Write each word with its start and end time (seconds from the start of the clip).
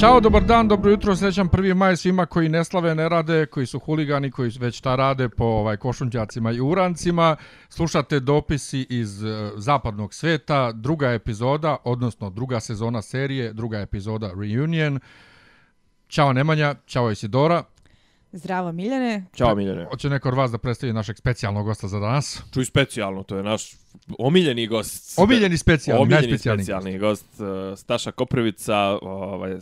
Ćao, 0.00 0.20
dobar 0.20 0.44
dan, 0.44 0.68
dobro 0.68 0.90
jutro, 0.90 1.16
srećan 1.16 1.48
1. 1.48 1.74
maj 1.74 1.96
svima 1.96 2.26
koji 2.26 2.48
ne 2.48 2.64
slave, 2.64 2.94
ne 2.94 3.08
rade, 3.08 3.46
koji 3.46 3.66
su 3.66 3.78
huligani, 3.78 4.30
koji 4.30 4.50
već 4.60 4.80
ta 4.80 4.96
rade 4.96 5.28
po 5.28 5.44
ovaj, 5.44 5.76
košunđacima 5.76 6.52
i 6.52 6.60
urancima. 6.60 7.36
Slušate 7.68 8.20
dopisi 8.20 8.86
iz 8.90 9.22
uh, 9.22 9.52
zapadnog 9.56 10.14
sveta, 10.14 10.72
druga 10.72 11.10
epizoda, 11.10 11.76
odnosno 11.84 12.30
druga 12.30 12.60
sezona 12.60 13.02
serije, 13.02 13.52
druga 13.52 13.78
epizoda 13.78 14.32
Reunion. 14.40 15.00
Ćao 16.08 16.32
Nemanja, 16.32 16.74
ćao 16.86 17.10
Isidora. 17.10 17.62
Zdravo 18.32 18.72
Miljane. 18.72 19.24
Ćao 19.34 19.54
Miljane. 19.54 19.84
Hoće 19.90 20.10
neko 20.10 20.28
od 20.28 20.34
vas 20.34 20.50
da 20.50 20.58
predstavi 20.58 20.92
našeg 20.92 21.16
specijalnog 21.16 21.66
gosta 21.66 21.88
za 21.88 21.98
danas? 21.98 22.42
Čuj 22.54 22.64
specijalno, 22.64 23.22
to 23.22 23.36
je 23.36 23.42
naš 23.42 23.72
omiljeni 24.18 24.66
gost. 24.66 25.18
Omiljeni 25.18 25.58
specijalni, 25.58 26.02
omiljeni 26.02 26.26
najspecijalniji. 26.26 26.64
specijalni 26.64 26.98
gost. 26.98 27.26
uh, 27.40 27.78
Staša 27.78 28.12
Koprivica, 28.12 28.76
ovaj, 29.02 29.56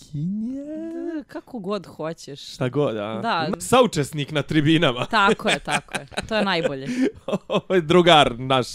scenaristkinja. 0.00 1.24
Kako 1.28 1.58
god 1.58 1.86
hoćeš. 1.86 2.54
Šta 2.54 2.68
god, 2.68 2.96
a? 2.96 3.20
Da. 3.22 3.48
Saučesnik 3.58 4.32
na 4.32 4.42
tribinama. 4.42 5.06
Tako 5.10 5.48
je, 5.48 5.58
tako 5.58 5.94
je. 6.00 6.06
To 6.28 6.36
je 6.36 6.44
najbolje. 6.44 6.88
ovaj 7.48 7.80
drugar 7.80 8.38
naš, 8.38 8.66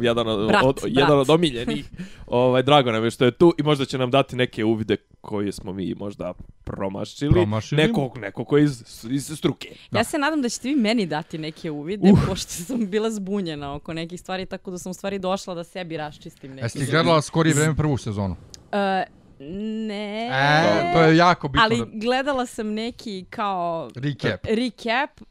jedan 0.00 0.28
od, 0.28 0.48
Brat, 0.48 0.64
od, 0.64 0.78
brat. 0.82 0.92
jedan 0.96 1.18
od 1.18 1.30
omiljenih. 1.30 1.90
ovaj, 2.26 2.62
drago 2.62 2.92
nam 2.92 3.04
je 3.04 3.10
što 3.10 3.24
je 3.24 3.30
tu 3.30 3.54
i 3.58 3.62
možda 3.62 3.84
će 3.84 3.98
nam 3.98 4.10
dati 4.10 4.36
neke 4.36 4.64
uvide 4.64 4.96
koje 5.20 5.52
smo 5.52 5.72
mi 5.72 5.94
možda 5.94 6.32
promašili. 6.64 7.32
Promašili. 7.32 7.82
Nekog, 7.82 8.18
nekog 8.18 8.46
koji 8.46 8.64
iz, 8.64 9.06
iz 9.10 9.32
struke. 9.38 9.68
Ja 9.92 10.04
se 10.04 10.18
nadam 10.18 10.42
da 10.42 10.48
ćete 10.48 10.68
vi 10.68 10.74
meni 10.74 11.06
dati 11.06 11.38
neke 11.38 11.70
uvide, 11.70 12.12
uh. 12.12 12.18
pošto 12.28 12.50
sam 12.50 12.90
bila 12.90 13.10
zbunjena 13.10 13.74
oko 13.74 13.92
nekih 13.92 14.20
stvari, 14.20 14.46
tako 14.46 14.70
da 14.70 14.78
sam 14.78 14.90
u 14.90 14.94
stvari 14.94 15.18
došla 15.18 15.54
da 15.54 15.64
sebi 15.64 15.96
raščistim 15.96 16.50
neke. 16.50 16.64
Jesi 16.64 16.78
ti 16.78 16.90
gledala 16.90 17.22
skorije 17.22 17.54
vreme 17.54 17.76
prvu 17.76 17.96
sezonu? 17.96 18.36
Uh, 18.72 19.19
ne. 19.40 20.26
E, 20.26 20.92
to 20.92 21.02
je 21.02 21.16
jako 21.16 21.48
bitno. 21.48 21.62
Ali 21.62 21.78
da... 21.78 21.84
gledala 21.92 22.46
sam 22.46 22.74
neki 22.74 23.24
kao 23.30 23.90
Recap. 23.94 24.40
recap 24.44 25.20
uh, 25.20 25.26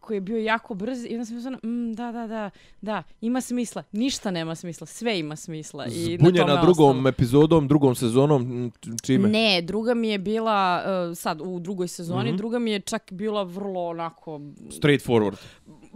koji 0.00 0.16
je 0.16 0.20
bio 0.20 0.38
jako 0.38 0.74
brz 0.74 1.04
i 1.04 1.12
onda 1.12 1.24
sam 1.24 1.34
mislila, 1.36 1.58
mm, 1.64 1.92
da, 1.92 2.12
da, 2.12 2.26
da, 2.26 2.50
da, 2.80 3.02
ima 3.20 3.40
smisla. 3.40 3.82
Ništa 3.92 4.30
nema 4.30 4.54
smisla, 4.54 4.86
sve 4.86 5.18
ima 5.18 5.36
smisla. 5.36 5.86
I 5.86 5.88
na 5.88 6.18
Zbunjena 6.18 6.46
tome 6.46 6.62
drugom 6.62 6.90
ostalo. 6.90 7.08
epizodom, 7.08 7.68
drugom 7.68 7.94
sezonom, 7.94 8.72
čime? 9.02 9.28
Ne, 9.28 9.62
druga 9.62 9.94
mi 9.94 10.08
je 10.08 10.18
bila, 10.18 10.82
uh, 11.10 11.16
sad 11.16 11.40
u 11.40 11.58
drugoj 11.58 11.88
sezoni, 11.88 12.30
mm. 12.30 12.34
-hmm. 12.34 12.38
druga 12.38 12.58
mi 12.58 12.70
je 12.70 12.80
čak 12.80 13.12
bila 13.12 13.42
vrlo 13.42 13.86
onako, 13.86 14.40
Straight 14.70 15.06
forward. 15.06 15.36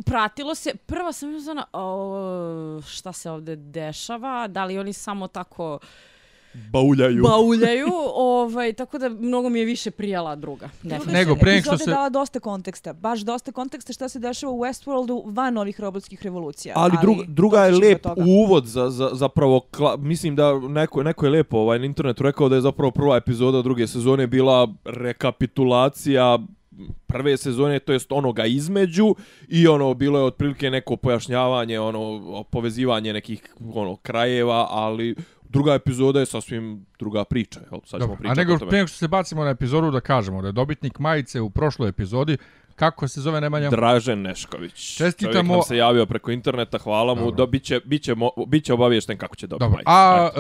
pratilo 0.05 0.55
se, 0.55 0.75
prva 0.87 1.13
sam 1.13 1.33
mislila, 1.33 1.65
o, 1.73 2.81
šta 2.87 3.13
se 3.13 3.31
ovde 3.31 3.57
dešava, 3.57 4.49
da 4.49 4.65
li 4.65 4.79
oni 4.79 4.93
samo 4.93 5.27
tako 5.27 5.79
Bauljaju. 6.55 7.23
bauljaju, 7.23 7.89
ovaj, 8.15 8.73
tako 8.73 8.99
da 8.99 9.09
mnogo 9.09 9.49
mi 9.49 9.59
je 9.59 9.65
više 9.65 9.91
prijala 9.91 10.37
druga. 10.37 10.69
definitivno. 10.83 11.13
Nego, 11.13 11.35
pre 11.35 11.53
nego 11.53 11.63
što 11.65 11.79
se- 11.79 11.91
dala 11.91 12.09
dosta 12.09 12.41
konteksta, 12.41 12.93
baš 12.93 13.21
dosta 13.21 13.53
konteksta 13.53 13.93
šta 13.93 14.09
se 14.09 14.19
dešava 14.19 14.53
u 14.53 14.59
Westworldu 14.59 15.23
van 15.27 15.59
ovih 15.59 15.81
robotskih 15.81 16.23
revolucija. 16.23 16.75
Ali, 16.77 16.93
druga, 17.03 17.25
druga 17.29 17.65
je 17.65 17.73
lep 17.73 18.07
uvod 18.27 18.67
za, 18.67 18.91
za, 18.91 19.11
zapravo, 19.13 19.61
kla, 19.61 19.97
mislim 19.97 20.37
da 20.37 20.59
neko, 20.59 21.03
neko 21.03 21.27
je 21.27 21.31
lepo 21.31 21.59
ovaj, 21.59 21.79
na 21.79 21.85
internetu 21.85 22.23
rekao 22.23 22.49
da 22.49 22.55
je 22.55 22.61
zapravo 22.61 22.91
prva 22.91 23.17
epizoda 23.17 23.63
druge 23.63 23.87
sezone 23.87 24.27
bila 24.27 24.69
rekapitulacija 24.85 26.39
prve 27.07 27.37
sezone, 27.37 27.79
to 27.79 27.93
jest 27.93 28.13
onoga 28.13 28.47
između 28.47 29.15
i 29.49 29.69
ono 29.69 29.95
bilo 29.95 30.19
je 30.19 30.25
otprilike 30.25 30.71
neko 30.71 30.97
pojašnjavanje, 30.97 31.81
ono 31.81 32.45
povezivanje 32.51 33.13
nekih 33.13 33.55
ono 33.75 33.97
krajeva, 33.97 34.67
ali 34.71 35.15
druga 35.51 35.75
epizoda 35.75 36.21
je 36.21 36.27
sasvim 36.27 36.87
druga 36.99 37.25
priča, 37.25 37.61
jel? 37.63 37.81
Sad 37.81 37.91
ćemo 37.93 37.99
Dobro, 38.01 38.15
a 38.15 38.19
pričati 38.19 38.39
nego 38.41 38.65
nego 38.67 38.87
što 38.87 38.99
se 38.99 39.09
bacimo 39.09 39.45
na 39.45 39.51
epizodu 39.51 39.91
da 39.91 40.01
kažemo 40.01 40.43
da 40.43 40.49
je 40.49 40.53
dobitnik 40.53 40.99
majice 40.99 41.41
u 41.41 41.51
prošloj 41.51 41.89
epizodi, 41.89 42.37
kako 42.77 43.09
se 43.09 43.21
zove 43.21 43.41
Nemanja? 43.41 43.71
Dražen 43.71 44.23
Nešković. 44.23 44.73
Čestitamo- 44.97 45.33
Čovjek 45.33 45.49
nam 45.49 45.63
se 45.63 45.77
javio 45.77 46.07
preko 46.07 46.31
interneta, 46.31 46.79
hvala 46.79 47.15
mu, 47.15 47.21
Dobro. 47.21 47.37
da 47.37 47.47
biće, 47.47 47.81
biće, 47.85 48.15
mo- 48.15 48.47
biće 48.47 48.73
obaviješten 48.75 49.19
kako 49.19 49.37
će 49.37 49.47
dobiti 49.47 49.65
Dobro, 49.65 49.77
majicu. 49.77 49.91
a 49.91 50.31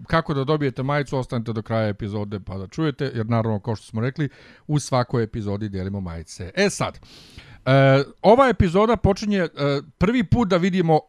e, 0.00 0.04
kako 0.06 0.34
da 0.34 0.44
dobijete 0.44 0.82
majicu, 0.82 1.18
ostanite 1.18 1.52
do 1.52 1.62
kraja 1.62 1.88
epizode 1.88 2.40
pa 2.40 2.58
da 2.58 2.66
čujete, 2.66 3.10
jer 3.14 3.26
naravno, 3.26 3.60
kao 3.60 3.76
što 3.76 3.86
smo 3.86 4.00
rekli, 4.00 4.28
u 4.66 4.78
svakoj 4.78 5.22
epizodi 5.22 5.68
dijelimo 5.68 6.00
majice. 6.00 6.50
E 6.54 6.70
sad, 6.70 6.98
e, 7.66 7.70
ova 8.22 8.48
epizoda 8.48 8.96
počinje 8.96 9.38
e, 9.38 9.48
prvi 9.98 10.24
put 10.24 10.48
da 10.48 10.56
vidimo 10.56 11.00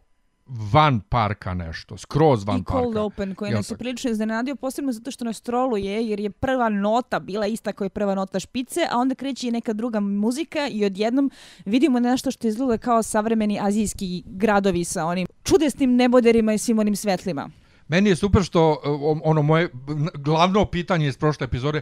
van 0.49 0.99
parka 0.99 1.53
nešto, 1.53 1.97
skroz 1.97 2.43
van 2.43 2.59
I 2.59 2.63
Cold 2.63 2.93
parka. 2.93 3.01
Open 3.01 3.35
koji 3.35 3.51
nas 3.51 3.71
je 3.71 3.77
prilično 3.77 4.11
iznenadio, 4.11 4.55
posebno 4.55 4.91
zato 4.91 5.11
što 5.11 5.25
nas 5.25 5.41
troluje, 5.41 6.07
jer 6.07 6.19
je 6.19 6.29
prva 6.29 6.69
nota 6.69 7.19
bila 7.19 7.47
ista 7.47 7.73
koja 7.73 7.85
je 7.85 7.89
prva 7.89 8.15
nota 8.15 8.39
špice, 8.39 8.81
a 8.91 8.97
onda 8.97 9.15
kreće 9.15 9.47
i 9.47 9.51
neka 9.51 9.73
druga 9.73 9.99
muzika 9.99 10.67
i 10.71 10.85
odjednom 10.85 11.31
vidimo 11.65 11.99
nešto 11.99 12.31
što 12.31 12.47
izgleda 12.47 12.77
kao 12.77 13.03
savremeni 13.03 13.59
azijski 13.61 14.23
gradovi 14.25 14.83
sa 14.83 15.05
onim 15.05 15.27
čudesnim 15.43 15.95
neboderima 15.95 16.53
i 16.53 16.57
svim 16.57 16.79
onim 16.79 16.95
svetlima. 16.95 17.49
Meni 17.87 18.09
je 18.09 18.15
super 18.15 18.43
što 18.43 18.71
e, 18.71 18.77
ono 19.23 19.41
moje 19.41 19.69
glavno 20.15 20.65
pitanje 20.65 21.07
iz 21.07 21.17
prošle 21.17 21.45
epizode 21.45 21.81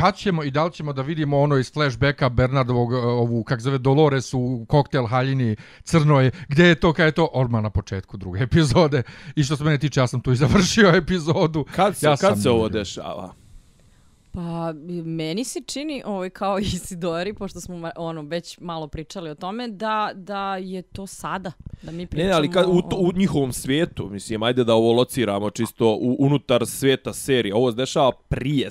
kad 0.00 0.16
ćemo 0.16 0.44
i 0.44 0.50
da 0.50 0.64
li 0.64 0.72
ćemo 0.72 0.92
da 0.92 1.02
vidimo 1.02 1.38
ono 1.38 1.56
iz 1.56 1.72
flashbacka 1.72 2.28
Bernardovog, 2.28 2.92
e, 2.92 2.96
ovu, 2.96 3.44
kak 3.44 3.60
zove, 3.60 3.78
Dolores 3.78 4.34
u 4.34 4.66
koktel 4.68 5.06
haljini 5.06 5.56
crnoj, 5.82 6.30
gdje 6.48 6.64
je 6.64 6.74
to, 6.74 6.92
kad 6.92 7.06
je 7.06 7.12
to, 7.12 7.24
odmah 7.24 7.62
na 7.62 7.70
početku 7.70 8.16
druge 8.16 8.42
epizode. 8.48 9.02
I 9.36 9.44
što 9.44 9.56
se 9.56 9.64
mene 9.64 9.78
tiče, 9.78 10.00
ja 10.00 10.06
sam 10.06 10.20
tu 10.20 10.32
i 10.32 10.36
završio 10.36 10.88
epizodu. 11.02 11.64
Kad 11.76 11.96
se, 11.96 12.06
ja 12.06 12.16
kad 12.16 12.18
sam- 12.18 12.42
se 12.42 12.50
ovo 12.50 12.68
dešava? 12.68 13.34
Pa, 14.32 14.72
meni 15.04 15.44
se 15.44 15.60
čini, 15.66 16.02
ovaj, 16.06 16.30
kao 16.30 16.58
i 16.58 16.62
Isidori, 16.62 17.34
pošto 17.34 17.60
smo 17.60 17.90
ono, 17.96 18.22
već 18.22 18.58
malo 18.60 18.88
pričali 18.88 19.30
o 19.30 19.34
tome, 19.34 19.68
da, 19.68 20.10
da 20.14 20.56
je 20.56 20.82
to 20.82 21.06
sada. 21.06 21.52
Da 21.82 21.92
mi 21.92 22.06
pričamo... 22.06 22.28
Ne, 22.28 22.34
ali 22.34 22.50
kad, 22.50 22.66
u, 22.68 22.82
to, 22.82 22.96
u 22.96 23.12
njihovom 23.12 23.52
svijetu, 23.52 24.08
mislim, 24.10 24.42
ajde 24.42 24.64
da 24.64 24.74
ovo 24.74 24.92
lociramo 24.92 25.50
čisto 25.50 25.86
u, 25.86 26.16
unutar 26.18 26.66
svijeta 26.66 27.12
serije. 27.12 27.54
Ovo 27.54 27.70
se 27.70 27.76
dešava 27.76 28.12
prije 28.28 28.70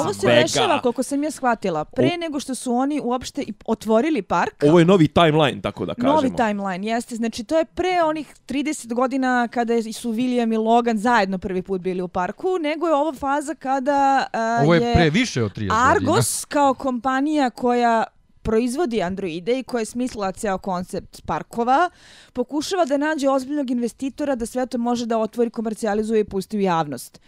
Ovo 0.00 0.14
se 0.14 0.26
rešava, 0.26 0.80
koliko 0.80 1.02
sam 1.02 1.22
ja 1.22 1.30
shvatila, 1.30 1.84
pre 1.84 2.16
nego 2.16 2.40
što 2.40 2.54
su 2.54 2.74
oni 2.74 3.00
uopšte 3.04 3.44
otvorili 3.66 4.22
park. 4.22 4.62
Ovo 4.62 4.78
je 4.78 4.84
novi 4.84 5.08
timeline, 5.08 5.62
tako 5.62 5.86
da 5.86 5.94
kažemo. 5.94 6.12
Novi 6.12 6.36
timeline, 6.36 6.86
jeste. 6.86 7.16
Znači, 7.16 7.44
to 7.44 7.58
je 7.58 7.64
pre 7.64 8.02
onih 8.04 8.34
30 8.48 8.94
godina 8.94 9.48
kada 9.48 9.82
su 9.92 10.12
William 10.12 10.54
i 10.54 10.56
Logan 10.56 10.98
zajedno 10.98 11.38
prvi 11.38 11.62
put 11.62 11.80
bili 11.80 12.02
u 12.02 12.08
parku, 12.08 12.48
nego 12.60 12.86
je 12.86 12.94
ovo 12.94 13.12
faza 13.12 13.54
kada 13.54 14.26
uh, 14.32 14.64
Ovo 14.64 14.74
je 14.74 14.92
pre 14.94 15.10
više 15.10 15.42
od 15.42 15.50
30 15.50 15.54
godina. 15.54 15.90
Argos 15.90 16.44
kao 16.44 16.74
kompanija 16.74 17.50
koja 17.50 18.04
proizvodi 18.44 19.02
androide 19.02 19.58
i 19.58 19.62
koja 19.62 19.80
je 19.80 19.84
smislila 19.84 20.32
ceo 20.32 20.58
koncept 20.58 21.22
parkova, 21.26 21.90
pokušava 22.32 22.84
da 22.84 22.96
nađe 22.96 23.28
ozbiljnog 23.28 23.70
investitora 23.70 24.34
da 24.34 24.46
sve 24.46 24.66
to 24.66 24.78
može 24.78 25.06
da 25.06 25.18
otvori, 25.18 25.50
komercijalizuje 25.50 26.20
i 26.20 26.24
pusti 26.24 26.56
u 26.56 26.60
javnost. 26.60 27.20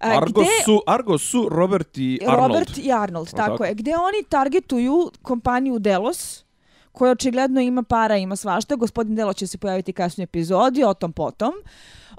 Argos 0.00 0.46
gde- 0.46 0.64
su, 0.64 0.82
Argos 0.86 1.22
su 1.22 1.48
Robert 1.50 1.98
i 1.98 2.18
Arnold. 2.26 2.48
Robert 2.48 2.78
i 2.78 2.92
Arnold, 2.92 3.30
tako, 3.30 3.50
tako. 3.50 3.64
je. 3.64 3.74
Gde 3.74 3.90
oni 3.96 4.28
targetuju 4.28 5.10
kompaniju 5.22 5.78
Delos, 5.78 6.44
koja 6.92 7.12
očigledno 7.12 7.60
ima 7.60 7.82
para, 7.82 8.16
ima 8.16 8.36
svašta. 8.36 8.76
Gospodin 8.76 9.14
Delo 9.14 9.32
će 9.32 9.46
se 9.46 9.58
pojaviti 9.58 9.92
kasnije 9.92 10.24
epizodi, 10.24 10.84
o 10.84 10.94
tom 10.94 11.12
potom. 11.12 11.52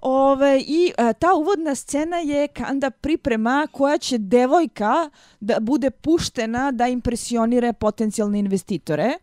Ove, 0.01 0.59
I 0.67 0.91
a, 0.97 1.13
ta 1.13 1.33
uvodna 1.33 1.75
scena 1.75 2.17
je 2.17 2.47
kanda 2.47 2.89
priprema 2.89 3.67
koja 3.71 3.97
će 3.97 4.17
devojka 4.17 5.09
da 5.39 5.59
bude 5.59 5.91
puštena 5.91 6.71
da 6.71 6.87
impresionire 6.87 7.73
potencijalne 7.73 8.39
investitore, 8.39 9.13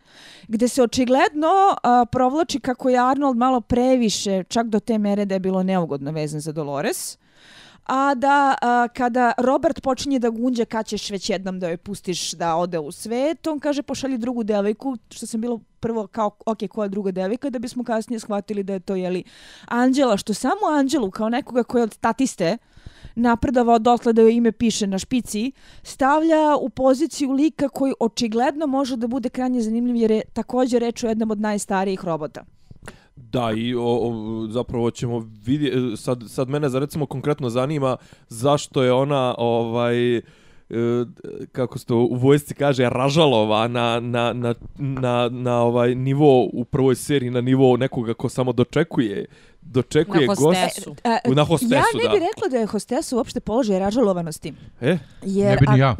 gde 0.49 0.69
se 0.69 0.83
očigledno 0.83 1.77
a, 1.83 2.05
provlači 2.13 2.61
kako 2.61 2.89
je 2.89 2.99
Arnold 2.99 3.37
malo 3.37 3.61
previše, 3.61 4.45
čak 4.49 4.67
do 4.67 4.81
te 4.81 4.99
mere 4.99 5.25
da 5.25 5.35
je 5.35 5.41
bilo 5.41 5.63
neugodno 5.63 6.11
vezan 6.13 6.41
za 6.41 6.53
Dolores 6.53 7.19
a 7.87 8.15
da 8.15 8.55
a, 8.63 8.89
kada 8.89 9.33
Robert 9.39 9.81
počinje 9.83 10.19
da 10.19 10.31
gunđa 10.31 10.65
kad 10.65 10.87
ćeš 10.87 11.11
već 11.11 11.31
jednom 11.31 11.61
da 11.61 11.69
joj 11.69 11.77
pustiš 11.77 12.33
da 12.33 12.57
ode 12.57 12.79
u 12.79 12.93
svet, 12.93 13.47
on 13.47 13.61
kaže 13.61 13.83
pošalji 13.83 14.19
drugu 14.19 14.45
devojku, 14.45 14.97
što 15.11 15.27
sam 15.27 15.41
bilo 15.41 15.61
prvo 15.81 16.07
kao, 16.07 16.31
ok, 16.47 16.59
koja 16.71 16.89
druga 16.89 17.11
devojka, 17.11 17.51
da 17.51 17.59
bismo 17.59 17.85
kasnije 17.85 18.21
shvatili 18.21 18.63
da 18.63 18.73
je 18.73 18.81
to, 18.81 18.95
jeli, 18.95 19.25
Anđela, 19.67 20.17
što 20.17 20.35
samo 20.35 20.67
Anđelu, 20.79 21.11
kao 21.11 21.29
nekoga 21.29 21.63
koja 21.63 21.81
je 21.81 21.85
od 21.85 21.99
tatiste, 21.99 22.59
napredovao 23.15 23.79
dotle 23.79 24.13
da 24.13 24.23
joj 24.23 24.35
ime 24.35 24.53
piše 24.53 24.87
na 24.87 24.99
špici, 24.99 25.53
stavlja 25.83 26.57
u 26.61 26.69
poziciju 26.69 27.33
lika 27.33 27.69
koji 27.69 27.93
očigledno 28.01 28.67
može 28.67 28.97
da 28.97 29.07
bude 29.07 29.29
krajnje 29.29 29.61
zanimljiv 29.61 29.97
jer 29.97 30.11
je 30.11 30.23
također 30.33 30.83
reč 30.83 31.05
o 31.05 31.09
jednom 31.09 31.31
od 31.31 31.41
najstarijih 31.41 32.05
robota. 32.05 32.45
Da, 33.17 33.53
i 33.53 33.75
o, 33.75 33.83
o, 33.83 34.13
zapravo 34.47 34.91
ćemo 34.91 35.19
vidjeti, 35.45 35.77
sad, 35.97 36.25
sad 36.27 36.49
mene 36.49 36.69
za 36.69 36.79
recimo 36.79 37.07
konkretno 37.07 37.51
zanima 37.51 37.97
zašto 38.29 38.83
je 38.83 38.93
ona 38.93 39.35
ovaj 39.39 40.17
e, 40.17 40.23
kako 41.53 41.79
se 41.79 41.87
to 41.87 41.97
u 41.97 42.15
vojsci 42.15 42.55
kaže, 42.55 42.89
ražalova 42.89 43.69
na, 43.69 44.01
na, 44.01 44.33
na, 44.33 44.55
na, 44.79 45.29
na 45.29 45.63
ovaj 45.63 45.95
nivo 45.95 46.45
u 46.45 46.65
prvoj 46.65 46.95
seriji, 46.95 47.31
na 47.31 47.41
nivo 47.41 47.77
nekoga 47.77 48.15
ko 48.15 48.29
samo 48.29 48.53
dočekuje 48.53 49.27
dočekuje 49.63 50.21
Na 50.21 50.27
gost. 50.27 50.43
hostesu. 50.43 50.95
A, 51.05 51.19
Na 51.27 51.45
hostesu, 51.45 51.75
ja 51.75 51.83
ne 51.95 52.05
da. 52.05 52.11
bih 52.11 52.23
rekla 52.23 52.49
da 52.51 52.57
je 52.57 52.67
hostesu 52.67 53.17
uopšte 53.17 53.41
položaj 53.41 53.79
ražalovanosti. 53.79 54.53
E, 54.81 54.99
Jer, 55.23 55.51
Ne 55.51 55.57
bi 55.57 55.67
ni 55.67 55.75
a- 55.75 55.77
ja. 55.79 55.97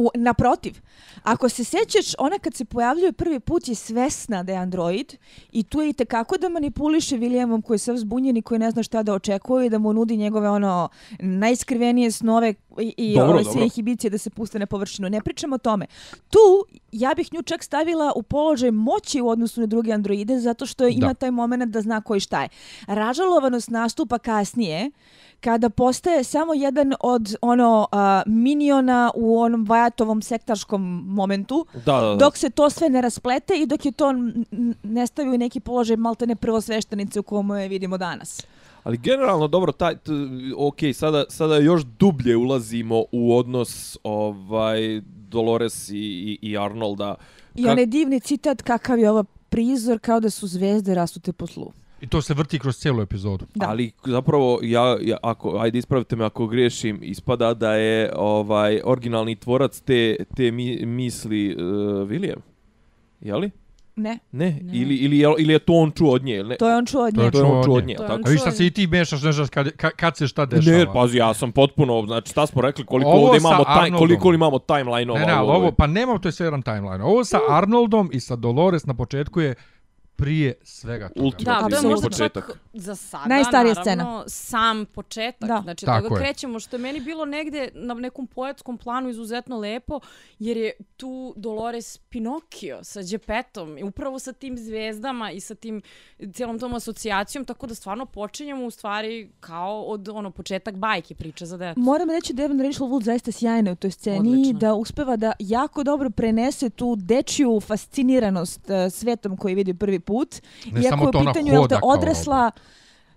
U, 0.00 0.10
naprotiv, 0.14 0.80
ako 1.22 1.48
se 1.48 1.64
sećaš, 1.64 2.14
ona 2.18 2.38
kad 2.38 2.54
se 2.54 2.64
pojavljuje 2.64 3.12
prvi 3.12 3.40
put 3.40 3.68
je 3.68 3.74
svesna 3.74 4.42
da 4.42 4.52
je 4.52 4.58
android 4.58 5.14
i 5.52 5.62
tu 5.62 5.80
je 5.80 5.88
i 5.88 5.92
tekako 5.92 6.36
da 6.36 6.48
manipuliše 6.48 7.16
Williamom 7.16 7.62
koji 7.62 7.74
je 7.74 7.78
sav 7.78 7.96
zbunjen 7.96 8.36
i 8.36 8.42
koji 8.42 8.58
ne 8.58 8.70
zna 8.70 8.82
šta 8.82 9.02
da 9.02 9.14
očekuje 9.14 9.66
i 9.66 9.70
da 9.70 9.78
mu 9.78 9.92
nudi 9.92 10.16
njegove 10.16 10.48
ono 10.50 10.88
najskrivenije 11.18 12.10
snove 12.10 12.54
i, 12.80 12.94
i 12.96 13.14
Dobro, 13.14 13.34
ove, 13.34 13.42
dobro. 13.42 13.52
sve 13.52 13.62
inhibicije 13.62 14.10
da 14.10 14.18
se 14.18 14.30
puste 14.30 14.58
na 14.58 14.66
površinu. 14.66 15.08
Ne 15.08 15.20
pričamo 15.20 15.54
o 15.54 15.58
tome. 15.58 15.86
Tu 16.30 16.38
ja 16.92 17.14
bih 17.16 17.32
nju 17.32 17.42
čak 17.42 17.62
stavila 17.62 18.12
u 18.16 18.22
položaj 18.22 18.70
moći 18.70 19.20
u 19.20 19.28
odnosu 19.28 19.60
na 19.60 19.66
druge 19.66 19.92
androide 19.92 20.38
zato 20.40 20.66
što 20.66 20.86
ima 20.88 21.08
Da. 21.08 21.14
taj 21.14 21.30
moment 21.30 21.72
da 21.72 21.80
zna 21.80 22.00
koji 22.00 22.20
šta 22.20 22.42
je. 22.42 22.48
Ražalovanost 22.86 23.70
nastupa 23.70 24.18
kasnije 24.18 24.90
kada 25.40 25.70
postaje 25.70 26.24
samo 26.24 26.54
jedan 26.54 26.94
od 27.00 27.36
ono 27.42 27.88
a, 27.92 28.22
miniona 28.26 29.10
u 29.14 29.40
onom 29.40 29.64
Vajatovom 29.64 30.22
sektaškom 30.22 31.04
momentu, 31.06 31.66
da, 31.74 32.00
da, 32.00 32.00
da. 32.00 32.16
dok 32.16 32.36
se 32.36 32.50
to 32.50 32.70
sve 32.70 32.88
ne 32.88 33.00
rasplete 33.00 33.54
i 33.56 33.66
dok 33.66 33.84
je 33.84 33.92
to 33.92 34.12
ne 34.82 35.06
stavi 35.06 35.28
u 35.28 35.38
neki 35.38 35.60
položaj 35.60 35.96
maltene 35.96 36.36
prvosveštenice 36.36 37.20
u 37.20 37.22
komu 37.22 37.54
je 37.54 37.68
vidimo 37.68 37.98
danas. 37.98 38.46
Ali 38.84 38.98
generalno 38.98 39.48
dobro 39.48 39.72
taj 39.72 39.96
t, 39.96 40.12
ok, 40.56 40.76
sada 40.94 41.24
sada 41.28 41.56
još 41.56 41.82
dublje 41.82 42.36
ulazimo 42.36 43.04
u 43.12 43.36
odnos 43.36 43.98
ovaj 44.02 45.00
Dolores 45.28 45.88
i, 45.88 45.94
i, 45.94 46.38
i 46.42 46.58
Arnolda. 46.58 47.14
I 47.54 47.62
Kak- 47.62 47.72
onaj 47.72 47.86
divni 47.86 48.20
citat 48.20 48.62
kakav 48.62 48.98
je 48.98 49.10
ovo 49.10 49.24
prizor 49.48 49.98
kao 49.98 50.20
da 50.20 50.30
su 50.30 50.46
zvezde 50.46 50.94
rasute 50.94 51.32
po 51.32 51.46
tlu. 51.46 51.72
I 52.00 52.06
to 52.06 52.22
se 52.22 52.34
vrti 52.34 52.58
kroz 52.58 52.76
cijelu 52.76 53.02
epizodu. 53.02 53.46
Da. 53.54 53.66
Ali 53.68 53.92
zapravo 54.06 54.58
ja, 54.62 54.96
ja 55.00 55.16
ako 55.22 55.58
ajde 55.58 55.78
ispravite 55.78 56.16
me 56.16 56.24
ako 56.24 56.46
griješim, 56.46 56.98
ispada 57.02 57.54
da 57.54 57.74
je 57.74 58.12
ovaj 58.16 58.80
originalni 58.84 59.36
tvorac 59.36 59.80
te 59.80 60.16
te 60.36 60.50
mi, 60.50 60.86
misli 60.86 61.54
uh, 61.54 61.62
William. 62.02 62.38
Je 63.20 63.36
li? 63.36 63.50
Ne, 63.96 64.18
Ne, 64.32 64.60
Ili, 64.72 64.94
ili, 64.96 65.18
je, 65.18 65.34
ili 65.38 65.52
je 65.52 65.58
to 65.58 65.72
on 65.72 65.90
čuo 65.90 66.12
od 66.12 66.24
nje, 66.24 66.36
ili 66.36 66.48
ne? 66.48 66.56
to 66.56 66.68
je 66.68 66.76
on 66.76 66.86
čuo 66.86 67.02
od 67.02 67.16
nje. 67.16 67.30
to 67.30 67.38
je 67.38 67.44
on 67.44 67.64
čuo 67.64 67.74
od 67.74 67.86
nje, 67.86 67.94
To 67.94 68.02
je 68.02 68.06
tako? 68.06 68.14
on 68.14 68.26
A 68.26 68.30
vi 68.30 68.36
šta 68.36 68.46
čuo- 68.46 68.56
se 68.56 68.66
i 68.66 68.70
ti 68.70 68.86
mešaš, 68.86 69.22
ne 69.22 69.32
znaš 69.32 69.48
kad, 69.48 69.70
kad, 69.70 69.90
kad 69.92 70.16
se 70.16 70.26
šta 70.26 70.46
dešava. 70.46 70.76
Ne, 70.78 70.86
pazi, 70.86 71.18
ja 71.18 71.34
sam 71.34 71.52
potpuno, 71.52 72.02
znači 72.02 72.30
šta 72.30 72.46
smo 72.46 72.62
rekli, 72.62 72.84
koliko 72.84 73.10
Ovo 73.10 73.24
ovdje 73.24 73.38
imamo, 73.38 73.64
taj, 73.64 73.90
koliko 73.90 74.32
imamo 74.32 74.58
timeline-ova. 74.58 75.20
Ne, 75.20 75.26
ne, 75.26 75.32
ali 75.32 75.46
u 75.46 75.50
ovoj- 75.50 75.56
ovo, 75.58 75.72
pa 75.72 75.86
nema, 75.86 76.18
to 76.18 76.28
je 76.28 76.32
sve 76.32 76.46
jedan 76.46 76.62
timeline. 76.62 77.04
Ovo 77.04 77.24
sa 77.24 77.38
Arnoldom 77.50 78.10
i 78.12 78.20
sa 78.20 78.36
Dolores 78.36 78.86
na 78.86 78.94
početku 78.94 79.40
je 79.40 79.54
prije 80.20 80.54
svega 80.62 81.08
toga. 81.08 81.20
Ultima- 81.22 81.60
Da, 81.60 81.68
to 81.70 81.76
je 81.76 81.90
možda 81.90 82.08
početak. 82.08 82.46
čak 82.46 82.58
za 82.74 82.94
sada, 82.96 83.28
Najstarija 83.28 83.74
naravno, 83.76 84.24
sam 84.26 84.86
početak. 84.86 85.48
Da. 85.48 85.60
Znači, 85.62 85.86
Tako 85.86 86.02
toga 86.02 86.14
je. 86.16 86.24
krećemo, 86.24 86.60
što 86.60 86.76
je 86.76 86.80
meni 86.80 87.00
bilo 87.00 87.24
negde 87.24 87.68
na 87.74 87.94
nekom 87.94 88.26
poetskom 88.26 88.78
planu 88.78 89.08
izuzetno 89.08 89.58
lepo, 89.58 90.00
jer 90.38 90.56
je 90.56 90.72
tu 90.96 91.34
Dolores 91.36 91.98
Pinokio 91.98 92.78
sa 92.82 93.02
Džepetom, 93.02 93.78
upravo 93.84 94.18
sa 94.18 94.32
tim 94.32 94.58
zvezdama 94.58 95.30
i 95.30 95.40
sa 95.40 95.54
tim 95.54 95.82
cijelom 96.32 96.58
tom 96.58 96.74
asocijacijom, 96.74 97.44
tako 97.44 97.66
da 97.66 97.74
stvarno 97.74 98.06
počinjemo 98.06 98.64
u 98.64 98.70
stvari 98.70 99.30
kao 99.40 99.82
od 99.82 100.08
ono 100.08 100.30
početak 100.30 100.76
bajke 100.76 101.14
priče 101.14 101.46
za 101.46 101.56
decu. 101.56 101.80
Moram 101.80 102.10
reći 102.10 102.32
da 102.32 102.42
Evan 102.42 102.60
Rachel 102.60 102.86
Wood 102.86 103.02
zaista 103.02 103.32
sjajna 103.32 103.72
u 103.72 103.76
toj 103.76 103.90
sceni 103.90 104.18
Odlično. 104.30 104.52
da 104.52 104.74
uspeva 104.74 105.16
da 105.16 105.32
jako 105.38 105.82
dobro 105.82 106.10
prenese 106.10 106.70
tu 106.70 106.96
dečiju 106.96 107.60
fasciniranost 107.60 108.60
uh, 108.60 108.92
svetom 108.92 109.36
koji 109.36 109.54
vidi 109.54 109.74
prvi 109.74 110.00
put. 110.00 110.09
Ne 110.72 110.80
Iako 110.80 110.88
samo 110.88 111.08
je 111.08 111.12
to, 111.12 111.18
ona 111.18 111.32
pitanju 111.32 111.52
jel 111.52 111.62
te, 111.68 111.74
hoda 111.74 111.80
kao 111.80 111.88
odrasla 111.88 112.50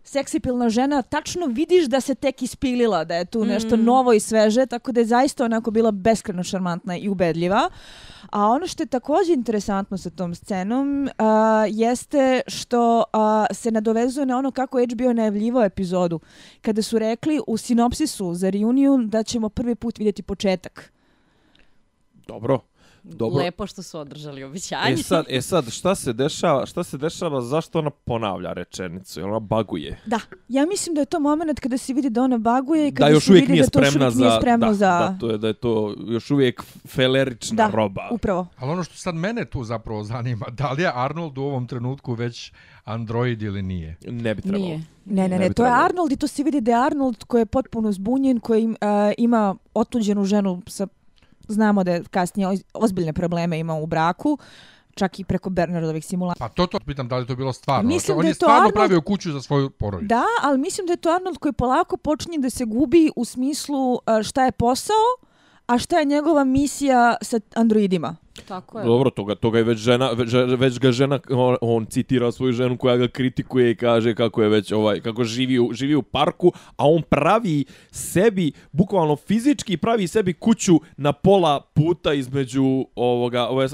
seksipilna 0.05 0.69
žena, 0.69 1.01
tačno 1.01 1.45
vidiš 1.45 1.85
da 1.85 2.01
se 2.01 2.15
tek 2.15 2.41
ispilila, 2.41 3.03
da 3.03 3.15
je 3.15 3.25
tu 3.25 3.45
nešto 3.45 3.77
Mm. 3.77 3.83
novo 3.83 4.13
i 4.13 4.19
sveže, 4.19 4.65
tako 4.65 4.91
da 4.91 4.99
je 4.99 5.05
zaista 5.05 5.45
onako 5.45 5.71
bila 5.71 5.91
beskreno 5.91 6.43
šarmantna 6.43 6.97
i 6.97 7.09
ubedljiva. 7.09 7.69
A 8.31 8.47
ono 8.47 8.67
što 8.67 8.83
je 8.83 8.87
također 8.87 9.37
interesantno 9.37 9.97
sa 9.97 10.09
tom 10.09 10.35
scenom 10.35 11.09
a, 11.17 11.65
jeste 11.69 12.41
što 12.47 13.03
a, 13.13 13.45
se 13.51 13.71
nadovezuje 13.71 14.25
na 14.25 14.37
ono 14.37 14.51
kako 14.51 14.79
je 14.79 14.87
HBO 14.95 15.13
najavljivao 15.13 15.63
epizodu. 15.63 16.19
Kada 16.61 16.81
su 16.81 16.99
rekli 16.99 17.41
u 17.47 17.57
sinopsisu 17.57 18.33
za 18.33 18.49
reunion 18.49 19.09
da 19.09 19.23
ćemo 19.23 19.49
prvi 19.49 19.75
put 19.75 19.97
vidjeti 19.97 20.23
početak. 20.23 20.91
Dobro. 22.27 22.59
Dobro. 23.03 23.43
Lepo 23.43 23.67
što 23.67 23.83
su 23.83 23.99
održali 23.99 24.43
običanje. 24.43 24.93
E 24.93 24.97
sad, 24.97 25.25
e 25.29 25.41
sad, 25.41 25.69
šta 25.71 25.95
se 25.95 26.13
dešava, 26.13 26.65
šta 26.65 26.83
se 26.83 26.97
dešava, 26.97 27.41
zašto 27.41 27.79
ona 27.79 27.89
ponavlja 27.89 28.53
rečenicu, 28.53 29.19
jel 29.19 29.29
ona 29.29 29.39
baguje? 29.39 29.99
Da, 30.05 30.19
ja 30.47 30.65
mislim 30.65 30.95
da 30.95 31.01
je 31.01 31.05
to 31.05 31.19
moment 31.19 31.59
kada 31.59 31.77
se 31.77 31.93
vidi 31.93 32.09
da 32.09 32.21
ona 32.21 32.37
baguje 32.37 32.87
i 32.87 32.91
Da 32.91 32.97
kada 32.97 33.11
još 33.11 33.25
se 33.25 33.33
vidi 33.33 33.51
nije 33.51 33.63
da 33.63 33.69
to 33.69 33.79
još 33.79 33.95
uvijek 33.95 34.11
za, 34.13 34.19
nije 34.19 34.31
spremno 34.39 34.67
da, 34.67 34.73
za... 34.73 34.89
da, 34.89 35.17
to 35.19 35.29
je, 35.29 35.37
da 35.37 35.47
je 35.47 35.53
to 35.53 35.95
još 36.07 36.31
uvijek 36.31 36.63
felerična 36.87 37.55
Da, 37.55 37.75
roba. 37.75 38.07
upravo. 38.11 38.47
Ali 38.57 38.71
ono 38.71 38.83
što 38.83 38.95
sad 38.95 39.15
mene 39.15 39.45
tu 39.45 39.63
zapravo 39.63 40.03
zanima, 40.03 40.45
da 40.51 40.71
li 40.71 40.81
je 40.81 40.91
Arnold 40.95 41.37
u 41.37 41.41
ovom 41.41 41.67
trenutku 41.67 42.13
već 42.13 42.51
android 42.83 43.41
ili 43.41 43.61
nije? 43.61 43.97
Ne 44.07 44.35
bi 44.35 44.41
trebalo. 44.41 44.63
Nije. 44.65 44.77
Ne, 45.05 45.27
ne, 45.27 45.27
Ne 45.27 45.39
ne, 45.47 45.53
to 45.53 45.65
je. 45.65 45.71
Arnold 45.71 46.11
i 46.11 46.15
to 46.15 46.27
se 46.27 46.43
vidi 46.43 46.61
da 46.61 46.71
je 46.71 46.85
Arnold 46.85 47.23
koji 47.23 47.41
je 47.41 47.45
potpuno 47.45 47.91
zbunjen, 47.91 48.39
koji 48.39 48.65
uh, 48.67 48.75
ima 49.17 49.55
otuđenu 49.73 50.25
ženu 50.25 50.61
sa, 50.67 50.87
znamo 51.47 51.83
da 51.83 51.91
je 51.91 52.03
kasnije 52.03 52.47
oz- 52.47 52.63
ozbiljne 52.73 53.13
probleme 53.13 53.59
imao 53.59 53.79
u 53.79 53.85
braku, 53.85 54.37
čak 54.93 55.19
i 55.19 55.23
preko 55.23 55.49
Bernardovih 55.49 56.05
simulacija. 56.05 56.47
Pa 56.47 56.53
to 56.53 56.67
to 56.67 56.79
pitam 56.79 57.07
da 57.07 57.17
li 57.17 57.23
je 57.23 57.27
to 57.27 57.35
bilo 57.35 57.53
stvarno. 57.53 57.87
Mislim 57.87 58.17
on 58.17 58.21
da 58.21 58.27
je 58.27 58.31
je 58.31 58.33
to 58.33 58.37
stvarno 58.37 58.61
Arnold- 58.61 58.73
pravio 58.73 59.01
kuću 59.01 59.31
za 59.31 59.41
svoju 59.41 59.69
porodicu. 59.69 60.07
Da, 60.07 60.23
ali 60.41 60.57
mislim 60.57 60.87
da 60.87 60.93
je 60.93 60.97
to 60.97 61.09
Arnold 61.09 61.37
koji 61.37 61.53
polako 61.53 61.97
počinje 61.97 62.37
da 62.37 62.49
se 62.49 62.65
gubi 62.65 63.09
u 63.15 63.25
smislu 63.25 63.93
uh, 63.93 63.99
šta 64.23 64.45
je 64.45 64.51
posao, 64.51 65.05
a 65.67 65.77
šta 65.77 65.99
je 65.99 66.05
njegova 66.05 66.43
misija 66.43 67.15
sa 67.21 67.39
androidima. 67.55 68.15
Tako 68.47 68.79
je. 68.79 68.85
Dobro, 68.85 69.09
toga, 69.09 69.35
toga 69.35 69.57
je 69.57 69.63
već 69.63 69.79
žena, 69.79 70.11
već, 70.11 70.33
već 70.57 70.79
ga 70.79 70.91
žena, 70.91 71.19
on, 71.29 71.55
on 71.61 71.85
citira 71.85 72.31
svoju 72.31 72.53
ženu 72.53 72.77
koja 72.77 72.97
ga 72.97 73.07
kritikuje 73.07 73.71
i 73.71 73.75
kaže 73.75 74.15
kako 74.15 74.43
je 74.43 74.49
već 74.49 74.71
ovaj, 74.71 75.01
kako 75.01 75.23
živi 75.23 75.59
u, 75.59 75.69
živi 75.73 75.95
u 75.95 76.01
parku, 76.03 76.51
a 76.77 76.87
on 76.87 77.01
pravi 77.01 77.65
sebi, 77.91 78.51
bukvalno 78.71 79.15
fizički 79.15 79.77
pravi 79.77 80.07
sebi 80.07 80.33
kuću 80.33 80.73
na 80.97 81.13
pola 81.13 81.61
puta 81.73 82.13
između 82.13 82.85
ovoga, 82.95 83.47
ove, 83.47 83.65
eh, 83.65 83.69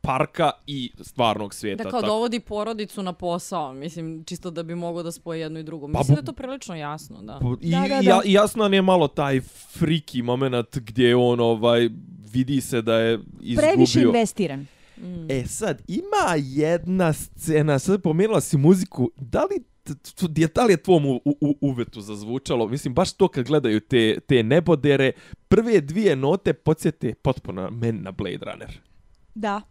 parka 0.00 0.50
i 0.66 0.92
stvarnog 1.00 1.54
svijeta. 1.54 1.84
Da 1.84 1.90
kao 1.90 2.00
tako. 2.00 2.12
dovodi 2.12 2.40
porodicu 2.40 3.02
na 3.02 3.12
posao, 3.12 3.72
mislim, 3.72 4.24
čisto 4.24 4.50
da 4.50 4.62
bi 4.62 4.74
mogao 4.74 5.02
da 5.02 5.12
spoje 5.12 5.40
jedno 5.40 5.58
i 5.58 5.62
drugo. 5.62 5.88
Pa 5.92 5.98
Mislim 5.98 6.14
bu- 6.16 6.16
da 6.16 6.20
je 6.20 6.26
to 6.26 6.32
prilično 6.32 6.74
jasno, 6.74 7.22
da. 7.22 7.40
I, 7.60 7.70
Da, 7.70 7.80
da, 7.80 7.88
da. 7.88 8.10
ja, 8.10 8.20
jasno 8.24 8.62
nam 8.62 8.74
je 8.74 8.82
malo 8.82 9.08
taj 9.08 9.40
friki 9.78 10.22
moment 10.22 10.76
gdje 10.78 11.16
on 11.16 11.40
ovaj 11.40 11.88
vidi 12.32 12.60
se 12.60 12.82
da 12.82 12.94
je 12.94 13.18
izgubio. 13.40 13.70
Previše 13.70 14.02
investiran. 14.02 14.66
Mm. 14.96 15.30
E 15.30 15.46
sad, 15.46 15.82
ima 15.88 16.34
jedna 16.36 17.12
scena, 17.12 17.78
sad 17.78 18.02
pomenula 18.02 18.40
si 18.40 18.56
muziku, 18.56 19.10
da 19.16 19.44
li, 19.44 19.64
je, 20.36 20.48
da 20.54 20.64
li 20.64 20.72
je 20.72 20.76
tvom 20.76 21.06
u, 21.06 21.20
u, 21.24 21.56
uvetu 21.60 22.00
zazvučalo? 22.00 22.68
Mislim, 22.68 22.94
baš 22.94 23.12
to 23.12 23.28
kad 23.28 23.46
gledaju 23.46 23.80
te, 23.80 24.20
te 24.20 24.42
nebodere, 24.42 25.12
prve 25.48 25.80
dvije 25.80 26.16
note 26.16 26.52
podsjete 26.52 27.14
potpuno 27.14 27.70
meni 27.70 28.00
na 28.00 28.10
Blade 28.10 28.38
Runner. 28.42 28.80
Da, 29.34 29.62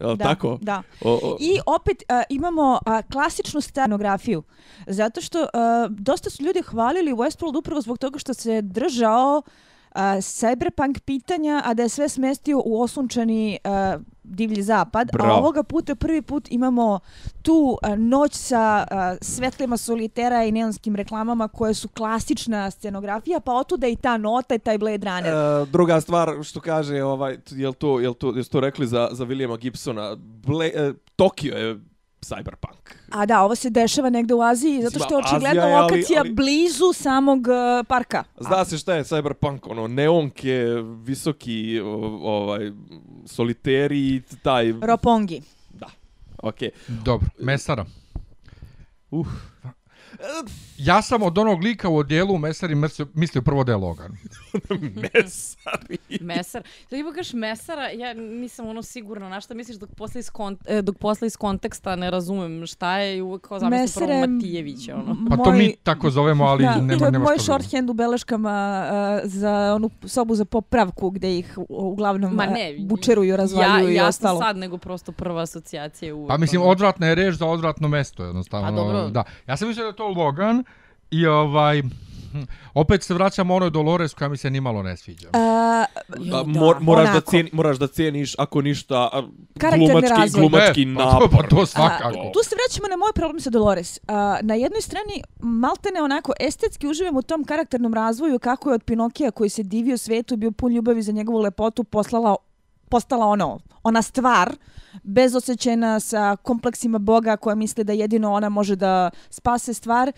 Jel 0.00 0.16
da, 0.16 0.24
tako? 0.24 0.58
da. 0.62 0.82
O, 1.00 1.12
o, 1.22 1.36
I 1.40 1.58
opet 1.66 2.02
a, 2.08 2.22
imamo 2.30 2.78
a, 2.86 3.02
klasičnu 3.02 3.60
scenografiju, 3.60 4.42
zato 4.86 5.20
što 5.20 5.46
a, 5.52 5.88
dosta 5.90 6.30
su 6.30 6.42
ljudi 6.42 6.62
hvalili 6.62 7.12
Westworld 7.12 7.58
upravo 7.58 7.80
zbog 7.80 7.98
toga 7.98 8.18
što 8.18 8.34
se 8.34 8.62
držao 8.62 9.42
a, 9.96 10.20
cyberpunk 10.20 11.00
pitanja, 11.00 11.62
a 11.64 11.74
da 11.74 11.82
je 11.82 11.88
sve 11.88 12.08
smestio 12.08 12.62
u 12.64 12.82
osunčani 12.82 13.58
a, 13.64 13.98
divlji 14.22 14.62
zapad, 14.62 15.08
Bravo. 15.12 15.32
a 15.32 15.36
ovoga 15.36 15.62
puta 15.62 15.94
prvi 15.94 16.22
put 16.22 16.48
imamo 16.50 17.00
tu 17.42 17.78
a, 17.82 17.96
noć 17.96 18.34
sa 18.34 18.86
a, 18.90 19.16
svetlima 19.20 19.76
solitera 19.76 20.44
i 20.44 20.52
neonskim 20.52 20.96
reklamama 20.96 21.48
koje 21.48 21.74
su 21.74 21.88
klasična 21.88 22.70
scenografija, 22.70 23.40
pa 23.40 23.52
otuda 23.52 23.86
i 23.88 23.96
ta 23.96 24.16
nota 24.16 24.54
i 24.54 24.58
taj 24.58 24.78
Blade 24.78 25.10
Runner. 25.10 25.32
E, 25.32 25.66
druga 25.66 26.00
stvar 26.00 26.32
što 26.42 26.60
kaže 26.60 27.02
ovaj 27.02 27.38
jel 27.50 27.72
to 27.72 28.00
jel 28.00 28.14
to 28.14 28.36
jesu 28.36 28.50
to 28.50 28.60
rekli 28.60 28.86
za 28.86 29.08
za 29.12 29.24
Williama 29.24 29.58
Gibsona 29.58 30.16
Ble, 30.16 30.66
e, 30.66 30.92
Tokio 31.16 31.56
je 31.56 31.80
cyberpunk. 32.20 32.94
A 33.10 33.26
da, 33.26 33.42
ovo 33.42 33.54
se 33.54 33.70
dešava 33.70 34.10
negde 34.10 34.34
u 34.34 34.42
Aziji, 34.42 34.82
zato 34.82 34.98
što 34.98 35.14
je 35.14 35.18
očigledno 35.18 35.48
Azija 35.48 35.66
je, 35.66 35.74
ali- 35.74 35.82
lokacija 35.82 36.20
ali- 36.20 36.32
blizu 36.32 36.92
samog 36.94 37.48
a, 37.48 37.84
parka. 37.88 38.24
Zna 38.40 38.64
se 38.64 38.78
šta 38.78 38.94
je 38.94 39.04
cyberpunk, 39.04 39.58
ono 39.62 39.86
neonke, 39.88 40.64
visoki 41.02 41.80
ovaj 42.22 42.70
soliteri 43.26 43.98
i 44.06 44.22
taj 44.42 44.74
Ropongi. 44.82 45.42
da. 45.70 45.86
Okej. 46.38 46.70
Dobro, 46.88 47.28
mesara. 47.38 47.84
Uh. 49.10 49.26
Ja 50.78 51.02
sam 51.02 51.22
od 51.22 51.38
onog 51.38 51.62
lika 51.62 51.88
u 51.88 51.96
odjelu 51.96 52.34
u 52.34 52.38
Mesari 52.38 52.74
mislio, 52.74 53.06
mislio 53.14 53.42
prvo 53.42 53.64
da 53.64 53.72
je 53.72 53.76
Logan. 53.76 54.16
Mesari. 55.14 55.98
Mesar. 56.20 56.62
Da 56.90 56.96
ima 56.96 57.12
kaš 57.12 57.32
mesara, 57.32 57.88
ja 57.88 58.14
nisam 58.14 58.68
ono 58.68 58.82
sigurna 58.82 59.28
na 59.28 59.40
šta 59.40 59.54
misliš 59.54 59.76
dok 59.76 59.90
posle 59.96 60.18
iz, 60.18 60.30
kont 60.30 60.60
e, 60.68 60.82
dok 60.82 60.98
posle 60.98 61.26
iz 61.26 61.36
konteksta 61.36 61.96
ne 61.96 62.10
razumem 62.10 62.66
šta 62.66 62.98
je 62.98 63.18
i 63.18 63.22
uvek 63.22 63.48
kao 63.48 63.58
zamislim 63.58 63.82
Mesar 63.82 64.02
prvo 64.02 64.12
je 64.12 64.26
Matijevića. 64.26 64.96
Ono. 64.96 65.16
Pa 65.30 65.36
to 65.36 65.52
mi 65.52 65.76
tako 65.82 66.10
zovemo, 66.10 66.44
ali 66.44 66.64
da, 66.64 66.76
nema, 66.76 66.98
to 66.98 67.04
je 67.04 67.10
nema 67.10 67.24
moj 67.24 67.34
što 67.34 67.44
shorthand 67.44 67.90
u 67.90 67.92
beleškama 67.92 68.86
uh, 68.86 69.30
za 69.30 69.74
onu 69.74 69.90
sobu 70.04 70.34
za 70.34 70.44
popravku 70.44 71.10
gdje 71.10 71.38
ih 71.38 71.58
uglavnom 71.68 72.34
Ma 72.34 72.44
uh, 72.44 72.52
ne, 72.52 72.76
bučeruju, 72.80 73.36
razvaljuju 73.36 73.88
ja, 73.88 73.92
i 73.92 73.94
ja 73.94 74.06
ostalo. 74.06 74.40
sad 74.40 74.56
nego 74.56 74.78
prosto 74.78 75.12
prva 75.12 75.42
asocijacija 75.42 76.14
uvek. 76.14 76.28
Pa 76.28 76.36
mislim, 76.36 76.62
ono. 76.62 76.70
odvratna 76.70 77.06
je 77.06 77.14
reč 77.14 77.34
za 77.34 77.46
odvratno 77.46 77.88
mesto, 77.88 78.24
jednostavno. 78.24 78.68
A 78.68 78.70
dobro. 78.70 79.08
Da. 79.08 79.24
Ja 79.46 79.56
sam 79.56 79.68
mislio 79.68 79.84
da 79.84 79.88
je 79.88 79.96
to 79.96 80.05
Logan 80.08 80.64
i 81.10 81.26
ovaj... 81.26 81.82
Opet 82.74 83.02
se 83.02 83.14
vraćamo 83.14 83.54
onoj 83.54 83.70
Dolores 83.70 84.14
koja 84.14 84.28
mi 84.28 84.36
se 84.36 84.50
nimalo 84.50 84.82
ne 84.82 84.96
sviđa. 84.96 85.28
Uh, 85.28 85.36
Jo, 86.20 86.30
Da, 86.32 86.42
da. 86.42 86.60
mor, 86.60 86.76
moraš, 86.80 87.12
da 87.14 87.20
cijeni, 87.20 87.50
moraš 87.52 87.76
da 87.76 87.86
cijeniš, 87.88 88.34
ako 88.38 88.60
ništa, 88.62 89.10
Karakterni 89.58 89.86
glumački, 89.86 90.10
razvoj. 90.12 90.40
glumački 90.40 90.82
E, 90.82 90.94
pa 90.94 91.04
napor. 91.04 91.20
to- 91.20 91.28
pa 91.32 91.48
to 91.48 91.66
svakako. 91.66 92.30
tu 92.32 92.40
se 92.42 92.54
vraćamo 92.56 92.88
na 92.88 92.96
moj 92.96 93.12
problem 93.14 93.40
sa 93.40 93.50
Dolores. 93.50 94.00
A, 94.08 94.38
na 94.42 94.54
jednoj 94.54 94.80
strani 94.80 95.12
maltene 95.38 96.02
onako 96.02 96.32
estetski 96.40 96.88
uživam 96.88 97.16
u 97.16 97.22
tom 97.22 97.44
karakternom 97.44 97.94
razvoju 97.94 98.38
kako 98.38 98.70
je 98.70 98.74
od 98.74 98.82
Pinokija 98.82 99.30
koji 99.30 99.50
se 99.50 99.62
divio 99.62 99.98
svetu 99.98 100.36
bio 100.36 100.50
pun 100.50 100.72
ljubavi 100.72 101.02
za 101.02 101.12
njegovu 101.12 101.38
lepotu 101.38 101.84
poslala 101.84 102.36
postala 102.88 103.26
ono, 103.26 103.58
ona 103.82 104.02
stvar 104.02 104.52
bezosećena 105.02 106.00
sa 106.00 106.36
kompleksima 106.36 106.98
Boga 106.98 107.36
koja 107.36 107.54
misli 107.54 107.84
da 107.84 107.92
jedino 107.92 108.32
ona 108.32 108.48
može 108.48 108.76
da 108.76 109.10
spase 109.30 109.74
stvar. 109.74 110.12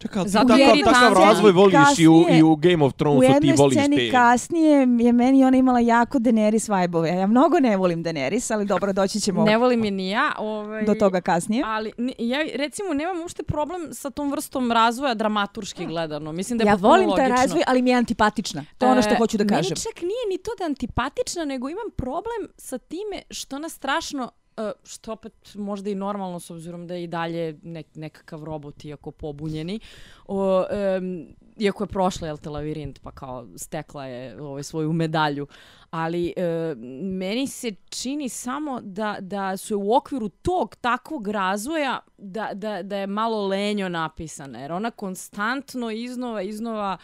Čekaj, 0.00 0.22
ti 0.24 0.28
Zato 0.28 0.48
takav, 0.48 0.58
jer 0.58 0.84
takav 0.84 1.12
razvoj 1.12 1.52
voliš 1.52 1.74
i 1.98 2.06
u, 2.06 2.12
kasnije- 2.12 2.38
i 2.38 2.42
u 2.42 2.56
Game 2.56 2.84
of 2.84 2.92
U 2.92 2.96
Thronesu, 2.96 3.40
ti 3.40 3.46
jednoj 3.46 3.56
voliš 3.56 3.74
sceni 3.74 3.96
te... 3.96 4.10
kasnije 4.10 4.78
je 5.00 5.12
meni 5.12 5.44
ona 5.44 5.56
imala 5.56 5.80
jako 5.80 6.18
Daenerys 6.18 6.68
vibe-ove. 6.70 7.08
Ja 7.10 7.26
mnogo 7.26 7.60
ne 7.60 7.76
volim 7.76 8.04
Daenerys, 8.04 8.54
ali 8.54 8.64
dobro, 8.64 8.92
doći 8.92 9.20
ćemo 9.20 9.44
Ne 9.44 9.58
volim 9.58 9.84
je 9.84 9.90
ni 9.90 10.10
ja. 10.10 10.32
Ovaj, 10.38 10.84
do 10.84 10.94
toga 10.94 11.20
kasnije. 11.20 11.62
Ali 11.66 11.92
ja 12.18 12.38
recimo 12.54 12.94
nemam 12.94 13.20
uopšte 13.20 13.42
problem 13.42 13.88
sa 13.92 14.10
tom 14.10 14.30
vrstom 14.30 14.72
razvoja 14.72 15.14
dramaturški 15.14 15.86
gledano. 15.86 16.32
Mislim 16.32 16.58
da 16.58 16.64
je 16.64 16.68
Ja 16.68 16.74
volim 16.74 17.10
taj 17.16 17.28
razvoj, 17.28 17.62
ali 17.66 17.82
mi 17.82 17.90
je 17.90 17.96
antipatična. 17.96 18.64
To 18.78 18.86
je 18.86 18.92
ono 18.92 19.02
što 19.02 19.10
E, 19.10 19.16
hoću 19.16 19.36
da 19.36 19.44
kažem. 19.44 19.70
Meni 19.70 19.76
čak 19.76 20.02
nije 20.02 20.24
ni 20.30 20.38
to 20.38 20.50
da 20.58 20.64
je 20.64 20.68
antipatična, 20.68 21.44
nego 21.44 21.68
imam 21.68 21.90
problem 21.96 22.48
sa 22.56 22.78
time 22.78 23.22
što 23.30 23.56
ona 23.56 23.68
strašno 23.68 24.30
E, 24.56 24.72
što 24.84 25.12
opet 25.12 25.54
možda 25.54 25.90
i 25.90 25.94
normalno 25.94 26.40
s 26.40 26.50
obzirom 26.50 26.86
da 26.86 26.94
je 26.94 27.04
i 27.04 27.06
dalje 27.06 27.58
nek, 27.62 27.86
nekakav 27.94 28.44
robot 28.44 28.84
iako 28.84 29.10
pobunjeni. 29.10 29.80
O, 30.26 30.64
um, 30.98 31.26
iako 31.58 31.84
je 31.84 31.88
prošla 31.88 32.26
jel 32.26 32.36
te 32.36 32.50
lavirint 32.50 33.00
pa 33.02 33.10
kao 33.10 33.46
stekla 33.56 34.06
je 34.06 34.42
ovaj 34.42 34.62
svoju 34.62 34.92
medalju. 34.92 35.46
Ali 35.90 36.32
e, 36.36 36.74
meni 37.02 37.46
se 37.46 37.70
čini 37.88 38.28
samo 38.28 38.80
da, 38.80 39.16
da 39.20 39.56
su 39.56 39.78
u 39.78 39.94
okviru 39.94 40.28
tog 40.28 40.76
takvog 40.76 41.28
razvoja 41.28 42.00
da, 42.18 42.50
da, 42.54 42.82
da 42.82 42.96
je 42.96 43.06
malo 43.06 43.46
lenjo 43.46 43.88
napisana. 43.88 44.58
Jer 44.58 44.72
ona 44.72 44.90
konstantno 44.90 45.90
iznova 45.90 46.42
iznova 46.42 46.98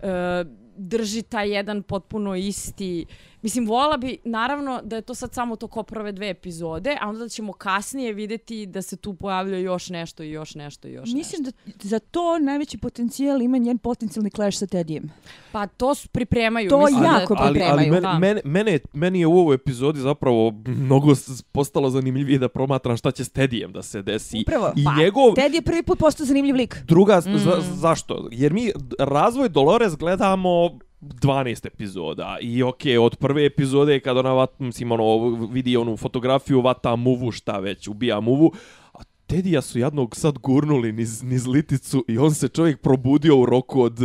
e, 0.00 0.44
drži 0.76 1.22
taj 1.22 1.50
jedan 1.54 1.82
potpuno 1.82 2.34
isti 2.34 3.06
Mislim, 3.46 3.66
vola 3.66 3.96
bi, 3.96 4.18
naravno, 4.24 4.80
da 4.84 4.96
je 4.96 5.02
to 5.02 5.14
sad 5.14 5.34
samo 5.34 5.56
to 5.56 5.68
ko 5.68 5.82
prve 5.82 6.12
dve 6.12 6.30
epizode, 6.30 6.96
a 7.00 7.08
onda 7.08 7.28
ćemo 7.28 7.52
kasnije 7.52 8.12
videti 8.12 8.66
da 8.66 8.82
se 8.82 8.96
tu 8.96 9.14
pojavlja 9.14 9.58
još 9.58 9.90
nešto 9.90 10.22
i 10.22 10.30
još 10.30 10.54
nešto 10.54 10.88
i 10.88 10.92
još 10.92 11.12
Mislim 11.12 11.42
nešto. 11.42 11.58
da 11.66 11.88
za 11.88 11.98
to 11.98 12.38
najveći 12.38 12.78
potencijal 12.78 13.42
ima 13.42 13.58
njen 13.58 13.78
potencijalni 13.78 14.30
clash 14.30 14.58
sa 14.58 14.66
Tedijem. 14.66 15.12
Pa 15.52 15.66
to 15.66 15.94
pripremaju. 16.12 16.70
To 16.70 16.80
mislim 16.80 17.02
da 17.02 17.08
jako 17.08 17.34
to- 17.34 17.42
ali, 17.42 17.62
ali 17.62 17.78
pripremaju, 17.78 17.92
mene, 17.92 18.00
da. 18.00 18.18
mene, 18.18 18.40
mene, 18.44 18.78
meni 18.92 19.20
je 19.20 19.26
u 19.26 19.38
ovoj 19.38 19.54
epizodi 19.54 20.00
zapravo 20.00 20.50
mnogo 20.66 21.12
postalo 21.52 21.90
zanimljivije 21.90 22.38
da 22.38 22.48
promatram 22.48 22.96
šta 22.96 23.10
će 23.10 23.24
s 23.24 23.30
Tedijem 23.30 23.72
da 23.72 23.82
se 23.82 24.02
desi. 24.02 24.40
Upravo. 24.40 24.72
I 24.76 24.84
Pa, 24.84 24.94
njegov... 24.96 25.34
Ted 25.34 25.54
je 25.54 25.62
prvi 25.62 25.82
put 25.82 25.98
postao 25.98 26.26
zanimljiv 26.26 26.56
lik. 26.56 26.82
Druga, 26.84 27.20
za, 27.20 27.62
zašto? 27.74 28.28
Jer 28.32 28.52
mi 28.52 28.72
razvoj 28.98 29.48
Dolores 29.48 29.96
gledamo 29.96 30.65
12 31.14 31.66
epizoda 31.66 32.38
i 32.40 32.62
okej, 32.62 32.98
od 32.98 33.16
prve 33.16 33.46
epizode 33.46 34.00
kad 34.00 34.16
ona 34.16 34.32
vat, 34.32 34.58
mislim, 34.58 34.92
ono, 34.92 35.18
vidi 35.46 35.76
onu 35.76 35.96
fotografiju, 35.96 36.60
vata 36.60 36.96
muvu, 36.96 37.30
šta 37.30 37.58
već, 37.58 37.88
ubija 37.88 38.20
muvu, 38.20 38.52
a 38.92 38.98
Tedija 39.26 39.62
su 39.62 39.78
jednog 39.78 40.16
sad 40.16 40.38
gurnuli 40.38 40.92
niz, 40.92 41.22
niz 41.22 41.46
liticu 41.46 42.04
i 42.08 42.18
on 42.18 42.34
se 42.34 42.48
čovjek 42.48 42.80
probudio 42.80 43.36
u 43.36 43.46
roku 43.46 43.82
od 43.82 43.98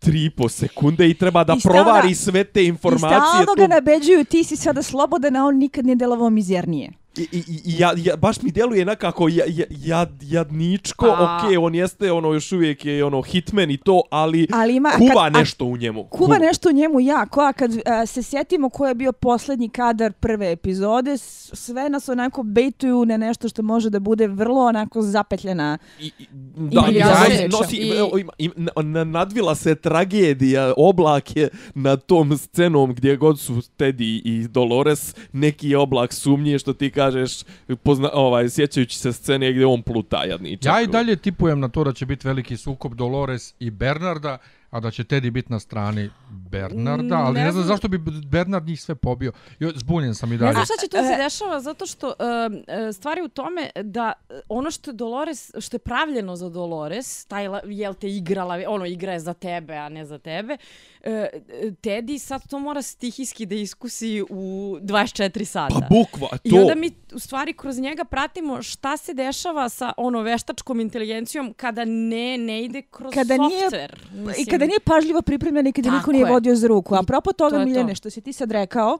3,5 0.00 0.48
sekunde 0.48 1.08
i 1.08 1.14
treba 1.14 1.44
da 1.44 1.54
I 1.54 1.60
stalno- 1.60 1.74
provari 1.74 2.14
sve 2.14 2.44
te 2.44 2.62
I 2.62 2.66
informacije. 2.66 3.08
stalno 3.10 3.44
tu- 3.46 3.60
ga 3.60 3.66
nabeđuju, 3.66 4.24
ti 4.24 4.44
si 4.44 4.56
sada 4.56 4.82
slobodan, 4.82 5.36
a 5.36 5.44
on 5.44 5.56
nikad 5.56 5.84
nije 5.84 5.96
delovao 5.96 6.30
mizernije. 6.30 6.90
I, 7.18 7.28
i, 7.32 7.42
i 7.64 7.78
ja, 7.78 7.92
ja, 7.96 8.16
baš 8.16 8.42
mi 8.42 8.50
djeluje 8.50 8.84
nekako 8.84 9.28
ja, 9.28 9.44
ja, 9.48 9.64
jad, 9.70 10.10
jadničko, 10.22 11.06
Pa- 11.08 11.38
okej, 11.38 11.56
on 11.56 11.74
jeste 11.74 12.12
ono 12.12 12.32
još 12.32 12.52
uvijek 12.52 12.84
je 12.84 13.04
ono 13.04 13.22
hitman 13.22 13.70
i 13.70 13.76
to, 13.76 14.02
ali, 14.10 14.46
Ali 14.52 14.76
ima- 14.76 14.88
a 14.88 14.98
kuva 14.98 15.24
kad- 15.24 15.36
a- 15.36 15.38
nešto 15.38 15.64
u 15.64 15.76
njemu. 15.76 16.04
Kuva 16.04 16.38
nešto 16.38 16.68
u 16.68 16.72
njemu 16.72 17.00
jako, 17.00 17.40
a 17.40 17.52
kad 17.52 17.70
a, 17.86 18.06
se 18.06 18.22
sjetimo 18.22 18.68
ko 18.68 18.86
je 18.86 18.94
bio 18.94 19.12
posljednji 19.12 19.68
kadar 19.68 20.12
prve 20.12 20.52
epizode, 20.52 21.18
sve 21.18 21.88
nas 21.88 22.08
onako 22.08 22.42
bejtuju 22.42 23.04
na 23.04 23.16
nešto 23.16 23.48
što 23.48 23.62
može 23.62 23.90
da 23.90 24.00
bude 24.00 24.26
vrlo 24.26 24.60
onako 24.60 25.02
zapetljena. 25.02 25.78
I, 26.00 26.06
i, 26.18 26.26
da, 26.56 26.84
i 26.90 26.94
ja 26.94 27.08
nosi, 27.50 27.76
I- 27.76 27.92
ima, 28.14 28.32
im, 28.38 28.52
na- 28.56 28.82
na- 28.84 29.04
nadvila 29.04 29.54
se 29.54 29.74
tragedija, 29.74 30.28
oblak 30.76 31.36
je 31.36 31.48
nad 31.74 32.04
tom 32.04 32.38
scenom 32.38 32.94
gdje 32.94 33.16
god 33.16 33.40
su 33.40 33.52
Teddy 33.54 34.20
i 34.24 34.48
Dolores, 34.48 35.14
neki 35.32 35.68
je 35.68 35.78
oblak 35.78 36.12
sumnje 36.12 36.58
što 36.58 36.72
ti 36.72 36.90
kažeš, 37.08 37.38
pozna, 37.82 38.10
ovaj, 38.12 38.48
sjećajući 38.48 38.98
se 38.98 39.12
scene 39.12 39.52
gdje 39.52 39.66
on 39.66 39.82
pluta 39.82 40.24
jadničak. 40.24 40.72
Ja 40.74 40.80
i 40.80 40.86
dalje 40.86 41.16
tipujem 41.16 41.60
na 41.60 41.68
to 41.68 41.84
da 41.84 41.92
će 41.92 42.06
biti 42.06 42.26
veliki 42.28 42.56
sukob 42.56 42.94
Dolores 42.94 43.54
i 43.60 43.70
Bernarda, 43.70 44.38
a 44.70 44.80
da 44.80 44.90
će 44.90 45.04
Teddy 45.04 45.30
biti 45.30 45.52
na 45.52 45.58
strani 45.60 46.10
Bernarda, 46.30 47.16
ali 47.16 47.34
ne, 47.34 47.44
Ne 47.44 47.52
znam 47.52 47.64
znam. 47.64 47.74
zašto 47.76 47.88
bi 47.88 47.98
Bernard 48.26 48.66
njih 48.66 48.82
sve 48.82 48.94
pobio. 48.94 49.32
Jo, 49.58 49.72
zbunjen 49.74 50.14
sam 50.14 50.28
i 50.28 50.32
Ne 50.32 50.38
dalje. 50.38 50.52
znam 50.52 50.64
šta 50.64 50.74
će 50.80 50.88
tu 50.88 50.96
A, 50.96 51.02
se 51.02 51.12
e, 51.12 51.16
dešava, 51.24 51.60
zato 51.60 51.86
što 51.86 52.08
e, 52.08 52.92
stvari 52.92 53.22
u 53.22 53.28
tome 53.28 53.70
da 53.82 54.12
e, 54.30 54.40
ono 54.48 54.70
što 54.70 54.90
je 54.90 54.94
Dolores, 54.94 55.50
što 55.60 55.74
je 55.74 55.78
pravljeno 55.78 56.36
za 56.36 56.48
Dolores, 56.48 57.24
taj, 57.24 57.44
jel 57.64 57.94
te 57.94 58.08
igrala, 58.08 58.58
ono 58.68 58.86
igra 58.86 59.12
je 59.12 59.20
za 59.20 59.34
tebe, 59.34 59.74
a 59.76 59.88
ne 59.88 60.04
za 60.04 60.18
tebe, 60.18 60.56
e, 61.02 61.28
Teddy 61.82 62.18
sad 62.18 62.48
to 62.48 62.58
mora 62.58 62.82
stihijski 62.82 63.46
da 63.46 63.54
iskusi 63.54 64.22
u 64.30 64.76
24 64.80 65.44
sata. 65.44 65.74
Pa 65.80 65.86
bukva, 65.94 66.28
to... 66.28 66.38
I 66.44 66.58
onda 66.58 66.74
mi 66.74 66.90
u 67.14 67.18
stvari 67.18 67.52
kroz 67.52 67.78
njega 67.78 68.04
pratimo 68.04 68.62
šta 68.62 68.96
se 68.96 69.14
dešava 69.14 69.68
sa 69.68 69.92
ono 69.96 70.22
veštačkom 70.22 70.80
inteligencijom 70.80 71.54
kada 71.56 71.84
ne 71.84 72.38
ne 72.38 72.64
ide 72.64 72.82
kroz 72.82 73.14
Kada 73.14 73.36
nije- 73.36 73.60
softver. 73.60 74.06
I 74.38 74.46
kada 74.46 74.66
nije 74.66 74.80
pažljivo 74.80 75.22
pripremljen 75.22 75.66
i 75.66 75.72
kada 75.72 75.90
niko 75.90 76.00
Tako 76.00 76.12
nije 76.12 76.22
je. 76.22 76.32
vodio 76.32 76.56
za 76.56 76.66
ruku. 76.66 76.94
A 76.94 77.02
to 77.02 77.32
toga, 77.32 77.56
je 77.56 77.62
to. 77.62 77.68
Miljane, 77.68 77.94
što 77.94 78.10
si 78.10 78.20
ti 78.20 78.32
sad 78.32 78.50
rekao, 78.52 78.98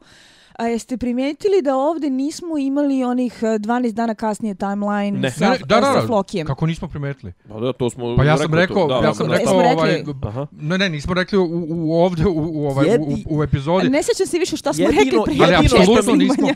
a 0.58 0.66
jeste 0.66 0.96
primijetili 0.96 1.62
da 1.62 1.76
ovdje 1.76 2.10
nismo 2.10 2.58
imali 2.58 3.04
onih 3.04 3.38
e, 3.42 3.46
12 3.48 3.92
dana 3.92 4.14
kasnije 4.14 4.54
timeline 4.54 5.10
Ne. 5.12 5.30
sa, 5.30 5.44
Ne, 5.44 5.50
ne, 5.50 5.58
da, 5.58 5.80
da, 5.80 5.82
sa 5.84 6.00
da, 6.00 6.06
Flokijem? 6.06 6.46
kako 6.46 6.66
nismo 6.66 6.88
primetili. 6.88 7.32
Pa 7.48 7.60
da, 7.60 7.72
to 7.72 7.90
smo 7.90 8.16
Pa 8.16 8.24
ja 8.24 8.38
sam 8.38 8.54
rekao, 8.54 8.88
to, 8.88 9.04
ja 9.04 9.14
sam 9.14 9.26
da, 9.28 9.32
rekao 9.32 9.54
Jesmo 9.54 9.72
ovaj, 9.72 9.90
rekli? 9.90 10.14
Aha. 10.22 10.46
ne, 10.52 10.78
ne, 10.78 10.88
nismo 10.88 11.14
rekli 11.14 11.38
u, 11.38 11.44
u 11.68 11.94
ovdje 11.94 12.26
u, 12.26 12.32
u, 12.54 12.66
ovaj, 12.66 12.86
u, 12.88 13.02
u, 13.02 13.38
u 13.38 13.42
epizodi. 13.42 13.88
Ne 13.88 14.02
sjećam 14.02 14.26
se 14.26 14.38
više 14.38 14.56
šta 14.56 14.72
smo 14.72 14.84
Jedino- 14.84 15.04
rekli 15.04 15.20
prije 15.24 15.44
Ali 15.46 15.54
početka 15.54 15.76
apsolutno 15.80 16.14
nismo. 16.14 16.48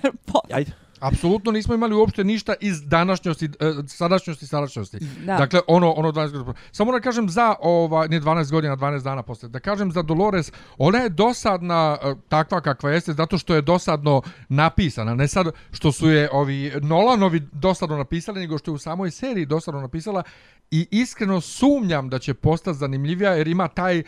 Ajde. 0.51 0.71
Apsolutno 1.03 1.53
nismo 1.53 1.75
imali 1.75 1.95
uopšte 1.95 2.25
ništa 2.25 2.55
iz 2.61 2.83
današnjosti, 2.83 3.45
e, 3.45 3.73
sadašnjosti, 3.87 4.47
sadašnjosti. 4.47 4.99
Da. 5.27 5.37
Dakle, 5.37 5.61
ono, 5.67 5.93
ono 5.93 6.13
12 6.13 6.31
godina. 6.33 6.55
Samo 6.73 6.93
da 6.93 7.01
kažem 7.01 7.29
za, 7.29 7.55
ova, 7.61 8.07
ne 8.07 8.21
12 8.21 8.51
godina, 8.51 8.77
12 8.77 9.03
dana 9.03 9.23
posle, 9.23 9.49
da 9.49 9.61
kažem 9.61 9.93
za 9.93 10.03
Dolores, 10.03 10.53
ona 10.79 10.99
je 10.99 11.09
dosadna 11.09 11.99
e, 12.03 12.15
takva 12.29 12.61
kakva 12.61 12.91
jeste, 12.91 13.13
zato 13.13 13.39
što 13.39 13.55
je 13.55 13.63
dosadno 13.63 14.23
napisana. 14.49 15.15
Ne 15.15 15.29
sad 15.29 15.47
što 15.73 15.93
su 15.93 16.11
je 16.11 16.29
ovi 16.33 16.73
Nolanovi 16.83 17.43
dosadno 17.53 17.97
napisali, 17.97 18.41
nego 18.41 18.59
što 18.59 18.71
je 18.71 18.75
u 18.75 18.79
samoj 18.79 19.11
seriji 19.11 19.47
dosadno 19.47 19.81
napisala. 19.81 20.23
I 20.71 20.87
iskreno 20.91 21.41
sumnjam 21.41 22.09
da 22.09 22.19
će 22.19 22.35
postati 22.35 22.79
zanimljivija, 22.79 23.33
jer 23.33 23.49
ima 23.49 23.69
taj 23.69 24.03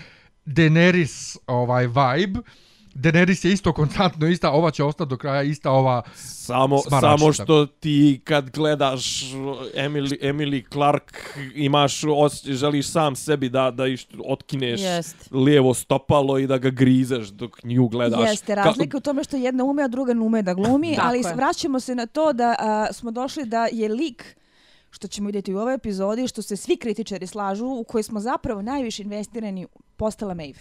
Daenerys 0.47 1.37
ovaj 1.47 1.87
vibe. 1.87 2.41
Daenerys 2.95 3.45
je 3.45 3.53
isto 3.53 3.73
konstantno 3.73 4.27
ista, 4.27 4.51
ova 4.51 4.71
će 4.71 4.85
ostati 4.85 5.09
do 5.09 5.17
kraja 5.17 5.43
ista 5.43 5.71
ova 5.71 6.03
Samo, 6.15 6.79
Smaračica. 6.79 7.19
samo 7.19 7.33
što 7.33 7.67
ti 7.67 8.21
kad 8.25 8.51
gledaš 8.51 9.21
Emily, 9.75 10.23
Emily 10.23 10.73
Clark 10.73 11.39
imaš 11.55 12.05
os, 12.17 12.45
želiš 12.45 12.91
sam 12.91 13.17
sebi 13.17 13.49
da 13.49 13.71
da 13.71 13.87
iš, 13.87 14.07
otkineš 14.25 14.81
Jest. 14.81 15.17
lijevo 15.33 15.75
stopalo 15.75 16.39
i 16.39 16.47
da 16.47 16.59
ga 16.59 16.71
grizeš 16.71 17.29
dok 17.29 17.65
nju 17.65 17.89
gledaš. 17.89 18.31
Jeste, 18.31 18.55
razlika 18.55 18.97
u 18.97 19.01
tome 19.01 19.25
što 19.25 19.37
jedna 19.37 19.65
ume, 19.65 19.83
a 19.83 19.89
druga 19.89 20.15
ne 20.15 20.21
ume 20.21 20.43
da 20.43 20.55
glumi, 20.55 20.95
Tako 20.95 21.09
ali 21.09 21.19
je. 21.19 21.35
vraćamo 21.35 21.81
se 21.81 21.95
na 21.95 22.07
to 22.07 22.33
da 22.33 22.55
a, 22.59 22.93
smo 22.93 23.11
došli 23.11 23.45
da 23.47 23.69
je 23.73 23.89
lik 23.89 24.37
što 24.91 25.09
ćemo 25.09 25.27
vidjeti 25.27 25.55
u 25.55 25.59
ovoj 25.59 25.75
epizodi, 25.75 26.29
što 26.29 26.43
se 26.43 26.57
svi 26.57 26.77
kritičari 26.77 27.27
slažu, 27.27 27.67
u 27.67 27.85
kojoj 27.85 28.03
smo 28.03 28.21
zapravo 28.21 28.63
najviše 28.63 29.03
investirani 29.03 29.67
postala 29.97 30.35
Maeve. 30.35 30.61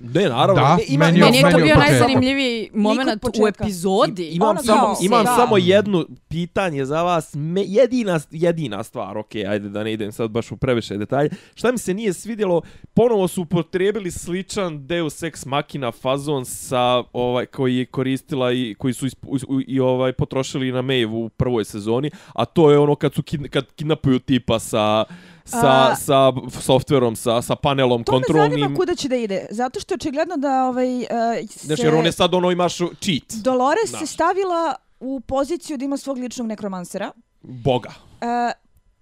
Ne, 0.00 0.22
naravno. 0.22 0.54
Da, 0.54 0.76
ne, 0.76 0.82
ima, 0.88 1.04
meni 1.04 1.18
ima, 1.18 1.26
Meni 1.26 1.38
je 1.38 1.50
to 1.50 1.58
bio 1.58 1.74
najzanimljiviji 1.76 2.70
moment 2.74 3.10
u 3.42 3.46
epizodi. 3.48 4.24
Imam 4.24 4.48
Ono 4.48 4.62
samo 4.62 4.80
kao, 4.80 4.96
imam 5.02 5.24
da. 5.24 5.34
samo 5.36 5.56
jedno 5.58 6.06
pitanje 6.28 6.84
za 6.84 7.02
vas, 7.02 7.34
me, 7.34 7.62
jedina 7.62 8.20
jedina 8.30 8.82
stvar, 8.82 9.18
okej, 9.18 9.46
ajde 9.46 9.68
da 9.68 9.84
ne 9.84 9.92
idem 9.92 10.12
sad 10.12 10.30
baš 10.30 10.52
u 10.52 10.56
previše 10.56 10.96
detalje. 10.96 11.30
Šta 11.54 11.72
mi 11.72 11.78
se 11.78 11.94
nije 11.94 12.12
svidjelo, 12.12 12.62
ponovo 12.94 13.28
su 13.28 13.42
upotrijebili 13.42 14.10
sličan 14.10 14.86
Deus 14.86 15.22
Ex 15.22 15.46
Machina 15.46 15.92
fazon 15.92 16.44
sa 16.44 17.02
ovaj 17.12 17.46
koji 17.46 17.76
je 17.76 17.86
koristila 17.86 18.52
i 18.52 18.74
koji 18.74 18.94
su 18.94 19.06
isp, 19.06 19.24
u- 19.26 19.60
i 19.66 19.80
ovaj 19.80 20.12
potrošili 20.12 20.72
na 20.72 20.82
Maeve 20.82 21.06
u 21.06 21.28
prvoj 21.28 21.64
sezoni, 21.64 22.10
a 22.34 22.44
to 22.44 22.70
je 22.70 22.78
ono 22.78 22.94
kad 22.94 23.14
su 23.14 23.22
kid, 23.22 23.48
kad 23.48 23.72
kidnapuju 23.72 24.18
tipa 24.18 24.58
sa 24.58 25.04
sa, 25.50 25.58
A- 25.82 25.94
sa 25.96 26.32
softverom, 26.60 27.16
sa, 27.16 27.42
sa 27.42 27.56
panelom 27.56 28.04
To 28.04 28.12
me 28.12 28.16
kontrolnim. 28.16 28.50
zanima 28.52 28.76
kuda 28.76 28.94
će 28.94 29.08
da 29.08 29.16
ide, 29.16 29.46
zato 29.50 29.80
što 29.80 29.94
je 29.94 29.96
očigledno 29.96 30.36
da 30.36 30.64
ovaj, 30.64 30.96
uh, 30.96 31.04
se... 31.50 31.66
Znaš, 31.66 31.78
jer 31.78 31.94
on 31.94 32.06
je 32.06 32.12
sad 32.12 32.34
ono 32.34 32.50
imaš 32.50 32.76
cheat. 32.76 33.32
Dolores 33.34 33.90
se 33.90 33.96
Znaš. 33.96 34.10
stavila 34.10 34.74
u 35.00 35.20
poziciju 35.20 35.76
da 35.76 35.84
ima 35.84 35.96
svog 35.96 36.18
ličnog 36.18 36.46
nekromansera. 36.46 37.10
Boga. 37.42 37.88
Uh, 38.20 38.26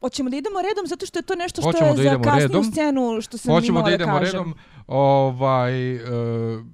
Hoćemo 0.00 0.30
da 0.30 0.36
idemo 0.36 0.62
redom 0.62 0.86
zato 0.86 1.06
što 1.06 1.18
je 1.18 1.22
to 1.22 1.34
nešto 1.34 1.60
što 1.62 1.70
Hoćemo 1.70 1.86
je 1.86 1.94
da 1.94 2.02
za 2.10 2.22
kasniju 2.22 2.38
redom. 2.38 2.64
scenu 2.64 3.20
što 3.20 3.38
sam 3.38 3.54
Hoćemo 3.54 3.78
imala 3.78 3.84
da 3.84 3.90
da, 3.90 3.94
idemo 3.94 4.18
kažem. 4.18 4.32
redom. 4.32 4.54
Ovaj, 4.86 5.94
uh, 5.94 6.00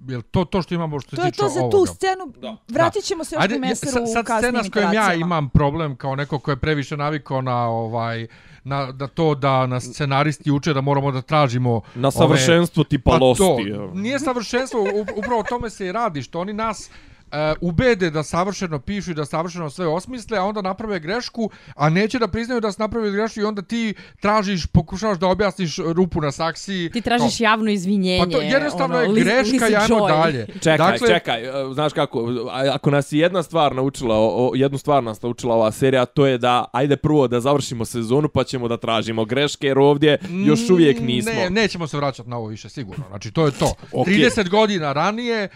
jel 0.08 0.22
to 0.22 0.44
to 0.44 0.62
što 0.62 0.74
imamo 0.74 1.00
što 1.00 1.10
se 1.10 1.16
To 1.16 1.22
je 1.22 1.30
tiče 1.30 1.42
to 1.42 1.48
za 1.48 1.60
ovoga? 1.60 1.76
tu 1.78 1.86
scenu. 1.86 2.32
Da. 2.38 2.56
Vratit 2.68 3.04
ćemo 3.04 3.24
se 3.24 3.34
još 3.34 3.42
Ajde, 3.42 3.58
meseru 3.58 3.92
sad, 3.92 4.02
u 4.02 4.06
sad 4.06 4.24
kasnijim 4.26 4.54
scena 4.54 4.64
s 4.64 4.70
kojom 4.70 4.92
ja 4.92 5.14
imam 5.14 5.48
problem 5.48 5.96
kao 5.96 6.16
neko 6.16 6.38
ko 6.38 6.50
je 6.50 6.56
previše 6.56 6.96
navikao 6.96 7.40
na 7.42 7.68
ovaj 7.68 8.26
na 8.64 8.92
da 8.92 9.06
to 9.06 9.34
da 9.34 9.66
nas 9.66 9.84
scenaristi 9.84 10.50
uče 10.50 10.74
da 10.74 10.80
moramo 10.80 11.12
da 11.12 11.22
tražimo 11.22 11.80
Na 11.94 12.10
savršenstvo 12.10 12.84
tipa 12.84 13.10
Pa 13.10 13.16
Losti. 13.16 13.42
to, 13.42 13.90
nije 13.94 14.18
savršenstvo, 14.18 14.80
upravo 15.16 15.42
tome 15.42 15.70
se 15.70 15.86
i 15.86 15.92
radi, 15.92 16.22
što 16.22 16.40
oni 16.40 16.52
nas 16.52 16.90
uh, 17.32 17.38
ubede 17.62 18.10
da 18.10 18.22
savršeno 18.22 18.78
pišu 18.78 19.10
i 19.10 19.14
da 19.14 19.24
savršeno 19.24 19.70
sve 19.70 19.86
osmisle, 19.86 20.38
a 20.38 20.44
onda 20.44 20.62
naprave 20.62 21.00
grešku, 21.00 21.50
a 21.74 21.88
neće 21.88 22.18
da 22.18 22.28
priznaju 22.28 22.60
da 22.60 22.72
su 22.72 22.80
napravili 22.80 23.12
grešku 23.12 23.40
i 23.40 23.44
onda 23.44 23.62
ti 23.62 23.94
tražiš, 24.20 24.66
pokušavaš 24.66 25.18
da 25.18 25.26
objasniš 25.26 25.78
rupu 25.78 26.20
na 26.20 26.32
saksiji. 26.32 26.90
Ti 26.90 27.00
tražiš 27.00 27.40
javno 27.40 27.70
izvinjenje. 27.70 28.24
Pa 28.24 28.30
to 28.30 28.40
jednostavno 28.40 28.96
ono, 28.98 29.04
je 29.08 29.24
greška 29.24 29.40
Liz 29.64 29.72
i 29.72 29.76
ajmo 29.76 29.96
Joy. 29.98 30.08
dalje. 30.22 30.46
Čekaj, 30.54 30.78
dakle, 30.78 31.08
čekaj, 31.08 31.42
e, 31.42 31.74
znaš 31.74 31.92
kako, 31.92 32.28
ako 32.72 32.90
nas 32.90 33.12
je 33.12 33.18
jedna 33.18 33.42
stvar 33.42 33.74
naučila, 33.74 34.16
o, 34.16 34.48
o- 34.48 34.52
jednu 34.54 34.78
stvar 34.78 35.04
nas 35.04 35.22
naučila 35.22 35.54
ova 35.54 35.72
serija, 35.72 36.04
to 36.06 36.26
je 36.26 36.38
da, 36.38 36.64
ajde 36.72 36.96
prvo 36.96 37.28
da 37.28 37.40
završimo 37.40 37.84
sezonu 37.84 38.28
pa 38.28 38.44
ćemo 38.44 38.68
da 38.68 38.76
tražimo 38.76 39.24
greške, 39.24 39.66
jer 39.66 39.78
ovdje 39.78 40.18
još 40.46 40.70
uvijek 40.70 41.00
Mm, 41.00 41.04
nismo. 41.04 41.32
Ne, 41.32 41.50
nećemo 41.50 41.86
se 41.86 41.96
vraćati 41.96 42.30
na 42.30 42.36
ovo 42.36 42.46
više, 42.46 42.68
sigurno. 42.68 43.04
Znači, 43.08 43.30
to 43.32 43.46
je 43.46 43.52
to. 43.52 43.74
Okej. 43.92 44.14
30 44.14 44.48
godina 44.48 44.92
ranije, 44.92 45.48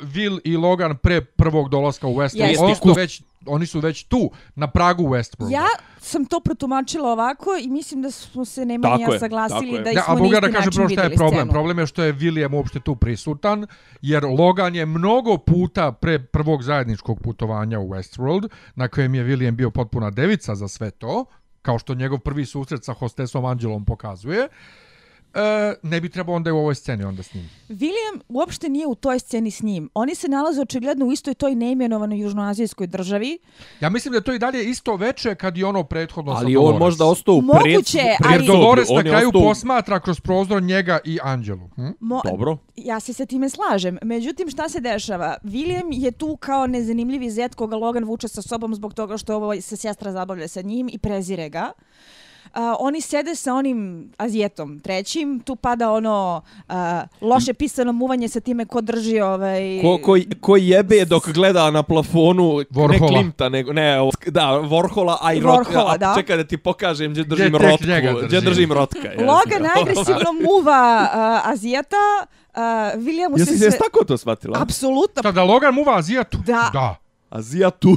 Will 0.00 0.40
i 0.44 0.56
Logan 0.56 0.96
pre 0.96 1.20
prvog 1.20 1.68
dolaska 1.68 2.06
u 2.06 2.14
Westworld, 2.14 2.48
Jeste. 2.48 2.64
oni, 2.64 2.74
su 2.74 2.92
već, 2.96 3.22
oni 3.46 3.66
su 3.66 3.80
već 3.80 4.04
tu, 4.04 4.30
na 4.54 4.70
pragu 4.70 5.02
Westworlda. 5.02 5.52
Ja 5.52 5.66
sam 6.00 6.24
to 6.24 6.40
protumačila 6.40 7.12
ovako 7.12 7.50
i 7.62 7.68
mislim 7.68 8.02
da 8.02 8.10
smo 8.10 8.44
se 8.44 8.64
Nemanja 8.64 8.98
Tako 8.98 9.12
je, 9.12 9.18
saglasili 9.18 9.78
da 9.78 9.92
Da, 9.92 10.02
smo 10.02 10.14
a 10.14 10.18
na 10.18 10.24
isti 10.24 10.34
da 10.34 10.40
kažem 10.40 10.54
način 10.54 10.72
prvo 10.72 10.88
šta 10.88 11.02
je 11.02 11.08
vidjeli 11.08 11.16
problem. 11.16 11.40
scenu. 11.40 11.52
Problem 11.52 11.78
je 11.78 11.86
što 11.86 12.02
je 12.02 12.14
William 12.14 12.54
uopšte 12.54 12.80
tu 12.80 12.96
prisutan, 12.96 13.66
jer 14.02 14.24
Logan 14.24 14.74
je 14.74 14.86
mnogo 14.86 15.38
puta 15.38 15.92
pre 15.92 16.18
prvog 16.18 16.62
zajedničkog 16.62 17.20
putovanja 17.22 17.78
u 17.78 17.88
Westworld, 17.88 18.48
na 18.74 18.88
kojem 18.88 19.14
je 19.14 19.24
William 19.24 19.50
bio 19.50 19.70
potpuna 19.70 20.10
devica 20.10 20.54
za 20.54 20.68
sve 20.68 20.90
to, 20.90 21.24
kao 21.62 21.78
što 21.78 21.94
njegov 21.94 22.18
prvi 22.18 22.46
susret 22.46 22.84
sa 22.84 22.92
hostesom 22.92 23.44
Angelom 23.44 23.84
pokazuje, 23.84 24.48
e, 25.34 25.40
ne 25.82 26.00
bi 26.00 26.08
trebao 26.08 26.34
onda 26.34 26.52
u 26.52 26.58
ovoj 26.58 26.74
sceni 26.74 27.04
onda 27.04 27.22
s 27.22 27.34
njim. 27.34 27.50
William 27.68 28.20
uopšte 28.28 28.68
nije 28.68 28.86
u 28.86 28.94
toj 28.94 29.18
sceni 29.18 29.50
s 29.50 29.62
njim. 29.62 29.88
Oni 29.94 30.14
se 30.14 30.28
nalaze 30.28 30.60
očigledno 30.62 31.06
u 31.06 31.12
istoj 31.12 31.34
toj 31.34 31.54
neimenovanoj 31.54 32.18
južnoazijskoj 32.18 32.86
državi. 32.86 33.38
Ja 33.80 33.90
mislim 33.90 34.12
da 34.14 34.20
to 34.20 34.32
i 34.32 34.38
dalje 34.38 34.64
isto 34.64 34.96
veče 34.96 35.34
kad 35.34 35.58
i 35.58 35.64
ono 35.64 35.84
prethodno 35.84 36.32
Ali 36.32 36.40
sa 36.44 36.58
on 36.58 36.64
Dolores. 36.64 36.80
možda 36.80 37.04
ostao 37.04 37.34
u 37.34 37.42
pred, 37.42 37.72
Moguće, 37.72 37.98
pred 38.18 38.30
Jer 38.32 38.40
ali- 38.40 38.46
Dolores 38.48 38.88
na 38.88 38.94
on 38.94 39.02
kraju 39.02 39.28
ostao 39.28 39.40
u- 39.40 39.44
posmatra 39.44 40.00
kroz 40.00 40.20
prozor 40.20 40.62
njega 40.62 40.98
i 41.04 41.18
Anđelu. 41.22 41.68
Hm? 41.74 41.86
Mo 42.00 42.20
Dobro. 42.24 42.58
Ja 42.76 43.00
se 43.00 43.12
sa 43.12 43.26
time 43.26 43.48
slažem. 43.48 43.98
Međutim, 44.02 44.50
šta 44.50 44.68
se 44.68 44.80
dešava? 44.80 45.36
William 45.44 45.88
je 45.94 46.10
tu 46.10 46.36
kao 46.36 46.66
nezanimljivi 46.66 47.30
zet 47.30 47.54
koga 47.54 47.76
Logan 47.76 48.04
vuče 48.04 48.28
sa 48.28 48.42
sobom 48.42 48.74
zbog 48.74 48.94
toga 48.94 49.16
što 49.16 49.36
ovo 49.36 49.60
se 49.60 49.76
sestra 49.76 50.12
zabavlja 50.12 50.48
sa 50.48 50.60
njim 50.62 50.88
i 50.88 50.98
prezire 50.98 51.48
ga. 51.48 51.72
Uh, 52.54 52.60
oni 52.78 53.00
sede 53.00 53.34
sa 53.34 53.54
onim 53.54 54.10
Azijetom 54.16 54.80
trećim, 54.80 55.40
tu 55.40 55.56
pada 55.56 55.90
ono 55.92 56.42
uh, 56.68 56.74
loše 57.20 57.54
pisano 57.54 57.92
muvanje 57.92 58.28
sa 58.28 58.40
time 58.40 58.64
ko 58.64 58.80
drži 58.80 59.20
ovaj... 59.20 59.80
Ko, 59.82 59.98
ko, 60.02 60.16
ko 60.40 60.56
jebe 60.56 61.04
dok 61.04 61.28
gleda 61.28 61.70
na 61.70 61.82
plafonu 61.82 62.58
ne 62.58 62.64
Warhola. 62.70 63.08
Klimta, 63.08 63.48
nego, 63.48 63.72
ne, 63.72 64.00
ovo- 64.00 64.10
da, 64.30 64.40
Warhola, 64.46 65.16
a 65.20 65.32
i 65.34 65.40
Rotka. 65.40 65.72
Warhola, 65.72 65.94
a 65.94 65.96
da. 65.96 66.14
Čekaj 66.16 66.36
da 66.36 66.44
ti 66.44 66.56
pokažem 66.56 67.10
gdje 67.10 67.24
držim 67.24 67.52
tek 67.52 67.62
rotku. 67.62 67.86
njega 67.86 68.12
Gdje 68.12 68.26
držim. 68.40 68.44
držim 68.44 68.72
rotka. 68.72 69.08
jesi. 69.08 69.24
Logan 69.24 69.66
agresivno 69.80 70.32
muva 70.46 71.08
uh, 71.44 71.50
Azijeta, 71.52 71.96
uh, 72.54 72.60
Williamu 73.00 73.38
Jesi 73.38 73.52
se 73.52 73.58
se 73.58 73.70
sve... 73.70 73.78
tako 73.78 74.04
to 74.04 74.16
shvatila? 74.18 74.58
Apsolutno. 74.62 75.22
Šta, 75.22 75.32
da 75.32 75.44
Logan 75.44 75.74
muva 75.74 75.98
Azijatu? 75.98 76.38
Da. 76.46 76.70
Da. 76.72 76.96
Azijatu. 77.30 77.96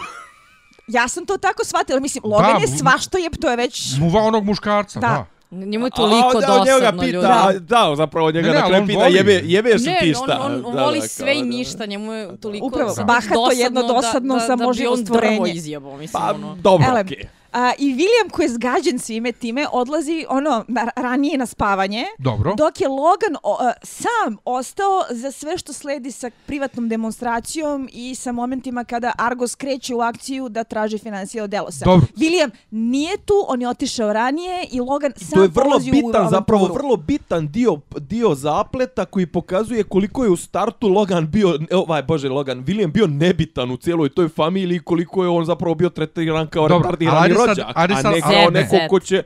Ja 0.88 1.08
sam 1.08 1.26
to 1.26 1.38
tako 1.38 1.66
shvatila. 1.66 2.00
Mislim, 2.00 2.24
Logan 2.26 2.54
Da, 2.54 2.60
je 2.62 2.68
svašto 2.68 3.18
jeb, 3.18 3.34
to 3.42 3.50
je 3.50 3.56
već... 3.56 3.98
Muva 4.00 4.22
onog 4.22 4.46
muškarca, 4.46 5.00
Da. 5.00 5.08
da. 5.08 5.26
Njemu 5.66 5.88
je 5.88 5.92
toliko 5.92 6.28
a, 6.28 6.30
on 6.30 6.36
njega 6.36 6.48
dosadno 6.76 7.02
pita, 7.02 7.12
ljudi. 7.12 7.28
Da. 7.28 7.54
da, 7.60 7.96
zapravo 7.96 8.32
njega 8.32 8.48
Ne, 8.48 8.54
ne, 8.54 8.60
na 8.60 8.68
kraju 8.68 8.82
on 8.82 8.88
pita, 8.88 9.00
voli. 9.00 9.16
jebe, 9.16 9.42
jebeš 9.44 9.82
Ne, 9.82 9.98
ti 10.02 10.14
on, 10.18 10.24
šta? 10.24 10.40
on, 10.42 10.64
on 10.66 10.76
Da, 10.76 10.84
voli 10.84 11.00
da, 11.00 11.08
sve 11.08 11.26
kao, 11.26 11.34
i 11.34 11.42
da. 11.42 11.48
ništa, 11.50 11.86
njemu 11.86 12.14
je 12.14 12.38
toliko 12.38 12.66
Upravo, 12.66 12.96
bahato, 13.08 13.52
jedno 13.56 13.82
dosadno, 13.88 14.34
da, 14.34 14.40
samo 14.40 14.64
da, 14.66 14.72
da 14.72 14.78
bi 14.80 14.88
on 14.88 15.04
drvo 15.04 15.46
izjebao, 15.48 15.98
mislim, 15.98 16.22
Pa, 16.24 16.34
ono. 16.36 16.56
dobro, 16.56 16.88
Ele, 16.90 17.02
okej. 17.02 17.24
A, 17.54 17.72
I 17.78 17.96
William 17.96 18.32
koji 18.32 18.46
je 18.46 18.50
zgađen 18.50 19.00
svime 19.00 19.32
time 19.32 19.68
odlazi 19.72 20.26
ono 20.30 20.66
na, 20.68 20.88
ranije 20.96 21.38
na 21.38 21.46
spavanje. 21.46 22.06
Dobro. 22.18 22.54
Dok 22.58 22.82
je 22.82 22.88
Logan 22.88 23.36
o, 23.44 23.58
a, 23.60 23.74
sam 23.84 24.38
ostao 24.46 25.04
za 25.10 25.32
sve 25.32 25.58
što 25.58 25.74
sledi 25.74 26.12
sa 26.12 26.32
privatnom 26.46 26.90
demonstracijom 26.90 27.90
i 27.94 28.16
sa 28.16 28.32
momentima 28.32 28.84
kada 28.84 29.12
Argos 29.18 29.56
kreće 29.56 29.96
u 29.96 30.00
akciju 30.00 30.50
da 30.50 30.64
traži 30.64 30.98
financije 30.98 31.44
od 31.44 31.50
Delosa. 31.50 31.86
Dobro. 31.86 32.08
William 32.16 32.50
nije 32.72 33.18
tu, 33.18 33.34
on 33.48 33.62
je 33.62 33.70
otišao 33.70 34.14
ranije 34.14 34.68
i 34.72 34.80
Logan 34.80 35.12
sam 35.18 35.38
To 35.38 35.44
je 35.44 35.50
vrlo 35.54 35.80
bitan, 35.80 36.30
zapravo 36.30 36.66
vrlo 36.66 36.98
bitan 36.98 37.48
dio, 37.48 37.80
dio 38.00 38.36
zapleta 38.36 39.06
koji 39.06 39.26
pokazuje 39.26 39.84
koliko 39.84 40.24
je 40.24 40.30
u 40.30 40.36
startu 40.36 40.88
Logan 40.88 41.32
bio, 41.32 41.60
ovaj, 41.72 42.04
bože, 42.04 42.30
Logan, 42.30 42.66
William 42.66 42.92
bio 42.92 43.08
nebitan 43.08 43.72
u 43.72 43.78
cijeloj 43.78 44.10
toj 44.10 44.30
familiji, 44.30 44.80
koliko 44.80 45.24
je 45.24 45.30
on 45.30 45.46
zapravo 45.46 45.76
bio 45.76 45.90
tretiran 45.90 46.48
kao 46.48 46.68
Dobro, 46.68 46.92
retardirani 46.92 47.43
rođak, 47.48 47.66
a 47.76 48.02
sad- 48.02 48.14
ne 48.14 48.22
kao 48.22 48.32
Zet, 48.32 48.54
neko 48.54 48.70
zet. 48.70 48.90
ko 48.90 49.00
će, 49.00 49.24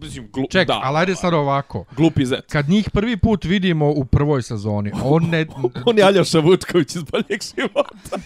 mislim, 0.00 0.28
glu, 0.32 0.44
Ček, 0.50 0.68
da, 0.68 0.80
ali 0.84 0.98
ajde 0.98 1.14
sad 1.14 1.34
ovako. 1.34 1.84
glupi 1.96 2.26
zet. 2.26 2.44
Kad 2.52 2.68
njih 2.68 2.90
prvi 2.90 3.16
put 3.16 3.44
vidimo 3.44 3.90
u 3.90 4.04
prvoj 4.04 4.42
sezoni, 4.42 4.92
on 5.04 5.22
ne... 5.22 5.46
On 5.86 5.98
je 5.98 6.04
Aljoša 6.04 6.38
Vučković 6.38 6.94
iz 6.96 7.02
boljeg 7.02 7.40
života. 7.56 8.16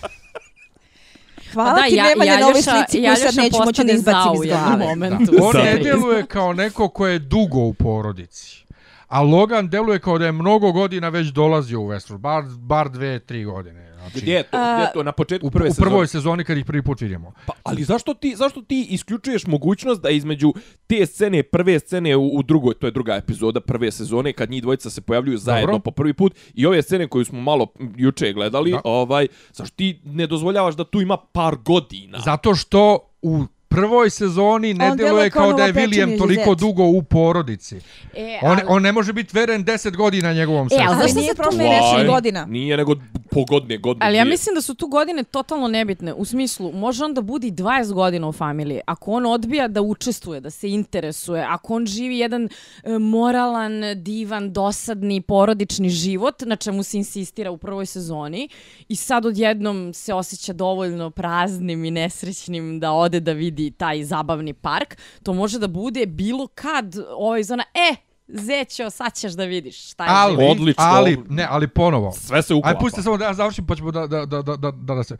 Hvala 1.52 1.74
da, 1.74 1.86
ti 1.88 1.94
ja, 1.94 2.04
Nemanja 2.04 2.38
na 2.38 2.46
ovoj 2.46 2.62
slici 2.62 3.02
koju 3.04 3.16
sad 3.16 3.34
neću 3.36 3.56
moći 3.64 3.84
da 3.84 3.92
izbacim 3.92 4.32
iz 4.34 4.50
glave. 4.50 4.86
momentu. 4.86 5.32
On 5.42 5.52
Sad. 5.52 5.64
ne 5.64 5.76
djeluje 5.76 6.26
kao 6.26 6.52
neko 6.52 6.88
ko 6.88 7.06
je 7.06 7.18
dugo 7.18 7.58
u 7.58 7.74
porodici. 7.74 8.64
A 9.08 9.22
Logan 9.22 9.68
djeluje 9.68 9.98
kao 9.98 10.18
da 10.18 10.26
je 10.26 10.32
mnogo 10.32 10.72
godina 10.72 11.08
već 11.08 11.26
dolazio 11.26 11.80
u 11.80 11.88
Westworld. 11.88 12.18
Bar, 12.18 12.42
bar 12.58 12.90
dve, 12.90 13.18
tri 13.18 13.44
godine. 13.44 13.87
Znači, 13.98 14.20
Gdje 14.20 14.34
je 14.34 14.42
to? 14.42 14.58
Gdje 14.74 14.84
je 14.84 14.92
to? 14.94 15.02
Na 15.02 15.12
početku 15.12 15.46
u, 15.46 15.50
prve 15.50 15.70
u 15.70 15.74
prvoj 15.74 16.06
sezoni 16.06 16.44
kad 16.44 16.58
ih 16.58 16.64
prvi 16.64 16.82
put 16.82 17.00
vidimo. 17.00 17.32
Pa, 17.46 17.52
ali 17.62 17.84
zašto 17.84 18.14
ti, 18.14 18.34
zašto 18.36 18.62
ti 18.62 18.86
isključuješ 18.90 19.46
mogućnost 19.46 20.02
da 20.02 20.10
između 20.10 20.52
te 20.86 21.06
scene, 21.06 21.42
prve 21.42 21.78
scene 21.78 22.16
u, 22.16 22.28
u 22.28 22.42
drugoj, 22.42 22.74
to 22.74 22.86
je 22.86 22.90
druga 22.90 23.14
epizoda 23.14 23.60
prve 23.60 23.90
sezone, 23.90 24.32
kad 24.32 24.50
njih 24.50 24.62
dvojica 24.62 24.90
se 24.90 25.00
pojavljuju 25.00 25.38
zajedno 25.38 25.72
Dobro. 25.72 25.82
po 25.82 25.90
prvi 25.90 26.12
put, 26.14 26.34
i 26.54 26.66
ove 26.66 26.82
scene 26.82 27.08
koju 27.08 27.24
smo 27.24 27.40
malo 27.40 27.66
juče 27.96 28.32
gledali, 28.32 28.70
Da. 28.70 28.80
ovaj, 28.84 29.26
zašto 29.52 29.76
ti 29.76 30.00
ne 30.04 30.26
dozvoljavaš 30.26 30.74
da 30.76 30.84
tu 30.84 31.00
ima 31.00 31.16
par 31.16 31.56
godina? 31.56 32.18
Zato 32.24 32.54
što 32.54 32.98
u 33.22 33.44
prvoj 33.80 34.10
sezoni 34.10 34.74
ne 34.74 34.90
On 34.90 34.96
djeluje 34.96 35.30
kao 35.30 35.42
kao 35.42 35.52
da 35.52 35.64
je 35.64 35.72
William 35.74 36.18
toliko 36.18 36.50
zet. 36.50 36.58
dugo 36.58 36.84
u 36.84 37.02
porodici. 37.02 37.76
E, 38.14 38.38
On, 38.42 38.50
ali- 38.50 38.62
on 38.68 38.82
ne 38.82 38.92
može 38.92 39.12
biti 39.12 39.30
veren 39.34 39.64
10 39.64 39.96
godina 39.96 40.32
njegovom 40.32 40.66
E, 40.66 40.70
sestrom. 40.70 40.88
ali 40.88 40.96
zašto 40.98 41.08
se 41.10 41.20
deset 41.20 41.38
Why? 41.38 42.06
godina. 42.06 42.46
Nije 42.46 42.76
nego 42.76 42.94
po 43.30 43.44
godine, 43.44 43.78
godinu 43.78 44.06
Ali 44.06 44.16
ja 44.16 44.22
dvije. 44.22 44.30
mislim 44.30 44.54
da 44.54 44.62
su 44.62 44.74
tu 44.74 44.86
godine 44.88 45.24
totalno 45.24 45.68
nebitne. 45.68 46.14
U 46.14 46.24
smislu, 46.24 46.72
može 46.72 47.04
on 47.04 47.14
da 47.14 47.20
budi 47.22 47.50
20 47.50 47.92
godina 47.92 48.28
u 48.28 48.32
familiji. 48.32 48.80
Ako 48.86 49.12
on 49.12 49.26
odbija 49.26 49.68
da 49.68 49.82
učestvuje, 49.82 50.40
da 50.40 50.50
se 50.50 50.70
interesuje, 50.70 51.44
ako 51.44 51.74
on 51.74 51.86
živi 51.86 52.18
jedan 52.18 52.48
e, 52.84 52.98
moralan, 52.98 53.72
divan, 53.96 54.52
dosadni, 54.52 55.20
porodični 55.20 55.88
život, 55.90 56.42
na 56.42 56.56
čemu 56.56 56.82
se 56.82 56.96
insistira 56.96 57.50
u 57.50 57.58
prvoj 57.58 57.86
sezoni, 57.86 58.48
i 58.88 58.96
sad 58.96 59.26
odjednom 59.26 59.92
se 59.94 60.14
osjeća 60.14 60.52
dovoljno 60.52 61.10
praznim 61.10 61.84
i 61.84 61.90
nesrećnim 61.90 62.80
da 62.80 62.92
ode 62.92 63.20
da 63.20 63.32
vidi 63.32 63.67
taj 63.70 64.04
zabavni 64.04 64.52
park, 64.52 64.96
to 65.22 65.32
može 65.32 65.58
da 65.58 65.68
bude 65.68 66.06
bilo 66.06 66.46
kad 66.46 66.96
ovaj 67.16 67.42
zona, 67.42 67.64
e, 67.74 67.96
Zećo, 68.28 68.90
sad 68.90 69.14
ćeš 69.14 69.32
da 69.32 69.44
vidiš 69.44 69.90
šta 69.90 70.04
je 70.04 70.10
Ali. 70.12 70.46
Odlično. 70.50 70.84
ali, 70.84 71.18
ne, 71.28 71.46
ali 71.50 71.68
ponovo. 71.68 72.12
Sve 72.12 72.42
se 72.42 72.54
uklapa. 72.54 72.76
Aj, 72.76 72.80
pustite 72.80 73.02
samo 73.02 73.16
da 73.16 73.24
ja 73.24 73.34
završim, 73.34 73.66
pa 73.66 73.76
ćemo 73.76 73.90
da, 73.90 74.06
da, 74.06 74.26
da, 74.26 74.42
da, 74.42 74.56
da, 74.56 74.70
da, 74.70 75.04
se... 75.04 75.16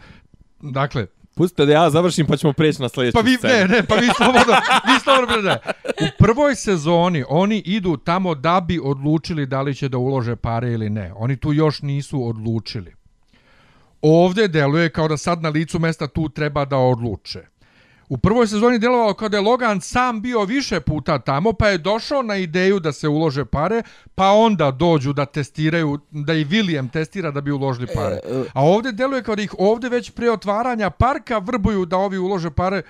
Dakle, 0.60 1.06
Pustite 1.38 1.66
da 1.66 1.72
ja 1.72 1.90
završim 1.90 2.26
pa 2.26 2.36
ćemo 2.36 2.52
preći 2.52 2.82
na 2.82 2.88
sljedeću 2.88 3.14
Pa 3.14 3.20
vi, 3.20 3.36
scenu. 3.36 3.52
ne, 3.52 3.66
ne, 3.68 3.82
pa 3.86 3.94
vi 3.94 4.08
slobodno, 4.16 4.54
vi 4.86 5.00
slobodno. 5.02 5.56
U 5.84 6.06
prvoj 6.18 6.54
sezoni 6.54 7.24
oni 7.28 7.58
idu 7.58 7.96
tamo 7.96 8.34
da 8.34 8.60
bi 8.60 8.80
odlučili 8.84 9.46
da 9.46 9.62
li 9.62 9.74
će 9.74 9.88
da 9.88 9.98
ulože 9.98 10.36
pare 10.36 10.72
ili 10.72 10.90
ne. 10.90 11.12
Oni 11.16 11.36
tu 11.36 11.52
još 11.52 11.82
nisu 11.82 12.28
odlučili. 12.28 12.94
Ovde 14.02 14.48
deluje 14.48 14.90
kao 14.90 15.08
da 15.08 15.16
sad 15.16 15.42
na 15.42 15.48
licu 15.48 15.78
mesta 15.78 16.06
tu 16.06 16.28
treba 16.28 16.64
da 16.64 16.76
odluče. 16.76 17.40
U 18.08 18.18
prvoj 18.18 18.46
sezoni 18.46 18.78
djelovalo 18.78 19.14
kao 19.14 19.28
da 19.28 19.36
je 19.36 19.40
Logan 19.40 19.80
sam 19.80 20.20
bio 20.20 20.44
više 20.44 20.80
puta 20.80 21.18
tamo, 21.18 21.52
pa 21.52 21.68
je 21.68 21.78
došao 21.78 22.22
na 22.22 22.36
ideju 22.36 22.80
da 22.80 22.92
se 22.92 23.08
ulože 23.08 23.44
pare, 23.44 23.82
pa 24.14 24.30
onda 24.30 24.70
dođu 24.70 25.12
da 25.12 25.26
testiraju, 25.26 25.98
da 26.10 26.34
i 26.34 26.44
William 26.44 26.90
testira 26.90 27.30
da 27.30 27.40
bi 27.40 27.50
uložili 27.50 27.86
pare. 27.94 28.18
A 28.52 28.64
ovde 28.64 28.92
deluje 28.92 29.22
kao 29.22 29.36
da 29.36 29.42
ih 29.42 29.54
ovde 29.58 29.88
već 29.88 30.10
pre 30.10 30.30
otvaranja 30.30 30.90
parka 30.90 31.38
vrbuju 31.38 31.84
da 31.84 31.96
ovi 31.96 32.18
ulože 32.18 32.50
pare. 32.50 32.82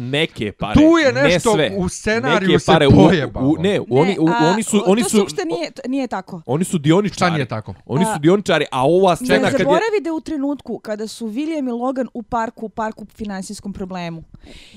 Neke 0.00 0.52
pare. 0.52 0.74
Tu 0.74 0.98
je 0.98 1.12
nešto 1.14 1.56
ne 1.56 1.68
sve. 1.68 1.76
u 1.78 1.88
scenariju 1.88 2.48
Neke 2.48 2.58
se 2.58 2.66
pare 2.66 2.86
u- 2.86 2.90
pojebalo. 2.92 3.48
U, 3.48 3.56
ne, 3.58 3.80
oni, 3.90 4.16
u, 4.20 4.28
a, 4.30 4.36
oni 4.44 4.62
su, 4.62 4.82
oni 4.86 5.02
to 5.02 5.08
su, 5.08 5.18
uopšte 5.18 5.44
nije, 5.44 5.70
nije 5.86 6.06
tako. 6.06 6.42
oni 6.46 6.64
su 6.64 6.78
dioničari. 6.78 7.14
Šta 7.14 7.30
nije 7.30 7.46
tako? 7.46 7.74
Oni 7.86 8.04
su 8.04 8.18
dioničari, 8.18 8.64
a 8.72 8.84
ova 8.84 9.16
scena 9.16 9.34
Ne 9.34 9.42
kad 9.42 9.52
je... 9.52 9.58
zaboravi 9.58 10.00
da 10.02 10.08
je 10.08 10.12
u 10.12 10.20
trenutku 10.20 10.78
kada 10.78 11.06
su 11.06 11.26
William 11.28 11.68
i 11.68 11.72
Logan 11.72 12.08
u 12.14 12.22
parku, 12.22 12.66
u 12.66 12.68
parku 12.68 13.02
u 13.04 13.06
finansijskom 13.08 13.72
problemu. 13.72 14.24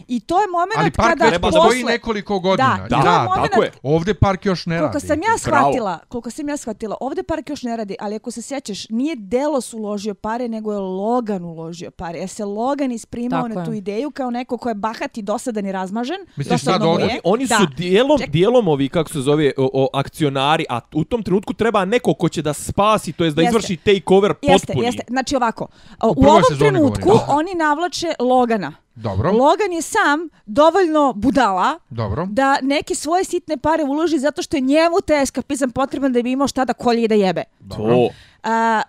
I 0.08 0.20
to 0.20 0.42
je 0.42 0.48
moment 0.48 0.78
Ali 0.78 0.92
park 0.92 1.10
kada 1.10 1.24
već 1.24 1.32
treba 1.32 1.48
postoji 1.48 1.82
posle... 1.82 1.92
nekoliko 1.92 2.40
godina. 2.40 2.88
Da, 2.90 2.98
Da, 2.98 3.12
je 3.12 3.24
moment 3.26 3.52
tako 3.52 3.64
je. 3.64 3.72
Ovde 3.84 4.14
park 4.14 4.46
još 4.46 4.66
ne 4.66 4.78
Koliko 4.78 4.94
radi. 4.94 5.08
sam 5.08 5.18
ja 5.18 5.24
Bravo. 5.24 5.38
shvatila, 5.38 6.00
koliko 6.08 6.30
sam 6.30 6.50
ja 6.50 6.58
shvatila, 6.58 6.98
ovde 7.02 7.24
park 7.24 7.50
još 7.50 7.64
ne 7.64 7.78
radi, 7.78 7.96
ali 8.00 8.16
ako 8.16 8.32
se 8.32 8.42
sjećaš, 8.42 8.90
nije 8.90 9.16
Delos 9.18 9.74
uložio 9.74 10.14
pare, 10.14 10.48
nego 10.48 10.74
je 10.74 10.80
Logan 10.80 11.44
uložio 11.44 11.92
pare. 11.92 12.20
Jer 12.20 12.30
se 12.30 12.46
Logan 12.46 12.92
isprimao 12.92 13.42
Tako 13.42 13.54
na 13.54 13.62
je. 13.62 13.66
tu 13.66 13.74
ideju 13.74 14.12
kao 14.12 14.32
neko 14.32 14.58
ko 14.58 14.70
je 14.70 14.76
bahat 14.76 15.11
i 15.14 15.24
dosadan 15.24 15.66
i 15.66 15.72
razmažen. 15.72 16.18
Misliš 16.36 16.62
sad 16.62 16.82
ovdje? 16.84 17.04
je. 17.04 17.10
Oni, 17.10 17.20
oni 17.26 17.46
Da. 17.46 17.56
su 17.58 17.66
dijelom, 17.68 18.20
Ček- 18.20 18.30
dijelom 18.30 18.68
ovi, 18.68 18.90
kako 18.90 19.10
se 19.10 19.20
zove, 19.20 19.52
o, 19.58 19.70
o, 19.74 19.88
akcionari, 19.94 20.66
a 20.70 20.80
u 20.94 21.04
tom 21.04 21.24
trenutku 21.24 21.54
treba 21.54 21.86
neko 21.86 22.14
ko 22.14 22.30
će 22.30 22.42
da 22.42 22.54
spasi, 22.54 23.14
to 23.14 23.24
jest 23.24 23.36
da 23.36 23.42
Jeste. 23.42 23.50
izvrši 23.52 23.78
takeover 23.78 24.34
Jeste, 24.42 24.68
potpuni. 24.68 24.86
jeste. 24.86 25.04
Znači 25.10 25.36
ovako, 25.36 25.68
u, 26.06 26.16
prvoj 26.16 26.30
ovom 26.30 26.60
trenutku 26.60 27.02
govorim. 27.04 27.26
oni 27.30 27.56
navlače 27.56 28.14
Logana. 28.22 28.74
Dobro, 28.96 29.32
Logan 29.32 29.72
je 29.72 29.82
sam 29.82 30.20
dovoljno 30.46 31.14
budala 31.14 31.80
dobro. 31.90 32.26
da 32.26 32.58
neke 32.62 32.96
svoje 32.96 33.24
sitne 33.24 33.58
pare 33.58 33.84
uloži 33.84 34.20
zato 34.20 34.42
što 34.42 34.58
je 34.58 34.62
njemu 34.62 34.96
taj 35.06 35.22
eskapizam 35.24 35.72
potreban 35.72 36.14
da 36.14 36.22
bi 36.22 36.32
imao 36.32 36.48
šta 36.48 36.66
da 36.66 36.74
kolje 36.74 37.04
i 37.04 37.08
da 37.08 37.16
jebe. 37.16 37.44
To. 37.70 38.10
A, 38.44 38.82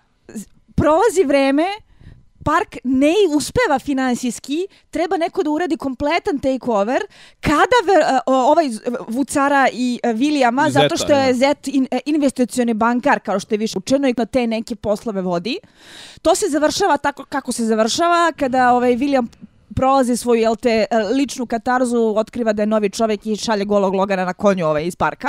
prolazi 0.75 1.23
vreme, 1.25 1.65
park 2.45 2.77
ne 2.83 3.13
uspeva 3.29 3.79
finansijski, 3.79 4.57
treba 4.89 5.17
neko 5.17 5.43
da 5.43 5.49
uradi 5.49 5.77
kompletan 5.77 6.39
takeover, 6.39 7.01
kada 7.41 7.77
ver, 7.85 8.03
o- 8.25 8.51
ovaj 8.51 8.65
Vucara 9.07 9.69
i 9.73 9.99
a, 10.03 10.07
Williama, 10.09 10.67
I 10.67 10.71
zato 10.71 10.97
što 10.97 11.13
je. 11.13 11.33
Zet 11.33 11.67
in, 11.67 11.87
e, 11.91 11.99
investicioni 12.05 12.73
bankar, 12.73 13.19
kao 13.19 13.39
što 13.39 13.53
je 13.53 13.59
više 13.59 13.77
učeno 13.77 14.07
i 14.07 14.13
na 14.17 14.25
te 14.25 14.47
neke 14.47 14.75
poslove 14.75 15.21
vodi. 15.21 15.57
To 16.21 16.35
se 16.35 16.45
završava 16.49 16.97
tako 16.97 17.25
kako 17.25 17.51
se 17.51 17.65
završava, 17.65 18.31
kada 18.31 18.73
ovaj 18.73 18.91
William 18.91 19.27
prolazi 19.73 20.17
svoju 20.17 20.41
jel 20.41 20.55
te, 20.55 20.85
e, 20.91 20.97
ličnu 20.97 21.45
katarzu, 21.45 22.13
otkriva 22.17 22.53
da 22.53 22.61
je 22.61 22.67
novi 22.67 22.89
čovjek 22.89 23.25
i 23.25 23.35
šalje 23.35 23.65
golog 23.65 23.93
Logana 23.93 24.25
na 24.25 24.33
konju 24.33 24.65
ovaj, 24.65 24.85
iz 24.85 24.95
parka. 24.95 25.27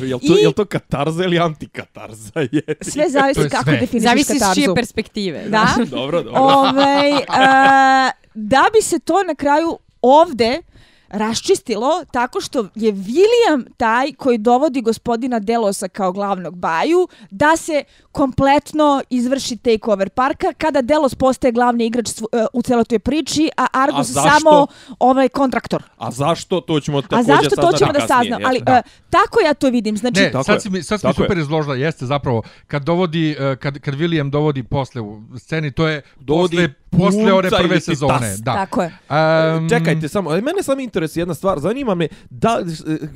Jel 0.00 0.18
to, 0.18 0.38
I- 0.38 0.42
jel 0.42 0.52
to 0.52 0.64
katarza 0.64 1.24
ili 1.24 1.38
antikatarza? 1.38 2.32
Je. 2.52 2.62
Sve 2.80 3.10
zavisi 3.10 3.40
je 3.40 3.48
kako 3.48 3.64
sve. 3.64 3.76
definišeš 3.76 4.08
Zavisi 4.10 4.32
katarzu. 4.32 4.50
iz 4.50 4.64
čije 4.64 4.74
perspektive. 4.74 5.44
Da. 5.48 5.66
dobro, 5.90 6.22
dobro. 6.22 6.40
Ovaj, 6.42 7.10
e, 7.10 7.22
da 8.34 8.64
bi 8.72 8.82
se 8.82 8.98
to 8.98 9.22
na 9.22 9.34
kraju 9.34 9.78
ovde 10.02 10.62
raščistilo 11.14 12.04
tako 12.10 12.40
što 12.40 12.68
je 12.74 12.92
William 12.92 13.64
taj 13.76 14.12
koji 14.12 14.38
dovodi 14.38 14.80
gospodina 14.80 15.38
Delosa 15.38 15.88
kao 15.88 16.12
glavnog 16.12 16.56
baju 16.56 17.08
da 17.30 17.56
se 17.56 17.84
kompletno 18.12 19.02
izvrši 19.10 19.56
takeover 19.56 20.10
parka 20.10 20.52
kada 20.58 20.82
Delos 20.82 21.14
postaje 21.14 21.52
glavni 21.52 21.86
igrač 21.86 22.08
e, 22.08 22.22
u 22.52 22.62
celoj 22.62 22.84
toj 22.84 22.98
priči, 22.98 23.50
a 23.56 23.66
Argus 23.72 24.06
zašto? 24.06 24.30
samo 24.30 24.66
ovaj 24.98 25.28
kontraktor. 25.28 25.82
A 25.98 26.10
zašto? 26.10 26.60
To 26.60 26.80
ćemo 26.80 26.98
A 26.98 27.02
također 27.02 27.24
zašto 27.26 27.56
to 27.56 27.62
saznati 27.62 27.78
ćemo 27.78 27.92
da 27.92 27.98
kasnije, 27.98 28.18
saznamo? 28.18 28.48
Ali 28.48 28.60
Da. 28.60 28.72
e, 28.72 28.82
tako 29.10 29.40
ja 29.40 29.54
to 29.54 29.70
vidim. 29.70 29.96
Znači, 29.96 30.20
Ne, 30.20 30.32
Tako 30.32 30.44
sad 30.44 30.62
si 30.62 30.70
mi, 30.70 30.82
sad 30.82 31.00
si 31.00 31.06
mi 31.06 31.12
Tako 31.12 31.22
je. 31.22 31.24
super 31.24 31.38
izložila, 31.38 31.74
jeste 31.74 32.06
zapravo, 32.06 32.42
kad 32.66 32.84
dovodi, 32.84 33.36
eh, 33.38 33.56
kad, 33.56 33.78
kad 33.78 33.94
William 33.94 34.30
dovodi 34.30 34.62
posle 34.62 35.00
u 35.00 35.22
sceni, 35.38 35.72
to 35.72 35.88
je 35.88 36.02
Dovodi 36.20 36.56
posle, 36.56 36.74
posle 36.98 37.32
one 37.32 37.50
prve 37.50 37.80
sezone. 37.80 38.18
tas. 38.18 38.40
Da. 38.40 38.54
tako 38.54 38.82
je. 38.82 38.98
Um, 39.56 39.68
Čekajte 39.68 40.08
samo, 40.08 40.30
ali 40.30 40.42
mene 40.42 40.62
samo 40.62 40.80
interesuje 40.80 41.20
jedna 41.20 41.34
stvar, 41.34 41.60
zanima 41.60 41.94
me 41.94 42.08
da 42.30 42.60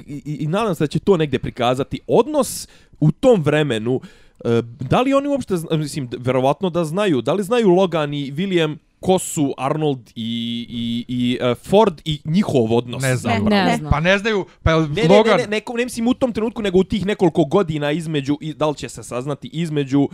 i, 0.07 0.23
i, 0.25 0.37
i 0.41 0.47
nadam 0.47 0.75
se 0.75 0.85
da 0.85 0.89
će 0.89 0.99
to 0.99 1.17
negdje 1.17 1.39
prikazati 1.39 2.01
odnos 2.07 2.69
u 3.01 3.13
tom 3.13 3.43
vremenu 3.43 4.01
e, 4.45 4.63
da 4.81 5.01
li 5.01 5.15
oni 5.15 5.29
uopšte, 5.29 5.55
mislim, 5.71 6.09
verovatno 6.19 6.71
da 6.71 6.85
znaju, 6.85 7.23
da 7.23 7.33
li 7.33 7.43
znaju 7.43 7.69
Logan 7.69 8.15
i 8.15 8.33
William 8.33 8.77
ko 9.01 9.19
su 9.19 9.55
Arnold 9.59 10.11
i, 10.15 10.67
i, 10.71 11.05
i 11.09 11.39
e, 11.43 11.55
Ford 11.55 12.01
i 12.05 12.21
njihov 12.25 12.73
odnos 12.73 13.03
Ne 13.03 13.17
znam. 13.17 13.45
Ne, 13.45 13.65
Ne. 13.65 13.77
znam. 13.77 13.91
Pa 13.91 14.01
ne 14.01 14.19
znaju, 14.19 14.47
pa 14.63 14.71
je 14.71 14.81
Ne, 14.81 15.03
ne, 15.03 15.09
Logan... 15.09 15.37
ne, 15.37 15.43
ne, 15.43 15.61
ne, 15.69 15.75
ne 15.77 15.85
mislim 15.85 16.09
u 16.09 16.15
tom 16.15 16.33
trenutku, 16.33 16.63
nego 16.63 16.79
u 16.79 16.85
tih 16.85 17.07
nekoliko 17.07 17.45
godina 17.45 17.91
između, 17.91 18.37
i 18.41 18.55
da 18.55 18.69
li 18.69 18.75
će 18.75 18.89
se 18.89 19.03
saznati, 19.03 19.49
između 19.49 20.01
uh, 20.01 20.09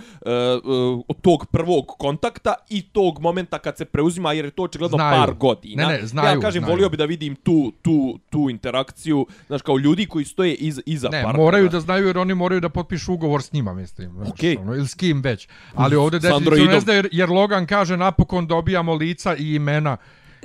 uh, 1.09 1.17
tog 1.23 1.47
prvog 1.47 1.87
kontakta 1.89 2.55
i 2.69 2.83
tog 2.83 3.21
momenta 3.21 3.59
kad 3.59 3.77
se 3.77 3.85
preuzima, 3.85 4.33
jer 4.33 4.45
je 4.45 4.51
to 4.51 4.63
očigledno 4.63 4.97
Znaju. 4.97 5.21
par 5.21 5.35
godina. 5.35 5.89
Ne, 5.89 5.95
ne, 5.95 6.07
znaju, 6.07 6.37
Ja 6.37 6.41
kažem, 6.41 6.63
znaju. 6.63 6.73
volio 6.73 6.89
bi 6.89 6.97
da 6.97 7.05
vidim 7.05 7.35
tu, 7.37 7.73
tu, 7.83 8.19
tu 8.31 8.51
interakciju, 8.51 9.27
znaš, 9.47 9.63
kao 9.63 9.79
ljudi 9.79 10.07
koji 10.07 10.25
stoje 10.25 10.55
iz, 10.55 10.81
iza 10.87 11.09
Ne, 11.09 11.23
parka. 11.23 11.39
moraju 11.39 11.69
da 11.69 11.81
znaju 11.81 12.07
jer 12.07 12.19
oni 12.19 12.35
moraju 12.35 12.61
da 12.61 12.69
potpišu 12.69 13.13
ugovor 13.13 13.43
s 13.43 13.53
njima, 13.53 13.75
mislim. 13.75 14.13
znaš, 14.13 14.29
Okej. 14.29 14.57
ono, 14.57 14.75
ili 14.75 14.89
s 14.89 14.95
kim 14.95 15.23
već. 15.23 15.49
Ali 15.75 15.97
ovde 15.97 16.19
S 16.19 16.23
definitivno 16.23 16.73
ne 16.73 16.81
znaju 16.81 16.97
jer, 16.97 17.09
jer 17.13 17.31
Logan 17.31 17.67
kaže 17.67 17.97
napokon 17.97 18.47
dobijamo 18.75 18.95
lica 18.97 19.37
i 19.37 19.55
imena. 19.55 19.97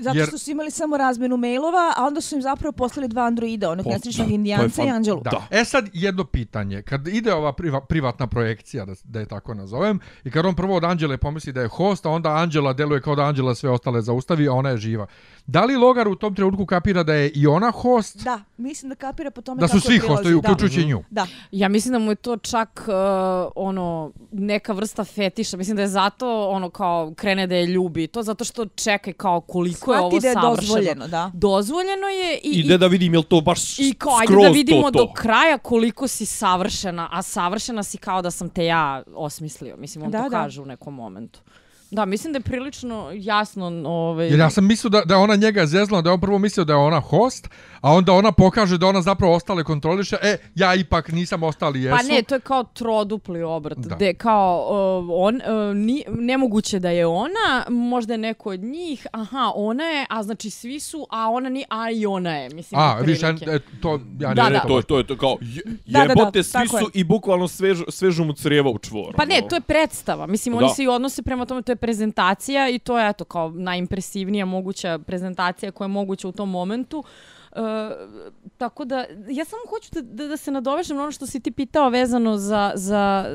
Zato 0.01 0.17
Jer- 0.17 0.27
što 0.27 0.37
su 0.37 0.51
imali 0.51 0.71
samo 0.71 0.97
razmenu 0.97 1.37
mailova, 1.37 1.93
a 1.97 2.05
onda 2.05 2.21
su 2.21 2.35
im 2.35 2.41
zapravo 2.41 2.71
poslali 2.71 3.07
dva 3.07 3.23
androida, 3.23 3.69
onog 3.71 3.83
Po- 3.85 3.91
nesrećnog 3.91 4.31
indijanca 4.31 4.83
i 4.83 4.89
Anđelu. 4.89 5.21
Da. 5.23 5.29
Da. 5.29 5.47
E 5.59 5.65
sad 5.65 5.89
jedno 5.93 6.23
pitanje. 6.23 6.81
Kad 6.81 7.07
ide 7.07 7.33
ova 7.33 7.53
priva, 7.53 7.81
privatna 7.81 8.27
projekcija, 8.27 8.85
da, 8.85 8.93
da 9.03 9.19
je 9.19 9.25
tako 9.25 9.53
nazovem, 9.53 9.99
i 10.23 10.31
kad 10.31 10.45
on 10.45 10.55
prvo 10.55 10.75
od 10.75 10.83
Anđele 10.83 11.17
pomisli 11.17 11.53
da 11.53 11.61
je 11.61 11.67
host, 11.67 12.05
a 12.05 12.09
onda 12.09 12.29
Anđela 12.29 12.73
deluje 12.73 13.01
kao 13.01 13.15
da 13.15 13.23
Anđela 13.23 13.55
sve 13.55 13.69
ostale 13.69 14.01
zaustavi, 14.01 14.47
a 14.47 14.53
ona 14.53 14.69
je 14.69 14.77
živa. 14.77 15.07
Da 15.47 15.65
li 15.65 15.75
Logar 15.75 16.07
u 16.07 16.15
tom 16.15 16.35
trenutku 16.35 16.65
kapira 16.65 17.03
da 17.03 17.13
je 17.13 17.29
i 17.29 17.47
ona 17.47 17.71
host? 17.71 18.23
Da, 18.23 18.41
mislim 18.57 18.89
da 18.89 18.95
kapira 18.95 19.31
po 19.31 19.41
tome 19.41 19.59
Da 19.59 19.67
kako 19.67 19.79
su 19.79 19.87
svi 19.87 19.97
hostovi, 19.97 20.35
uključujući 20.35 20.85
nju. 20.85 21.03
Da. 21.09 21.27
Ja 21.51 21.69
mislim 21.69 21.91
da 21.91 21.99
mu 21.99 22.11
je 22.11 22.15
to 22.15 22.37
čak 22.37 22.85
uh, 22.87 22.93
ono 23.55 24.11
neka 24.31 24.73
vrsta 24.73 25.03
fetiša. 25.03 25.57
Mislim 25.57 25.75
da 25.75 25.81
je 25.81 25.87
zato 25.87 26.49
ono 26.49 26.69
kao 26.69 27.13
krene 27.15 27.47
da 27.47 27.55
je 27.55 27.65
ljubi. 27.65 28.07
To 28.07 28.23
zato 28.23 28.43
što 28.43 28.65
čekaj 28.65 29.13
kao 29.13 29.41
koliko 29.41 29.88
je 29.93 29.99
ovo 29.99 30.09
Shvati 30.09 30.21
da 30.21 30.27
je 30.27 30.33
savršeno. 30.33 30.55
dozvoljeno, 30.57 31.07
da. 31.07 31.31
Dozvoljeno 31.33 32.07
je 32.07 32.37
i, 32.37 32.49
Ide 32.49 32.77
da 32.77 32.87
vidim 32.87 33.13
jel 33.13 33.23
to 33.23 33.41
baš 33.41 33.79
i 33.79 33.93
kao 33.93 34.15
ajde 34.15 34.25
skroz 34.25 34.43
da 34.43 34.49
vidimo 34.49 34.81
to, 34.81 34.91
to. 34.91 35.05
do 35.05 35.13
kraja 35.13 35.57
koliko 35.57 36.07
si 36.07 36.25
savršena, 36.25 37.09
a 37.11 37.21
savršena 37.21 37.83
si 37.83 37.97
kao 37.97 38.21
da 38.21 38.31
sam 38.31 38.49
te 38.49 38.65
ja 38.65 39.03
osmislio. 39.15 39.77
Mislim, 39.77 40.03
on 40.03 40.11
Da, 40.11 40.23
to 40.23 40.29
da. 40.29 40.37
kaže 40.37 40.61
u 40.61 40.65
nekom 40.65 40.95
momentu. 40.95 41.39
Da, 41.91 42.05
mislim 42.05 42.33
da 42.33 42.37
je 42.37 42.43
prilično 42.43 43.11
jasno 43.13 43.65
ovaj 43.85 44.27
Jer 44.27 44.39
ja 44.39 44.49
sam 44.49 44.65
mislio 44.67 44.89
da, 44.89 45.01
da 45.05 45.17
ona 45.17 45.35
njega 45.35 45.65
zeznula, 45.65 46.01
da 46.01 46.09
je 46.09 46.13
on 46.13 46.21
prvo 46.21 46.37
mislio 46.39 46.63
da 46.63 46.73
je 46.73 46.77
ona 46.77 46.99
host, 46.99 47.49
a 47.81 47.93
onda 47.93 48.13
ona 48.13 48.31
pokaže 48.31 48.77
da 48.77 48.87
ona 48.87 49.01
zapravo 49.01 49.33
ostale 49.35 49.63
kontroliše, 49.63 50.15
e, 50.21 50.37
ja 50.55 50.75
ipak 50.75 51.11
nisam 51.11 51.43
ostali 51.43 51.83
jesu. 51.83 51.97
Pa 51.97 52.13
ne, 52.13 52.21
to 52.23 52.35
je 52.35 52.39
kao 52.41 52.63
trodupli 52.63 53.43
obrt, 53.43 53.77
Da. 53.77 53.95
gde 53.95 54.13
kao 54.13 54.67
uh, 54.69 55.09
on, 55.13 55.35
uh, 55.35 55.75
ni, 55.75 56.03
nemoguće 56.09 56.79
da 56.79 56.89
je 56.89 57.05
ona, 57.05 57.65
možda 57.69 58.13
je 58.13 58.17
neko 58.17 58.49
od 58.49 58.59
njih, 58.59 59.07
aha, 59.11 59.51
ona 59.55 59.83
je, 59.83 60.05
a 60.09 60.23
znači 60.23 60.49
svi 60.49 60.79
su, 60.79 61.07
a 61.09 61.29
ona 61.29 61.49
ni, 61.49 61.63
a 61.69 61.91
i 61.91 62.05
ona 62.05 62.35
je, 62.37 62.49
mislim, 62.49 62.79
A, 62.81 62.95
viš, 63.01 63.21
ja, 63.23 63.29
otprilike. 63.29 63.65
e, 63.77 63.81
to, 63.81 63.99
ja 64.19 64.33
Da, 64.33 64.43
ne, 64.43 64.49
Ne, 64.49 64.55
da. 64.55 64.67
to 64.67 64.77
je 64.77 64.83
to 64.83 64.97
je 64.97 65.07
to 65.07 65.17
kao 65.17 65.37
je, 65.41 65.61
Da, 65.85 65.99
da, 65.99 66.05
da, 66.05 66.21
jebote 66.21 66.43
svi 66.43 66.51
tako 66.53 66.77
je. 66.77 66.83
su 66.83 66.91
i 66.93 67.03
bukvalno 67.03 67.47
svežu, 67.47 67.85
svežu 67.89 68.23
mu 68.23 68.33
crijeva 68.33 68.69
u 68.69 68.77
čvor. 68.79 69.13
Pa 69.17 69.25
ne, 69.25 69.37
ono. 69.37 69.47
to 69.47 69.55
je 69.55 69.61
predstava. 69.61 70.27
Mislim, 70.27 70.55
oni 70.55 70.67
Da. 70.67 70.73
se 70.73 70.83
i 70.83 70.87
odnose 70.87 71.21
prema 71.21 71.45
tome, 71.45 71.61
to 71.61 71.71
je 71.71 71.75
prezentacija 71.81 72.69
i 72.69 72.79
to 72.79 72.99
je, 72.99 73.09
eto, 73.09 73.25
kao 73.25 73.49
najimpresivnija 73.49 74.45
moguća 74.45 74.99
prezentacija 74.99 75.71
koja 75.71 75.85
je 75.85 75.89
moguća 75.89 76.27
u 76.27 76.31
tom 76.31 76.49
momentu. 76.49 77.03
E, 77.51 77.59
tako 78.57 78.85
da, 78.85 79.05
ja 79.29 79.45
samo 79.45 79.61
hoću 79.69 79.89
da, 79.91 80.01
da, 80.01 80.27
da 80.27 80.37
se 80.37 80.51
nadovežem 80.51 80.97
na 80.97 81.03
ono 81.03 81.11
što 81.11 81.27
si 81.27 81.39
ti 81.39 81.51
pitao 81.51 81.89
vezano 81.89 82.37
za, 82.37 82.71
za 82.75 83.25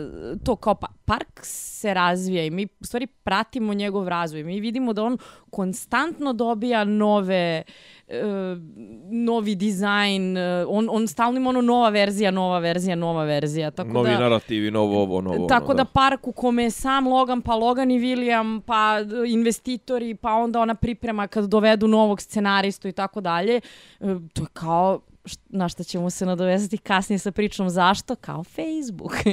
to 0.45 0.57
kao 0.57 0.75
pa, 0.75 0.87
park 1.05 1.41
se 1.43 1.95
razvija 1.95 2.45
i 2.45 2.51
mi 2.51 2.67
u 2.81 2.85
stvari 2.85 3.07
pratimo 3.07 3.75
njegov 3.75 4.09
razvoj. 4.09 4.45
Mi 4.45 4.61
vidimo 4.61 4.93
da 4.93 5.03
on 5.03 5.19
konstantno 5.51 6.33
dobija 6.33 6.85
nove 6.85 7.63
e, 8.15 8.57
novi 9.07 9.55
dizajn, 9.55 10.37
e, 10.37 10.65
on, 10.67 10.89
on 10.91 11.09
stalno 11.09 11.37
ima 11.37 11.49
ono 11.49 11.61
nova 11.63 11.89
verzija, 11.89 12.31
nova 12.31 12.59
verzija, 12.59 12.97
nova 12.97 13.25
verzija. 13.25 13.71
Tako 13.71 13.89
Novi 13.91 14.11
da, 14.11 14.19
narativi, 14.19 14.71
novo 14.71 15.03
ovo, 15.03 15.21
novo 15.21 15.47
Tako 15.47 15.65
ono, 15.65 15.75
da 15.75 15.85
park 15.85 16.27
u 16.27 16.33
kome 16.33 16.63
je 16.63 16.71
sam 16.71 17.09
Logan, 17.09 17.43
pa 17.43 17.55
Logan 17.55 17.91
i 17.91 18.01
William, 18.01 18.61
pa 18.61 19.03
d- 19.03 19.15
investitori, 19.29 20.15
pa 20.15 20.33
onda 20.33 20.61
ona 20.61 20.75
priprema 20.75 21.27
kad 21.27 21.45
dovedu 21.45 21.89
novog 21.89 22.21
scenaristu 22.21 22.89
i 22.89 22.93
tako 22.93 23.21
dalje. 23.21 23.61
E, 24.01 24.07
To 24.33 24.43
je 24.43 24.49
kao 24.53 25.01
na 25.49 25.69
šta 25.69 25.83
ćemo 25.85 26.11
se 26.11 26.27
nadovezati 26.27 26.79
kasnije 26.79 27.19
sa 27.19 27.31
pričom 27.33 27.71
zašto, 27.71 28.15
kao 28.17 28.45
Facebook. 28.45 29.13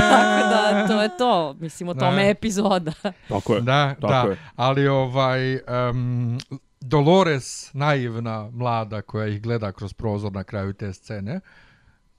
tako 0.00 0.48
da, 0.48 0.84
to 0.88 1.02
je 1.02 1.08
to. 1.18 1.54
Mislim, 1.54 1.88
o 1.88 1.94
tome 1.94 2.12
Da. 2.12 2.20
je 2.20 2.30
epizoda. 2.30 2.92
Tako 3.28 3.54
je. 3.54 3.60
Da, 3.60 3.94
Tako 4.00 4.06
da, 4.26 4.30
je. 4.30 4.36
ali 4.56 4.88
ovaj 4.88 5.54
um, 5.90 6.38
Dolores, 6.86 7.70
naivna 7.74 8.50
mlada 8.50 9.02
koja 9.02 9.26
ih 9.26 9.42
gleda 9.42 9.72
kroz 9.72 9.92
prozor 9.92 10.32
na 10.32 10.44
kraju 10.44 10.72
te 10.72 10.92
scene, 10.92 11.40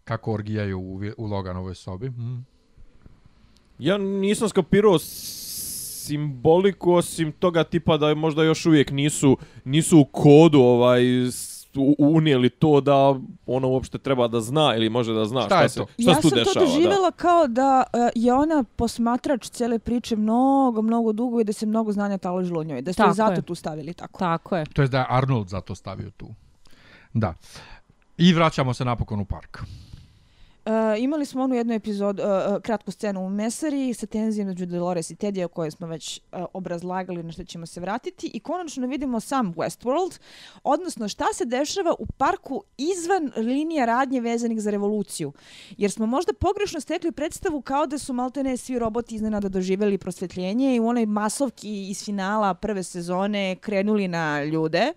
kako 0.04 0.34
orgijaju 0.34 0.80
u, 0.80 1.02
u 1.18 1.26
Loganovoj 1.26 1.76
sobi. 1.76 2.10
Mm. 2.10 2.46
Ja 3.80 3.98
nisam 3.98 4.50
skapirao 4.50 5.00
simboliku 5.00 6.94
osim 6.94 7.32
toga 7.32 7.64
tipa 7.64 7.98
da 7.98 8.16
možda 8.16 8.44
još 8.44 8.66
uvijek 8.66 8.92
nisu 8.92 9.38
nisu 9.64 10.00
u 10.00 10.06
kodu 10.06 10.60
ovaj 10.60 11.02
unijeli 11.98 12.50
to 12.50 12.82
da 12.82 13.16
ono 13.46 13.68
uopšte 13.68 13.98
treba 13.98 14.28
da 14.28 14.42
zna 14.42 14.76
ili 14.76 14.90
može 14.90 15.14
da 15.14 15.26
zna 15.26 15.42
Šta 15.42 15.48
šta, 15.60 15.70
se 15.70 15.80
to? 15.80 15.86
šta 16.00 16.12
ja 16.12 16.16
se 16.16 16.22
tu 16.22 16.30
sam 16.30 16.38
dešava. 16.38 16.54
to 16.54 16.60
doživjela 16.66 17.12
kao 17.12 17.48
da 17.48 17.84
uh, 17.86 18.00
je 18.16 18.34
ona 18.34 18.64
posmatrač 18.76 19.50
cele 19.50 19.80
priče 19.80 20.16
mnogo, 20.16 20.82
mnogo 20.82 21.12
dugo 21.12 21.40
i 21.40 21.44
da 21.44 21.54
se 21.54 21.66
mnogo 21.66 21.92
znanja 21.92 22.18
taložilo 22.18 22.60
u 22.60 22.64
njoj. 22.64 22.82
Da 22.82 22.94
Tako 22.94 23.14
zato 23.14 23.34
je. 23.34 23.42
tu 23.42 23.56
stavili 23.56 23.94
tako. 23.94 24.20
Tako 24.20 24.58
je. 24.58 24.66
To 24.66 24.82
je 24.82 24.88
da 24.88 24.98
je 24.98 25.06
Arnold 25.10 25.48
zato 25.48 25.76
stavio 25.76 26.10
tu. 26.18 26.28
Da. 27.14 27.34
I 28.18 28.34
vraćamo 28.34 28.74
se 28.74 28.86
napokon 28.86 29.20
u 29.20 29.26
park. 29.26 29.60
Uh, 30.66 30.72
imali 31.00 31.26
smo 31.26 31.44
onu 31.44 31.56
jednu 31.56 31.74
epizodu, 31.74 32.24
uh, 32.24 32.62
kratku 32.62 32.92
scenu 32.92 33.26
u 33.26 33.30
Mesari 33.30 33.94
sa 33.94 34.06
tenzijom 34.06 34.48
među 34.48 34.66
Dolores 34.66 35.10
i 35.10 35.16
Tedija 35.16 35.48
koje 35.48 35.72
smo 35.72 35.88
već 35.88 36.22
uh, 36.32 36.46
obrazlagali 36.54 37.24
na 37.24 37.32
što 37.32 37.44
ćemo 37.44 37.66
se 37.66 37.80
vratiti 37.80 38.32
i 38.34 38.40
konačno 38.40 38.88
vidimo 38.88 39.20
sam 39.20 39.54
Westworld, 39.54 40.20
odnosno 40.64 41.08
šta 41.08 41.26
se 41.34 41.46
dešava 41.46 41.96
u 42.00 42.06
parku 42.06 42.64
izvan 42.78 43.32
linija 43.36 43.86
radnje 43.86 44.22
vezanih 44.22 44.62
za 44.62 44.72
revoluciju. 44.72 45.34
Jer 45.78 45.92
smo 45.92 46.06
možda 46.06 46.34
pogrešno 46.34 46.80
stekli 46.80 47.12
predstavu 47.12 47.62
kao 47.62 47.86
da 47.86 47.98
su 47.98 48.14
maltene 48.14 48.58
svi 48.58 48.80
roboti 48.80 49.16
iznenada 49.16 49.50
doživjeli 49.50 49.98
prosvetljenje 49.98 50.76
i 50.76 50.80
u 50.80 50.88
onoj 50.88 51.06
masovki 51.06 51.90
iz 51.90 52.06
finala 52.06 52.54
prve 52.54 52.84
sezone 52.84 53.56
krenuli 53.56 54.08
na 54.08 54.44
ljude 54.44 54.94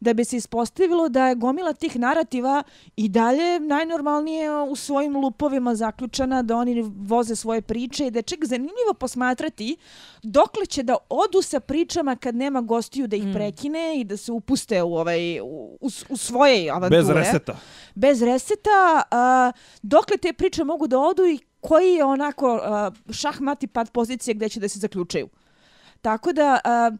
da 0.00 0.14
bi 0.14 0.24
se 0.24 0.36
ispostavilo 0.36 1.08
da 1.08 1.28
je 1.28 1.34
gomila 1.34 1.72
tih 1.72 1.98
narativa 1.98 2.62
i 2.96 3.08
dalje 3.08 3.60
najnormalnije 3.60 4.50
u 4.62 4.76
svojim 4.76 5.16
lupovima 5.16 5.74
zaključana, 5.74 6.42
da 6.42 6.56
oni 6.56 6.92
voze 6.96 7.36
svoje 7.36 7.62
priče 7.62 8.06
i 8.06 8.10
da 8.10 8.18
je 8.18 8.22
čak 8.22 8.44
zanimljivo 8.44 8.94
posmatrati 8.98 9.76
dokle 10.22 10.66
će 10.66 10.82
da 10.82 10.96
odu 11.08 11.42
sa 11.42 11.60
pričama 11.60 12.16
kad 12.16 12.34
nema 12.34 12.60
gostiju 12.60 13.06
da 13.06 13.16
ih 13.16 13.24
prekine 13.34 14.00
i 14.00 14.04
da 14.04 14.16
se 14.16 14.32
upuste 14.32 14.82
u, 14.82 14.94
ovaj, 14.94 15.40
u, 15.40 15.78
u, 15.80 15.88
u 16.08 16.16
svoje 16.16 16.70
avanture. 16.70 17.02
Bez 17.02 17.10
reseta. 17.10 17.56
Bez 17.94 18.22
reseta, 18.22 19.02
a, 19.10 19.52
dokle 19.82 20.16
te 20.16 20.32
priče 20.32 20.64
mogu 20.64 20.86
da 20.86 20.98
odu 20.98 21.26
i 21.26 21.38
koji 21.60 21.94
je 21.94 22.04
onako 22.04 22.60
a, 22.62 22.90
šahmati 23.10 23.66
pad 23.66 23.90
pozicije 23.90 24.34
gde 24.34 24.48
će 24.48 24.60
da 24.60 24.68
se 24.68 24.78
zaključaju. 24.78 25.28
Tako 26.04 26.32
da, 26.32 26.60
uh, 26.64 26.98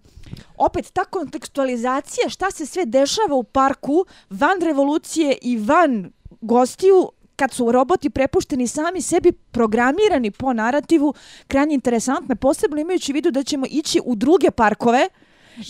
opet, 0.56 0.92
ta 0.92 1.04
kontekstualizacija 1.04 2.28
šta 2.28 2.50
se 2.50 2.66
sve 2.66 2.84
dešava 2.84 3.34
u 3.34 3.42
parku 3.42 4.04
van 4.30 4.60
revolucije 4.60 5.38
i 5.42 5.56
van 5.56 6.12
gostiju, 6.40 7.10
kad 7.36 7.52
su 7.52 7.72
roboti 7.72 8.10
prepušteni 8.10 8.66
sami 8.66 9.02
sebi, 9.02 9.32
programirani 9.32 10.30
po 10.30 10.52
narativu, 10.52 11.14
krajnje 11.48 11.74
interesantne, 11.74 12.36
posebno 12.36 12.80
imajući 12.80 13.12
u 13.12 13.14
vidu 13.14 13.30
da 13.30 13.42
ćemo 13.42 13.66
ići 13.70 14.00
u 14.04 14.14
druge 14.14 14.50
parkove, 14.50 15.08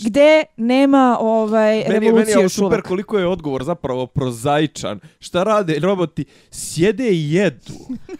gde 0.01 0.43
nema 0.57 1.17
ovaj 1.19 1.61
Meni, 1.67 1.77
je- 1.77 1.89
meni 1.89 1.99
revolucije 2.01 2.33
je 2.33 2.39
ovo 2.39 2.49
super 2.49 2.65
uvek. 2.69 2.85
koliko 2.85 3.17
je 3.19 3.27
odgovor 3.27 3.63
zapravo 3.63 4.07
prozaičan. 4.07 4.99
Šta 5.19 5.43
rade 5.43 5.79
roboti? 5.79 6.25
Sjede 6.51 7.09
i 7.09 7.33
jedu. 7.33 7.73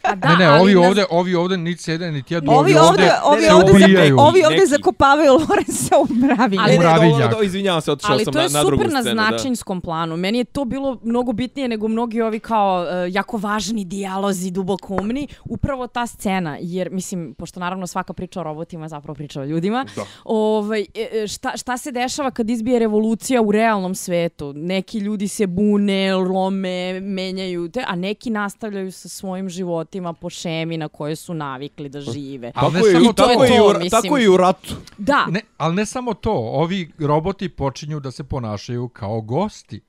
A 0.03 0.15
da, 0.15 0.29
ne, 0.29 0.35
ne, 0.37 0.45
ali 0.45 0.61
ovi 0.61 0.73
na- 0.75 0.87
ovdje, 0.87 1.05
ovi 1.09 1.35
ovdje 1.35 1.57
niti 1.57 1.83
sjede, 1.83 2.11
niti 2.11 2.33
jedu. 2.33 2.51
Ovi 2.51 2.75
ovdje, 2.79 3.11
ovi 3.23 3.43
ovdje, 3.49 3.73
ubijaju. 3.75 4.09
zako, 4.09 4.21
ovi 4.21 4.43
ovdje 4.43 4.57
Neki. 4.57 4.69
zakopavaju 4.69 5.31
Lorenza 5.31 5.95
u 5.99 6.13
mravinje. 6.15 6.61
Ali- 6.61 6.71
Ne, 6.71 6.77
ne, 6.77 6.83
Mravinjak. 6.85 7.31
do, 7.31 7.37
do, 7.37 7.43
izvinjavam 7.43 7.81
se, 7.81 7.91
otišao 7.91 8.11
Ali 8.11 8.23
sam 8.23 8.33
to 8.33 8.39
je 8.39 8.43
na, 8.43 8.53
na 8.53 8.61
drugu 8.61 8.77
super 8.77 8.93
na 8.93 9.01
scenu. 9.01 9.15
da. 9.15 9.81
planu. 9.81 10.17
Meni 10.17 10.37
je 10.37 10.43
to 10.45 10.65
bilo 10.65 10.99
mnogo 11.03 11.33
bitnije 11.33 11.67
nego 11.67 11.87
mnogi 11.87 12.21
ovi 12.21 12.39
kao 12.39 12.81
uh, 12.81 12.87
jako 13.09 13.37
važni 13.37 13.85
dijalozi, 13.85 14.51
duboko 14.51 14.93
umni. 14.95 15.27
Upravo 15.45 15.87
ta 15.87 16.07
scena, 16.07 16.57
jer 16.61 16.89
mislim, 16.91 17.33
pošto 17.33 17.59
naravno 17.59 17.87
svaka 17.87 18.13
priča 18.13 18.39
o 18.39 18.43
robotima 18.43 18.85
je 18.85 18.89
zapravo 18.89 19.15
priča 19.15 19.41
o 19.41 19.45
ljudima, 19.45 19.85
Da. 19.95 20.05
ovaj, 20.25 20.81
e, 20.93 21.07
e, 21.13 21.27
šta, 21.57 21.57
šta 21.57 21.77
se 21.77 21.91
dešava 21.91 22.31
kad 22.31 22.49
izbije 22.49 22.79
revolucija 22.79 23.41
u 23.41 23.51
realnom 23.51 23.95
svetu? 23.95 24.53
Neki 24.55 24.97
ljudi 24.97 25.27
se 25.27 25.47
bune, 25.47 26.15
lome, 26.15 26.99
menjaju, 26.99 27.69
te, 27.69 27.83
a 27.87 27.95
neki 27.95 28.29
nastavljaju 28.29 28.91
sa 28.91 29.09
svojim 29.09 29.49
životima 29.49 30.13
po 30.13 30.29
šemi 30.29 30.77
na 30.77 30.87
koje 30.87 31.15
su 31.15 31.33
navikli 31.33 31.89
da 31.89 32.01
žive. 32.01 32.51
Ali 32.55 32.73
ne 32.73 32.79
Tako 32.79 32.87
je, 32.87 32.93
samo 32.93 33.11
i, 33.11 33.15
tako, 33.15 33.33
to, 33.33 33.43
je, 33.43 33.57
i 33.57 33.61
u, 33.61 33.79
mislim. 33.79 34.01
tako 34.01 34.17
je 34.17 34.23
i 34.23 34.27
u 34.27 34.37
ratu. 34.37 34.75
Da, 34.97 35.25
Ne, 35.29 35.41
ali 35.57 35.75
ne 35.75 35.85
samo 35.85 36.13
to, 36.13 36.33
ovi 36.33 36.91
roboti 36.99 37.49
počinju 37.49 37.99
da 37.99 38.11
se 38.11 38.23
ponašaju 38.23 38.87
kao 38.87 39.21
gosti. 39.21 39.81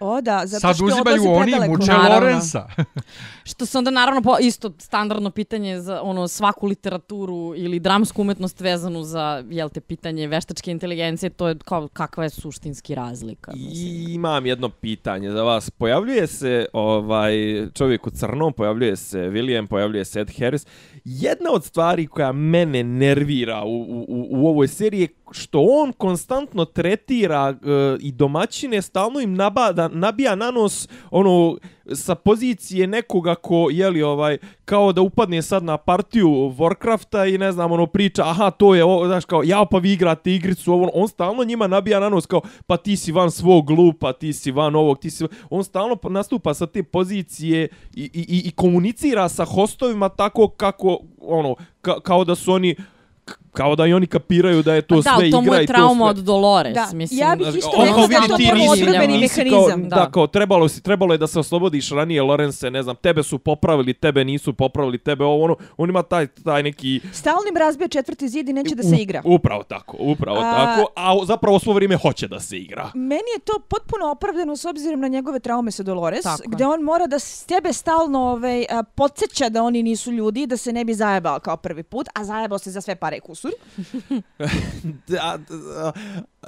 O 0.00 0.20
da, 0.20 0.42
zato 0.44 0.60
Sad 0.60 0.76
što 0.76 0.84
uzimaju 0.84 1.22
oni 1.26 1.42
predaleko. 1.42 1.72
muče 1.72 1.92
Naravno. 1.92 2.14
Lorenza. 2.16 2.66
Što 3.44 3.66
se 3.66 3.78
onda 3.78 3.90
naravno 3.90 4.22
po, 4.22 4.36
isto 4.40 4.72
standardno 4.78 5.30
pitanje 5.30 5.80
za 5.80 6.02
ono 6.02 6.28
svaku 6.28 6.66
literaturu 6.66 7.54
ili 7.56 7.80
dramsku 7.80 8.20
umetnost 8.22 8.60
vezanu 8.60 9.02
za 9.02 9.44
jel 9.50 9.68
te 9.68 9.80
pitanje 9.80 10.26
veštačke 10.26 10.70
inteligencije, 10.70 11.30
to 11.30 11.48
je 11.48 11.56
kao 11.58 11.88
kakva 11.88 12.24
je 12.24 12.30
suštinski 12.30 12.94
razlika. 12.94 13.52
mislim. 13.54 13.72
I 13.76 14.14
imam 14.14 14.46
jedno 14.46 14.68
pitanje 14.68 15.30
za 15.30 15.42
vas. 15.42 15.70
Pojavljuje 15.70 16.26
se 16.26 16.66
ovaj 16.72 17.34
čovjek 17.74 18.06
u 18.06 18.10
crnom, 18.10 18.52
pojavljuje 18.52 18.96
se 18.96 19.18
William, 19.20 19.66
pojavljuje 19.66 20.04
se 20.04 20.20
Ed 20.20 20.30
Harris. 20.38 20.66
Jedna 21.04 21.50
od 21.52 21.64
stvari 21.64 22.06
koja 22.06 22.32
mene 22.32 22.82
nervira 22.82 23.62
u, 23.64 23.68
u, 23.68 24.04
u- 24.30 24.48
ovoj 24.48 24.68
seriji 24.68 25.00
je 25.00 25.08
što 25.30 25.60
on 25.62 25.92
konstantno 25.92 26.64
tretira 26.64 27.48
e, 27.52 27.56
i 28.00 28.12
domaćine, 28.12 28.82
stalno 28.82 29.20
im 29.20 29.34
nabada, 29.34 29.85
nabija 29.88 30.34
na 30.34 30.50
nos 30.50 30.88
ono 31.10 31.56
sa 31.94 32.14
pozicije 32.14 32.86
nekoga 32.86 33.34
ko 33.34 33.68
jeli 33.70 34.02
ovaj 34.02 34.38
kao 34.64 34.92
da 34.92 35.00
upadne 35.00 35.42
sad 35.42 35.64
na 35.64 35.76
partiju 35.76 36.28
Warcrafta 36.28 37.34
i 37.34 37.38
ne 37.38 37.52
znam 37.52 37.72
ono 37.72 37.86
priča 37.86 38.22
aha 38.24 38.50
to 38.50 38.74
je 38.74 38.84
ovo 38.84 39.06
znaš 39.06 39.24
kao 39.24 39.42
ja 39.44 39.64
pa 39.70 39.78
vi 39.78 39.92
igrate 39.92 40.32
igricu 40.34 40.72
ovo 40.72 40.90
on 40.94 41.08
stalno 41.08 41.44
njima 41.44 41.66
nabija 41.66 42.00
na 42.00 42.08
nos 42.08 42.26
kao 42.26 42.40
pa 42.66 42.76
ti 42.76 42.96
si 42.96 43.12
van 43.12 43.30
svog 43.30 43.66
glupa 43.66 44.12
ti 44.12 44.32
si 44.32 44.50
van 44.50 44.74
ovog 44.74 44.98
ti 44.98 45.10
si 45.10 45.24
on 45.50 45.64
stalno 45.64 45.96
nastupa 46.02 46.54
sa 46.54 46.66
te 46.66 46.82
pozicije 46.82 47.68
i, 47.94 48.02
i, 48.04 48.20
i- 48.28 48.42
i 48.44 48.50
komunicira 48.50 49.28
sa 49.28 49.44
hostovima 49.44 50.08
tako 50.08 50.48
kako 50.48 50.98
ono 51.20 51.54
ka, 51.80 52.00
kao 52.00 52.24
da 52.24 52.34
su 52.34 52.52
oni 52.52 52.76
kao 53.56 53.76
da 53.76 53.86
i 53.86 53.92
oni 53.92 54.06
kapiraju 54.08 54.62
da 54.62 54.74
je 54.74 54.82
to 54.82 54.94
Pa 54.96 55.02
sve 55.04 55.12
da, 55.18 55.24
igra 55.24 55.38
to 55.38 55.42
mu 55.42 55.54
i 55.54 55.56
je 55.56 55.66
to 55.66 55.72
trauma 55.72 55.96
sve. 55.96 56.10
od 56.10 56.16
Dolores, 56.16 56.74
Da, 56.74 56.88
mislim. 56.92 57.20
ja 57.20 57.36
bih 57.36 57.46
isto 57.48 57.70
kao, 57.70 57.80
rekla 57.80 57.96
kao, 57.96 58.06
da 58.08 58.14
je 58.14 58.20
to 58.20 58.36
prvo 58.50 58.72
odbrambeni 58.72 59.18
nisi 59.18 59.34
kao- 59.40 59.44
mehanizam. 59.60 59.88
Da, 59.90 60.10
kao 60.10 60.26
trebalo 60.28 60.68
si, 60.68 60.82
trebalo 60.82 61.14
je 61.14 61.18
da 61.18 61.26
se 61.26 61.38
oslobodiš 61.38 61.90
ranije, 61.90 62.22
Lorenze, 62.22 62.70
ne 62.70 62.82
znam, 62.82 62.96
tebe 62.96 63.22
su 63.22 63.38
popravili, 63.40 63.94
tebe 63.94 64.24
nisu 64.24 64.52
popravili, 64.54 64.98
tebe 64.98 65.24
ovo 65.24 65.44
ono, 65.44 65.56
on 65.76 65.90
ima 65.90 66.02
taj 66.02 66.26
taj 66.26 66.62
neki 66.62 67.00
Stalnim 67.12 67.56
razbija 67.56 67.88
četvrti 67.88 68.28
zid 68.28 68.48
i 68.48 68.52
neće 68.52 68.74
da 68.74 68.82
se 68.84 68.96
igra. 68.96 69.22
U, 69.24 69.34
upravo 69.34 69.62
tako, 69.64 69.96
upravo 70.00 70.38
A- 70.38 70.42
tako, 70.54 70.86
a 70.96 71.24
zapravo 71.24 71.58
svo 71.58 71.72
vrijeme 71.72 71.96
hoće 71.96 72.28
da 72.28 72.40
se 72.40 72.56
igra. 72.58 72.90
Meni 72.94 73.30
je 73.34 73.40
to 73.40 73.52
potpuno 73.60 74.06
opravdano 74.06 74.56
s 74.56 74.64
obzirom 74.64 75.00
na 75.00 75.08
njegove 75.08 75.40
traume 75.40 75.70
sa 75.70 75.82
Dolores, 75.82 76.22
Tako 76.22 76.42
je. 76.42 76.48
gde 76.48 76.66
on 76.66 76.82
mora 76.82 77.06
da 77.06 77.18
s 77.18 77.44
tebe 77.44 77.72
stalno 77.72 78.20
ovaj, 78.20 78.64
podsjeća 78.86 79.48
da 79.48 79.62
oni 79.62 79.82
nisu 79.82 80.12
ljudi, 80.12 80.46
da 80.46 80.56
se 80.56 80.72
ne 80.72 80.84
bi 80.84 80.94
zajebao 80.94 81.40
kao 81.40 81.56
prvi 81.56 81.82
put, 81.82 82.08
a 82.14 82.24
zajebao 82.24 82.58
se 82.58 82.70
za 82.70 82.80
sve 82.80 82.96
pare 82.96 83.16
i 83.16 83.20
kusur. 83.50 84.22
Da, 85.06 85.38
da, 85.48 85.92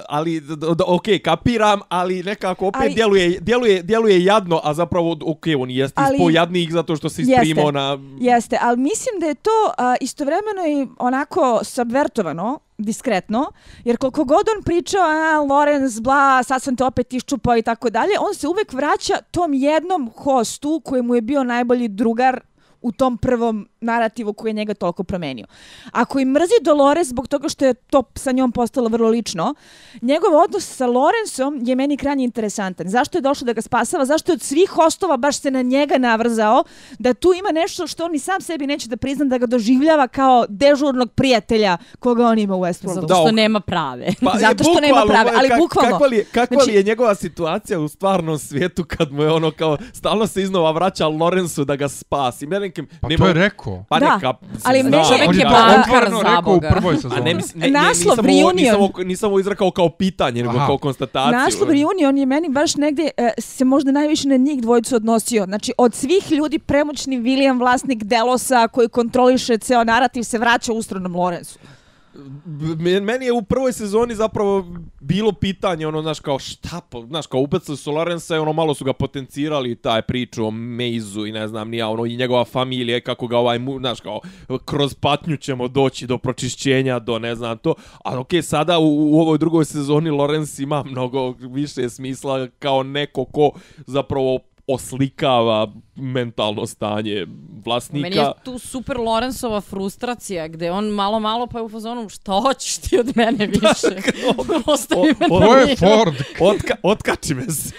ali, 0.09 0.39
da, 0.39 0.83
ok, 0.87 1.03
kapiram, 1.23 1.79
ali 1.89 2.23
nekako 2.23 2.67
opet 2.67 2.81
Ali- 2.81 2.93
djeluje, 2.93 3.39
djeluje, 3.39 3.83
djeluje 3.83 4.23
jadno, 4.23 4.61
a 4.63 4.73
zapravo, 4.73 5.17
ok, 5.25 5.43
on 5.59 5.69
jeste 5.69 6.01
Ali- 6.01 6.15
ispo 6.15 6.29
jadnik 6.29 6.71
zato 6.71 6.95
što 6.95 7.09
se 7.09 7.21
Jeste. 7.21 7.33
isprimao 7.35 7.71
na... 7.71 7.97
Jeste, 8.19 8.57
ali 8.61 8.77
mislim 8.77 9.19
da 9.19 9.25
je 9.25 9.35
to 9.35 9.73
a, 9.77 9.95
istovremeno 10.01 10.67
i 10.67 10.87
onako 10.99 11.59
subvertovano, 11.63 12.59
diskretno, 12.77 13.51
jer 13.83 13.97
koliko 13.97 14.23
god 14.23 14.45
on 14.57 14.63
pričao, 14.63 15.01
a, 15.01 15.39
Lorenz, 15.49 15.99
bla, 15.99 16.43
sad 16.43 16.61
sam 16.61 16.75
te 16.75 16.83
opet 16.83 17.13
iščupao 17.13 17.57
i 17.57 17.61
tako 17.61 17.89
dalje, 17.89 18.11
on 18.19 18.35
se 18.35 18.47
uvek 18.47 18.73
vraća 18.73 19.13
tom 19.31 19.53
jednom 19.53 20.11
hostu 20.17 20.81
koji 20.85 21.01
mu 21.01 21.15
je 21.15 21.21
bio 21.21 21.43
najbolji 21.43 21.87
drugar 21.87 22.39
u 22.81 22.91
tom 22.91 23.17
prvom 23.17 23.67
narativu 23.81 24.33
koji 24.33 24.49
je 24.49 24.53
njega 24.53 24.73
toliko 24.73 25.03
promenio. 25.03 25.45
Ako 25.91 26.19
i 26.19 26.25
mrzi 26.25 26.53
Dolores 26.61 27.07
zbog 27.07 27.27
toga 27.27 27.49
što 27.49 27.65
je 27.65 27.73
to 27.73 28.03
sa 28.15 28.31
njom 28.31 28.51
postalo 28.51 28.89
vrlo 28.89 29.09
lično, 29.09 29.53
njegov 30.01 30.35
odnos 30.35 30.65
sa 30.67 30.85
Lorencom 30.87 31.59
je 31.61 31.75
meni 31.75 31.97
krajnje 31.97 32.23
interesantan. 32.23 32.89
Zašto 32.89 33.17
je 33.17 33.21
došao 33.21 33.45
da 33.45 33.53
ga 33.53 33.61
spasava? 33.61 34.05
Zašto 34.05 34.31
je 34.31 34.33
od 34.33 34.41
svih 34.41 34.69
hostova 34.69 35.17
baš 35.17 35.39
se 35.39 35.51
na 35.51 35.61
njega 35.61 35.97
navrzao? 35.97 36.63
Da 36.99 37.13
tu 37.13 37.29
ima 37.33 37.51
nešto 37.51 37.87
što 37.87 38.05
on 38.05 38.11
ni 38.11 38.19
sam 38.19 38.41
sebi 38.41 38.67
neće 38.67 38.87
da 38.89 38.97
prizna 38.97 39.25
da 39.25 39.37
ga 39.37 39.45
doživljava 39.45 40.07
kao 40.07 40.45
dežurnog 40.49 41.11
prijatelja 41.11 41.77
koga 41.99 42.25
on 42.25 42.39
ima 42.39 42.55
u 42.55 42.61
Westworldu. 42.61 42.93
Zato 42.95 43.15
što 43.15 43.31
nema 43.31 43.59
prave. 43.59 44.07
Pa, 44.21 44.31
je 44.31 44.39
Zato 44.47 44.63
što 44.63 44.79
nema 44.81 44.87
bukvalno, 44.95 45.13
prave, 45.13 45.31
ali 45.37 45.49
kak- 45.49 45.57
bukvalno. 45.57 45.91
Kakva 45.91 46.07
li, 46.07 46.17
je- 46.17 46.23
kakva 46.23 46.55
Znači- 46.55 46.71
li 46.71 46.77
je 46.77 46.83
njegova 46.83 47.15
situacija 47.15 47.79
u 47.79 47.87
stvarnom 47.87 48.37
svijetu 48.39 48.83
kad 48.87 49.11
mu 49.11 49.23
je 49.23 49.31
ono 49.31 49.51
kao, 49.51 49.77
stalno 49.93 50.27
se 50.27 50.41
iznova 50.41 50.71
vraća 50.71 51.07
Lorenzu 51.07 51.65
da 51.65 51.75
ga 51.75 51.89
spasi. 51.89 52.45
Ja 52.45 52.68
nekim, 52.69 52.87
Pa 53.01 53.07
nema- 53.07 53.17
to 53.17 53.27
je 53.27 53.33
rekao. 53.35 53.85
Pa 53.89 53.99
Da, 53.99 54.13
neka, 54.15 54.33
ali 54.63 54.83
meni- 54.83 54.97
Čovjek 55.07 55.29
On 55.29 55.35
je 55.35 55.45
bankar, 55.45 56.09
za 56.11 56.17
rekao 56.19 56.39
u 56.39 56.55
Boga. 56.55 56.69
prvoj 56.69 56.93
A 56.93 56.97
sezoni. 56.97 57.21
ne, 57.21 57.33
mislim, 57.33 57.59
ne, 57.61 57.67
ne, 57.67 57.73
Naslov 57.73 57.89
nisam, 57.89 58.11
ovo, 58.11 58.27
Reunion. 58.27 58.55
nisam, 58.55 58.75
ovo, 58.77 59.03
nisam 59.03 59.29
ovo 59.29 59.39
izrekao 59.39 59.71
kao 59.71 59.89
pitanje, 59.91 60.43
nego 60.43 60.57
Aha. 60.57 60.65
kao 60.65 60.77
konstataciju. 60.79 61.39
Naslov 61.39 61.69
Reunion 61.69 62.17
je 62.17 62.25
meni 62.25 62.49
baš 62.49 62.75
negdje 62.75 63.09
e, 63.17 63.31
se 63.39 63.65
možda 63.65 63.91
najviše 63.91 64.27
na 64.27 64.37
njih 64.37 64.61
dvojicu 64.61 64.95
odnosio. 64.95 65.45
Znači, 65.45 65.73
od 65.77 65.93
svih 65.93 66.31
ljudi 66.31 66.59
premoćni 66.59 67.19
William, 67.19 67.59
vlasnik 67.59 68.03
Delosa, 68.03 68.67
koji 68.67 68.89
kontroliše 68.89 69.57
ceo 69.57 69.83
narativ, 69.83 70.23
se 70.23 70.37
vraća 70.37 70.73
ustronom 70.73 71.15
Lorenzu. 71.15 71.59
Meni 73.01 73.25
je 73.25 73.33
u 73.33 73.41
prvoj 73.41 73.73
sezoni 73.73 74.15
zapravo 74.15 74.65
bilo 75.01 75.31
pitanje, 75.31 75.87
ono, 75.87 76.01
znaš, 76.01 76.19
kao 76.19 76.39
šta, 76.39 76.81
po, 76.89 77.05
znaš, 77.05 77.27
kao 77.27 77.39
upecali 77.39 77.77
su 77.77 77.91
Lorenza 77.91 78.35
i 78.35 78.39
ono, 78.39 78.53
malo 78.53 78.73
su 78.73 78.85
ga 78.85 78.93
potencirali, 78.93 79.75
taj 79.75 80.01
priču 80.01 80.45
o 80.45 80.51
Meizu 80.51 81.25
i 81.25 81.31
ne 81.31 81.47
znam, 81.47 81.69
nija, 81.69 81.89
ono, 81.89 82.05
i 82.05 82.17
njegova 82.17 82.45
familija, 82.45 83.01
kako 83.01 83.27
ga 83.27 83.37
ovaj, 83.37 83.59
mu, 83.59 83.79
znaš, 83.79 84.01
kao, 84.01 84.19
kroz 84.65 84.93
patnju 84.93 85.37
ćemo 85.37 85.67
doći 85.67 86.07
do 86.07 86.17
pročišćenja, 86.17 86.99
do 86.99 87.19
ne 87.19 87.35
znam 87.35 87.57
to, 87.57 87.73
a 88.03 88.19
okej, 88.19 88.41
sada 88.41 88.79
u, 88.79 89.15
u 89.15 89.19
ovoj 89.19 89.37
drugoj 89.37 89.65
sezoni 89.65 90.09
Lorenz 90.09 90.59
ima 90.59 90.83
mnogo 90.83 91.31
više 91.31 91.89
smisla 91.89 92.47
kao 92.59 92.83
neko 92.83 93.25
ko 93.25 93.51
zapravo 93.87 94.39
oslikava 94.67 95.73
mentalno 95.99 96.65
stanje 96.65 97.27
vlasnika. 97.65 98.01
Meni 98.01 98.15
je 98.15 98.31
tu 98.43 98.59
super 98.59 98.97
Lorenzova 98.97 99.61
frustracija, 99.61 100.47
gde 100.47 100.71
on 100.71 100.85
malo, 100.85 101.19
malo 101.19 101.47
pa 101.47 101.59
je 101.59 101.63
u 101.63 101.69
fazonu, 101.69 102.09
šta 102.09 102.31
hoćeš 102.31 102.77
ti 102.77 102.99
od 102.99 103.11
mene 103.15 103.47
više? 103.53 104.11
Ostavi 104.73 105.15
me 105.19 105.27
na 105.39 105.45
je. 105.45 105.75
Ford. 105.75 106.15
Otka, 106.51 106.75
otkači 106.83 107.33
me 107.33 107.51
se. 107.51 107.73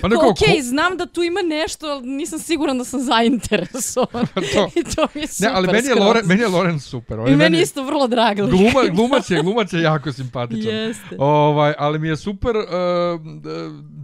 Pa 0.00 0.08
neko, 0.08 0.28
Okej, 0.30 0.62
znam 0.62 0.96
da 0.96 1.06
tu 1.06 1.22
ima 1.22 1.40
nešto, 1.42 1.86
ali 1.86 2.06
nisam 2.06 2.38
siguran 2.38 2.78
da 2.78 2.84
sam 2.84 3.00
zainteresovan. 3.00 4.26
To. 4.34 4.70
I 4.74 4.84
to 4.84 5.08
mi 5.14 5.20
je 5.20 5.26
Ne, 5.26 5.28
super 5.28 5.50
ali 5.54 5.66
meni 5.66 5.88
je. 5.88 5.94
Loren, 5.94 6.26
meni 6.26 6.40
je 6.40 6.48
Lorenz 6.48 6.84
super. 6.84 7.20
On 7.20 7.28
I 7.28 7.30
je 7.30 7.36
meni 7.36 7.60
isto 7.60 7.82
vrlo 7.82 8.06
drag 8.06 8.38
lik. 8.38 8.50
Gluma, 8.50 8.88
glumac 8.94 9.30
je, 9.30 9.42
glumac 9.42 9.72
je 9.72 9.80
jako 9.82 10.12
simpatičan. 10.12 10.72
Jeste. 10.72 11.16
Ovaj, 11.18 11.74
ali 11.78 11.98
mi 11.98 12.08
je 12.08 12.16
super 12.16 12.56
uh, 12.56 12.64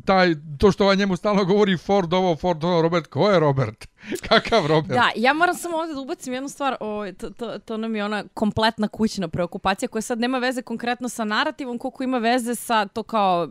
taj, 0.05 0.35
to 0.59 0.73
što 0.73 0.85
ovaj 0.85 0.97
njemu 0.97 1.17
stalno 1.17 1.45
govori 1.45 1.77
Ford 1.77 2.15
ovo, 2.15 2.37
Ford 2.37 2.65
ovo, 2.65 2.83
Robert, 2.83 3.07
ko 3.07 3.31
je 3.31 3.40
Robert? 3.41 3.87
Kakav 4.29 4.67
Robert? 4.67 4.95
Da, 4.95 5.11
ja 5.17 5.33
moram 5.33 5.55
samo 5.55 5.77
ovdje 5.77 5.95
da 5.95 6.01
ubacim 6.01 6.33
jednu 6.33 6.49
stvar, 6.49 6.77
o, 6.81 7.13
to, 7.13 7.31
to, 7.31 7.59
to 7.59 7.77
nam 7.77 7.97
je 7.97 8.05
ona 8.05 8.25
kompletna 8.35 8.89
kućna 8.89 9.29
preokupacija 9.29 9.89
koja 9.89 10.03
sad 10.03 10.21
nema 10.21 10.39
veze 10.39 10.63
konkretno 10.63 11.09
sa 11.09 11.25
narativom, 11.25 11.79
koliko 11.79 12.03
ima 12.03 12.19
veze 12.19 12.55
sa 12.55 12.87
to 12.87 13.03
kao 13.03 13.45
e, 13.45 13.49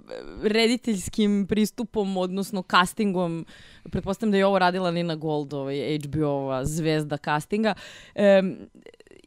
rediteljskim 0.49 1.45
pristupom, 1.49 2.17
odnosno 2.17 2.63
castingom. 2.71 3.45
Pretpostavljam 3.91 4.31
da 4.31 4.37
je 4.37 4.45
ovo 4.45 4.59
radila 4.59 4.91
Nina 4.91 5.15
Gold, 5.15 5.53
ovaj 5.53 5.97
HBO-ova 5.97 6.65
zvezda 6.65 7.17
castinga. 7.17 7.73
Um, 8.15 8.57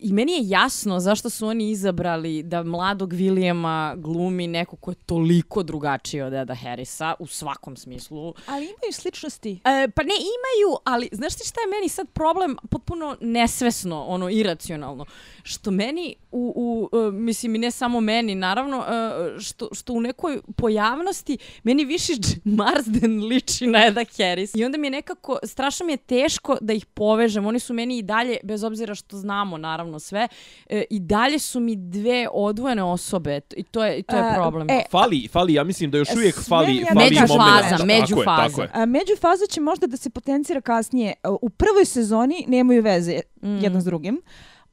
I 0.05 0.13
meni 0.13 0.33
je 0.33 0.49
jasno 0.49 1.01
zašto 1.01 1.31
su 1.31 1.47
oni 1.47 1.71
izabrali 1.71 2.43
da 2.43 2.63
mladog 2.63 3.13
Williama 3.13 3.97
glumi 3.97 4.47
neko 4.47 4.77
ko 4.77 4.91
je 4.91 4.95
toliko 4.95 5.63
drugačiji 5.63 6.21
od 6.21 6.33
Eda 6.33 6.55
Harrisa 6.55 7.15
u 7.19 7.27
svakom 7.27 7.77
smislu. 7.77 8.35
Ali 8.47 8.65
imaju 8.65 8.93
sličnosti. 8.93 9.53
E, 9.53 9.89
pa 9.95 10.03
ne 10.03 10.15
imaju, 10.15 10.79
ali 10.85 11.09
znaš 11.13 11.35
ti 11.35 11.49
šta 11.49 11.61
je 11.61 11.67
meni 11.67 11.89
sad 11.89 12.09
problem 12.09 12.57
potpuno 12.71 13.17
nesvesno, 13.21 14.05
ono 14.05 14.29
iracionalno, 14.29 15.05
što 15.43 15.71
meni 15.71 16.15
u, 16.33 16.53
u 16.93 16.97
e, 16.97 17.11
mislim 17.11 17.55
i 17.55 17.59
ne 17.59 17.71
samo 17.71 18.01
meni 18.01 18.35
naravno, 18.35 18.85
e, 18.89 19.41
što, 19.41 19.69
što 19.73 19.93
u 19.93 20.01
nekoj 20.01 20.41
pojavnosti 20.57 21.39
meni 21.63 21.85
više 21.85 22.13
Marsden 22.45 23.25
liči 23.25 23.67
na 23.67 23.87
Eda 23.87 24.05
Harris 24.17 24.55
i 24.55 24.65
onda 24.65 24.79
mi 24.79 24.87
je 24.87 24.91
nekako, 24.91 25.39
strašno 25.45 25.87
mi 25.87 25.93
je 25.93 25.97
teško 25.97 26.57
da 26.61 26.73
ih 26.73 26.87
povežem, 26.87 27.47
oni 27.47 27.59
su 27.59 27.75
meni 27.75 27.99
i 27.99 28.03
dalje, 28.03 28.37
bez 28.43 28.65
obzira 28.65 28.95
što 28.95 29.17
znamo 29.17 29.59
naravno 29.59 29.99
sve, 29.99 30.29
e, 30.69 30.85
i 30.91 31.01
dalje 31.01 31.39
su 31.39 31.61
mi 31.61 31.77
dve 31.77 32.29
odvojene 32.33 32.83
osobe 32.83 33.41
i 33.57 33.63
to 33.63 33.85
je, 33.85 33.99
i 33.99 34.03
to 34.03 34.17
je 34.17 34.35
problem. 34.35 34.71
e, 34.71 34.85
Fali, 34.91 35.29
fali, 35.33 35.55
ja 35.55 35.65
mislim 35.65 35.91
da 35.91 35.99
još 35.99 36.09
uvijek 36.17 36.35
fali, 36.35 36.85
fali 36.93 37.05
Međufaza, 37.05 37.37
momenat. 37.39 37.71
Tako 37.71 37.83
je, 37.83 38.01
međufaza. 38.01 38.49
tako 38.49 38.63
je. 38.63 38.71
A 38.75 38.87
međufaza 38.87 39.47
će 39.47 39.61
možda 39.61 39.87
da 39.87 39.97
se 39.97 40.11
potencira 40.11 40.61
kasnije. 40.61 41.15
U 41.43 41.51
prvoj 41.51 41.85
sezoni 41.85 42.45
nemaju 42.49 42.83
veze 42.83 43.21
Mm. 43.43 43.59
jedno 43.59 43.81
s 43.81 43.85
drugim. 43.85 44.21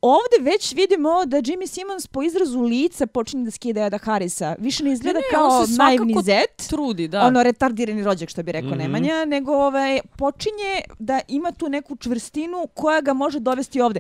Ovde 0.02 0.52
već 0.52 0.74
vidimo 0.74 1.26
da 1.26 1.38
Jimmy 1.38 1.68
Simmons 1.68 2.08
po 2.08 2.24
izrazu 2.24 2.62
lica 2.62 3.08
počinje 3.08 3.44
da 3.46 3.52
skida 3.52 3.82
Eda 3.82 3.98
Harrisa. 3.98 4.56
Više 4.60 4.84
ne 4.84 4.92
izgleda 4.92 5.20
Ne, 5.20 5.26
ne, 5.32 5.36
kao 5.38 5.66
naivni 5.78 6.16
zet. 6.24 6.68
Trudi, 6.70 7.08
da. 7.08 7.22
ono 7.22 7.44
retardirani 7.44 8.04
rođak 8.04 8.30
što 8.30 8.44
bi 8.44 8.52
rekao 8.52 8.70
Mhm. 8.70 8.78
Nemanja, 8.80 9.26
nego 9.26 9.54
ovaj, 9.54 10.00
počinje 10.18 10.82
da 11.00 11.20
ima 11.28 11.52
tu 11.52 11.70
neku 11.70 11.96
čvrstinu 11.96 12.68
koja 12.74 13.02
ga 13.02 13.14
može 13.14 13.40
dovesti 13.40 13.82
ovde. 13.82 14.00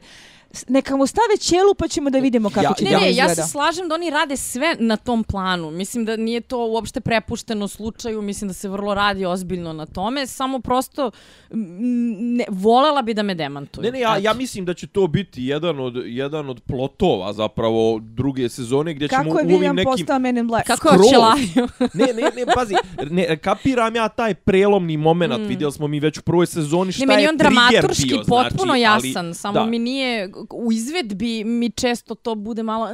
Neka 0.67 0.95
mu 0.95 1.07
stave 1.07 1.38
ćelu 1.39 1.73
pa 1.77 1.88
ćemo 1.88 2.09
da 2.09 2.19
vidimo 2.19 2.49
kako 2.49 2.63
Ja- 2.63 2.73
će 2.77 2.83
Ne, 2.83 2.91
to 2.91 2.97
ne, 2.97 3.03
ja 3.05 3.09
izgleda. 3.09 3.35
se 3.35 3.43
slažem 3.43 3.88
da 3.89 3.95
oni 3.95 4.09
rade 4.09 4.38
sve 4.38 4.75
na 4.79 4.97
tom 4.97 5.23
planu. 5.23 5.71
Mislim 5.71 6.05
da 6.05 6.17
nije 6.17 6.41
to 6.41 6.65
uopšte 6.65 7.01
prepušteno 7.01 7.67
slučaju, 7.67 8.21
mislim 8.21 8.47
da 8.47 8.53
se 8.53 8.69
vrlo 8.69 8.93
radi 8.93 9.25
ozbiljno 9.25 9.73
na 9.73 9.85
tome, 9.85 10.27
samo 10.27 10.59
prosto 10.59 11.12
ne, 11.51 12.45
volela 12.49 13.01
bi 13.01 13.13
da 13.13 13.23
me 13.23 13.35
demantuju. 13.35 13.83
Ne, 13.83 13.91
ne, 13.91 13.99
ja, 13.99 14.17
ja 14.17 14.33
mislim 14.33 14.65
da 14.65 14.73
će 14.73 14.88
to 14.88 15.07
biti 15.07 15.43
jedan 15.43 15.79
od, 15.79 15.93
jedan 16.05 16.49
od 16.49 16.62
plotova 16.62 17.33
zapravo 17.33 17.99
druge 18.01 18.49
sezone 18.49 18.93
gdje 18.93 19.07
ćemo 19.07 19.23
Kako 19.23 19.39
je 19.39 19.45
u 19.45 19.47
ovim 19.47 19.59
William 19.62 19.73
nekim... 19.73 19.91
postao 19.91 20.19
Men 20.19 20.38
in 20.38 20.47
Black? 20.47 20.67
Kako 20.67 20.89
je 20.89 20.95
očelaju? 20.99 21.67
Ne, 21.93 22.05
ne, 22.05 22.21
ne, 22.35 22.53
pazi, 22.55 22.75
ne, 23.09 23.38
kapiram 23.38 23.95
ja 23.95 24.09
taj 24.09 24.33
prelomni 24.33 24.97
moment, 24.97 25.33
mm. 25.38 25.43
vidjeli 25.43 25.73
smo 25.73 25.88
mi 25.88 25.99
već 25.99 26.17
u 26.17 26.21
prvoj 26.21 26.45
sezoni 26.45 26.91
šta 26.91 27.01
Ne, 27.01 27.07
meni 27.07 27.23
je 27.23 27.29
on 27.29 27.38
dramaturški 27.38 28.07
bio, 28.07 28.17
potpuno 28.17 28.73
znači, 28.73 28.85
ali- 28.85 29.09
jasan, 29.09 29.33
samo 29.33 29.53
da. 29.53 29.65
mi 29.65 29.79
nije, 29.79 30.29
u 30.52 30.71
izvedbi 30.71 31.43
mi 31.43 31.69
često 31.69 32.15
to 32.15 32.36
bude 32.36 32.63
malo... 32.63 32.89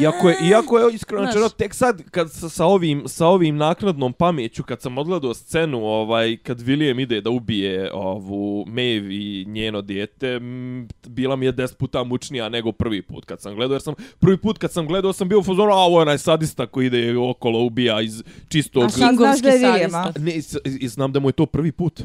Iako 0.00 0.28
je, 0.28 0.36
iako 0.44 0.78
je 0.78 0.94
iskreno 0.94 1.24
rečeno, 1.24 1.48
tek 1.48 1.74
sad 1.74 2.02
kad 2.04 2.32
sa, 2.32 2.48
sa 2.48 2.64
ovim 2.66 3.02
sa 3.06 3.26
ovim 3.26 3.56
naknadnom 3.56 4.12
pameću 4.12 4.62
kad 4.62 4.82
sam 4.82 4.98
odgledao 4.98 5.34
scenu 5.34 5.78
ovaj 5.78 6.36
kad 6.36 6.58
William 6.58 7.02
ide 7.02 7.20
da 7.20 7.30
ubije 7.30 7.90
ovu 7.92 8.64
Maeve 8.66 9.08
i 9.10 9.44
njeno 9.46 9.82
dijete, 9.82 10.28
m, 10.28 10.88
bila 11.06 11.36
mi 11.36 11.46
je 11.46 11.52
10 11.52 11.74
puta 11.74 12.04
mučnija 12.04 12.48
nego 12.48 12.72
prvi 12.72 13.02
put 13.02 13.24
kad 13.24 13.40
sam 13.40 13.54
gledao 13.54 13.74
jer 13.74 13.82
sam 13.82 13.94
prvi 14.18 14.36
put 14.36 14.58
kad 14.58 14.72
sam 14.72 14.86
gledao 14.86 15.12
sam 15.12 15.28
bio 15.28 15.38
u 15.38 15.44
fazonu 15.44 15.70
a 15.70 15.76
ovo 15.76 15.98
je 15.98 16.02
onaj 16.02 16.18
sadista 16.18 16.66
koji 16.66 16.86
ide 16.86 17.16
okolo 17.18 17.60
ubija 17.60 18.00
iz 18.00 18.22
čistog 18.48 18.84
A 18.84 18.88
sad 18.90 19.16
znaš 19.16 19.40
da 19.40 19.48
je 19.48 19.58
William, 19.58 19.90
ne, 20.16 20.32
i, 20.32 20.42
s- 20.42 20.56
i 20.80 20.88
znam 20.88 21.12
da 21.12 21.20
mu 21.20 21.28
je 21.28 21.32
to 21.32 21.46
prvi 21.46 21.72
put. 21.72 22.02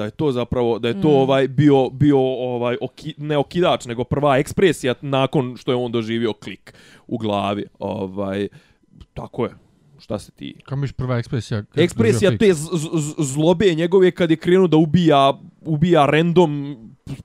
Da 0.00 0.04
je 0.04 0.10
to 0.10 0.32
zapravo 0.32 0.78
da 0.78 0.88
je 0.88 1.00
to 1.02 1.08
Mm. 1.08 1.20
ovaj 1.20 1.48
bio 1.48 1.90
bio 1.90 2.18
ovaj 2.54 2.76
oki, 2.80 3.14
ne 3.18 3.36
okidač 3.38 3.86
nego 3.86 4.04
prva 4.04 4.38
ekspresija 4.38 4.94
nakon 5.00 5.56
što 5.56 5.72
je 5.72 5.76
on 5.76 5.92
doživio 5.92 6.32
klik 6.32 6.74
u 7.06 7.18
glavi 7.18 7.66
ovaj 7.78 8.48
tako 9.14 9.44
je 9.44 9.50
šta 10.00 10.18
se 10.18 10.32
ti 10.32 10.54
Kao 10.64 10.78
miš 10.78 10.92
prva 10.92 11.18
ekspresija? 11.18 11.62
ekspresija 11.76 12.38
te 12.38 12.52
zlobe 13.18 13.74
njegove 13.74 14.10
kad 14.10 14.30
je 14.30 14.36
krenuo 14.36 14.66
da 14.66 14.76
ubija 14.76 15.32
ubija 15.62 16.06
random 16.06 16.76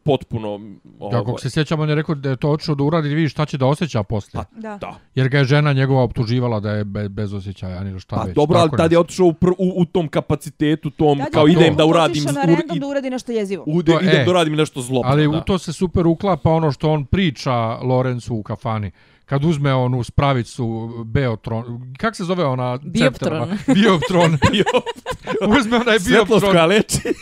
potpuno 0.03 0.59
ovaj. 0.99 1.11
Kako 1.13 1.37
se 1.37 1.49
sjećam, 1.49 1.79
on 1.79 1.89
je 1.89 1.95
rekao 1.95 2.15
da 2.15 2.29
je 2.29 2.35
to 2.35 2.49
otišao 2.49 2.75
da 2.75 2.83
uradi 2.83 3.09
da 3.09 3.15
vidi 3.15 3.29
šta 3.29 3.45
će 3.45 3.57
da 3.57 3.65
osjeća 3.65 4.03
poslije. 4.03 4.43
Pa, 4.43 4.59
Da. 4.59 4.77
da. 4.77 4.95
Jer 5.15 5.29
ga 5.29 5.37
je 5.37 5.43
žena 5.45 5.73
njegova 5.73 6.03
optuživala 6.03 6.59
da 6.59 6.71
je 6.71 6.83
be, 6.83 7.09
bez 7.09 7.33
osjećaja, 7.33 7.83
ni 7.83 7.99
šta 7.99 8.15
Pa 8.15 8.23
već. 8.23 8.35
dobro, 8.35 8.59
ali 8.59 8.71
tad 8.71 8.91
je 8.91 8.99
otišao 8.99 9.25
u, 9.25 9.33
pr, 9.33 9.49
u, 9.49 9.73
u 9.75 9.85
tom 9.85 10.07
kapacitetu, 10.07 10.89
tom, 10.89 11.17
Tad 11.17 11.27
je 11.27 11.31
kao 11.31 11.43
to. 11.43 11.47
idem 11.49 11.75
da 11.75 11.83
Otišao 11.83 11.89
uradim, 11.91 12.23
na 12.25 12.31
ur- 12.43 12.57
random 12.57 12.79
da 12.79 12.87
uradi 12.87 13.09
nešto 13.09 13.31
jezivo. 13.31 13.63
ude, 13.67 13.91
To, 13.91 13.99
idem 14.01 14.15
e. 14.15 14.23
da 14.23 14.31
uradim 14.31 14.55
nešto 14.55 14.81
zlobno. 14.81 15.11
Ali 15.11 15.23
da. 15.23 15.29
u 15.29 15.41
to 15.41 15.57
se 15.57 15.73
super 15.73 16.07
uklapa 16.07 16.49
ono 16.49 16.71
što 16.71 16.91
on 16.91 17.05
priča 17.05 17.51
Lorenzu 17.75 18.33
u 18.33 18.43
kafani. 18.43 18.91
Kad 19.25 19.45
uzme 19.45 19.73
onu 19.73 20.03
spravicu 20.03 20.89
Beotron, 21.05 21.93
kak 21.97 22.15
se 22.15 22.23
zove 22.23 22.45
ona? 22.45 22.79
Bioptron. 22.83 23.57
Bioptron. 23.75 24.37
uzme 25.59 25.77
onaj 25.77 25.99
Svetlost 25.99 26.27
Bioptron. 26.27 26.51
koja 26.51 26.65
leči. 26.65 26.99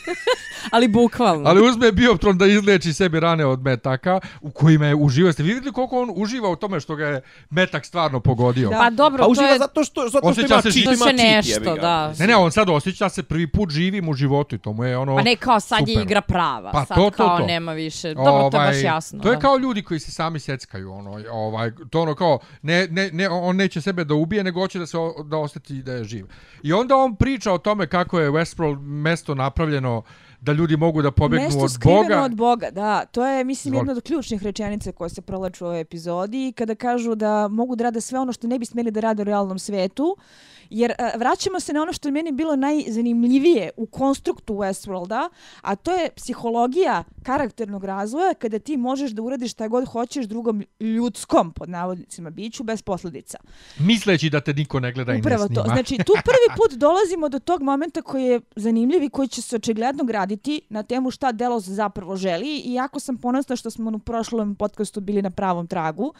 Ali 0.71 0.87
bukvalno. 0.87 1.49
Ali 1.49 1.67
uzme 1.67 1.91
Bioptron 1.91 2.37
da 2.37 2.45
izleči 2.45 2.93
sebi 2.93 3.19
rane 3.19 3.45
od 3.45 3.61
metaka 3.61 4.19
u 4.41 4.51
kojima 4.51 4.85
je 4.85 4.95
uživao. 4.95 5.33
Ste 5.33 5.43
vidjeli 5.43 5.71
koliko 5.71 6.01
on 6.01 6.11
uživa 6.15 6.49
u 6.49 6.55
tome 6.55 6.79
što 6.79 6.95
ga 6.95 7.05
je 7.05 7.21
metak 7.49 7.85
stvarno 7.85 8.19
pogodio? 8.19 8.69
Da. 8.69 8.77
Pa 8.77 8.89
dobro, 8.89 9.17
Pa 9.17 9.25
to 9.25 9.31
uživa 9.31 9.47
je... 9.47 9.57
zato 9.57 9.83
što, 9.83 10.01
zato 10.01 10.17
što 10.17 10.27
Osjeća 10.27 10.53
ima 10.53 10.61
se 10.61 10.71
što 10.71 10.93
ima 10.93 11.05
će 11.05 11.17
cheat, 11.17 11.45
nešto, 11.45 11.75
da. 11.75 12.13
Ne, 12.19 12.27
ne, 12.27 12.35
on 12.35 12.51
sad 12.51 12.69
osjeća 12.69 13.09
se 13.09 13.23
prvi 13.23 13.47
put 13.47 13.69
živim 13.69 14.09
u 14.09 14.13
životu 14.13 14.55
i 14.55 14.59
to 14.59 14.73
mu 14.73 14.83
je 14.83 14.97
ono... 14.97 15.15
Pa 15.15 15.21
ne, 15.21 15.35
kao 15.35 15.59
sad 15.59 15.87
je 15.87 15.93
super. 15.93 16.03
igra 16.03 16.21
prava. 16.21 16.71
Pa 16.71 16.85
sad 16.85 16.97
to, 16.97 17.09
to, 17.09 17.11
kao 17.11 17.37
to. 17.37 17.45
nema 17.45 17.73
više. 17.73 18.13
Dobro, 18.13 18.49
to 18.49 18.61
je 18.61 18.67
baš 18.67 18.83
jasno. 18.83 19.19
To 19.23 19.29
je 19.29 19.35
da. 19.35 19.41
kao 19.41 19.57
ljudi 19.57 19.83
koji 19.83 19.99
se 19.99 20.11
sami 20.11 20.39
seckaju, 20.39 20.91
ono, 20.91 21.19
ovaj, 21.31 21.71
to 21.93 22.01
ono 22.01 22.15
kao, 22.15 22.39
ne, 22.63 22.87
ne, 22.87 23.09
ne, 23.11 23.29
on 23.29 23.55
neće 23.55 23.81
sebe 23.81 24.03
da 24.03 24.13
ubije, 24.15 24.43
nego 24.43 24.59
hoće 24.59 24.79
da 24.79 24.85
se 24.85 24.97
o- 24.97 25.23
da 25.23 25.37
ostati 25.37 25.73
da 25.75 25.93
je 25.93 26.03
živ. 26.05 26.25
I 26.63 26.73
onda 26.73 26.95
on 26.97 27.15
priča 27.15 27.51
o 27.51 27.57
tome 27.59 27.87
kako 27.87 28.19
je 28.19 28.31
Westworld 28.31 28.79
mesto 28.81 29.35
napravljeno 29.35 30.01
da 30.41 30.51
ljudi 30.53 30.77
mogu 30.77 31.01
da 31.01 31.11
pobegnu 31.11 31.45
Mesto 31.45 31.59
od 31.61 31.71
skriveno 31.71 32.03
Boga. 32.03 32.23
od 32.23 32.35
Boga, 32.35 32.69
da. 32.71 33.05
To 33.05 33.25
je, 33.25 33.43
mislim, 33.43 33.73
jedna 33.73 33.91
od 33.93 34.03
ključnih 34.03 34.43
rečenica 34.43 34.91
koje 34.91 35.09
se 35.09 35.21
provlaču 35.21 35.65
u 35.65 35.67
ovoj 35.67 35.81
epizodi. 35.81 36.53
Kada 36.53 36.75
kažu 36.75 37.15
da 37.15 37.47
mogu 37.49 37.75
da 37.75 37.83
rade 37.83 38.01
sve 38.01 38.19
ono 38.19 38.33
što 38.33 38.47
ne 38.47 38.59
bi 38.59 38.65
smjeli 38.65 38.91
da 38.91 38.99
rade 38.99 39.21
u 39.21 39.25
realnom 39.25 39.59
svetu. 39.59 40.15
Jer 40.73 40.91
e, 40.91 41.17
vraćamo 41.17 41.59
se 41.59 41.73
na 41.73 41.81
ono 41.81 41.93
što 41.93 42.07
je 42.07 42.11
meni 42.11 42.31
bilo 42.31 42.55
najzanimljivije 42.55 43.69
u 43.77 43.85
konstruktu 43.85 44.53
Westworlda, 44.53 45.29
a 45.61 45.75
to 45.75 45.91
je 45.91 46.09
psihologija 46.15 47.03
karakternog 47.23 47.83
razvoja 47.83 48.33
kada 48.33 48.59
ti 48.59 48.77
možeš 48.77 49.11
da 49.11 49.21
uradiš 49.21 49.51
šta 49.51 49.67
god 49.67 49.85
hoćeš 49.85 50.25
drugom 50.25 50.63
ljudskom, 50.79 51.51
pod 51.51 51.69
navodnicima, 51.69 52.29
biću 52.29 52.63
bez 52.63 52.81
posljedica. 52.81 53.37
Misleći 53.79 54.29
da 54.29 54.41
te 54.41 54.53
niko 54.53 54.79
ne 54.79 54.91
gleda 54.91 55.13
Upravo 55.19 55.45
i 55.45 55.49
ne 55.49 55.55
snima. 55.55 55.63
to. 55.63 55.69
Znači, 55.69 55.97
tu 55.97 56.13
prvi 56.13 56.57
put 56.57 56.79
dolazimo 56.79 57.29
do 57.29 57.39
tog 57.39 57.61
momenta 57.61 58.01
koji 58.01 58.23
je 58.23 58.41
zanimljiv 58.55 59.03
i 59.03 59.09
koji 59.09 59.27
će 59.27 59.41
se 59.41 59.55
očigledno 59.55 60.03
graditi 60.03 60.61
na 60.69 60.83
temu 60.83 61.11
šta 61.11 61.31
Delos 61.31 61.63
zapravo 61.63 62.15
želi. 62.15 62.61
I 62.65 62.73
jako 62.73 62.99
sam 62.99 63.17
ponosna 63.17 63.55
što 63.55 63.69
smo 63.69 63.91
u 63.95 63.99
prošlom 63.99 64.55
podcastu 64.55 65.01
bili 65.01 65.21
na 65.21 65.29
pravom 65.29 65.67
tragu 65.67 66.13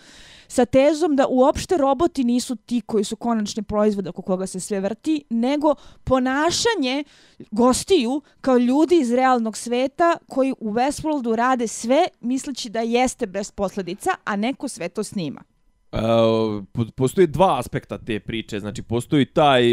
sa 0.54 0.66
tezom 0.66 1.16
da 1.16 1.26
uopšte 1.30 1.78
roboti 1.78 2.24
nisu 2.24 2.56
ti 2.56 2.82
koji 2.82 3.04
su 3.04 3.16
konačni 3.16 3.64
proizvod 3.64 4.08
oko 4.08 4.22
koga 4.22 4.48
se 4.48 4.60
sve 4.60 4.80
vrti, 4.80 5.24
nego 5.30 5.76
ponašanje 6.04 7.04
gostiju 7.52 8.22
kao 8.42 8.58
ljudi 8.58 9.00
iz 9.02 9.14
realnog 9.14 9.58
sveta 9.58 10.18
koji 10.28 10.54
u 10.60 10.74
Westworldu 10.74 11.36
rade 11.36 11.68
sve 11.68 12.08
misleći 12.22 12.70
da 12.70 12.82
jeste 12.82 13.26
bez 13.26 13.52
posledica, 13.52 14.12
a 14.24 14.36
neko 14.36 14.68
sve 14.68 14.90
to 14.90 15.04
snima. 15.04 15.44
E, 15.92 15.98
uh, 15.98 16.64
postoje 16.74 16.92
postoji 16.96 17.28
dva 17.28 17.60
aspekta 17.60 17.98
te 17.98 18.20
priče, 18.20 18.60
znači 18.60 18.82
postoji 18.82 19.26
taj 19.26 19.64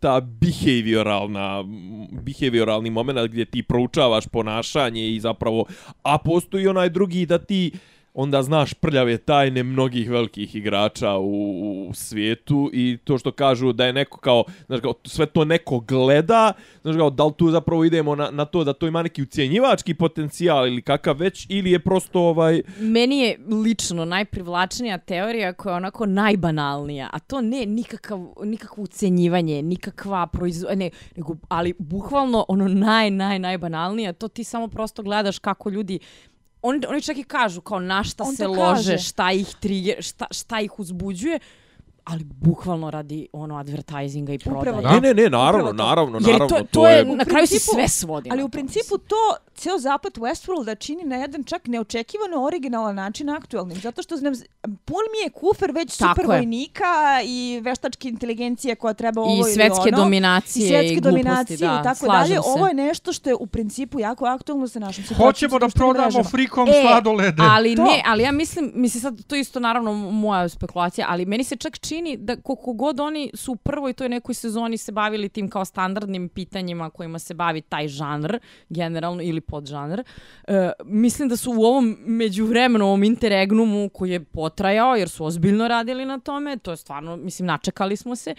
ta 0.00 0.20
behavioralna 0.20 1.64
behavioralni 2.22 2.90
moment 2.90 3.30
gdje 3.30 3.44
ti 3.44 3.62
proučavaš 3.62 4.26
ponašanje 4.26 5.10
i 5.10 5.20
zapravo 5.20 5.64
a 6.02 6.18
postoji 6.18 6.68
onaj 6.68 6.88
drugi 6.88 7.26
da 7.26 7.38
ti 7.38 7.72
onda 8.14 8.42
znaš 8.42 8.74
prljave 8.74 9.18
tajne 9.18 9.62
mnogih 9.62 10.10
velikih 10.10 10.56
igrača 10.56 11.16
u, 11.16 11.88
u 11.88 11.94
svijetu 11.94 12.70
i 12.72 12.98
to 13.04 13.18
što 13.18 13.32
kažu 13.32 13.72
da 13.72 13.86
je 13.86 13.92
neko 13.92 14.18
kao, 14.18 14.44
znaš 14.66 14.80
kao, 14.80 14.94
sve 15.04 15.26
to 15.26 15.44
neko 15.44 15.80
gleda, 15.80 16.52
znaš 16.82 16.96
kao, 16.96 17.10
da 17.10 17.24
li 17.24 17.32
tu 17.36 17.50
zapravo 17.50 17.84
idemo 17.84 18.14
na, 18.14 18.30
na 18.30 18.44
to 18.44 18.64
da 18.64 18.72
to 18.72 18.86
ima 18.86 19.02
neki 19.02 19.22
ucijenjivački 19.22 19.94
potencijal 19.94 20.66
ili 20.66 20.82
kakav 20.82 21.16
već, 21.16 21.46
ili 21.48 21.70
je 21.70 21.78
prosto 21.78 22.20
ovaj, 22.20 22.62
Meni 22.78 23.18
je 23.18 23.38
lično 23.64 24.04
najprivlačnija 24.04 24.98
teorija 24.98 25.52
koja 25.52 25.72
je 25.72 25.76
onako 25.76 26.06
najbanalnija, 26.06 27.08
a 27.12 27.18
to 27.18 27.40
ne 27.40 27.66
nikakav, 27.66 28.34
nikakvo 28.44 28.84
ucenjivanje, 28.84 29.62
nikakva 29.62 30.26
proizvo... 30.26 30.70
ne, 30.74 30.90
nego, 31.16 31.36
ali 31.48 31.74
bukvalno 31.78 32.44
ono 32.48 32.68
naj, 32.68 33.10
naj, 33.10 33.38
najbanalnija, 33.38 34.12
to 34.12 34.28
ti 34.28 34.44
samo 34.44 34.68
prosto 34.68 35.02
gledaš 35.02 35.38
kako 35.38 35.70
ljudi 35.70 35.98
Oni, 36.62 36.86
oni 36.88 37.02
čak 37.02 37.18
i 37.18 37.24
kažu 37.24 37.60
kao 37.60 37.80
na 37.80 38.04
šta 38.04 38.24
On 38.24 38.36
se 38.36 38.46
lože, 38.46 38.98
šta 38.98 39.32
ih 39.32 39.54
trigger, 39.60 40.02
šta, 40.02 40.26
šta 40.30 40.60
ih 40.60 40.78
uzbuđuje, 40.78 41.38
ali 42.04 42.24
bukvalno 42.26 42.90
radi 42.90 43.28
ono 43.32 43.56
advertisinga 43.56 44.32
i 44.32 44.38
prodaje. 44.38 44.60
Upravo 44.60 44.80
Da. 44.82 44.90
Ne, 44.90 45.00
ne, 45.00 45.14
ne, 45.14 45.30
naravno, 45.30 45.66
to. 45.66 45.72
naravno, 45.74 46.18
Jer 46.18 46.32
naravno. 46.32 46.48
to, 46.48 46.64
to 46.64 46.88
je, 46.88 47.02
U 47.04 47.16
na 47.16 47.24
kraju 47.24 47.46
se 47.46 47.54
principu- 47.54 47.74
sve 47.74 47.88
svodi 47.88 48.28
Ali 48.32 48.42
u 48.42 48.46
to, 48.46 48.50
principu 48.50 48.98
to 48.98 49.16
ceo 49.54 49.78
zapad 49.78 50.12
Westworlda 50.14 50.74
čini 50.76 51.04
na 51.04 51.16
jedan 51.16 51.44
čak 51.44 51.66
neočekivano 51.66 52.44
originalan 52.44 52.94
način 52.94 53.30
aktualnim. 53.30 53.76
Zato 53.76 54.02
što 54.02 54.16
znam, 54.16 54.32
pun 54.62 54.96
mi 55.12 55.24
je 55.24 55.30
kufer 55.30 55.70
već 55.70 55.96
Tako 55.96 56.10
super 56.10 56.24
je. 56.24 56.28
vojnika 56.28 56.84
i 57.24 57.60
veštačke 57.62 58.08
inteligencije 58.08 58.74
koja 58.74 58.94
treba 58.94 59.20
ovo 59.20 59.34
I 59.34 59.38
ili 59.38 59.52
svetske 59.52 59.88
ono. 59.88 59.96
dominacije 59.96 60.62
i 60.62 60.66
i, 60.66 60.68
svetske 60.68 60.94
gluposti, 60.94 61.10
dominacije 61.22 61.56
da, 61.58 61.78
i 61.80 61.84
tako 61.84 62.06
dalje. 62.08 62.34
se. 62.34 62.40
Ovo 62.46 62.66
je 62.68 62.74
nešto 62.74 63.12
što 63.12 63.30
je 63.30 63.36
u 63.36 63.46
principu 63.46 64.00
jako 64.00 64.24
aktualno 64.26 64.68
sa 64.68 64.78
našim 64.78 65.04
situacijom. 65.04 65.28
Hoćemo 65.28 65.58
da 65.58 65.68
prodamo 65.68 66.04
mrežama. 66.04 66.24
frikom 66.24 66.68
E, 66.68 66.72
sladolede. 66.82 67.42
Ali 67.46 67.76
To. 67.76 67.82
ne, 67.82 68.02
ali 68.06 68.22
ja 68.22 68.32
mislim, 68.32 68.72
mislim 68.74 69.00
sad 69.02 69.24
to 69.24 69.34
je 69.34 69.40
isto 69.40 69.60
naravno 69.60 69.92
moja 69.94 70.48
spekulacija, 70.48 71.06
ali 71.10 71.26
meni 71.26 71.44
se 71.44 71.56
čak 71.56 71.78
čini 71.78 71.91
da 72.18 72.36
koliko 72.36 72.72
god 72.72 73.00
oni 73.00 73.30
su 73.34 73.52
u 73.52 73.56
prvoj 73.56 73.92
toj 73.92 74.08
nekoj 74.08 74.34
sezoni 74.34 74.76
se 74.76 74.92
bavili 74.92 75.28
tim 75.28 75.48
kao 75.48 75.64
standardnim 75.64 76.28
pitanjima 76.28 76.90
kojima 76.90 77.18
se 77.18 77.34
bavi 77.34 77.60
taj 77.60 77.88
žanr, 77.88 78.38
generalno 78.68 79.22
ili 79.22 79.40
podžanr, 79.40 80.02
e, 80.48 80.70
mislim 80.84 81.28
da 81.28 81.36
su 81.36 81.52
u 81.52 81.64
ovom 81.64 81.96
međuvremenu, 82.06 82.86
ovom 82.86 83.02
interregnumu 83.02 83.88
koji 83.88 84.10
je 84.10 84.24
potrajao, 84.24 84.96
jer 84.96 85.08
su 85.08 85.24
ozbiljno 85.24 85.68
radili 85.68 86.04
na 86.04 86.18
tome, 86.18 86.56
to 86.56 86.70
je 86.70 86.76
stvarno, 86.76 87.16
mislim, 87.16 87.46
načekali 87.46 87.96
smo 87.96 88.16
se, 88.16 88.34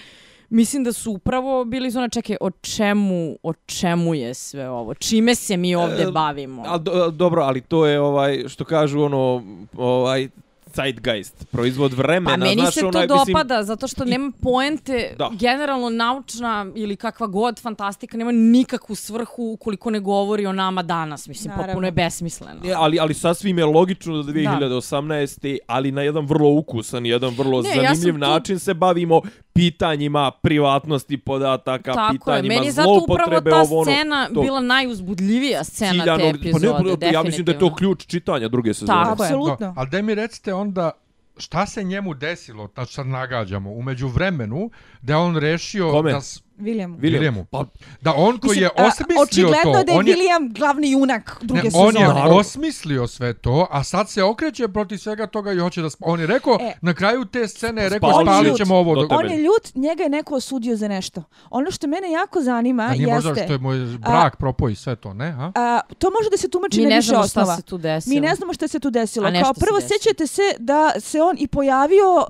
Mislim 0.50 0.84
da 0.84 0.94
su 0.94 1.12
upravo 1.12 1.66
bili 1.66 1.92
zona 1.92 2.10
čeke 2.10 2.38
o 2.42 2.52
čemu, 2.52 3.38
o 3.44 3.54
čemu 3.54 4.16
je 4.16 4.34
sve 4.34 4.70
ovo? 4.70 4.94
Čime 4.94 5.36
se 5.36 5.58
mi 5.58 5.76
ovde 5.76 6.04
E, 6.04 6.12
bavimo? 6.12 6.64
Al, 6.68 6.80
do, 6.80 7.12
dobro, 7.12 7.42
ali 7.42 7.62
to 7.62 7.86
je 7.86 8.00
ovaj 8.00 8.44
što 8.48 8.66
kažu 8.66 9.02
ono 9.02 9.44
ovaj 9.78 10.30
zeitgeist, 10.76 11.46
proizvod 11.48 11.94
vremena, 11.94 12.30
Pa 12.32 12.38
meni 12.40 12.56
znaš, 12.56 12.74
se 12.74 12.80
to 12.82 12.88
onaj, 12.88 13.08
dopada, 13.08 13.64
zato 13.64 13.88
što 13.88 14.06
nema 14.06 14.32
poente, 14.42 15.16
Da. 15.18 15.30
generalno 15.34 15.90
naučna 15.90 16.44
ili 16.76 16.96
kakva 16.96 17.28
god 17.28 17.60
fantastika, 17.60 18.18
nema 18.18 18.32
nikakvu 18.32 18.96
svrhu 18.96 19.24
ukoliko 19.52 19.90
ne 19.90 20.00
govori 20.02 20.46
o 20.46 20.54
nama 20.54 20.84
danas. 20.84 21.28
Mislim, 21.28 21.50
Naravno. 21.50 21.66
potpuno 21.66 21.88
je 21.88 21.92
besmisleno. 21.94 22.60
Ne, 22.62 22.72
ali, 22.74 23.00
ali 23.00 23.14
sasvim 23.14 23.58
je 23.58 23.66
logično 23.66 24.16
da 24.16 24.24
2018. 24.24 25.58
ali 25.68 25.92
na 25.92 26.02
jedan 26.02 26.26
vrlo 26.26 26.50
ukusan, 26.52 27.06
jedan 27.06 27.30
vrlo 27.32 27.62
Ne, 27.62 27.70
ja 27.70 27.76
zanimljiv 27.86 28.14
tu- 28.14 28.20
način 28.20 28.60
se 28.60 28.74
bavimo 28.74 29.22
pitanjima 29.54 30.32
privatnosti 30.34 31.18
podataka, 31.20 31.94
Tako 31.94 32.02
je, 32.06 32.20
pitanjima 32.20 32.48
meni 32.50 32.66
je 32.66 32.72
zato 32.72 32.90
upravo 32.92 33.06
zloupotrebe, 33.20 33.50
ta 33.52 33.62
ovo, 33.64 33.86
scena 33.86 34.28
to. 34.28 34.42
bila 34.42 34.62
najuzbudljivija 34.62 35.64
scena 35.64 35.92
te 35.94 35.98
ciljanog- 36.02 36.36
epizode, 36.36 36.68
pa 37.00 37.06
ne, 37.06 37.14
ja 37.14 37.24
mislim 37.24 37.46
da 37.46 37.52
je 37.52 37.60
to 37.60 37.76
ključ 37.76 38.06
čitanja 38.06 38.48
druge 38.48 38.74
sezone. 38.74 39.00
Tako 39.00 39.24
je. 39.24 39.28
Apsolutno. 39.28 39.68
No, 39.68 39.74
ali 39.78 39.90
da 39.90 40.02
mi 40.02 40.16
recite 40.16 40.54
onda 40.64 40.92
šta 41.38 41.66
se 41.66 41.84
njemu 41.84 42.14
desilo, 42.14 42.70
znači 42.74 42.94
sad 42.94 43.08
nagađamo, 43.08 43.72
umeđu 43.72 44.08
vremenu 44.08 44.70
da 45.02 45.18
on 45.18 45.38
rešio 45.38 45.92
Kome? 45.92 46.12
da, 46.12 46.22
s- 46.22 46.44
William. 46.58 46.98
William. 46.98 47.20
Williamu. 47.22 47.46
Pa, 47.46 47.66
da 48.02 48.14
on 48.14 48.38
koji 48.38 48.58
je 48.58 48.66
a, 48.68 48.86
osmislio 48.86 49.22
Očigledno 49.22 49.64
to, 49.64 49.78
je 49.78 49.84
da 49.84 49.92
je 49.92 49.98
on 49.98 50.08
je, 50.08 50.16
William 50.16 50.54
glavni 50.54 50.92
junak 50.92 51.38
druge 51.42 51.64
ne, 51.64 51.72
sezone. 51.72 52.08
on 52.10 52.18
je 52.18 52.24
osmislio 52.34 53.08
sve 53.08 53.34
to, 53.34 53.68
a 53.72 53.84
sad 53.84 54.10
se 54.10 54.24
okreće 54.24 54.68
protiv 54.68 54.98
svega 54.98 55.28
toga 55.28 55.54
i 55.54 55.58
hoće 55.58 55.82
da... 55.82 55.90
sp- 55.90 55.98
On 56.02 56.20
je 56.20 56.28
rekao, 56.28 56.58
E. 56.62 56.74
na 56.82 56.94
kraju 56.94 57.26
te 57.26 57.48
scene 57.48 57.84
je 57.84 57.90
rekao, 57.90 58.22
Spalit 58.22 58.58
ćemo 58.58 58.76
ovo. 58.76 58.96
Do. 58.96 59.08
On 59.12 59.32
je 59.32 59.38
ljut, 59.38 59.76
njega 59.76 60.04
je 60.04 60.10
neko 60.10 60.36
osudio 60.36 60.76
za 60.76 60.88
nešto. 60.88 61.24
Ono 61.50 61.72
što 61.72 61.88
mene 61.88 62.12
jako 62.12 62.42
zanima 62.42 62.84
a 62.84 62.92
nije 62.92 63.08
možda 63.08 63.30
jeste... 63.30 63.44
što 63.44 63.54
je 63.54 63.60
moj 63.60 63.78
brak 64.00 64.38
propao 64.38 64.70
i 64.70 64.76
sve 64.76 64.96
to, 64.96 65.14
ne? 65.14 65.28
A? 65.30 65.52
A, 65.56 65.80
to 65.98 66.10
može 66.10 66.30
da 66.30 66.38
se 66.38 66.50
tumači 66.50 66.78
Mi 66.78 66.84
na 66.84 66.90
ne 66.90 66.96
više 66.96 67.08
znamo 67.08 67.28
šta 67.28 67.42
osnova. 67.42 67.56
se 67.56 67.62
tu 67.62 67.78
desilo. 67.78 68.14
Mi 68.16 68.22
ne 68.22 68.36
znamo 68.36 68.54
šta 68.54 68.68
se 68.68 68.80
tu 68.80 68.90
desilo. 68.90 69.28
A 69.28 69.32
Kao 69.34 69.54
se 69.54 69.60
prvo, 69.60 69.80
desilo. 69.80 69.98
sjećate 70.00 70.28
se 70.28 70.42
da 70.60 70.92
se 71.00 71.22
on 71.22 71.36
i 71.40 71.48
pojavio 71.48 72.16
uh, 72.18 72.24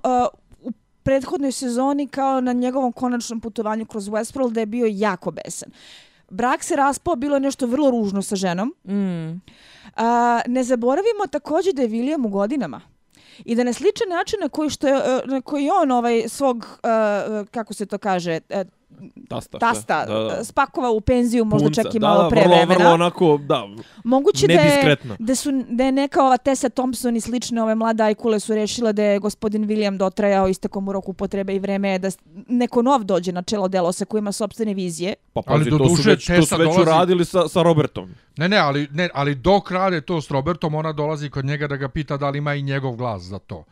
prethodnoj 1.03 1.51
sezoni 1.51 2.07
kao 2.07 2.41
na 2.41 2.53
njegovom 2.53 2.91
konačnom 2.91 3.39
putovanju 3.39 3.85
kroz 3.85 4.09
Westworld 4.09 4.51
da 4.51 4.59
je 4.59 4.65
bio 4.65 4.87
jako 4.89 5.31
besan. 5.31 5.69
brak 6.29 6.63
se 6.63 6.75
raspao, 6.75 7.15
bilo 7.15 7.35
je 7.35 7.39
nešto 7.39 7.67
vrlo 7.67 7.91
ružno 7.91 8.21
sa 8.21 8.35
ženom. 8.35 8.73
Mm. 8.87 9.41
A, 9.95 10.41
ne 10.47 10.63
zaboravimo 10.63 11.27
također 11.31 11.73
da 11.73 11.81
je 11.81 11.89
William 11.89 12.25
u 12.25 12.29
godinama. 12.29 12.81
I 13.45 13.55
da 13.55 13.63
na 13.63 13.73
sličan 13.73 14.09
način 14.09 14.39
na 14.41 14.49
koji, 14.49 14.69
što 14.69 14.87
je, 14.87 15.21
na 15.25 15.41
koji 15.41 15.69
on 15.81 15.91
ovaj 15.91 16.23
svog, 16.29 16.57
uh, 16.57 17.47
kako 17.47 17.73
se 17.73 17.85
to 17.85 17.97
kaže, 17.97 18.39
uh, 18.49 18.61
Tasta. 19.29 19.59
tasta 19.59 20.05
Da, 20.05 20.13
da. 20.13 20.43
spakovao 20.43 20.91
u 20.91 21.01
penziju, 21.01 21.45
možda 21.45 21.65
Punca. 21.65 21.83
čak 21.83 21.95
i 21.95 21.99
Da, 21.99 22.07
malo 22.07 22.23
da, 22.23 22.29
pre 22.29 22.41
vrlo, 22.41 22.55
vremena. 22.55 22.75
Vrlo 22.75 22.89
onako, 22.89 23.39
da, 23.39 23.67
Moguće 24.03 24.47
da 24.47 24.53
je, 24.53 24.95
da, 25.19 25.35
su, 25.35 25.49
da 25.69 25.83
je 25.83 25.91
neka 25.91 26.23
ova 26.23 26.37
Tessa 26.37 26.69
Thompson 26.69 27.15
i 27.15 27.21
slične 27.21 27.61
ove 27.63 27.75
mlade 27.75 28.03
ajkule 28.03 28.39
su 28.39 28.55
rešile 28.55 28.93
da 28.93 29.03
je 29.03 29.19
gospodin 29.19 29.63
William 29.63 29.97
dotrajao 29.97 30.47
istekom 30.47 30.87
u 30.87 30.93
roku 30.93 31.13
potrebe 31.13 31.55
i 31.55 31.59
vreme 31.59 31.89
je 31.89 31.99
da 31.99 32.09
neko 32.47 32.81
nov 32.81 33.03
dođe 33.03 33.31
na 33.31 33.41
čelo 33.41 33.67
Delosa 33.67 34.05
koji 34.05 34.19
ima 34.19 34.31
sobstvene 34.31 34.73
vizije. 34.73 35.13
Pa 35.33 35.41
Ali 35.45 35.59
pazi, 35.59 35.69
do 35.69 35.77
to 35.77 35.83
su 35.85 35.89
duše 35.89 36.09
već, 36.09 36.25
to 36.27 36.33
Tessa 36.33 36.55
su 36.55 36.61
već 36.61 36.67
dolazi- 36.67 36.81
uradili 36.81 37.25
sa, 37.25 37.47
sa 37.47 37.61
Robertom. 37.61 38.09
Ne, 38.37 38.49
ne, 38.49 38.57
ali, 38.57 38.87
ne, 38.91 39.09
ali 39.13 39.35
dok 39.35 39.71
rade 39.71 40.01
to 40.01 40.21
s 40.21 40.31
Robertom, 40.31 40.75
ona 40.75 40.93
dolazi 40.93 41.29
kod 41.29 41.45
njega 41.45 41.67
da 41.67 41.75
ga 41.75 41.89
pita 41.89 42.17
da 42.17 42.29
li 42.29 42.37
ima 42.37 42.53
i 42.53 42.61
njegov 42.61 42.95
glas 42.95 43.21
za 43.23 43.39
to. 43.39 43.63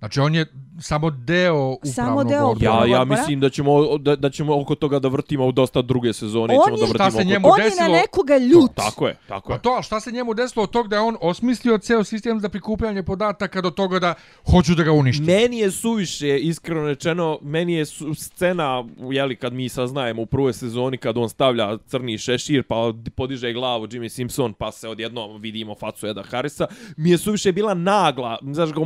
Znači, 0.00 0.20
on 0.20 0.34
je 0.34 0.46
samo 0.80 1.10
deo 1.10 1.54
upravnog 1.54 1.80
Samo 1.86 2.24
deo 2.24 2.46
odbora. 2.46 2.70
Ja, 2.70 2.86
ja 2.88 3.04
mislim 3.06 3.40
da 3.40 3.50
ćemo, 3.50 3.98
da, 3.98 4.16
da 4.16 4.30
ćemo 4.30 4.60
oko 4.60 4.74
toga 4.74 4.98
da 4.98 5.08
vrtimo 5.08 5.46
u 5.46 5.52
dosta 5.52 5.82
druge 5.82 6.12
sezone. 6.12 6.54
On 6.54 6.64
ćemo 6.66 6.76
da 6.76 6.82
je- 6.82 6.88
vrtimo 6.88 6.94
Šta 7.00 7.10
se 7.12 7.24
njemu 7.24 7.48
On 7.48 7.60
je 7.60 7.64
na 7.64 7.70
desilo- 7.70 7.92
nekoga 7.92 8.36
ljut. 8.38 8.70
Tako 8.74 9.06
je, 9.08 9.16
tako 9.28 9.48
Pa 9.48 9.54
je. 9.54 9.60
to, 9.60 9.70
ali 9.70 9.82
šta 9.82 10.00
se 10.00 10.12
njemu 10.12 10.34
desilo 10.34 10.62
od 10.62 10.70
tog 10.70 10.88
da 10.88 10.96
je 10.96 11.02
on 11.02 11.16
osmislio 11.20 11.78
ceo 11.78 12.04
sistem 12.04 12.40
za 12.40 12.48
prikupljanje 12.48 13.02
podataka 13.02 13.60
do 13.60 13.70
toga 13.70 13.98
da 13.98 14.14
hoću 14.46 14.74
da 14.74 14.82
ga 14.82 14.92
uništim? 14.92 15.26
Meni 15.26 15.58
je 15.58 15.70
suviše, 15.70 16.38
iskreno 16.38 16.82
rečeno, 16.82 17.38
meni 17.42 17.74
je 17.74 17.86
su, 17.86 18.14
scena, 18.14 18.84
jeli, 19.02 19.36
kad 19.36 19.52
mi 19.52 19.68
saznajemo 19.68 20.22
u 20.22 20.26
prvoj 20.26 20.52
sezoni, 20.52 20.96
kad 20.98 21.18
on 21.18 21.28
stavlja 21.28 21.78
crni 21.78 22.18
šešir, 22.18 22.62
pa 22.62 22.76
podiže 23.10 23.52
glavu 23.52 23.86
Jimmy 23.86 24.08
Simpson, 24.08 24.52
pa 24.52 24.72
se 24.72 24.88
odjednom 24.88 25.40
vidimo 25.40 25.74
facu 25.74 26.06
Eda 26.06 26.22
Harrisa, 26.22 26.66
mi 26.96 27.10
je 27.10 27.18
suviše 27.18 27.52
bila 27.52 27.74
nagla, 27.74 28.38
znaš 28.44 28.70
ga, 28.70 28.80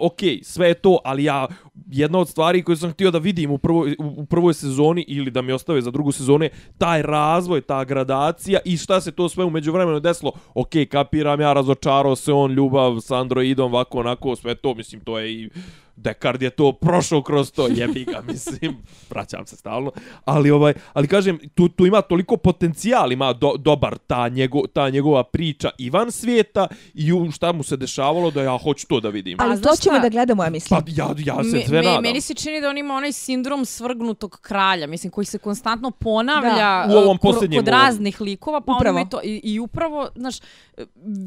ok, 0.00 0.18
sve 0.42 0.68
je 0.68 0.74
to, 0.74 0.98
ali 1.04 1.24
ja, 1.24 1.46
jedna 1.90 2.18
od 2.18 2.28
stvari 2.28 2.62
koju 2.62 2.76
sam 2.76 2.90
htio 2.90 3.10
da 3.10 3.18
vidim 3.18 3.50
u 3.50 3.58
prvoj, 3.58 3.96
u 3.98 4.26
prvoj 4.26 4.54
sezoni 4.54 5.04
ili 5.08 5.30
da 5.30 5.42
mi 5.42 5.52
ostave 5.52 5.80
za 5.80 5.90
drugu 5.90 6.12
sezonu 6.12 6.48
taj 6.78 7.02
razvoj, 7.02 7.60
ta 7.60 7.84
gradacija 7.84 8.60
i 8.64 8.76
šta 8.76 9.00
se 9.00 9.12
to 9.12 9.28
sve 9.28 9.44
umeđu 9.44 9.72
vremenu 9.72 10.00
desilo. 10.00 10.32
Ok, 10.54 10.70
kapiram 10.90 11.40
ja, 11.40 11.52
razočarao 11.52 12.16
se 12.16 12.32
on, 12.32 12.52
ljubav 12.52 13.00
s 13.00 13.10
androidom, 13.10 13.74
ovako, 13.74 13.98
onako, 13.98 14.36
sve 14.36 14.54
to, 14.54 14.74
mislim, 14.74 15.00
to 15.00 15.18
je 15.18 15.32
i 15.32 15.50
Dekard 15.96 16.42
je 16.42 16.50
to 16.50 16.72
prošao 16.74 17.22
kroz 17.22 17.52
to, 17.52 17.66
jebi 17.68 18.04
ga, 18.04 18.22
mislim, 18.28 18.76
vraćam 19.10 19.46
se 19.46 19.56
stalno, 19.56 19.92
ali 20.24 20.50
ovaj, 20.50 20.72
ali 20.92 21.08
kažem, 21.08 21.38
tu, 21.54 21.68
tu 21.68 21.86
ima 21.86 22.00
toliko 22.02 22.36
potencijal, 22.36 23.12
ima 23.12 23.32
do, 23.32 23.52
dobar 23.56 23.98
ta, 23.98 24.28
njego, 24.28 24.66
ta 24.66 24.90
njegova 24.90 25.24
priča 25.24 25.70
i 25.78 25.90
van 25.90 26.12
svijeta 26.12 26.66
i 26.94 27.12
u 27.12 27.30
šta 27.30 27.52
mu 27.52 27.62
se 27.62 27.76
dešavalo 27.76 28.30
da 28.30 28.42
ja 28.42 28.58
hoću 28.58 28.86
to 28.86 29.00
da 29.00 29.08
vidim. 29.08 29.40
A 29.40 29.44
Ali 29.44 29.62
to 29.62 29.76
ćemo 29.76 29.98
da 29.98 30.08
gledamo, 30.08 30.44
ja 30.44 30.50
mislim. 30.50 30.80
Pa 30.80 30.90
ja, 30.92 31.08
ja 31.18 31.44
se 31.44 31.56
Me- 31.56 31.62
sve 31.62 31.78
me- 31.78 31.84
nadam. 31.84 32.02
Meni 32.02 32.20
se 32.20 32.34
čini 32.34 32.60
da 32.60 32.68
on 32.68 32.78
ima 32.78 32.94
onaj 32.94 33.12
sindrom 33.12 33.64
svrgnutog 33.64 34.38
kralja, 34.40 34.86
mislim, 34.86 35.10
koji 35.10 35.24
se 35.24 35.38
konstantno 35.38 35.90
ponavlja 35.90 36.54
Da. 36.54 36.86
U 36.90 36.92
ovom 36.92 37.16
uh, 37.16 37.20
kod- 37.20 37.34
kod 37.34 37.52
ovom. 37.52 37.66
raznih 37.66 38.20
likova, 38.20 38.60
pa 38.60 38.72
Upravo. 38.72 39.04
to. 39.04 39.20
I, 39.24 39.40
I 39.44 39.58
upravo, 39.58 40.08
znaš, 40.16 40.36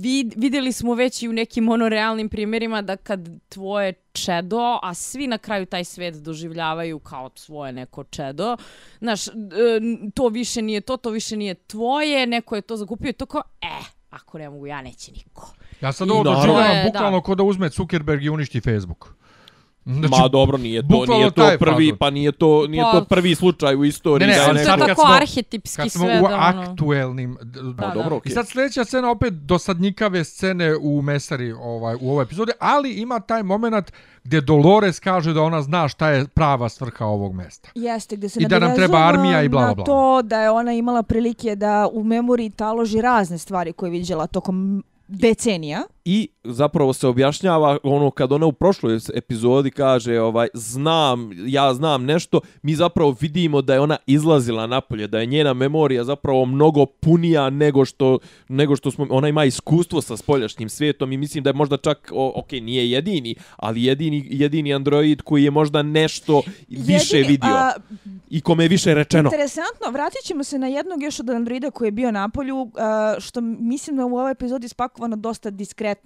vid, 0.02 0.34
vidjeli 0.36 0.72
smo 0.72 0.94
već 0.94 1.24
i 1.24 1.30
u 1.30 1.34
nekim 1.34 1.64
monorealnim 1.64 2.30
primjerima 2.30 2.82
da 2.82 2.96
kad 2.98 3.20
tvoje 3.50 3.94
čedo, 4.26 4.80
a 4.82 4.94
svi 4.94 5.28
na 5.28 5.38
kraju 5.38 5.66
taj 5.66 5.84
svet 5.84 6.16
doživljavaju 6.16 7.00
kao 7.00 7.30
svoje 7.36 7.72
neko 7.72 8.04
čedo, 8.04 8.58
znaš, 9.00 9.28
e, 9.28 9.32
to 10.14 10.28
više 10.28 10.62
nije 10.62 10.82
to, 10.82 10.98
to 10.98 11.10
više 11.10 11.38
nije 11.38 11.54
tvoje, 11.54 12.28
neko 12.28 12.56
je 12.56 12.62
to 12.62 12.78
zakupio 12.78 13.10
i 13.10 13.14
to 13.14 13.26
kao, 13.26 13.42
e, 13.62 13.84
ako 14.10 14.38
ne 14.38 14.50
mogu 14.50 14.68
ja, 14.68 14.82
neće 14.82 15.12
niko. 15.12 15.54
Ja 15.82 15.92
sad 15.92 16.12
ovo 16.12 16.24
doživljavam 16.24 16.86
bukvalno 16.86 17.22
ko 17.22 17.36
da 17.36 17.44
uzme 17.44 17.70
Zuckerberg 17.70 18.24
i 18.24 18.30
uništi 18.30 18.62
Facebook. 18.62 19.17
Znači, 19.90 20.22
Ma 20.22 20.28
dobro, 20.28 20.58
nije 20.58 20.82
to, 20.82 21.06
nije 21.08 21.32
to 21.32 21.50
prvi, 21.60 21.86
fazon. 21.86 21.98
pa 21.98 22.10
nije 22.10 22.32
to, 22.32 22.68
nije 22.68 22.84
Pa- 22.84 22.92
to 22.92 23.06
prvi 23.06 23.36
slučaj 23.36 23.76
u 23.76 23.86
istoriji. 23.86 24.28
Ne, 24.28 24.34
ne, 24.34 24.40
da 24.40 24.50
ali 24.50 24.60
je 24.60 24.66
sad 24.66 24.80
tako 24.80 25.02
smo- 25.02 25.14
arhetipski 25.14 25.78
kad 25.78 25.92
smo 25.92 26.06
sve 26.06 26.20
u 26.20 26.22
da 26.22 26.28
ono... 26.28 26.36
aktuelnim... 26.64 27.38
d- 27.44 27.60
Pa 27.78 27.88
Da, 27.88 27.94
dobro, 27.94 28.10
da. 28.10 28.16
okej. 28.16 28.30
I 28.30 28.34
sad 28.34 28.48
sljedeća 28.48 28.86
scena 28.86 29.12
opet 29.12 29.34
dosadnikave 29.34 30.24
scene 30.24 30.76
u 30.76 31.02
Mesari 31.02 31.52
ovaj, 31.52 31.96
u 32.02 32.12
ovoj 32.12 32.24
epizodi, 32.24 32.52
ali 32.60 32.92
ima 32.92 33.20
taj 33.20 33.44
moment 33.44 33.92
gdje 34.24 34.42
Dolores 34.42 35.00
kaže 35.00 35.34
da 35.34 35.42
ona 35.42 35.62
zna 35.62 35.88
šta 35.88 36.10
je 36.10 36.28
prava 36.28 36.70
svrha 36.70 37.06
ovog 37.06 37.34
mesta. 37.36 37.70
Jeste, 37.76 38.16
gdje 38.16 38.30
se 38.30 38.40
I 38.40 38.48
da 38.48 38.60
nam 38.60 38.76
treba 38.76 38.98
armija 39.00 39.44
i 39.44 39.50
bla, 39.50 39.60
bla, 39.60 39.68
na 39.68 39.74
bla. 39.74 39.86
to 39.86 40.22
da 40.22 40.42
je 40.42 40.50
ona 40.52 40.74
imala 40.74 41.04
prilike 41.04 41.56
da 41.56 41.90
u 41.92 42.04
memoriji 42.04 42.50
taloži 42.50 43.02
razne 43.02 43.38
stvari 43.38 43.74
koje 43.74 43.88
je 43.88 43.92
viđela 43.92 44.28
tokom 44.28 44.84
decenija. 45.08 45.84
I 46.10 46.28
zapravo 46.44 46.94
se 46.94 47.08
objašnjava 47.08 47.78
ono 47.84 48.12
kad 48.12 48.32
ona 48.32 48.46
u 48.46 48.52
prošloj 48.52 49.00
epizodi 49.14 49.72
kaže 49.72 50.20
ovaj 50.20 50.48
znam, 50.54 51.32
ja 51.46 51.74
znam 51.74 52.06
nešto, 52.06 52.40
mi 52.62 52.76
zapravo 52.76 53.16
vidimo 53.20 53.62
da 53.62 53.74
je 53.74 53.80
ona 53.80 53.98
izlazila 54.06 54.68
napolje, 54.68 55.08
da 55.08 55.20
je 55.20 55.26
njena 55.26 55.54
memorija 55.54 56.04
zapravo 56.04 56.46
mnogo 56.46 56.86
punija 56.86 57.50
nego 57.50 57.86
što, 57.86 58.20
nego 58.48 58.76
što 58.76 58.92
smo, 58.92 59.08
ona 59.10 59.28
ima 59.28 59.46
iskustvo 59.46 60.02
sa 60.02 60.18
spoljašnjim 60.18 60.70
svijetom 60.70 61.12
i 61.12 61.18
mislim 61.18 61.44
da 61.44 61.50
je 61.50 61.54
možda 61.54 61.78
čak, 61.78 62.12
o, 62.14 62.34
ok, 62.36 62.52
nije 62.52 62.92
jedini, 62.92 63.36
ali 63.56 63.84
jedini, 63.84 64.28
jedini 64.30 64.74
android 64.74 65.22
koji 65.22 65.44
je 65.44 65.52
možda 65.52 65.84
nešto 65.84 66.42
više 66.68 67.18
vidio 67.18 67.54
a, 67.54 67.72
i 68.30 68.42
kome 68.42 68.64
je 68.64 68.68
više 68.68 68.94
rečeno. 68.94 69.30
Interesantno, 69.34 69.92
vratit 69.92 70.22
ćemo 70.24 70.44
se 70.44 70.60
na 70.60 70.68
jednog 70.68 71.04
još 71.04 71.20
od 71.20 71.30
androida 71.30 71.72
koji 71.72 71.88
je 71.88 71.92
bio 71.92 72.12
na 72.12 72.30
polju, 72.30 72.72
a, 72.78 73.16
što 73.20 73.42
mislim 73.42 73.96
da 73.96 74.06
u 74.06 74.18
ovoj 74.18 74.32
epizodi 74.32 74.68
spakovano 74.68 75.16
dosta 75.16 75.50
diskretno. 75.50 75.97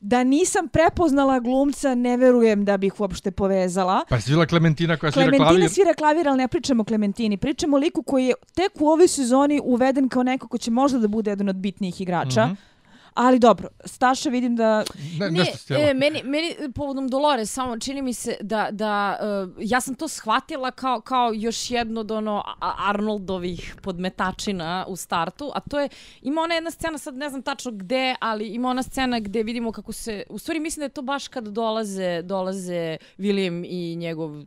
Da 0.00 0.24
nisam 0.24 0.68
prepoznala 0.68 1.40
glumca, 1.40 1.94
ne 1.94 2.16
verujem 2.16 2.64
da 2.64 2.76
bih 2.76 3.00
uopšte 3.00 3.30
povezala. 3.30 4.04
Pa 4.08 4.14
je 4.16 4.20
svila 4.20 4.46
Klementina 4.46 4.96
koja 4.96 5.12
svira 5.12 5.24
Klementina 5.24 5.48
klavir. 5.48 5.68
svira 5.68 5.94
klavir, 5.94 6.28
ali 6.28 6.38
ne 6.38 6.48
pričamo 6.48 6.80
o 6.82 6.84
Klementini. 6.84 7.36
Pričamo 7.36 7.76
o 7.76 7.80
liku 7.80 8.02
koji 8.02 8.26
je 8.26 8.34
tek 8.54 8.72
u 8.80 8.88
ovoj 8.88 9.08
sezoni 9.08 9.60
uveden 9.64 10.08
kao 10.08 10.22
neko 10.22 10.48
ko 10.48 10.58
će 10.58 10.70
možda 10.70 10.98
da 10.98 11.08
bude 11.08 11.30
jedan 11.30 11.48
od 11.48 11.56
bitnijih 11.56 12.00
igrača. 12.00 12.46
Mhm. 12.46 12.54
Ali 13.14 13.38
dobro, 13.38 13.68
Staša 13.84 14.28
vidim 14.28 14.56
da... 14.56 14.84
Ne, 15.18 15.30
Ne, 15.30 15.30
nešto 15.30 15.58
stjela. 15.58 15.90
e, 15.90 15.94
meni, 15.94 16.22
meni 16.24 16.54
povodom 16.74 17.08
Dolores 17.08 17.52
samo 17.52 17.78
čini 17.78 18.02
mi 18.02 18.14
se 18.14 18.36
da, 18.40 18.68
da 18.70 19.18
uh, 19.46 19.54
ja 19.60 19.80
sam 19.80 19.94
to 19.94 20.08
shvatila 20.08 20.70
kao, 20.70 21.00
kao 21.00 21.32
još 21.34 21.70
jedno 21.70 22.00
od 22.00 22.10
ono 22.10 22.42
Arnoldovih 22.88 23.76
podmetačina 23.82 24.84
u 24.88 24.96
startu, 24.96 25.50
a 25.54 25.60
to 25.60 25.80
je, 25.80 25.88
ima 26.22 26.40
ona 26.40 26.54
jedna 26.54 26.70
scena, 26.70 26.98
sad 26.98 27.16
ne 27.16 27.28
znam 27.28 27.42
tačno 27.42 27.72
gde, 27.72 28.14
ali 28.20 28.48
ima 28.48 28.68
ona 28.68 28.82
scena 28.82 29.20
gde 29.20 29.42
vidimo 29.42 29.72
kako 29.72 29.92
se, 29.92 30.24
u 30.28 30.38
stvari 30.38 30.60
mislim 30.60 30.80
da 30.80 30.84
je 30.84 30.88
to 30.88 31.02
baš 31.02 31.28
kad 31.28 31.48
dolaze, 31.48 32.22
dolaze 32.22 32.96
William 33.18 33.66
i 33.68 33.96
njegov 33.96 34.42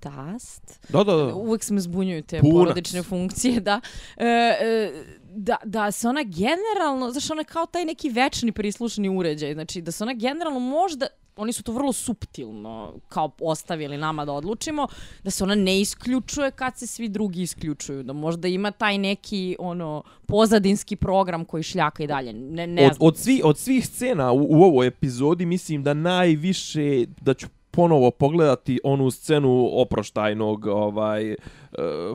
tast. 0.00 0.80
Da, 0.88 1.04
da, 1.04 1.16
da. 1.16 1.34
Uvijek 1.34 1.64
se 1.64 1.74
me 1.74 1.80
zbunjuju 1.80 2.22
te 2.22 2.40
Punac. 2.40 2.54
porodične 2.54 3.02
funkcije, 3.02 3.60
da. 3.60 3.80
E, 4.16 4.26
e, 4.26 4.92
da, 5.34 5.56
da 5.64 5.90
se 5.90 6.08
ona 6.08 6.22
generalno, 6.22 7.10
znaš, 7.10 7.30
ona 7.30 7.44
kao 7.44 7.66
taj 7.66 7.84
neki 7.84 8.10
večni 8.10 8.52
prislušni 8.52 9.08
uređaj, 9.08 9.54
znači 9.54 9.82
da 9.82 9.92
se 9.92 10.04
ona 10.04 10.14
generalno 10.14 10.60
možda, 10.60 11.06
oni 11.36 11.52
su 11.52 11.62
to 11.62 11.72
vrlo 11.72 11.92
suptilno 11.92 12.94
kao 13.08 13.30
ostavili 13.40 13.96
nama 13.98 14.24
da 14.24 14.32
odlučimo, 14.32 14.88
da 15.24 15.30
se 15.30 15.44
ona 15.44 15.54
ne 15.54 15.80
isključuje 15.80 16.50
kad 16.50 16.78
se 16.78 16.86
svi 16.86 17.08
drugi 17.08 17.42
isključuju, 17.42 18.02
da 18.02 18.12
možda 18.12 18.48
ima 18.48 18.70
taj 18.70 18.98
neki 18.98 19.56
ono 19.58 20.02
pozadinski 20.26 20.96
program 20.96 21.44
koji 21.44 21.62
šljaka 21.62 22.02
i 22.02 22.06
dalje, 22.06 22.32
ne, 22.32 22.66
ne 22.66 22.86
od, 22.86 22.94
znam. 22.94 23.06
od, 23.08 23.18
svi, 23.18 23.40
od 23.44 23.58
svih 23.58 23.86
scena 23.86 24.32
u, 24.32 24.46
u 24.50 24.62
ovoj 24.62 24.86
epizodi 24.86 25.46
mislim 25.46 25.82
da 25.82 25.94
najviše 25.94 27.06
da 27.20 27.34
ću 27.34 27.46
ponovo 27.72 28.10
pogledati 28.10 28.80
onu 28.84 29.10
scenu 29.10 29.68
oproštajnog 29.72 30.66
ovaj 30.66 31.30
uh, 31.30 31.36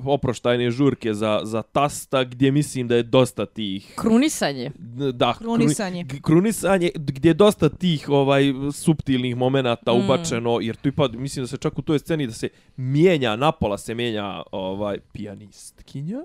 oproštajne 0.06 0.72
žurke 0.72 1.14
za 1.14 1.42
za 1.44 1.62
tasta 1.64 2.24
gdje 2.24 2.52
mislim 2.52 2.88
da 2.88 2.96
je 2.96 3.04
dosta 3.04 3.46
tih 3.46 3.94
Krunisanje. 3.96 4.72
da 5.14 5.34
Krunisanje. 5.34 6.04
kruni- 6.04 6.22
krunisanje 6.22 6.92
gdje 6.96 7.30
je 7.30 7.34
dosta 7.36 7.70
tih 7.70 8.10
ovaj 8.10 8.44
suptilnih 8.74 9.36
momenata 9.36 9.94
Mm. 9.94 9.98
ubačeno 9.98 10.60
jer 10.62 10.76
tu 10.76 10.88
ipak 10.90 11.12
mislim 11.14 11.44
da 11.44 11.48
se 11.48 11.58
čak 11.58 11.80
u 11.80 11.84
toj 11.84 12.00
sceni 12.00 12.28
da 12.28 12.34
se 12.34 12.48
mijenja 12.78 13.36
napola 13.36 13.78
se 13.78 13.96
mijenja 13.96 14.42
ovaj 14.52 14.98
pijanistkinja 15.12 16.18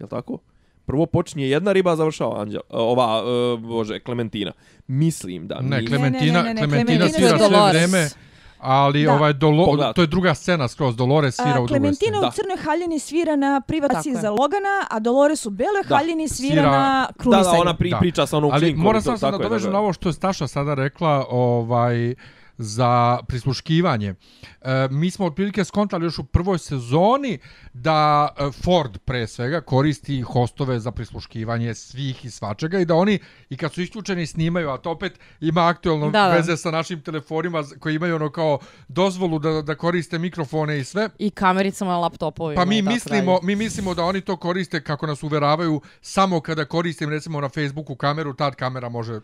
je 0.00 0.06
tako 0.08 0.38
Prvo 0.84 1.06
počinje 1.06 1.46
jedna 1.46 1.72
riba, 1.72 1.96
završava 1.96 2.40
Anđel, 2.40 2.60
ova, 2.70 3.22
uh, 3.54 3.60
bože, 3.60 4.00
Klementina. 4.00 4.52
Mislim 4.86 5.48
da... 5.48 5.60
Ne, 5.60 5.80
mi- 5.80 5.86
Klementina, 5.86 6.32
ne, 6.34 6.54
ne, 6.54 6.54
ne, 6.54 6.60
Klementina 6.60 6.98
Klementina 6.98 7.08
svira 7.08 7.28
je 7.28 7.38
sve 7.38 7.48
Dolores. 7.50 8.16
Ali 8.62 9.04
Da. 9.04 9.14
ovaj 9.14 9.32
Dolo, 9.34 9.64
Pogledajte. 9.64 9.94
to 9.94 10.00
je 10.00 10.06
druga 10.06 10.34
scena 10.34 10.68
skroz, 10.68 10.96
Dolores 10.96 11.34
svira 11.36 11.50
A, 11.50 11.60
u 11.60 11.66
drugoj 11.68 11.94
sceni. 11.94 12.18
u 12.18 12.20
Da. 12.20 12.30
crnoj 12.30 12.56
haljini 12.56 12.98
svira 12.98 13.36
na 13.36 13.60
privaciji 13.60 14.10
je. 14.10 14.16
za 14.16 14.30
Logana, 14.30 14.86
a 14.90 14.98
Dolores 15.00 15.46
u 15.46 15.50
beloj 15.50 15.82
Da. 15.84 15.96
haljini 15.96 16.28
svira, 16.28 16.54
Svira- 16.54 16.70
na 16.72 16.78
Da, 17.08 17.12
krunisanju. 17.14 17.54
da, 17.54 17.60
ona 17.60 17.74
pri, 17.74 17.90
Da. 17.90 17.98
priča 17.98 18.26
sa 18.26 18.36
onom 18.36 18.50
Ali 18.52 18.60
klinkom. 18.60 18.82
moram 18.82 18.98
i 18.98 19.00
to, 19.00 19.04
samo 19.06 19.18
se 19.18 19.26
nadovežem 19.28 19.62
tako 19.62 19.72
na 19.72 19.78
ovo 19.78 19.92
što 19.92 20.08
je 20.08 20.12
Staša 20.12 20.46
sada 20.46 20.74
rekla, 20.74 21.26
ovaj, 21.30 22.14
za 22.58 23.18
prisluškivanje. 23.28 24.14
E, 24.62 24.88
mi 24.90 25.10
smo 25.10 25.26
otprilike 25.26 25.64
skontali 25.64 26.04
još 26.04 26.18
u 26.18 26.24
prvoj 26.24 26.58
sezoni 26.58 27.38
da 27.72 28.28
e, 28.38 28.50
Ford 28.64 28.98
pre 29.04 29.26
svega 29.26 29.60
koristi 29.60 30.20
hostove 30.20 30.80
za 30.80 30.90
prisluškivanje 30.90 31.74
svih 31.74 32.24
i 32.24 32.30
svačega 32.30 32.78
i 32.78 32.84
da 32.84 32.94
oni 32.94 33.18
i 33.50 33.56
kad 33.56 33.72
su 33.72 33.82
isključeni 33.82 34.26
snimaju, 34.26 34.70
a 34.70 34.78
to 34.78 34.90
opet 34.90 35.18
ima 35.40 35.68
aktualno 35.68 36.10
Da, 36.10 36.28
da. 36.28 36.34
veze 36.34 36.56
sa 36.56 36.70
našim 36.70 37.00
telefonima 37.00 37.64
koji 37.80 37.94
imaju 37.94 38.16
ono 38.16 38.30
kao 38.30 38.58
dozvolu 38.88 39.38
da, 39.38 39.62
da 39.62 39.74
koriste 39.74 40.18
mikrofone 40.18 40.78
i 40.78 40.84
sve. 40.84 41.08
I 41.18 41.30
kamericama 41.30 41.90
na 41.90 41.98
laptopovima. 41.98 42.60
Pa 42.60 42.64
mi 42.64 42.82
mislimo, 42.82 43.32
dalje. 43.32 43.46
mi 43.46 43.56
mislimo 43.56 43.94
da 43.94 44.04
oni 44.04 44.20
to 44.20 44.36
koriste 44.36 44.84
kako 44.84 45.06
nas 45.06 45.22
uveravaju 45.22 45.80
samo 46.00 46.40
kada 46.40 46.64
koristim 46.64 47.10
recimo 47.10 47.40
na 47.40 47.48
Facebooku 47.48 47.96
kameru, 47.96 48.34
tad 48.34 48.54
kamera 48.54 48.88
može 48.88 49.20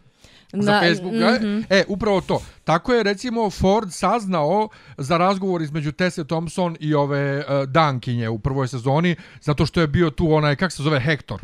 za 0.53 0.72
Da, 0.72 0.80
Facebook. 0.80 1.14
mhm. 1.14 1.61
E, 1.70 1.84
upravo 1.88 2.20
to. 2.20 2.42
Tako 2.64 2.94
je 2.94 3.03
recimo 3.03 3.51
Ford 3.51 3.92
saznao 3.92 4.68
za 4.99 5.16
razgovor 5.16 5.62
između 5.62 5.92
Tessa 5.92 6.24
Thompson 6.24 6.76
i 6.80 6.94
ove 6.94 7.38
uh, 7.38 7.44
Dankinje 7.68 8.28
u 8.28 8.38
prvoj 8.38 8.68
sezoni, 8.68 9.16
zato 9.40 9.66
što 9.66 9.80
je 9.80 9.86
bio 9.86 10.11
tu 10.11 10.32
onaj, 10.32 10.57
kak 10.57 10.72
se 10.72 10.82
zove, 10.82 11.01
Hector. 11.01 11.40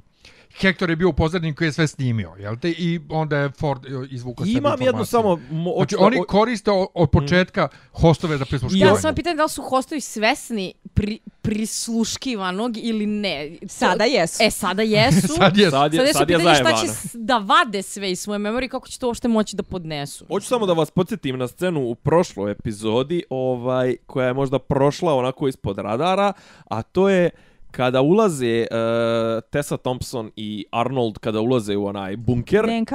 Hector 0.60 0.90
je 0.90 0.96
bio 0.96 1.08
u 1.08 1.12
pozadini 1.12 1.54
koji 1.54 1.68
je 1.68 1.72
sve 1.72 1.86
snimio, 1.86 2.32
jel 2.38 2.56
te? 2.56 2.70
I 2.70 3.00
onda 3.08 3.36
je 3.38 3.50
Ford 3.50 3.86
e, 3.86 3.88
izvukao 4.10 4.46
sebi 4.46 4.58
Imam 4.58 4.82
jednu 4.82 5.04
samo... 5.04 5.40
Mo, 5.50 5.72
Znači, 5.76 5.96
oni 5.98 6.18
koriste 6.28 6.70
o- 6.70 6.86
od 6.94 7.10
početka 7.10 7.68
hostove 7.92 8.36
za 8.38 8.44
prisluškivanje. 8.44 8.90
Ja 8.92 9.00
sam 9.00 9.14
pitanje 9.14 9.36
da 9.36 9.42
li 9.42 9.48
su 9.48 9.62
hostovi 9.62 10.00
svesni 10.00 10.74
pri, 10.94 11.18
prisluškivanog 11.42 12.76
ili 12.76 13.06
ne. 13.06 13.58
Sada 13.66 14.04
jesu. 14.04 14.42
E, 14.42 14.50
sada 14.50 14.82
jesu. 14.82 15.28
Sad 15.38 15.56
je, 15.56 15.70
Sad 15.70 15.94
je, 15.94 15.98
Sada 16.00 16.08
je 16.08 16.12
sad 16.14 16.30
je 16.30 16.36
pitanje 16.36 16.54
šta 16.54 16.72
će 16.72 16.86
da 17.14 17.38
vade 17.38 17.82
sve 17.82 18.10
iz 18.10 18.20
svoje 18.20 18.38
memorije, 18.38 18.68
kako 18.68 18.88
će 18.88 18.98
to 18.98 19.06
uopšte 19.06 19.28
moći 19.28 19.56
da 19.56 19.62
podnesu. 19.62 20.26
Hoću 20.28 20.46
samo 20.46 20.66
da 20.66 20.72
vas 20.72 20.90
podsjetim 20.90 21.38
na 21.38 21.48
scenu 21.48 21.80
u 21.80 21.94
prošloj 21.94 22.50
epizodi, 22.52 23.22
ovaj 23.30 23.96
koja 24.06 24.26
je 24.26 24.34
možda 24.34 24.58
prošla 24.58 25.14
onako 25.14 25.48
ispod 25.48 25.78
radara, 25.78 26.32
a 26.64 26.82
to 26.82 27.08
je 27.08 27.30
kada 27.76 28.02
ulaze 28.02 28.66
uh, 28.70 29.42
Tessa 29.50 29.76
Thompson 29.76 30.30
i 30.36 30.64
Arnold 30.72 31.18
kada 31.18 31.40
ulaze 31.40 31.76
u 31.76 31.86
onaj 31.86 32.16
bunker 32.16 32.66
DNK. 32.66 32.92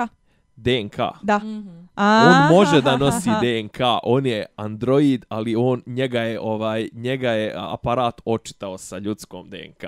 DNK. 0.55 0.97
Da. 1.23 1.37
Mhm. 1.37 1.69
A, 1.95 2.47
On 2.51 2.57
može 2.57 2.81
da 2.81 2.97
nosi. 3.05 3.29
DNK, 3.29 3.79
on 4.03 4.25
je 4.25 4.45
android, 4.55 5.25
ali 5.29 5.55
on 5.55 5.81
njega 5.85 6.21
je 6.21 6.39
ovaj 6.39 6.89
njega 6.93 7.31
je 7.31 7.53
aparat 7.57 8.21
očitao 8.25 8.77
sa 8.77 8.97
ljudskom 8.97 9.49
DNK. 9.49 9.83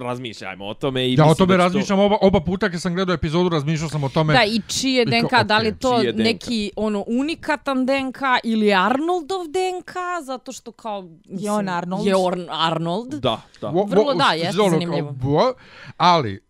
Razmišljajmo 0.00 0.66
o 0.66 0.74
tome 0.74 1.08
i 1.08 1.14
Ja 1.14 1.24
o 1.24 1.34
tome 1.34 1.46
da 1.48 1.54
će 1.54 1.58
to- 1.58 1.64
razmišljam 1.64 1.98
oba, 1.98 2.16
oba 2.20 2.40
puta 2.40 2.70
kad 2.70 2.80
sam 2.80 2.94
gledao 2.94 3.14
epizodu, 3.14 3.48
razmišljao 3.48 3.88
sam 3.88 4.04
o 4.04 4.08
tome. 4.08 4.32
Da, 4.32 4.44
i 4.44 4.60
čiji 4.68 4.92
je 4.92 5.02
I 5.02 5.06
kao, 5.10 5.20
DNK, 5.20 5.46
da 5.46 5.58
li 5.58 5.78
to 5.78 6.02
DNK? 6.02 6.16
neki 6.16 6.70
ono 6.76 7.04
unikatan 7.08 7.86
DNK 7.86 8.18
ili 8.44 8.74
Arnoldov 8.74 9.44
DNK, 9.46 9.92
zato 10.22 10.52
što 10.52 10.72
kao... 10.72 11.08
Je 11.24 11.50
on 11.50 11.68
Arnold? 11.68 12.06
Je 12.06 12.16
on 12.16 12.46
Arnold. 12.50 13.14
Da, 13.14 13.40
da. 13.60 13.68
Vrlo 13.68 14.14
da, 14.14 14.32
jeste 14.32 14.60
ono 14.60 14.70
kao, 14.70 14.70
zanimljivo. 14.70 15.14
Ali, 15.96 16.43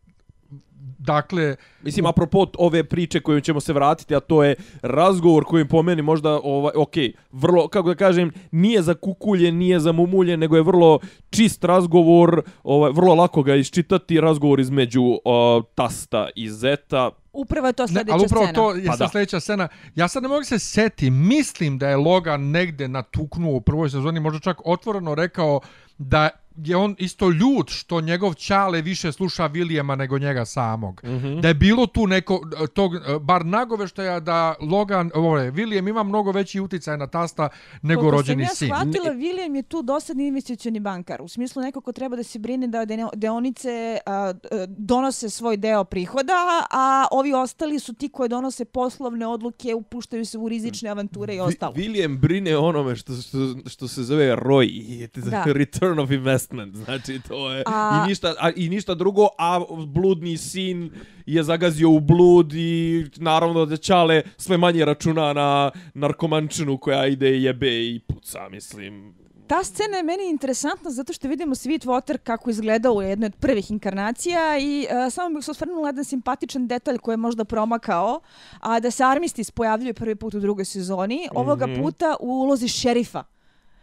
dakle, 1.06 1.56
Mislim, 1.82 2.06
apropo 2.06 2.46
ove 2.58 2.84
priče 2.84 3.20
koju 3.20 3.40
ćemo 3.40 3.60
se 3.60 3.72
vratiti, 3.72 4.14
a 4.14 4.20
to 4.20 4.44
je 4.44 4.54
razgovor 4.82 5.44
koji 5.44 5.68
po 5.68 5.82
meni 5.82 6.02
možda, 6.02 6.40
ovaj, 6.42 6.72
ok, 6.76 6.94
vrlo, 7.32 7.68
kako 7.68 7.88
da 7.88 7.94
kažem, 7.94 8.32
nije 8.50 8.82
za 8.82 8.94
kukulje, 8.94 9.52
nije 9.52 9.80
za 9.80 9.92
mumulje, 9.92 10.36
nego 10.36 10.56
je 10.56 10.62
vrlo 10.62 10.98
čist 11.30 11.64
razgovor, 11.64 12.42
ovaj, 12.62 12.92
vrlo 12.92 13.14
lako 13.14 13.42
ga 13.42 13.56
iščitati, 13.56 14.20
razgovor 14.20 14.60
između 14.60 15.02
o, 15.24 15.62
tasta 15.74 16.28
i 16.36 16.50
zeta. 16.50 17.10
Upravo 17.32 17.66
je 17.66 17.72
to 17.72 17.82
ne, 17.82 17.88
sljedeća 17.88 18.14
ali 18.14 18.24
upravo 18.26 18.44
scena. 18.44 18.54
to 18.54 18.74
je 18.74 18.86
Pa 18.86 18.92
pa 18.92 18.96
da. 18.96 19.08
sljedeća 19.08 19.40
scena. 19.40 19.68
Ja 19.94 20.08
sad 20.08 20.22
ne 20.22 20.28
mogu 20.28 20.44
se 20.44 20.58
seti, 20.58 21.10
mislim 21.10 21.78
da 21.78 21.88
je 21.88 21.96
Logan 21.96 22.50
negde 22.50 22.88
natuknuo 22.88 23.56
u 23.56 23.60
prvoj 23.60 23.90
sezoni, 23.90 24.20
možda 24.20 24.40
čak 24.40 24.60
otvoreno 24.64 25.14
rekao 25.14 25.60
da 25.98 26.28
je 26.56 26.76
on 26.76 26.94
isto 26.98 27.30
ljut 27.30 27.70
što 27.70 28.00
njegov 28.00 28.34
ćale 28.34 28.82
više 28.82 29.12
sluša 29.12 29.48
Williama 29.48 29.96
nego 29.96 30.18
njega 30.18 30.44
samog. 30.44 31.00
Mm 31.04 31.08
-hmm. 31.08 31.40
Da 31.40 31.48
je 31.48 31.54
bilo 31.54 31.86
tu 31.86 32.06
neko, 32.06 32.40
tog, 32.74 32.92
bar 33.20 33.46
nagoveštaja 33.46 34.20
da 34.20 34.54
Logan, 34.60 35.10
ovaj, 35.14 35.50
William 35.50 35.88
ima 35.88 36.02
mnogo 36.02 36.32
veći 36.32 36.60
uticaj 36.60 36.96
na 36.96 37.06
tasta 37.06 37.48
nego 37.82 38.00
Koliko 38.00 38.16
rođeni 38.16 38.46
sam 38.46 38.56
sin. 38.56 38.68
ja 38.68 38.76
shvatila, 38.76 39.14
William 39.14 39.54
je 39.56 39.62
tu 39.62 39.82
dosadni 39.82 40.26
investicioni 40.26 40.80
bankar. 40.80 41.22
U 41.22 41.28
smislu 41.28 41.62
neko 41.62 41.80
ko 41.80 41.92
treba 41.92 42.16
da 42.16 42.22
se 42.22 42.38
brine 42.38 42.66
da 42.66 42.86
deonice 43.14 43.98
a, 44.06 44.12
a, 44.12 44.34
donose 44.68 45.30
svoj 45.30 45.56
deo 45.56 45.84
prihoda, 45.84 46.66
a 46.70 47.06
ovi 47.10 47.32
ostali 47.32 47.78
su 47.78 47.94
ti 47.94 48.08
koji 48.08 48.28
donose 48.28 48.64
poslovne 48.64 49.26
odluke, 49.26 49.74
upuštaju 49.74 50.24
se 50.26 50.38
u 50.38 50.48
rizične 50.48 50.90
avanture 50.90 51.34
i 51.34 51.40
ostalo. 51.40 51.72
Vi, 51.76 51.82
William 51.88 52.18
brine 52.18 52.56
onome 52.56 52.96
što, 52.96 53.12
što, 53.12 53.38
što 53.66 53.88
se 53.88 54.02
zove 54.02 54.36
ROI, 54.36 55.08
Da. 55.14 55.44
Return 55.46 55.98
of 55.98 56.10
Investment, 56.10 56.43
znači 56.74 57.20
to 57.28 57.52
je, 57.52 57.62
A- 57.66 58.04
i, 58.04 58.08
ništa, 58.08 58.34
a, 58.40 58.50
i 58.56 58.68
ništa 58.68 58.94
drugo, 58.94 59.28
a 59.38 59.60
bludni 59.86 60.36
sin 60.36 60.90
je 61.26 61.42
zagazio 61.42 61.90
u 61.90 62.00
blud 62.00 62.52
i 62.52 63.04
naravno 63.16 63.66
da 63.66 63.76
Čale 63.76 64.22
sve 64.36 64.56
manje 64.56 64.84
računa 64.84 65.32
na 65.32 65.70
narkomančinu 65.94 66.78
koja 66.78 67.06
ide 67.06 67.28
jebe 67.28 67.68
i 67.68 68.00
puca, 68.06 68.48
mislim. 68.48 69.14
Ta 69.46 69.64
scena 69.64 69.96
je 69.96 70.02
meni 70.02 70.30
interesantna 70.30 70.90
zato 70.90 71.12
što 71.12 71.28
vidimo 71.28 71.54
Sweetwater 71.54 72.18
kako 72.18 72.50
izgleda 72.50 72.92
u 72.92 73.02
jednoj 73.02 73.26
od 73.26 73.34
prvih 73.34 73.70
inkarnacija 73.70 74.58
i 74.58 74.86
uh, 74.90 75.12
samo 75.12 75.34
bih 75.34 75.44
se 75.44 75.50
osvrnula 75.50 75.88
jedan 75.88 76.04
simpatičan 76.04 76.66
detalj 76.66 76.98
koji 76.98 77.12
je 77.12 77.16
možda 77.16 77.44
promakao, 77.44 78.20
a 78.60 78.80
da 78.80 78.90
se 78.90 79.04
Armistice 79.04 79.52
pojavljuje 79.52 79.94
prvi 79.94 80.14
put 80.14 80.34
u 80.34 80.40
drugoj 80.40 80.64
sezoni, 80.64 81.28
ovoga 81.34 81.66
puta 81.82 82.16
u 82.20 82.28
ulozi 82.28 82.68
šerifa. 82.68 83.24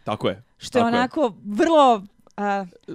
Tako 0.04 0.28
je. 0.28 0.42
Što 0.58 0.78
je 0.78 0.84
onako 0.84 1.32
vrlo... 1.44 2.02
Uh, 2.88 2.94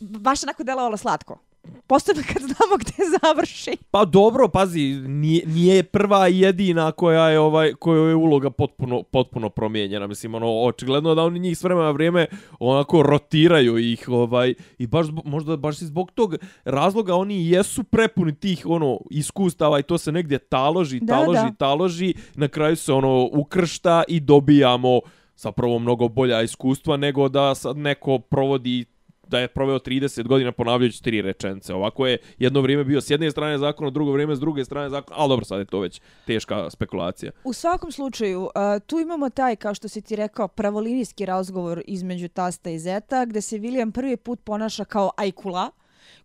baš 0.00 0.42
onako 0.42 0.64
delovalo 0.64 0.96
slatko. 0.96 1.38
Posebno 1.86 2.22
kad 2.32 2.42
znamo 2.42 2.76
gde 2.78 2.92
završi. 3.22 3.76
Pa 3.90 4.04
dobro, 4.04 4.48
pazi, 4.48 4.80
nije, 5.06 5.46
nije 5.46 5.82
prva 5.82 6.28
i 6.28 6.40
jedina 6.40 6.92
koja 6.92 7.28
je 7.28 7.38
ovaj 7.38 7.74
kojoj 7.74 8.08
je 8.10 8.14
uloga 8.14 8.50
potpuno 8.50 9.02
potpuno 9.02 9.48
promijenjena. 9.50 10.06
Mislim 10.06 10.34
ono 10.34 10.62
očigledno 10.62 11.14
da 11.14 11.22
oni 11.22 11.38
njih 11.38 11.58
s 11.58 11.62
vremena 11.64 11.86
na 11.86 11.90
vrijeme 11.90 12.26
onako 12.58 13.02
rotiraju 13.02 13.78
ih 13.78 14.08
ovaj 14.08 14.54
i 14.78 14.86
baš 14.86 15.06
možda 15.24 15.56
baš 15.56 15.82
i 15.82 15.86
zbog 15.86 16.10
tog 16.10 16.34
razloga 16.64 17.14
oni 17.14 17.48
jesu 17.48 17.84
prepuni 17.84 18.34
tih 18.34 18.66
ono 18.66 18.98
iskustava 19.10 19.78
i 19.78 19.82
to 19.82 19.98
se 19.98 20.12
negdje 20.12 20.38
taloži, 20.38 21.00
Da, 21.00 21.14
taloži, 21.14 21.40
da. 21.40 21.54
taloži, 21.58 22.14
na 22.34 22.48
kraju 22.48 22.76
se 22.76 22.92
ono 22.92 23.28
ukršta 23.32 24.02
i 24.08 24.20
dobijamo 24.20 25.00
zapravo 25.36 25.78
mnogo 25.78 26.08
bolja 26.08 26.42
iskustva 26.42 26.96
nego 26.96 27.28
da 27.28 27.54
sad 27.54 27.76
neko 27.76 28.18
provodi 28.18 28.84
da 29.28 29.38
je 29.38 29.48
proveo 29.48 29.78
30 29.78 30.26
godina 30.26 30.52
ponavljajući 30.52 31.02
tri 31.02 31.22
rečence. 31.22 31.74
Ovako 31.74 32.06
je 32.06 32.18
jedno 32.38 32.60
vrijeme 32.60 32.84
bio 32.84 33.00
s 33.00 33.10
jedne 33.10 33.30
strane 33.30 33.58
zakon, 33.58 33.92
drugo 33.92 34.12
vrijeme 34.12 34.36
s 34.36 34.40
druge 34.40 34.64
strane 34.64 34.90
zakon, 34.90 35.16
ali 35.18 35.28
dobro, 35.28 35.44
sad 35.44 35.58
je 35.58 35.64
to 35.64 35.80
već 35.80 36.00
teška 36.26 36.70
spekulacija. 36.70 37.32
U 37.44 37.52
svakom 37.52 37.92
slučaju, 37.92 38.42
uh, 38.42 38.50
tu 38.86 38.98
imamo 38.98 39.30
taj, 39.30 39.56
kao 39.56 39.74
što 39.74 39.88
si 39.88 40.02
ti 40.02 40.16
rekao, 40.16 40.48
pravolinijski 40.48 41.26
razgovor 41.26 41.82
između 41.86 42.28
tasta 42.28 42.70
i 42.70 42.78
zeta, 42.78 43.24
gde 43.24 43.40
se 43.40 43.58
William 43.58 43.92
prvi 43.92 44.16
put 44.16 44.40
ponaša 44.44 44.84
kao 44.84 45.10
ajkula, 45.16 45.70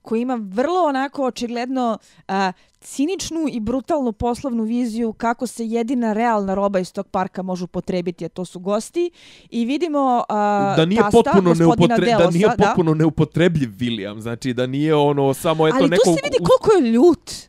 koji 0.02 0.22
ima 0.22 0.40
vrlo 0.42 0.84
onako 0.84 1.26
očigledno 1.26 1.98
uh, 2.28 2.34
ciničnu 2.82 3.46
i 3.52 3.60
brutalnu 3.60 4.12
poslovnu 4.12 4.64
viziju 4.64 5.14
kako 5.14 5.48
se 5.48 5.68
jedina 5.68 6.14
realna 6.14 6.54
roba 6.54 6.80
iz 6.80 6.94
tog 6.94 7.08
parka 7.08 7.42
može 7.42 7.64
upotrebiti, 7.64 8.26
a 8.26 8.30
to 8.30 8.46
su 8.46 8.60
gosti. 8.60 9.12
I 9.50 9.66
vidimo 9.66 10.24
uh, 10.30 10.36
da 10.76 10.86
nije 10.86 11.02
tasta, 11.02 11.24
potpuno 11.24 11.54
neupotre, 11.54 12.06
Delosa, 12.06 12.26
da 12.26 12.32
nije 12.32 12.50
potpuno 12.58 12.94
neupotrebljiv 12.94 13.70
William, 13.70 14.20
znači 14.20 14.54
da 14.54 14.68
nije 14.68 14.96
ono 14.96 15.34
samo 15.34 15.68
eto 15.68 15.78
Ali 15.80 15.90
neko 15.90 16.04
tu 16.04 16.14
se 16.14 16.20
vidi 16.24 16.38
koliko 16.38 16.72
je 16.72 16.92
ljut 16.92 17.49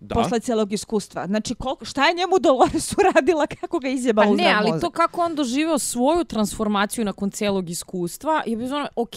da. 0.00 0.14
posle 0.14 0.40
celog 0.40 0.72
iskustva. 0.72 1.26
Znači, 1.26 1.54
koliko, 1.54 1.84
šta 1.84 2.08
je 2.08 2.14
njemu 2.14 2.38
Dolores 2.38 2.92
uradila, 2.98 3.46
kako 3.46 3.78
ga 3.78 3.88
izjebala 3.88 4.26
Pa 4.26 4.32
u 4.32 4.36
ne, 4.36 4.42
zdrav 4.42 4.58
ali 4.58 4.70
mozak? 4.70 4.80
to 4.80 4.90
kako 4.90 5.20
on 5.20 5.34
doživao 5.34 5.78
svoju 5.78 6.24
transformaciju 6.24 7.04
nakon 7.04 7.30
cijelog 7.30 7.70
iskustva, 7.70 8.42
je 8.46 8.56
bilo 8.56 8.76
ono, 8.76 8.88
ok, 8.96 9.16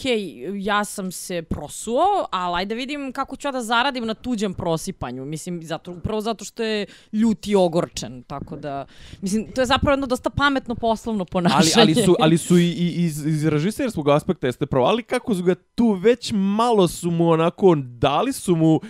ja 0.54 0.84
sam 0.84 1.12
se 1.12 1.42
prosuo, 1.42 2.26
ali 2.30 2.58
ajde 2.58 2.74
vidim 2.74 3.12
kako 3.12 3.36
ću 3.36 3.48
ja 3.48 3.52
da 3.52 3.62
zaradim 3.62 4.06
na 4.06 4.14
tuđem 4.14 4.54
prosipanju. 4.54 5.24
Mislim, 5.24 5.62
zato, 5.62 5.92
upravo 5.92 6.20
zato 6.20 6.44
što 6.44 6.62
je 6.62 6.86
ljut 7.12 7.46
i 7.46 7.54
ogorčen. 7.54 8.22
Tako 8.22 8.56
da, 8.56 8.86
mislim, 9.20 9.52
to 9.52 9.60
je 9.60 9.66
zapravo 9.66 9.92
jedno 9.92 10.06
dosta 10.06 10.30
pametno 10.30 10.74
poslovno 10.74 11.20
ali, 11.20 11.30
ponašanje. 11.30 11.72
ali 11.76 11.94
su 11.94 12.16
ali 12.22 12.38
su 12.38 12.58
i, 12.58 12.70
i 12.70 13.04
iz, 13.04 13.26
iz 13.26 13.46
režiserskog 13.46 14.08
aspekta 14.08 14.46
jeste 14.46 14.66
pravo, 14.66 14.86
ali 14.86 15.02
kako 15.02 15.34
su 15.34 15.42
ga 15.42 15.54
tu 15.54 15.92
već 15.92 16.32
malo 16.34 16.88
su 16.88 17.10
mu 17.10 17.28
onako 17.28 17.74
dali 17.76 18.32
su 18.32 18.56
mu 18.56 18.80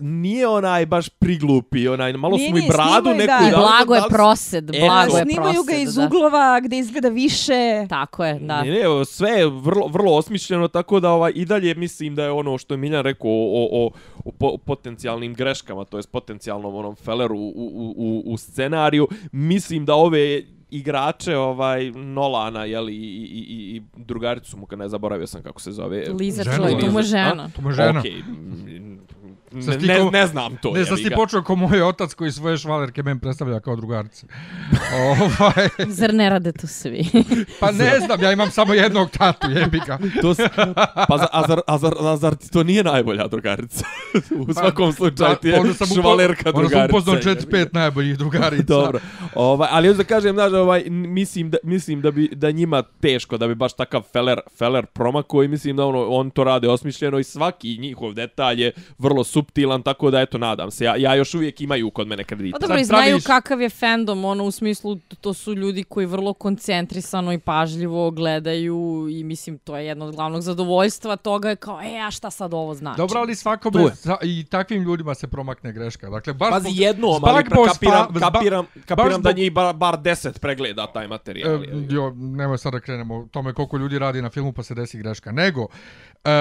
nije 0.00 0.48
onaj 0.48 0.86
baš 0.86 1.08
priglupi, 1.08 1.88
onaj 1.88 2.12
malo 2.12 2.36
Nije, 2.36 2.48
su 2.48 2.52
mu 2.52 2.58
i 2.58 2.68
bradu 2.68 2.90
snimaju, 2.92 3.16
neku 3.16 3.44
da. 3.44 3.48
I 3.48 3.52
blago 3.52 3.94
je 3.94 4.02
prosed, 4.08 4.74
E, 4.74 4.80
blago 4.80 5.16
je 5.16 5.22
Snimaju 5.22 5.62
ga 5.62 5.66
prosed, 5.66 5.82
iz 5.82 5.94
da. 5.94 6.06
uglova 6.06 6.60
gde 6.60 6.78
izgleda 6.78 7.08
više. 7.08 7.86
Tako 7.88 8.24
je, 8.24 8.38
da. 8.38 8.62
Ne, 8.62 8.70
ne, 8.70 9.04
sve 9.04 9.30
je 9.30 9.46
vrlo, 9.46 9.86
vrlo 9.86 10.16
osmišljeno, 10.16 10.68
tako 10.68 11.00
da 11.00 11.10
ovaj, 11.10 11.32
i 11.34 11.44
dalje 11.44 11.74
mislim 11.74 12.14
da 12.14 12.24
je 12.24 12.30
ono 12.30 12.58
što 12.58 12.74
je 12.74 12.78
Miljan 12.78 13.02
rekao 13.02 13.30
o, 13.30 13.68
o, 13.72 13.90
o 14.24 14.32
po, 14.32 14.56
potencijalnim 14.58 15.34
greškama, 15.34 15.84
to 15.84 15.96
jest 15.96 16.10
potencijalnom 16.10 16.74
onom 16.74 16.94
feleru 16.94 17.36
u, 17.36 17.52
u, 17.56 17.94
u, 17.96 18.22
u 18.26 18.36
scenariju, 18.36 19.08
mislim 19.32 19.84
da 19.84 19.94
ove 19.94 20.42
igrače 20.70 21.36
ovaj 21.36 21.90
Nolana 21.90 22.64
je 22.64 22.80
li 22.80 22.94
i, 22.94 22.96
i, 22.96 23.38
i, 23.38 23.76
i 23.76 23.82
drugaricu 23.96 24.56
mu 24.56 24.66
kad 24.66 24.78
ne 24.78 24.88
zaboravio 24.88 25.26
sam 25.26 25.42
kako 25.42 25.60
se 25.60 25.72
zove. 25.72 26.06
Liza 26.20 26.42
Chloe, 26.42 26.80
tu 26.80 26.90
mu 26.90 26.98
je 26.98 27.02
žena. 27.02 27.50
To 27.56 27.62
mu 27.62 27.68
je 27.70 27.74
žena. 27.74 28.00
Okej. 28.00 28.22
mm, 28.22 28.98
Ti 29.72 29.86
Ne, 29.86 29.98
ko- 29.98 30.10
ne 30.10 30.26
znam 30.26 30.56
to. 30.56 30.70
Ne, 30.70 30.84
sad 30.84 30.98
jebi 30.98 31.10
si 31.10 31.14
počeo 31.14 31.42
kao 31.42 31.56
moj 31.56 31.82
otac 31.82 32.14
koji 32.14 32.32
svoje 32.32 32.58
švalerke 32.58 33.02
men 33.02 33.18
predstavlja 33.18 33.60
kao 33.60 33.76
drugarice. 33.76 34.26
ovaj, 35.02 35.68
Zar 35.88 36.14
ne 36.14 36.30
rade 36.30 36.52
to 36.52 36.66
svi? 36.66 37.04
pa 37.60 37.70
ne 37.70 38.00
znam, 38.00 38.22
ja 38.22 38.32
imam 38.32 38.50
samo 38.50 38.74
jednog 38.74 39.10
tatu, 39.10 39.50
jebi 39.50 39.80
ga. 39.86 39.98
To 40.22 40.34
s... 40.34 40.38
pa 41.08 41.18
za, 41.18 41.26
a, 41.32 41.44
zar, 41.48 41.60
a, 41.66 41.78
zar, 41.78 41.92
a 42.00 42.16
zar 42.16 42.34
ti 42.34 42.50
to 42.50 42.62
nije 42.62 42.84
najbolja 42.84 43.26
drugarica? 43.26 43.84
U 44.48 44.52
svakom 44.52 44.92
slučaju 44.92 45.36
ti 45.36 45.48
je 45.48 45.56
sam 45.74 45.88
upo- 45.88 45.94
švalerka 45.94 46.42
Onda 46.46 46.52
sam 46.52 46.62
drugarica. 46.62 46.86
upoznao 46.88 47.14
ga. 47.14 47.20
4-5 47.20 47.68
najboljih 47.72 48.18
drugarica. 48.18 48.62
Dobro. 48.64 48.98
Ovaj, 49.34 49.68
ali 49.72 49.88
još 49.88 49.96
da 49.96 50.04
kažem, 50.04 50.34
znaš, 50.34 50.52
ovaj, 50.52 50.84
mislim, 50.90 51.50
da, 51.50 51.58
mislim 51.62 52.00
da 52.00 52.10
bi 52.10 52.28
da 52.28 52.50
njima 52.50 52.82
teško 53.00 53.38
da 53.38 53.48
bi 53.48 53.54
baš 53.54 53.72
takav 53.72 54.02
feller, 54.02 54.40
feller 54.58 54.86
promakao 54.86 55.42
i 55.42 55.48
mislim 55.48 55.76
da 55.76 55.84
ono, 55.84 56.06
on 56.06 56.30
to 56.30 56.44
rade 56.44 56.68
osmišljeno 56.68 57.18
i 57.18 57.24
svaki 57.24 57.78
njihov 57.78 58.14
detalj 58.14 58.62
je 58.62 58.72
vrlo 58.98 59.24
suptilan, 59.46 59.82
tako 59.82 60.10
da 60.10 60.20
eto, 60.20 60.38
nadam 60.38 60.70
se. 60.70 60.84
Ja, 60.84 60.96
ja 60.96 61.14
još 61.14 61.34
uvijek 61.34 61.60
imaju 61.60 61.90
kod 61.90 62.08
mene 62.08 62.24
kredite. 62.24 62.52
Pa 62.52 62.58
dobro, 62.58 62.76
Sad 62.76 62.86
znaju 62.86 63.02
praviš- 63.08 63.24
kakav 63.24 63.60
je 63.60 63.68
fandom, 63.70 64.24
ono, 64.24 64.44
u 64.44 64.50
smislu, 64.50 64.96
to 65.20 65.34
su 65.34 65.54
ljudi 65.54 65.82
koji 65.84 66.06
vrlo 66.06 66.32
koncentrisano 66.32 67.32
i 67.32 67.38
pažljivo 67.38 68.10
gledaju 68.10 68.76
i 69.10 69.24
mislim, 69.24 69.58
to 69.58 69.76
je 69.76 69.86
jedno 69.86 70.06
od 70.06 70.14
glavnog 70.14 70.42
zadovoljstva 70.42 71.16
toga 71.16 71.48
je 71.48 71.56
kao, 71.56 71.80
e, 71.80 71.98
a 71.98 72.10
šta 72.10 72.30
sad 72.30 72.54
ovo 72.54 72.74
znači? 72.74 72.96
Dobro, 72.98 73.18
ali 73.18 73.26
Tu 73.26 73.30
je. 73.30 73.36
svakome 73.36 73.84
za- 73.94 74.16
i 74.22 74.44
takvim 74.44 74.82
ljudima 74.82 75.14
se 75.14 75.26
promakne 75.26 75.72
greška. 75.72 76.10
Dakle, 76.10 76.32
baš 76.32 76.50
Pazi 76.50 76.68
jednom, 76.72 77.14
zbog 77.16 77.28
ali 77.28 77.44
po- 77.46 77.64
kapiram, 77.64 78.06
kapiram, 78.14 78.66
baš 78.66 78.84
kapiram 78.86 79.22
da 79.22 79.32
njih 79.32 79.52
bar, 79.52 79.74
bar 79.74 79.98
deset 79.98 80.40
pregleda 80.40 80.86
taj 80.86 81.08
materijal. 81.08 81.54
E, 81.54 81.66
jo, 81.90 82.10
nemoj 82.12 82.58
sad 82.58 82.72
da 82.72 82.80
krenemo 82.80 83.14
o 83.16 83.26
tome 83.26 83.52
koliko 83.52 83.76
ljudi 83.76 83.98
radi 83.98 84.22
na 84.22 84.30
filmu 84.30 84.52
pa 84.52 84.62
se 84.62 84.74
desi 84.74 84.98
greška. 84.98 85.32
Nego, 85.32 85.66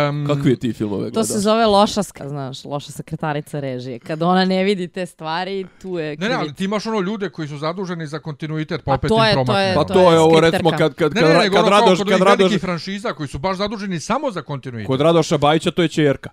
um, 0.10 0.28
Kakvi 0.28 0.52
je 0.52 0.56
ti 0.58 0.74
filmove 0.74 1.02
To 1.02 1.12
gledao? 1.12 1.24
se 1.26 1.40
zove 1.40 1.66
loša, 1.68 2.02
sk- 2.02 2.28
znaš, 2.28 2.66
loša 2.66 2.92
sekretarica 2.92 3.60
režije. 3.60 4.00
Kad 4.00 4.22
ona 4.22 4.46
ne 4.46 4.64
vidi 4.64 4.88
te 4.88 5.06
stvari, 5.06 5.66
tu 5.82 5.98
je 5.98 6.18
Ne, 6.18 6.30
ne, 6.30 6.36
ali 6.36 6.54
ti 6.54 6.64
imaš 6.64 6.86
ono 6.86 7.00
ljude 7.00 7.30
koji 7.30 7.48
su 7.48 7.58
zaduženi 7.58 8.08
za 8.08 8.20
kontinuitet, 8.20 8.82
pa 8.84 8.92
A 8.92 8.96
opet 8.96 9.10
to 9.10 9.18
im 9.18 9.24
je- 9.24 9.30
to 9.30 9.36
promakne. 9.36 9.64
je- 9.64 9.76
Pa 9.76 9.84
to 9.84 9.94
to 9.94 10.12
je 10.12 10.20
ovo 10.20 10.30
skripterka. 10.32 10.52
recimo 10.52 10.70
kad, 10.72 10.94
kad, 10.96 11.14
Ne, 11.14 11.22
kad, 11.22 11.30
ne, 11.30 11.34
kad, 11.34 11.44
nego 11.44 11.56
kad 11.56 11.64
ono 11.64 11.72
kao 11.72 11.80
Radoš, 11.80 11.98
kod 11.98 12.08
kad 12.08 12.14
ovih 12.14 12.24
Radoš, 12.24 12.40
velikih 12.42 12.62
franšiza 12.62 13.14
koji 13.14 13.28
su 13.30 13.40
baš 13.40 13.58
zaduženi 13.58 14.00
samo 14.02 14.32
za 14.32 14.42
kontinuitet. 14.42 14.88
kod 14.88 15.02
Radoša 15.02 15.38
Bajića 15.38 15.72
to 15.72 15.82
je 15.82 15.88
čerka. 15.90 16.30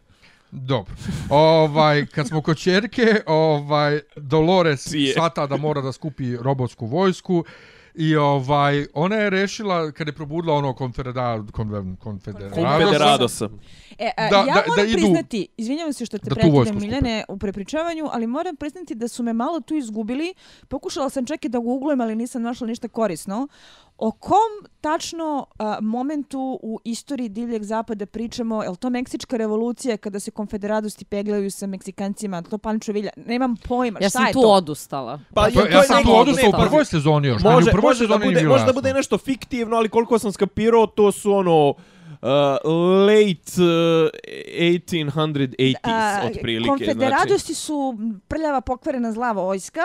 Dobro. 0.52 0.94
Ovaj, 1.30 2.06
kad 2.06 2.28
smo 2.28 2.40
kod 2.40 2.56
čerke, 2.58 3.02
ovaj, 3.26 4.00
Dolores 4.16 4.80
Sije. 4.82 5.12
shvata 5.12 5.46
da 5.46 5.56
mora 5.56 5.80
da 5.80 5.92
skupi 5.92 6.36
robotsku 6.36 6.86
vojsku 6.86 7.44
i 7.94 8.16
ovaj 8.16 8.86
ona 8.94 9.16
je 9.16 9.30
rešila 9.30 9.92
kad 9.92 10.06
je 10.06 10.12
probudila 10.12 10.54
ono 10.54 10.74
konfederal 10.74 11.42
kon, 11.46 11.96
konfederadosa 11.96 12.60
Konfederadosa. 12.62 13.48
E, 13.98 14.10
a, 14.16 14.28
Da- 14.30 14.36
ja 14.38 14.44
da- 14.44 14.64
moram 14.68 14.76
da 14.76 14.84
idu- 14.84 14.92
priznati, 14.94 15.48
izvinjavam 15.56 15.92
se 15.92 16.06
što 16.06 16.18
te 16.18 16.30
prekidam. 16.30 16.76
Miljane 16.76 17.24
u 17.28 17.38
prepričavanju, 17.38 18.08
ali 18.12 18.26
moram 18.26 18.56
priznati 18.56 18.94
da 18.94 19.08
su 19.08 19.22
me 19.22 19.32
malo 19.32 19.60
tu 19.60 19.74
izgubili. 19.74 20.34
Pokušala 20.68 21.10
sam 21.10 21.26
čak 21.26 21.44
i 21.44 21.48
da 21.48 21.58
googlujem, 21.58 22.00
ali 22.00 22.16
nisam 22.16 22.42
našla 22.42 22.66
ništa 22.66 22.88
korisno. 22.88 23.48
O 23.98 24.10
kom 24.10 24.70
tačno 24.80 25.46
a, 25.58 25.78
momentu 25.80 26.58
u 26.62 26.80
istoriji 26.84 27.28
divljeg 27.28 27.62
zapada 27.62 28.06
pričamo? 28.06 28.62
Je 28.62 28.70
li 28.70 28.76
to 28.76 28.90
Meksička 28.90 29.36
revolucija 29.36 29.96
kada 29.96 30.20
se 30.20 30.30
konfederadosti 30.30 31.04
peglaju 31.04 31.50
sa 31.50 31.66
Meksikancima? 31.66 32.36
Je 32.36 32.42
To 32.42 32.58
Pancho 32.58 32.92
Villa? 32.92 33.10
Nemam 33.16 33.56
pojma. 33.68 33.98
Ja 34.02 34.08
Šta 34.08 34.18
sam 34.18 34.26
je 34.26 34.32
tu 34.32 34.40
to? 34.40 34.48
odustala. 34.48 35.20
Pa 35.34 35.48
Pa, 35.54 35.60
ja 35.70 35.82
sam 35.82 36.02
tu 36.02 36.16
odustao 36.20 36.48
u 36.48 36.52
prvoj 36.52 36.84
sezoni 36.84 37.28
još. 37.28 37.42
Može, 37.42 37.70
u 37.70 37.72
prvoj 37.72 37.88
može, 37.88 37.98
da 37.98 38.04
sezoni 38.04 38.24
bude, 38.24 38.34
nije 38.34 38.42
bilo 38.42 38.54
može 38.54 38.66
da 38.66 38.72
bude 38.72 38.94
nešto 38.94 39.18
fiktivno, 39.18 39.76
ali 39.76 39.88
koliko 39.88 40.18
sam 40.18 40.32
skapirao, 40.32 40.86
to 40.86 41.12
su 41.12 41.32
ono 41.32 41.68
uh, 41.68 41.76
late 43.06 43.62
uh, 43.62 44.10
1880s 44.60 45.74
A, 45.82 46.22
otprilike. 46.26 46.68
Konfederadosti 46.68 47.54
su 47.54 47.98
prljava 48.28 48.60
pokvarena 48.60 49.12
zla 49.12 49.32
vojska, 49.32 49.80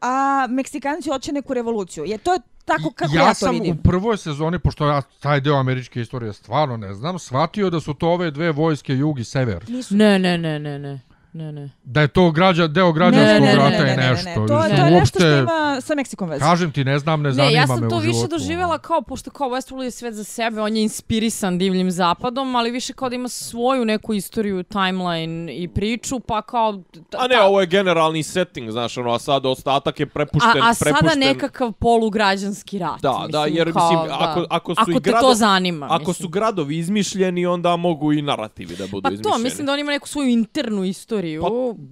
a 0.00 0.46
Meksikanci 0.50 1.10
hoće 1.10 1.32
neku 1.32 1.54
revoluciju. 1.54 2.04
Je 2.04 2.18
to 2.18 2.38
tako 2.76 2.90
kako 2.90 3.16
ja, 3.16 3.22
ja 3.22 3.28
to 3.28 3.34
sam 3.34 3.54
vidim? 3.54 3.76
u 3.80 3.82
prvoj 3.82 4.16
sezoni, 4.16 4.58
pošto 4.58 4.86
ja 4.88 5.02
taj 5.20 5.40
deo 5.40 5.56
američke 5.56 6.00
istorije 6.00 6.32
stvarno 6.32 6.76
ne 6.76 6.94
znam, 6.94 7.18
shvatio 7.18 7.70
da 7.70 7.80
su 7.80 7.94
to 7.94 8.08
ove 8.08 8.30
dve 8.30 8.52
vojske, 8.52 8.94
jug 8.94 9.18
i 9.18 9.24
sever. 9.24 9.64
Nisu 9.68 9.96
Ne, 9.96 10.18
ne, 10.18 10.38
ne, 10.38 10.58
ne, 10.58 10.78
ne. 10.78 11.00
Ne, 11.32 11.52
ne. 11.52 11.70
Da 11.84 12.00
je 12.00 12.08
to 12.08 12.30
građa, 12.30 12.66
deo 12.66 12.92
građanskog 12.92 13.42
ne, 13.42 13.46
ne, 13.46 13.56
rata 13.56 13.70
ne, 13.84 13.92
i 13.92 13.96
ne, 13.96 13.96
ne, 13.96 14.10
nešto. 14.10 14.34
To, 14.34 14.40
Mislim, 14.40 14.76
to 14.76 14.84
je 14.84 14.90
nešto 14.90 15.18
što 15.18 15.28
ima 15.28 15.80
sa 15.80 15.94
Meksikom 15.94 16.28
veze. 16.28 16.40
Kažem 16.40 16.72
ti, 16.72 16.84
ne 16.84 16.98
znam, 16.98 17.22
ne 17.22 17.32
zanima 17.32 17.48
Ne, 17.48 17.54
ja 17.54 17.60
me 17.60 17.66
sam 17.66 17.86
u 17.86 17.90
to 17.90 17.98
više 17.98 18.12
životu, 18.12 18.28
doživjela 18.28 18.70
ono. 18.70 18.78
kao, 18.78 19.02
pošto 19.02 19.30
kao 19.30 19.48
Westworld 19.48 19.82
je 19.82 19.90
svet 19.90 20.14
za 20.14 20.24
sebe, 20.24 20.60
on 20.60 20.76
je 20.76 20.82
inspirisan 20.82 21.58
divljim 21.58 21.90
zapadom, 21.90 22.56
ali 22.56 22.70
više 22.70 22.92
kao 22.92 23.08
da 23.08 23.14
ima 23.14 23.28
svoju 23.28 23.84
neku 23.84 24.14
istoriju, 24.14 24.62
timeline 24.62 25.54
i 25.54 25.68
priču, 25.68 26.20
pa 26.20 26.42
kao... 26.42 26.82
ta- 27.10 27.18
A 27.18 27.28
ne, 27.28 27.34
ta- 27.34 27.44
ovo 27.44 27.60
je 27.60 27.66
generalni 27.66 28.22
setting, 28.22 28.70
znaš, 28.70 28.98
ono, 28.98 29.10
a 29.12 29.18
sad 29.18 29.46
ostatak 29.46 30.00
je 30.00 30.06
prepušten. 30.06 30.62
a, 30.62 30.68
a 30.68 30.74
sada 30.74 30.90
prepušten, 30.90 31.20
nekakav 31.20 31.72
polugrađanski 31.72 32.78
rat. 32.78 33.00
Da, 33.02 33.12
mislim, 33.12 33.30
da, 33.30 33.46
jer 33.46 33.72
kao, 33.72 33.90
mislim, 33.90 34.08
da. 34.08 34.16
ako, 34.20 34.46
ako 34.50 34.74
su 34.74 34.80
ako 34.80 34.90
i 34.90 34.94
te 34.94 35.10
grado, 35.10 35.26
to 35.26 35.34
zanima. 35.34 35.86
Ako 35.86 35.98
mislim. 35.98 36.14
su 36.14 36.28
gradovi 36.28 36.78
izmišljeni, 36.78 37.46
onda 37.46 37.76
mogu 37.76 38.12
i 38.12 38.22
narativi 38.22 38.76
da 38.76 38.86
budu 38.86 39.02
Pa 39.02 39.08
izmišljeni. 39.12 39.32
to, 39.36 39.38
mislim 39.38 39.66
da 39.66 39.72
on 39.72 39.78
ima 39.78 39.90
neku 39.92 40.08
svoju 40.08 40.28
internu 40.28 40.84
istoriju 40.84 41.17
Pa, 41.40 41.48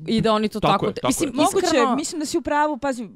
i 0.06 0.20
da 0.20 0.32
oni 0.32 0.48
to 0.48 0.60
tako 0.60 0.72
tako... 0.72 0.86
je, 0.86 0.94
tako 0.94 1.06
mislim, 1.06 1.30
je. 1.30 1.36
Moguće, 1.36 1.66
iskreno, 1.66 1.96
mislim 1.96 2.18
da 2.18 2.26
si 2.26 2.38
u 2.38 2.42
pravu, 2.42 2.78
pazi, 2.78 3.08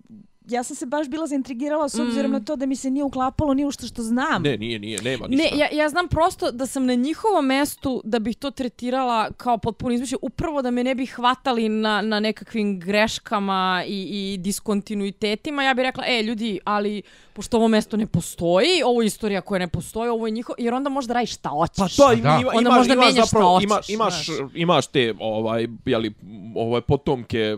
ja 0.42 0.62
sam 0.62 0.76
se 0.76 0.86
baš 0.86 1.08
bila 1.08 1.26
zaintrigirala 1.26 1.88
s 1.88 1.94
obzirom 1.96 2.30
Mm. 2.30 2.32
na 2.32 2.40
to 2.40 2.56
da 2.56 2.66
mi 2.66 2.76
se 2.76 2.90
nije 2.90 3.04
uklapalo 3.04 3.54
ni 3.54 3.64
u 3.64 3.70
što 3.70 3.86
što 3.86 4.02
znam. 4.02 4.42
Ne, 4.42 4.56
nije, 4.56 4.78
nije, 4.78 5.02
nema 5.02 5.26
Ne, 5.26 5.36
ništa. 5.36 5.56
ja, 5.56 5.68
ja 5.74 5.88
znam 5.88 6.08
prosto 6.08 6.50
da 6.50 6.66
sam 6.66 6.86
na 6.86 6.94
njihovom 6.94 7.46
mestu 7.46 8.02
da 8.04 8.18
bih 8.18 8.36
to 8.36 8.50
tretirala 8.50 9.30
kao 9.30 9.58
potpuno 9.58 9.94
izmišlje, 9.94 10.18
upravo 10.22 10.62
da 10.62 10.70
me 10.70 10.84
ne 10.84 10.94
bi 10.94 11.06
hvatali 11.06 11.68
na, 11.68 12.02
na 12.02 12.20
nekakvim 12.20 12.80
greškama 12.80 13.60
i, 13.86 14.02
i 14.32 14.38
diskontinuitetima, 14.38 15.62
ja 15.62 15.74
bih 15.74 15.82
rekla, 15.82 16.04
e, 16.08 16.22
ljudi, 16.22 16.60
ali 16.64 17.02
pošto 17.32 17.56
ovo 17.56 17.68
mesto 17.68 17.96
ne 17.96 18.06
postoji, 18.06 18.82
ovo 18.84 19.02
je 19.02 19.06
istorija 19.06 19.40
koja 19.40 19.58
ne 19.58 19.68
postoji, 19.68 20.08
ovo 20.10 20.26
je 20.26 20.30
njihovo, 20.30 20.56
jer 20.58 20.74
onda 20.74 20.90
možda 20.90 21.14
radiš 21.14 21.34
šta 21.34 21.48
hoćeš. 21.48 21.76
Pa 21.96 22.04
to 22.04 22.12
ima, 22.12 22.22
Da. 22.24 22.38
ima, 22.40 22.50
Onda 22.50 22.60
imaš, 22.60 22.78
možda 22.78 22.94
imaš 22.94 23.04
menjaš 23.04 23.16
šta 23.18 23.26
zapravo, 23.26 23.54
hoćeš, 23.54 23.64
ima, 23.64 23.80
imaš, 23.90 24.26
znaš. 24.26 24.38
imaš 24.54 24.86
te, 24.86 25.14
ovaj, 25.20 25.66
jeli, 25.86 26.14
ovaj, 26.56 26.80
potomke, 26.80 27.56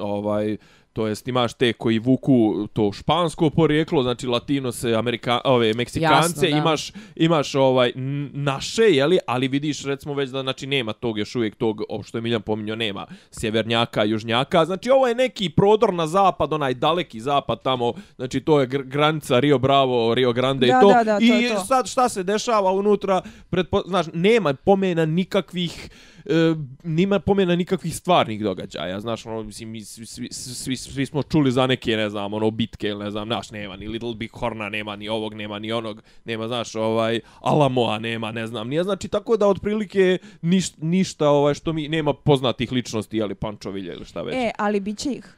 ovaj, 0.00 0.56
to 0.92 1.06
jest 1.06 1.28
imaš 1.28 1.54
te 1.54 1.72
koji 1.72 1.98
vuku 1.98 2.68
to 2.72 2.92
špansko 2.92 3.50
porijeklo, 3.50 4.02
znači 4.02 4.26
latinose, 4.26 4.94
amerika, 4.94 5.40
ove 5.44 5.74
meksikance, 5.74 6.14
Jasno, 6.14 6.40
da. 6.50 6.56
imaš 6.56 6.92
imaš 7.16 7.54
ovaj 7.54 7.92
naše, 8.32 8.82
je 8.82 9.06
li, 9.06 9.18
ali 9.26 9.48
vidiš 9.48 9.84
recimo 9.84 10.14
već 10.14 10.30
da 10.30 10.42
znači 10.42 10.66
nema 10.66 10.92
tog 10.92 11.18
još 11.18 11.36
uvijek 11.36 11.54
tog 11.54 11.82
što 12.04 12.18
je 12.18 12.22
Miljan 12.22 12.42
pominjao, 12.42 12.76
nema 12.76 13.06
sjevernjaka, 13.30 14.04
južnjaka. 14.04 14.64
Znači 14.64 14.90
ovo 14.90 15.06
je 15.06 15.14
neki 15.14 15.48
prodor 15.48 15.94
na 15.94 16.06
zapad, 16.06 16.52
onaj 16.52 16.74
daleki 16.74 17.20
zapad 17.20 17.62
tamo, 17.62 17.92
znači 18.16 18.40
to 18.40 18.60
je 18.60 18.66
gr 18.66 18.82
granica 18.82 19.40
Rio 19.40 19.58
Bravo, 19.58 20.14
Rio 20.14 20.32
Grande 20.32 20.66
Da, 20.66 20.78
i 20.78 20.80
to. 20.80 20.88
da, 20.88 21.04
da, 21.04 21.18
to 21.18 21.24
I 21.24 21.48
to. 21.48 21.64
sad 21.64 21.86
šta 21.88 22.08
se 22.08 22.22
dešava 22.22 22.72
unutra, 22.72 23.22
pretpo, 23.50 23.82
znaš, 23.86 24.06
nema 24.14 24.54
pomena 24.54 25.06
nikakvih 25.06 25.90
e, 26.24 26.54
nima 26.82 27.18
pomena 27.18 27.56
nikakvih 27.56 27.96
stvarnih 27.96 28.42
događaja, 28.42 29.00
znaš, 29.00 29.26
ono, 29.26 29.42
mislim, 29.42 29.70
mi 29.70 29.84
svi, 29.84 30.06
svi, 30.06 30.28
svi, 30.32 30.76
svi 30.76 31.06
smo 31.06 31.22
čuli 31.22 31.52
za 31.52 31.66
neke, 31.66 31.96
ne 31.96 32.10
znam, 32.10 32.34
ono, 32.34 32.50
bitke, 32.50 32.88
ili 32.88 33.04
ne 33.04 33.10
znam, 33.10 33.28
naš, 33.28 33.50
nema 33.50 33.76
ni 33.76 33.88
Little 33.88 34.14
Big 34.14 34.30
Horna, 34.32 34.68
nema 34.68 34.96
ni 34.96 35.08
ovog, 35.08 35.34
nema 35.34 35.58
ni 35.58 35.72
onog, 35.72 36.02
nema, 36.24 36.48
znaš, 36.48 36.74
ovaj, 36.74 37.20
Alamoa 37.40 37.98
nema, 37.98 38.32
ne 38.32 38.46
znam, 38.46 38.68
nije, 38.68 38.84
znači, 38.84 39.08
tako 39.08 39.36
da, 39.36 39.46
otprilike, 39.46 40.18
niš, 40.42 40.76
ništa, 40.76 41.28
ovaj, 41.28 41.54
što 41.54 41.72
mi, 41.72 41.88
nema 41.88 42.12
poznatih 42.14 42.72
ličnosti, 42.72 43.22
ali 43.22 43.34
Pančovilja 43.34 43.94
ili 43.94 44.04
šta 44.04 44.22
već. 44.22 44.34
E, 44.34 44.50
ali 44.58 44.80
bit 44.80 44.98
će 44.98 45.12
ih. 45.12 45.36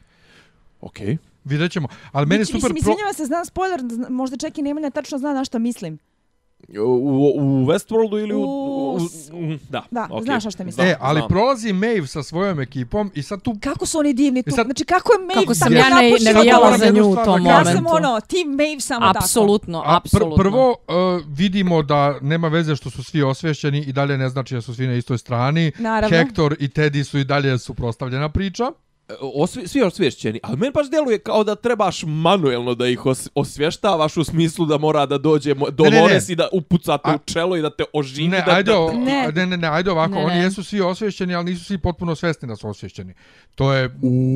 Okej. 0.81 1.17
Vidjet 1.43 1.71
ćemo. 1.71 1.87
Ali 2.11 2.25
meni 2.25 2.39
je 2.39 2.41
Mislim, 2.41 2.61
super... 2.61 2.73
Mislim, 2.73 2.91
izvinjavam 2.91 3.13
se, 3.13 3.25
znam 3.25 3.45
spoiler, 3.45 3.79
možda 4.09 4.37
čak 4.37 4.57
i 4.57 4.61
Nemanja 4.61 4.89
tačno 4.89 5.17
zna 5.17 5.33
na 5.33 5.45
što 5.45 5.59
mislim. 5.59 5.99
U, 6.71 6.83
u 7.35 7.65
Westworldu 7.65 8.19
ili 8.19 8.33
u... 8.33 8.39
U- 8.39 8.93
u, 8.93 8.99
u 9.33 9.57
da, 9.69 9.83
Da, 9.91 10.07
okej. 10.11 10.23
znaš 10.23 10.43
na 10.45 10.51
šta 10.51 10.63
mislim. 10.63 10.87
E, 10.87 10.95
ali 10.99 11.19
znam. 11.19 11.29
prolazi 11.29 11.73
Maeve 11.73 12.07
sa 12.07 12.23
svojom 12.23 12.59
ekipom 12.59 13.11
i 13.15 13.23
sad 13.23 13.41
tu... 13.41 13.55
Kako 13.61 13.85
su 13.85 13.99
oni 13.99 14.13
divni 14.13 14.43
tu? 14.43 14.51
sad- 14.51 14.65
Znači, 14.65 14.85
kako 14.85 15.13
je 15.13 15.19
Maeve 15.19 15.33
Kako 15.35 15.53
sam 15.53 15.73
Ja 15.73 15.89
ne, 15.91 16.33
navijala 16.33 16.63
moram 16.63 16.79
za 16.79 16.89
nju 16.89 17.03
u 17.03 17.15
tom 17.15 17.43
da 17.43 17.49
Ja 17.49 17.55
momentu. 17.55 17.71
sam 17.71 17.85
ono, 17.87 18.19
team 18.21 18.47
Maeve 18.49 18.79
samo 18.79 19.01
tako. 19.03 19.17
Apsolutno, 19.17 19.79
A 19.79 19.99
pr 20.01 20.07
apsolutno. 20.07 20.35
prvo 20.37 20.69
uh, 20.69 20.75
vidimo 21.27 21.81
da 21.83 22.19
nema 22.21 22.47
veze 22.47 22.75
što 22.75 22.89
su 22.89 23.03
svi 23.03 23.23
osvješćeni 23.23 23.79
i 23.79 23.93
dalje 23.93 24.17
ne 24.17 24.29
znači 24.29 24.55
da 24.55 24.61
su 24.61 24.75
svi 24.75 24.87
na 24.87 24.93
istoj 24.93 25.17
strani. 25.17 25.71
Naravno. 25.77 26.17
Hector 26.17 26.55
i 26.59 26.67
Teddy 26.67 27.03
su 27.03 27.19
i 27.19 27.23
dalje 27.23 27.57
suprostavljena 27.59 28.29
priča. 28.29 28.71
Osvi, 29.19 29.67
svi 29.67 29.81
osvješćeni, 29.81 30.39
ali 30.43 30.57
meni 30.57 30.71
baš 30.71 30.89
djeluje 30.89 31.19
kao 31.19 31.43
da 31.43 31.55
trebaš 31.55 32.03
manuelno 32.03 32.75
da 32.75 32.87
ih 32.87 33.05
os, 33.05 33.29
osvještavaš 33.35 34.17
u 34.17 34.23
smislu 34.23 34.65
da 34.65 34.77
mora 34.77 35.05
da 35.05 35.17
dođe. 35.17 35.53
Dolores 35.71 36.29
i 36.29 36.35
da 36.35 36.47
upucate 36.51 37.09
A- 37.09 37.15
u 37.15 37.19
čelo 37.25 37.57
i 37.57 37.61
da 37.61 37.69
te 37.69 37.83
oživi. 37.93 38.27
Ne, 38.27 38.41
da, 38.41 38.51
ajde, 38.51 38.71
da, 38.71 38.93
Ne. 38.93 39.31
ne, 39.35 39.45
ne, 39.47 39.57
ne, 39.57 39.67
ajde 39.67 39.91
ovako, 39.91 40.13
Ne, 40.13 40.25
oni 40.25 40.35
ne. 40.35 40.41
jesu 40.41 40.63
svi 40.63 40.81
osvješćeni, 40.81 41.35
ali 41.35 41.45
nisu 41.45 41.65
svi 41.65 41.77
potpuno 41.77 42.15
svjesni 42.15 42.47
da 42.47 42.55
su 42.55 42.69
osvješćeni. 42.69 43.13
To 43.55 43.73
je, 43.73 43.89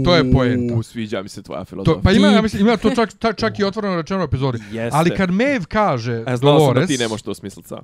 to 0.06 0.16
je 0.16 0.32
poenta. 0.32 0.74
U, 0.74 0.84
sviđa 0.84 1.22
mi 1.22 1.30
se 1.30 1.44
tvoja 1.44 1.60
To, 1.60 1.66
filozofija. 1.66 2.02
pa 2.04 2.12
ima, 2.12 2.28
ja 2.28 2.42
mislim, 2.42 2.62
ima 2.62 2.78
to 2.78 2.90
čak, 2.96 3.14
ta, 3.14 3.34
čak 3.34 3.60
i 3.60 3.64
otvoreno 3.64 3.96
rečeno 3.96 4.20
u 4.20 4.24
epizodi. 4.24 4.58
Jeste. 4.72 4.90
Ali 4.94 5.10
kad 5.12 5.32
Maeve 5.32 5.66
kaže 5.66 6.14
E, 6.14 6.24
znao 6.24 6.36
sam 6.38 6.40
da 6.40 6.52
Dolores, 6.54 6.88
ti 6.88 6.98
ne 6.98 7.08
možeš 7.08 7.22
to 7.22 7.34
smisliti 7.34 7.68
sam. 7.68 7.80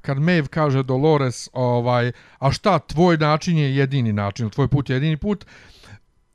kad 0.00 0.18
Maeve 0.18 0.48
kaže 0.48 0.82
Dolores, 0.82 1.48
ovaj, 1.52 2.12
a 2.38 2.52
šta, 2.52 2.78
tvoj 2.78 3.16
način 3.16 3.58
je 3.58 3.76
jedini 3.76 4.12
način, 4.12 4.50
tvoj 4.50 4.68
put 4.68 4.90
je 4.90 4.96
jedini 4.96 5.16
put, 5.16 5.44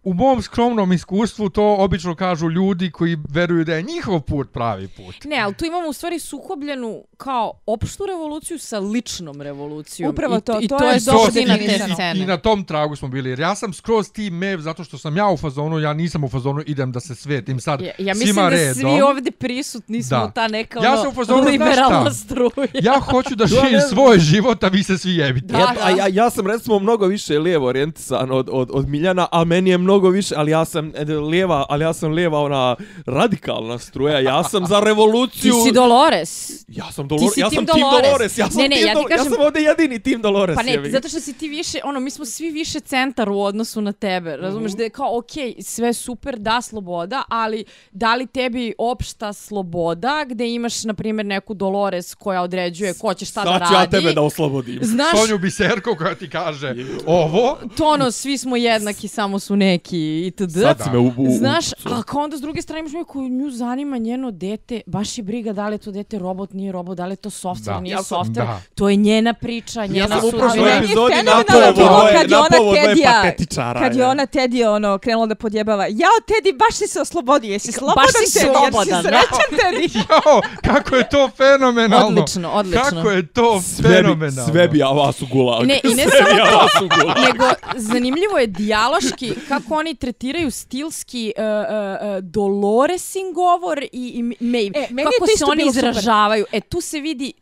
u 0.04 0.14
mom 0.14 0.42
skromnom 0.42 0.94
iskustvu 0.94 1.50
to 1.50 1.76
obično 1.80 2.16
kažu 2.16 2.50
ljudi 2.50 2.92
koji 2.92 3.18
veruju 3.30 3.66
da 3.66 3.76
je 3.76 3.82
njihov 3.84 4.22
put 4.22 4.52
pravi 4.52 4.88
put. 4.88 5.16
Ne, 5.26 5.40
ali 5.40 5.54
tu 5.54 5.66
imamo 5.66 5.88
u 5.88 5.94
stvari 5.94 6.20
sukobljenu 6.20 7.04
kao 7.18 7.54
opštu 7.66 8.06
revoluciju 8.06 8.60
sa 8.60 8.80
ličnom 8.80 9.42
revolucijom. 9.42 10.10
Upravo 10.12 10.38
I, 10.38 10.42
to, 10.42 10.60
i 10.62 10.68
to 10.68 10.78
to 10.78 10.86
je 10.86 10.94
je 10.94 11.00
dobro 11.06 11.26
suština 11.26 11.58
te 11.58 11.94
scene. 11.94 12.20
I 12.20 12.26
na 12.26 12.38
tom 12.38 12.64
tragu 12.66 12.96
smo 12.96 13.08
bili. 13.08 13.30
Jer 13.30 13.40
ja 13.40 13.56
sam 13.56 13.74
skroz 13.74 14.12
team 14.12 14.34
Maeve 14.34 14.62
zato 14.62 14.84
što 14.84 14.98
sam 14.98 15.18
ja 15.18 15.28
u 15.30 15.38
fazonu, 15.38 15.80
ja 15.80 15.94
nisam 15.94 16.24
u 16.24 16.30
fazonu, 16.30 16.64
idem 16.66 16.92
da 16.92 17.00
se 17.00 17.16
svetim 17.16 17.60
sad 17.60 17.82
Ja, 17.82 17.92
ja 17.98 18.14
mislim 18.14 18.36
da 18.36 18.50
redom. 18.50 18.74
svi 18.76 19.02
ovdje 19.02 19.32
prisutni 19.32 20.04
smo 20.04 20.18
Da. 20.18 20.32
ta 20.32 20.48
neka 20.48 20.80
Ja 20.84 20.92
ono, 20.92 21.02
sam 21.02 21.12
u 21.12 21.14
fazonu, 21.14 21.44
liberalna 21.50 22.14
struja. 22.14 22.68
Ja 22.74 23.00
hoću 23.00 23.36
da 23.36 23.48
živim 23.48 23.82
svoj 23.90 24.20
život, 24.20 24.64
a 24.64 24.68
vi 24.68 24.84
se 24.84 24.98
svi 24.98 25.16
jebite. 25.16 25.48
Da, 25.48 25.60
ja, 25.60 25.74
da. 25.84 25.90
Ja, 25.90 26.08
ja 26.08 26.30
sam 26.30 26.48
recimo 26.48 26.80
mnogo 26.80 27.06
više 27.08 27.40
lijevo 27.40 27.68
orijentisan 27.68 28.32
od, 28.32 28.50
od, 28.52 28.70
od 28.74 28.88
Miljana, 28.90 29.28
a 29.32 29.44
meni 29.44 29.70
je 29.70 29.78
mnogo 29.78 29.93
više, 30.02 30.36
ali 30.38 30.52
ja 30.52 30.66
sam 30.66 30.92
e, 30.96 31.04
lijeva, 31.06 31.66
ali 31.70 31.84
ja 31.84 31.94
sam 31.94 32.12
lijeva 32.12 32.40
ona 32.40 32.76
radikalna 33.08 33.80
struja. 33.80 34.20
Ja 34.20 34.44
sam 34.44 34.66
za 34.66 34.80
Ti 34.80 34.86
revoluciju. 34.86 35.54
si 35.56 35.72
Dolores. 35.72 36.50
Ja 36.68 36.92
sam 36.92 37.06
Ti 37.06 37.10
Dolores, 37.10 37.38
ja 37.38 37.50
tim 37.50 37.56
sam 37.56 37.66
Team 37.68 37.80
Dolores. 37.82 38.04
Dolores, 38.04 38.38
ja 38.38 38.50
sam, 38.50 38.62
Ne, 38.62 38.70
ne, 38.70 38.76
ja 38.78 38.88
ti 38.88 38.94
Dol- 38.96 39.12
ja 39.12 39.18
kažem- 39.18 39.32
sam 39.32 39.42
ovdje 39.42 39.62
jedini 39.62 40.00
Team 40.00 40.22
Dolores. 40.22 40.56
Pa 40.56 40.64
ne, 40.64 40.72
jebi 40.72 40.84
ga. 40.84 40.92
zato 40.92 41.10
što 41.10 41.20
si 41.20 41.34
ti 41.34 41.48
više, 41.50 41.80
ono, 41.84 42.00
mi 42.00 42.10
smo 42.10 42.26
svi 42.26 42.52
više 42.52 42.80
centar 42.80 43.30
u 43.30 43.42
odnosu 43.42 43.82
na 43.82 43.92
tebe, 43.94 44.38
razumeš, 44.38 44.72
Mhm. 44.72 44.78
da 44.78 44.84
je 44.84 44.90
kao, 44.90 45.18
okej, 45.18 45.56
sve 45.62 45.94
super, 45.94 46.38
da, 46.38 46.62
sloboda, 46.62 47.24
ali 47.30 47.64
da 47.92 48.16
li 48.16 48.28
tebi 48.28 48.74
opšta 48.80 49.34
sloboda, 49.34 50.26
gde 50.26 50.48
imaš, 50.48 50.84
na 50.84 50.94
primjer, 50.94 51.26
neku 51.26 51.54
Dolores 51.54 52.16
koja 52.16 52.42
određuje 52.42 52.94
ko 52.94 53.14
će 53.14 53.26
šta 53.26 53.42
da 53.42 53.46
Sad 53.46 53.62
radi. 53.62 53.66
ću 53.68 53.74
ja 53.76 53.90
tebe 53.92 54.14
da 54.14 54.22
oslobodim. 54.22 54.80
Znaš, 54.84 55.18
Sonju 55.18 55.38
Biserko 55.38 55.96
koja 55.96 56.16
ti 56.16 56.30
kaže 56.30 56.76
ovo, 57.06 57.58
to 57.78 57.86
ono, 57.86 58.12
svi 58.12 58.38
smo 58.38 58.56
jednaki, 58.56 59.08
samo 59.08 59.40
su 59.40 59.56
neki 59.56 59.83
itd. 59.92 60.52
Sad 60.54 60.78
si 60.80 60.90
me 60.90 60.98
u, 60.98 61.04
u, 61.08 61.14
u, 61.20 61.32
Znaš, 61.32 61.66
a 61.86 62.04
kao 62.04 62.22
onda 62.22 62.38
s 62.38 62.42
druge 62.42 62.62
strane 62.62 62.80
imaš 62.80 62.92
neko 62.92 63.06
koju 63.06 63.30
nju 63.30 63.52
zanima 63.52 63.98
njeno 63.98 64.32
dete, 64.32 64.82
baš 64.86 65.18
je 65.18 65.24
briga 65.24 65.54
da 65.54 65.68
li 65.68 65.74
je 65.74 65.80
to 65.80 65.92
dete 65.92 66.20
robot, 66.20 66.54
nije 66.54 66.72
robot, 66.72 66.98
da 66.98 67.06
li 67.06 67.12
je 67.12 67.18
to 67.18 67.30
software, 67.32 67.66
Da. 67.66 67.80
nije 67.80 67.92
Ja 67.92 68.04
sam- 68.04 68.18
software. 68.18 68.34
da. 68.36 68.62
To 68.76 68.90
je 68.90 68.96
njena 68.98 69.34
priča, 69.34 69.86
njena 69.86 70.08
sam 70.10 70.18
u 70.18 70.22
sudbina. 70.22 70.44
prošloj 70.44 70.70
je 70.70 70.78
epizodi 70.78 71.14
fenomenalno 71.14 71.44
napovo 71.50 71.74
bilo 71.74 71.90
dvoje- 71.90 72.14
kad 72.14 72.32
je 72.32 72.38
ona 72.38 72.50
Tedija, 72.76 73.34
kad 73.80 73.96
je 73.96 74.06
ona 74.06 74.26
Teddy 74.26 74.68
ono 74.68 74.98
krenula 74.98 75.26
da 75.26 75.36
podjebava. 75.36 75.86
Jao, 75.86 76.18
Teddy, 76.24 76.58
baš 76.60 76.76
si 76.76 76.88
se 76.88 77.02
oslobodio. 77.02 77.52
Jesi 77.52 77.72
slobodan, 77.72 78.04
si 78.26 78.40
Teddy? 78.40 78.44
slobodan, 78.44 78.88
Jesi 78.90 79.02
srećan, 79.04 79.50
Teddy? 79.62 79.98
jao, 80.00 80.42
kako 80.64 80.96
je 80.96 81.10
to 81.10 81.30
fenomenalno. 81.30 82.08
Odlično, 82.08 82.50
odlično. 82.52 82.82
Kako 82.84 83.10
je 83.10 83.28
to 83.28 83.62
Sve 83.62 83.90
bi, 83.90 83.96
fenomenalno. 83.96 84.52
sve 84.52 84.68
bi 84.68 84.78
ja 84.78 84.88
vas 84.90 85.22
u 85.22 85.28
gulag. 85.28 85.66
Ne, 85.66 85.80
i 85.84 85.90
ne 85.90 86.04
samo 86.04 86.30
ja 86.30 86.46
to, 86.70 86.88
nego 87.22 87.46
zanimljivo 87.78 88.38
je 88.38 88.48
dijaloški 88.48 89.34
kako 89.48 89.73
oni 89.74 89.96
tretiraju 89.96 90.52
stilski 90.52 91.34
uh, 91.38 91.44
uh, 91.44 92.24
Doloresin 92.24 93.34
govor 93.34 93.84
i, 93.84 93.88
i 93.92 94.24
Maeve. 94.24 94.80
E, 94.80 94.88
kako 95.04 95.28
se 95.38 95.46
oni 95.46 95.64
bilo 95.64 95.74
super. 95.74 95.90
izražavaju. 95.90 96.46
E, 96.52 96.62
tu 96.62 96.82
se 96.82 97.00
vidi 97.00 97.34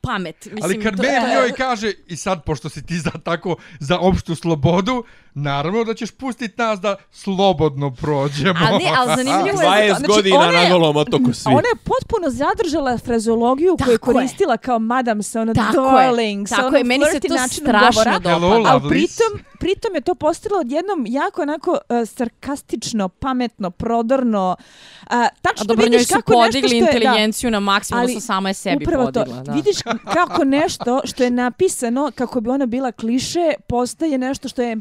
pamet. 0.00 0.36
Mislim, 0.44 0.62
Ali 0.62 0.82
kad 0.82 0.96
to- 0.96 1.02
Maeve 1.02 1.34
njoj 1.34 1.52
kaže, 1.52 1.92
i 2.06 2.16
sad, 2.16 2.44
pošto 2.44 2.68
si 2.68 2.86
ti 2.86 2.98
za 2.98 3.10
tako, 3.10 3.56
za 3.78 3.98
opštu 3.98 4.34
slobodu, 4.34 5.04
naravno 5.34 5.84
da 5.84 5.94
ćeš 5.94 6.10
pustiti 6.10 6.54
nas 6.58 6.80
da 6.80 6.96
slobodno 7.12 7.90
prođemo. 7.92 8.58
A 8.60 8.70
ne, 8.70 8.90
ali 8.98 9.12
zanimljivo 9.18 9.62
je... 9.62 9.68
20 9.68 9.88
Znači, 9.90 10.06
godina 10.08 10.44
je- 10.44 10.62
na 10.64 10.70
golom 10.70 10.96
otoku 10.96 11.32
svi. 11.32 11.48
Ona 11.48 11.68
je 11.68 11.76
potpuno 11.76 12.30
zadržala 12.30 12.98
frazologiju 12.98 13.76
koju 13.76 13.92
je 13.92 13.98
koristila 13.98 14.56
kao 14.56 14.78
madam 14.78 15.22
sa 15.22 15.40
ono 15.40 15.54
Tako 15.54 15.80
je, 15.90 16.06
darling, 16.06 16.48
sa 16.48 16.54
tako 16.56 16.66
onom 16.66 16.76
je, 16.76 16.84
meni 16.84 17.04
se 17.04 17.20
to 17.20 17.34
strašno 17.48 17.62
govora. 17.94 18.18
dopada. 18.18 18.70
Ali 18.70 18.88
pritom, 18.88 19.26
pritom 19.60 19.94
je 19.94 20.00
to 20.00 20.14
postalo 20.14 20.60
odjednom 20.60 21.04
jako 21.08 21.42
onako 21.42 21.70
uh, 21.70 21.78
sarkastično, 22.08 23.08
pametno, 23.10 23.70
prodorno. 23.70 24.56
Uh, 25.02 25.06
tačno 25.42 25.60
A 25.60 25.64
dobro, 25.64 25.82
njoj 25.82 25.90
vidiš 25.90 26.08
su 26.08 26.14
kako 26.14 26.32
nešto 26.32 26.40
podigli 26.42 26.68
što 26.68 26.76
je... 26.76 26.82
Da, 26.82 26.88
inteligenciju 26.88 27.50
na 27.50 27.60
maksimum, 27.60 28.00
Ali 28.00 28.04
odnosno 28.06 28.26
sama 28.26 28.48
je 28.48 28.54
sebi 28.54 28.84
Upravo 28.84 29.04
podigla. 29.04 29.36
to. 29.36 29.42
Da. 29.42 29.52
Vidiš 29.52 29.76
kako 30.14 30.44
nešto 30.58 31.00
što 31.04 31.24
je 31.24 31.30
napisano, 31.32 32.10
kako 32.14 32.40
bi 32.40 32.50
ona 32.50 32.66
bila 32.66 32.92
kliše, 32.92 33.40
postaje 33.68 34.18
nešto 34.18 34.48
što 34.48 34.62
je 34.62 34.72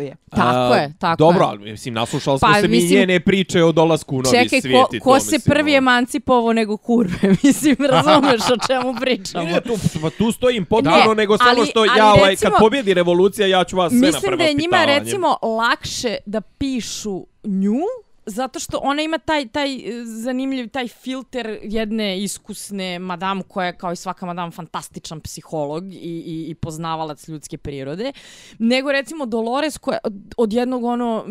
empoweruje. 0.00 0.16
Tako 0.30 0.74
je, 0.74 0.92
tako 0.98 1.16
Dobro, 1.18 1.40
je. 1.40 1.48
ali 1.48 1.70
mislim, 1.70 1.94
naslušali 1.94 2.38
smo 2.38 2.48
Pa, 2.48 2.60
se 2.60 2.68
mi 2.68 2.82
njene 2.82 3.20
priče 3.20 3.62
o 3.64 3.72
dolasku 3.72 4.16
u 4.16 4.22
novi 4.22 4.36
Čekaj, 4.38 4.60
svijet 4.60 4.76
ko, 4.80 4.96
i 4.96 4.98
to, 4.98 5.04
ko 5.04 5.20
se 5.20 5.24
mislim, 5.26 5.40
prvi 5.54 5.70
ono. 5.70 5.78
emancipovao 5.78 6.52
nego 6.52 6.76
kurve? 6.76 7.18
Mislim, 7.42 7.76
razumeš 7.80 8.40
o 8.42 8.66
čemu 8.66 8.94
pričamo? 9.00 9.44
Ne, 9.44 9.60
tu, 9.60 9.72
pa 10.02 10.10
tu 10.10 10.32
stojim 10.32 10.64
potpuno, 10.64 10.96
Ne, 11.08 11.14
nego 11.14 11.38
samo 11.38 11.64
što 11.64 11.80
ali 11.80 11.98
ja, 11.98 12.12
ovaj, 12.12 12.30
recimo- 12.30 12.50
kad 12.50 12.58
pobjedi 12.60 12.94
revolucija, 12.94 13.46
ja 13.46 13.64
ću 13.64 13.76
vas 13.76 13.90
sve 13.92 14.00
na 14.00 14.06
Mislim 14.06 14.36
da 14.38 14.44
je 14.44 14.54
njima 14.54 14.84
recimo 14.84 15.36
lakše 15.42 16.16
da 16.26 16.40
pišu 16.40 17.26
nju 17.44 17.80
zato 18.28 18.58
što 18.58 18.78
ona 18.82 19.02
ima 19.02 19.18
taj 19.18 19.48
taj 19.48 19.74
e, 19.74 20.04
zanimljiv 20.04 20.68
taj 20.68 20.88
filter 20.88 21.58
jedne 21.62 22.22
iskusne 22.22 22.98
madam 22.98 23.42
koja 23.42 23.66
je 23.66 23.76
kao 23.76 23.92
i 23.92 23.96
svaka 23.96 24.26
madam 24.26 24.50
fantastičan 24.50 25.20
psiholog 25.20 25.92
i, 25.92 25.96
i, 25.96 26.46
i 26.48 26.54
poznavalac 26.54 27.28
ljudske 27.28 27.58
prirode 27.58 28.12
nego 28.58 28.92
recimo 28.92 29.26
Dolores 29.26 29.78
koja 29.78 29.98
od, 30.36 30.52
jednog 30.52 30.84
ono 30.84 31.24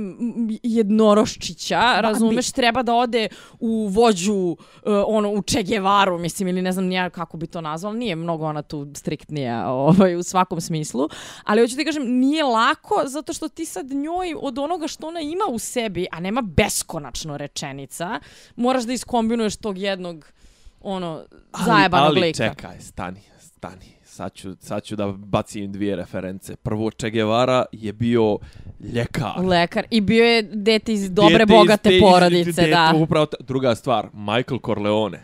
jednoroščića 0.64 2.02
razumeš 2.02 2.52
treba 2.52 2.84
da 2.84 2.96
ode 2.96 3.28
u 3.60 3.88
vođu 3.88 4.58
e, 4.86 4.92
ono 4.92 5.32
u 5.32 5.42
Che 5.42 5.64
Guevaru 5.64 6.18
mislim 6.18 6.48
ili 6.48 6.62
ne 6.62 6.72
znam 6.72 6.86
nija 6.86 7.10
kako 7.10 7.38
bi 7.38 7.48
to 7.48 7.62
nazvala 7.62 7.96
nije 7.96 8.16
mnogo 8.16 8.46
ona 8.46 8.62
tu 8.62 8.88
striktnija 8.96 9.70
ovaj 9.72 10.16
u 10.16 10.24
svakom 10.24 10.62
smislu 10.62 11.10
ali 11.44 11.62
hoću 11.62 11.76
ti 11.76 11.86
kažem 11.86 12.04
nije 12.20 12.44
lako 12.44 13.04
zato 13.06 13.34
što 13.34 13.50
ti 13.50 13.66
sad 13.66 13.92
njoj 13.92 14.36
od 14.42 14.60
onoga 14.60 14.88
što 14.88 15.08
ona 15.08 15.22
ima 15.22 15.44
u 15.50 15.60
sebi 15.60 16.08
a 16.12 16.20
nema 16.20 16.42
beskonačno 16.88 17.38
rečenica 17.38 18.20
moraš 18.58 18.84
da 18.84 18.94
iskombinuješ 18.94 19.56
tog 19.56 19.78
jednog 19.78 20.26
ono 20.82 21.24
zajebanog 21.66 22.08
ali, 22.08 22.22
lika 22.22 22.44
Ali 22.44 22.50
čekaj, 22.50 22.80
stani, 22.80 23.20
stani. 23.40 23.98
Sad 24.04 24.34
ću, 24.34 24.56
sad 24.60 24.84
ću 24.84 24.96
da 24.96 25.08
bacim 25.08 25.72
dvije 25.72 25.96
reference. 25.96 26.56
Prvo, 26.56 26.90
Che 26.92 27.10
Guevara 27.10 27.66
je 27.72 27.94
bio 27.94 28.38
ljekar. 28.84 29.40
lekar 29.40 29.86
i 29.90 30.02
bio 30.02 30.26
je 30.26 30.44
dete 30.44 30.94
iz 30.94 31.12
dobre 31.12 31.38
Dete 31.38 31.44
iz 31.46 31.58
bogate 31.58 31.84
te- 31.84 31.96
iz- 31.96 32.02
porodice 32.02 32.52
dete, 32.52 32.70
da 32.70 32.94
Upravo 32.96 33.26
ta- 33.26 33.38
druga 33.42 33.76
stvar, 33.76 34.08
Michael 34.14 34.60
Corleone. 34.60 35.24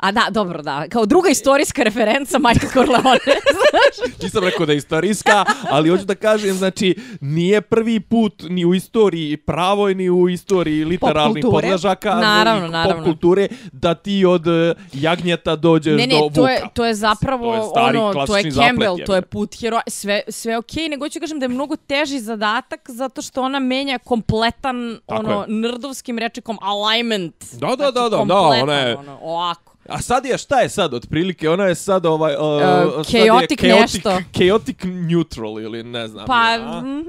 A 0.00 0.12
da 0.12 0.26
dobro 0.30 0.62
da 0.62 0.88
kao 0.88 1.06
druga 1.06 1.28
istorijska 1.30 1.82
referenca 1.82 2.38
Michael 2.40 2.70
Corleone 2.72 3.18
Nisam 4.22 4.44
rekao 4.44 4.66
da 4.66 4.72
je 4.72 4.78
istorijska, 4.78 5.44
ali 5.64 5.88
hoću 5.88 6.04
da 6.04 6.14
kažem, 6.16 6.54
znači, 6.54 6.88
nije 7.20 7.60
prvi 7.60 8.00
put 8.00 8.42
ni 8.42 8.64
u 8.64 8.74
istoriji 8.74 9.36
pravoj, 9.36 9.94
ni 9.94 10.10
u 10.10 10.28
istoriji 10.28 10.84
literalnih 10.84 11.44
kulture. 11.44 11.62
podležaka, 11.62 12.14
Naravno, 12.14 12.68
naravno. 12.68 12.96
pop 12.96 13.04
kulture, 13.06 13.48
da 13.72 13.94
ti 13.94 14.24
od 14.24 14.46
eh, 14.46 14.74
jagnjeta 14.92 15.56
dođeš 15.56 15.96
Ne, 15.96 16.06
ne, 16.06 16.14
do 16.14 16.20
vuka. 16.20 16.34
to 16.34 16.48
je, 16.48 16.60
to 16.74 16.84
je 16.84 16.94
zapravo 16.94 17.44
To 17.46 17.54
je 17.56 17.62
stari 17.64 17.98
ono, 17.98 18.26
to 18.26 18.36
je 18.36 18.42
Campbell, 18.44 18.92
zaplet, 18.92 19.06
to 19.06 19.14
je 19.14 19.22
put 19.22 19.60
heroja, 19.60 19.82
sve, 19.88 20.22
sve 20.28 20.58
okej, 20.58 20.88
nego 20.88 21.08
ću 21.08 21.20
kažem 21.20 21.38
da 21.38 21.44
je 21.44 21.50
mnogo 21.50 21.76
teži 21.78 22.20
zadatak 22.20 22.80
zato 22.88 23.22
što 23.22 23.42
ona 23.42 23.58
menja 23.60 23.98
kompletan, 24.00 24.98
Tako 25.06 25.20
ono, 25.20 25.40
je. 25.40 25.46
nerdovskim 25.50 26.18
rečekom 26.18 26.58
alignment. 26.62 27.34
Da, 27.52 27.66
da, 27.68 27.76
Znači, 27.76 27.92
da, 27.94 28.08
da, 28.08 28.24
da, 28.24 28.34
ona 28.38 28.74
je- 28.74 28.96
Ono, 28.96 29.18
ovako. 29.22 29.69
A 29.90 30.02
sad 30.02 30.24
je, 30.24 30.38
šta 30.38 30.60
je 30.60 30.68
sad 30.68 30.94
otprilike? 30.94 31.50
Ona 31.50 31.64
je 31.64 31.74
sad 31.74 32.06
ovaj... 32.06 32.34
Uh, 32.34 32.40
Uh, 32.40 33.06
sad 33.06 33.14
je 33.14 33.26
chaotic 33.26 33.62
nešto. 33.62 34.18
Chaotic 34.38 34.76
neutral 34.84 35.60
ili 35.60 35.82
ne 35.82 36.08
znam. 36.08 36.26
Pa, 36.26 36.50
ja. 36.50 36.80
mhm, 36.80 37.02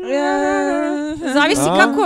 zavisi 1.33 1.61
A? 1.69 1.77
kako, 1.77 2.01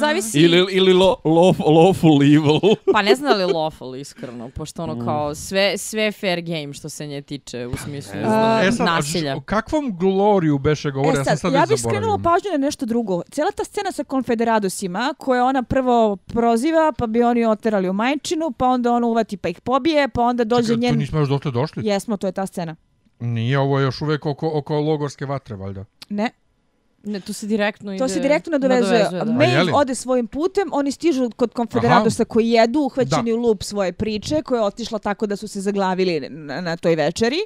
zavisi... 0.00 0.40
Ili, 0.40 0.66
ili 0.70 0.92
lo, 0.92 1.16
law, 1.24 1.58
lawful 1.58 2.36
evil. 2.36 2.76
Pa 2.92 3.02
ne 3.02 3.14
znam 3.14 3.38
li 3.38 3.44
lawful, 3.44 4.00
iskreno, 4.00 4.50
pošto 4.54 4.82
ono 4.82 5.04
kao 5.04 5.34
sve, 5.34 5.78
sve 5.78 6.12
fair 6.12 6.40
game 6.40 6.72
što 6.72 6.88
se 6.88 7.06
nje 7.06 7.22
tiče 7.22 7.66
u 7.66 7.76
smislu 7.76 8.14
Ne 8.14 8.20
znam. 8.22 8.60
E 8.60 8.72
sad, 8.72 8.86
nasilja. 8.86 9.36
o 9.36 9.40
kakvom 9.40 9.98
gloriju 9.98 10.58
beše 10.58 10.90
govori? 10.90 11.16
E 11.16 11.18
ja 11.18 11.24
sam 11.24 11.36
sad, 11.36 11.40
sad 11.40 11.52
ja 11.52 11.66
bih 11.68 11.80
skrenula 11.80 12.18
pažnju 12.18 12.50
na 12.52 12.58
nešto 12.58 12.86
drugo. 12.86 13.22
Cijela 13.30 13.50
ta 13.50 13.64
scena 13.64 13.92
sa 13.92 14.04
konfederadosima, 14.04 15.14
koje 15.18 15.42
ona 15.42 15.62
prvo 15.62 16.16
proziva, 16.16 16.92
pa 16.98 17.06
bi 17.06 17.22
oni 17.22 17.46
oterali 17.46 17.88
u 17.88 17.92
majčinu, 17.92 18.50
pa 18.50 18.66
onda 18.66 18.92
on 18.92 19.04
uvati 19.04 19.36
pa 19.36 19.48
ih 19.48 19.60
pobije, 19.60 20.08
pa 20.08 20.22
onda 20.22 20.44
dođe 20.44 20.66
Čekaj, 20.68 20.80
njen... 20.80 20.92
tu 20.94 20.98
nismo 20.98 21.18
još 21.18 21.28
dotle 21.28 21.50
došli? 21.50 21.86
Jesmo, 21.86 22.16
to 22.16 22.26
je 22.26 22.32
ta 22.32 22.46
scena. 22.46 22.76
Nije, 23.20 23.58
ovo 23.58 23.78
je 23.78 23.84
još 23.84 24.02
uvek 24.02 24.26
oko, 24.26 24.50
oko 24.54 24.80
logorske 24.80 25.26
vatre, 25.26 25.56
valjda. 25.56 25.84
Ne. 26.08 26.30
Ne, 27.04 27.20
tu 27.20 27.32
se 27.32 27.46
direktno 27.46 27.92
ide. 27.92 27.98
To 27.98 28.08
se 28.08 28.20
direktno 28.20 28.50
nadovezuje. 28.50 29.02
nadovezuje? 29.02 29.34
Maeve 29.34 29.72
ode 29.74 29.94
svojim 29.94 30.26
putem, 30.26 30.68
oni 30.72 30.92
stižu 30.92 31.30
kod 31.36 31.52
konfederadosa 31.52 32.24
koji 32.24 32.50
jedu, 32.50 32.80
uhvaćeni 32.80 33.30
Da. 33.30 33.36
u 33.36 33.40
lup 33.40 33.62
svoje 33.62 33.92
priče, 33.92 34.42
koja 34.42 34.58
je 34.58 34.64
otišla 34.64 34.98
tako 34.98 35.26
da 35.26 35.36
su 35.36 35.48
se 35.48 35.60
zaglavili 35.60 36.28
na, 36.30 36.60
na 36.60 36.76
toj 36.76 36.94
večeri. 36.94 37.38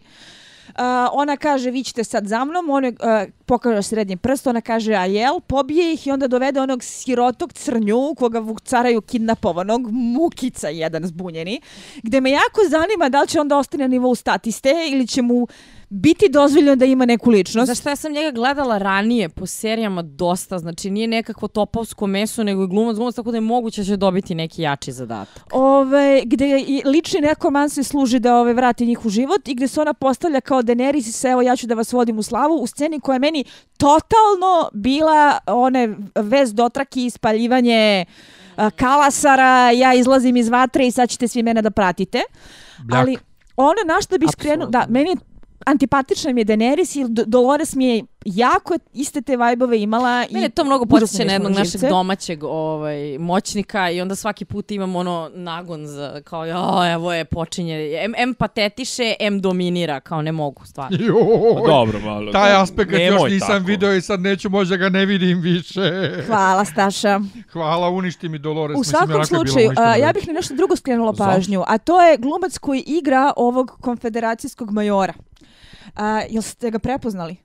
Uh, 0.68 0.72
ona 1.12 1.36
kaže, 1.36 1.70
vi 1.70 1.82
ćete 1.82 2.04
sad 2.04 2.26
za 2.26 2.44
mnom, 2.44 2.70
on 2.70 2.84
je, 2.84 2.90
uh, 2.90 3.32
pokaže 3.46 3.82
srednji 3.82 4.16
prst, 4.16 4.46
ona 4.46 4.61
kaže, 4.61 4.94
a 4.94 5.04
jel, 5.04 5.40
pobije 5.40 5.92
ih 5.92 6.07
i 6.07 6.11
onda 6.11 6.28
dovede 6.28 6.61
onog 6.61 6.82
sirotog 6.82 7.52
crnju, 7.52 8.14
koga 8.18 8.38
vukcaraju 8.38 9.00
kidnapovanog, 9.00 9.90
mukica 9.90 10.68
jedan 10.68 11.07
zbunjeni, 11.07 11.61
gde 12.02 12.20
me 12.20 12.30
jako 12.30 12.61
zanima 12.68 13.09
da 13.09 13.20
li 13.22 13.28
će 13.28 13.40
onda 13.40 13.59
ostane 13.59 13.84
na 13.84 13.88
nivou 13.88 14.14
statiste 14.14 14.74
ili 14.90 15.07
će 15.07 15.22
mu 15.22 15.46
biti 15.89 16.28
dozvoljeno 16.28 16.76
da 16.76 16.84
ima 16.84 17.07
neku 17.07 17.30
ličnost. 17.30 17.66
Zašto 17.66 17.89
ja 17.89 17.97
sam 17.97 18.12
njega 18.12 18.30
gledala 18.30 18.78
ranije 18.78 19.28
po 19.28 19.47
serijama 19.47 20.03
dosta, 20.03 20.59
znači 20.59 20.91
nije 20.91 21.09
nekakvo 21.09 21.49
topovsko 21.49 22.07
meso, 22.07 22.45
nego 22.45 22.61
je 22.61 22.66
glumac, 22.66 22.97
glumac, 22.97 23.14
tako 23.14 23.30
da 23.30 23.37
je 23.37 23.41
moguće 23.41 23.80
da 23.80 23.84
će 23.84 23.97
dobiti 23.97 24.34
neki 24.34 24.62
jači 24.62 24.93
zadatak. 24.93 25.43
ove, 25.53 26.22
gde 26.24 26.64
i 26.66 26.82
lični 26.84 27.20
nekoman 27.20 27.70
se 27.70 27.82
služi 27.82 28.18
da 28.18 28.37
ove 28.37 28.53
vrati 28.53 28.87
njih 28.87 29.07
u 29.07 29.09
život 29.09 29.49
i 29.49 29.55
gde 29.55 29.68
se 29.68 29.80
ona 29.80 29.95
postavlja 29.95 30.41
kao 30.41 30.62
Daenerys 30.62 31.09
i 31.09 31.12
se 31.12 31.28
evo 31.28 31.43
ja 31.43 31.57
ću 31.57 31.66
da 31.66 31.74
vas 31.74 31.93
vodim 31.93 32.18
u 32.18 32.22
slavu 32.22 32.55
u 32.55 32.66
sceni 32.66 33.01
koja 33.01 33.14
je 33.14 33.20
meni 33.20 33.45
totalno 33.76 34.70
bila 34.72 35.39
one 35.47 35.97
vez 36.14 36.55
dotraki, 36.55 37.07
ispaljivanje 37.07 38.05
a, 38.57 38.70
kalasara, 38.70 39.70
ja 39.70 39.95
izlazim 39.95 40.37
iz 40.37 40.49
vatre 40.49 40.87
i 40.87 40.91
sad 40.91 41.09
ćete 41.09 41.28
svi 41.28 41.43
mene 41.43 41.62
da 41.62 41.70
pratite. 41.70 42.22
Bljak. 42.84 43.01
Ali 43.01 43.16
ono 43.57 43.78
na 43.87 44.01
što 44.01 44.18
bi 44.18 44.26
skrenuo, 44.32 44.66
da, 44.66 44.87
meni 44.89 45.11
je 45.11 45.16
antipatična 45.67 46.33
mi 46.33 46.41
je 46.41 46.45
Daenerys 46.45 47.01
i 47.01 47.05
Dolores 47.09 47.75
mi 47.75 47.87
je 47.87 48.05
jako 48.25 48.75
iste 48.93 49.23
te 49.23 49.37
vajbove 49.37 49.81
imala. 49.81 50.25
Mene 50.31 50.47
i 50.47 50.51
to 50.51 50.64
mnogo 50.64 50.87
podsjeća 50.87 51.19
mi 51.19 51.25
na 51.25 51.33
je 51.33 51.35
jednog 51.35 51.53
našeg 51.53 51.71
živce. 51.71 51.89
domaćeg 51.89 52.45
ovaj, 52.45 53.19
moćnika 53.19 53.91
i 53.91 54.01
onda 54.01 54.14
svaki 54.14 54.45
put 54.45 54.71
imam 54.71 54.97
ono 54.97 55.31
nagon 55.35 55.87
za, 55.87 56.21
kao, 56.25 56.47
jo, 56.47 56.93
evo 56.93 57.12
je, 57.12 57.25
počinje, 57.25 57.99
em, 58.05 58.12
em 58.17 58.35
patetiše, 58.35 59.14
em 59.21 59.41
dominira, 59.41 60.01
kao 60.01 60.23
ne 60.23 60.33
mogu, 60.33 60.67
stvarno. 60.67 60.99
Joj, 61.07 61.62
Pa 61.62 61.67
Dobro, 61.67 62.01
malo. 62.01 62.33
Taj 62.33 62.62
aspekt 62.62 62.91
još 62.93 63.31
nisam 63.31 63.49
tako. 63.49 63.64
video 63.64 63.95
i 63.95 64.01
sad 64.01 64.21
neću 64.21 64.51
možda 64.51 64.77
ga 64.77 64.89
ne 64.89 65.07
vidim 65.07 65.41
više. 65.41 66.12
Hvala, 66.27 66.64
Staša. 66.64 67.21
Hvala, 67.53 67.91
uništi 67.91 68.29
mi 68.29 68.39
Dolores. 68.39 68.79
U 68.79 68.85
svakom 68.85 69.25
slučaju, 69.25 69.71
a, 69.77 69.97
ja 69.97 70.12
bih 70.12 70.27
na 70.27 70.33
nešto 70.33 70.55
drugo 70.55 70.77
skrenula 70.77 71.12
pažnju, 71.12 71.62
a 71.67 71.79
to 71.79 72.03
je 72.03 72.17
glumac 72.17 72.59
koji 72.59 72.85
igra 72.87 73.33
ovog 73.37 73.79
konfederacijskog 73.81 74.71
majora. 74.71 75.12
A, 75.97 76.22
jel 76.30 76.42
ste 76.42 76.70
ga 76.70 76.78
prepoznali? 76.78 77.36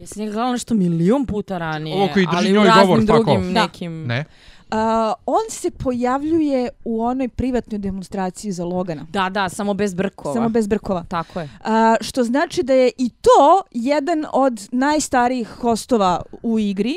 Ja 0.00 0.06
sam 0.06 0.20
njega 0.20 0.32
gledala 0.32 0.52
nešto 0.52 0.74
milion 0.74 1.26
puta 1.26 1.58
ranije, 1.58 1.96
Ovo 1.96 2.08
koji 2.12 2.26
drži 2.26 2.36
ali 2.36 2.50
u 2.50 2.54
njoj 2.54 2.66
raznim 2.66 2.86
govor, 2.86 3.06
tako? 3.06 3.22
drugim 3.22 3.54
Da. 3.54 3.62
nekim... 3.62 4.06
Ne? 4.06 4.24
A, 4.70 5.12
on 5.26 5.40
se 5.50 5.70
pojavljuje 5.70 6.68
u 6.84 7.02
onoj 7.02 7.28
privatnoj 7.28 7.78
demonstraciji 7.78 8.52
za 8.52 8.64
Logana. 8.64 9.06
Da, 9.10 9.28
da, 9.28 9.48
samo 9.48 9.74
bez 9.74 9.94
brkova. 9.94 10.34
Samo 10.34 10.48
bez 10.48 10.66
brkova. 10.66 11.04
Tako 11.08 11.40
je. 11.40 11.48
A, 11.64 11.96
što 12.00 12.24
znači 12.24 12.62
da 12.62 12.72
je 12.72 12.90
i 12.98 13.10
to 13.10 13.62
jedan 13.70 14.24
od 14.32 14.68
najstarijih 14.72 15.48
hostova 15.48 16.22
u 16.42 16.58
igri 16.58 16.96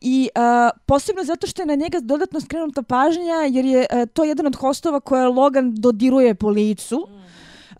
i 0.00 0.28
a, 0.34 0.70
posebno 0.86 1.24
zato 1.24 1.46
što 1.46 1.62
je 1.62 1.66
na 1.66 1.74
njega 1.74 2.00
dodatno 2.00 2.40
skrenuta 2.40 2.82
pažnja 2.82 3.36
jer 3.50 3.64
je 3.64 3.86
a, 3.90 4.06
to 4.06 4.24
jedan 4.24 4.46
od 4.46 4.56
hostova 4.56 5.00
koje 5.00 5.26
Logan 5.28 5.74
dodiruje 5.74 6.34
po 6.34 6.48
licu. 6.48 7.08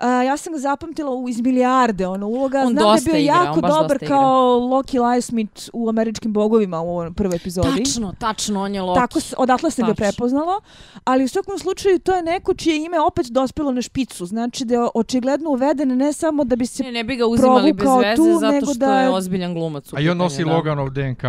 A, 0.03 0.22
ja 0.22 0.36
sam 0.36 0.53
ga 0.53 0.59
zapamtila 0.59 1.11
u 1.11 1.28
iz 1.28 1.40
milijarde 1.40 2.07
ono 2.07 2.26
uloga. 2.26 2.61
On 2.61 2.72
Znam 2.72 2.84
da 2.84 2.94
je 2.94 3.00
bio 3.05 3.16
igra, 3.16 3.34
jako 3.34 3.61
dobar 3.61 3.98
kao 4.09 4.59
Loki 4.59 4.98
Lysmith 4.98 5.70
u 5.72 5.88
Američkim 5.88 6.32
bogovima 6.32 6.80
u 6.80 6.88
ovoj 6.88 7.12
prvoj 7.12 7.36
epizodi. 7.36 7.84
Tačno, 7.84 8.14
tačno, 8.18 8.62
on 8.62 8.74
je 8.74 8.82
Loki. 8.82 9.00
Tako 9.00 9.20
se, 9.20 9.34
odatle 9.38 9.70
se 9.70 9.82
ga 9.82 9.94
prepoznalo, 9.94 10.61
ali 11.05 11.24
u 11.24 11.28
svakom 11.28 11.59
slučaju 11.59 11.98
to 11.98 12.14
je 12.14 12.22
neko 12.22 12.55
čije 12.55 12.84
ime 12.84 13.00
opet 13.00 13.26
dospelo 13.26 13.72
na 13.72 13.82
špicu. 13.82 14.26
Znači 14.26 14.64
da 14.64 14.74
je 14.74 14.88
očigledno 14.94 15.50
uveden 15.50 15.96
ne 15.96 16.12
samo 16.12 16.44
da 16.44 16.57
bi 16.57 16.66
se... 16.66 16.82
Ne, 16.82 16.92
ne 16.92 17.05
bi 17.05 17.16
ga 17.16 17.26
uzimali 17.26 17.72
bez 17.72 17.88
veze 18.03 18.16
tu, 18.16 18.38
zato 18.40 18.53
nego 18.53 18.66
što 18.66 18.74
da 18.74 19.00
je 19.00 19.11
ozbiljan 19.11 19.55
glumac. 19.55 19.92
u 19.92 19.96
A 19.96 20.00
i 20.00 20.09
on 20.09 20.16
nosi 20.16 20.44
da. 20.44 20.53
Loganov 20.53 20.90
DNK. 20.90 21.22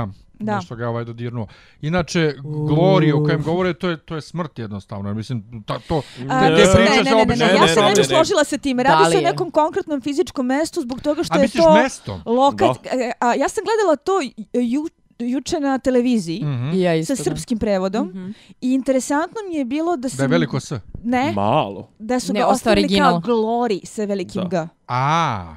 Da. 0.44 0.56
Nešto 0.56 0.76
ga 0.76 0.90
ovaj 0.90 1.06
dodirnuo. 1.06 1.48
Inače, 1.82 2.34
Glory 2.44 3.14
o 3.14 3.24
kojem 3.24 3.44
govore, 3.44 3.74
to 3.74 3.90
je, 3.90 3.98
to 3.98 4.16
je 4.16 4.22
smrt 4.24 4.60
jednostavno. 4.60 5.14
Mislim, 5.14 5.64
ta, 5.64 5.80
to, 5.80 5.98
A, 5.98 6.02
te, 6.40 6.50
ne, 6.50 6.54
priče 6.56 6.68
ne, 6.94 7.04
se 7.06 7.16
obično... 7.16 7.46
ne, 7.46 7.54
ja 7.54 7.68
se 7.68 7.76
ne, 7.76 7.86
ne 7.86 7.92
bi 7.92 7.98
ne. 7.98 8.04
složila 8.06 8.44
sa 8.44 8.58
tim. 8.58 8.80
Radi 8.80 9.12
se 9.12 9.18
o 9.18 9.22
nekom 9.22 9.52
konkretnom 9.52 10.02
fizičkom 10.02 10.46
mestu 10.46 10.82
zbog 10.82 11.02
toga 11.02 11.24
što 11.24 11.34
A 11.34 11.38
je 11.38 11.42
misliš 11.42 11.64
to 11.64 11.74
mesto? 11.74 12.22
lokat... 12.26 12.78
A, 13.20 13.34
ja 13.34 13.50
sam 13.50 13.64
gledala 13.64 13.96
to 13.98 14.14
ju, 14.54 14.88
juče 15.22 15.60
na 15.60 15.78
televiziji 15.80 16.42
Mhm. 16.42 16.72
I 16.72 16.82
ja 16.82 16.92
sa 16.94 16.96
isto, 16.96 17.16
da. 17.16 17.24
srpskim 17.24 17.58
prevodom 17.58 18.08
Mhm. 18.08 18.30
i 18.62 18.74
interesantno 18.74 19.38
mi 19.50 19.56
je 19.56 19.66
bilo 19.66 19.98
da 19.98 20.10
sam... 20.10 20.18
Da 20.18 20.24
je 20.24 20.28
veliko 20.28 20.60
S. 20.60 20.72
Ne, 21.04 21.34
Malo. 21.34 21.90
da 22.00 22.20
su 22.20 22.34
Ne, 22.34 22.40
ga 22.40 22.48
ostavili 22.48 23.00
kao 23.00 23.20
Glory 23.20 23.86
sa 23.86 24.04
velikim 24.04 24.42
Da. 24.42 24.48
G. 24.64 24.68
A, 24.88 25.56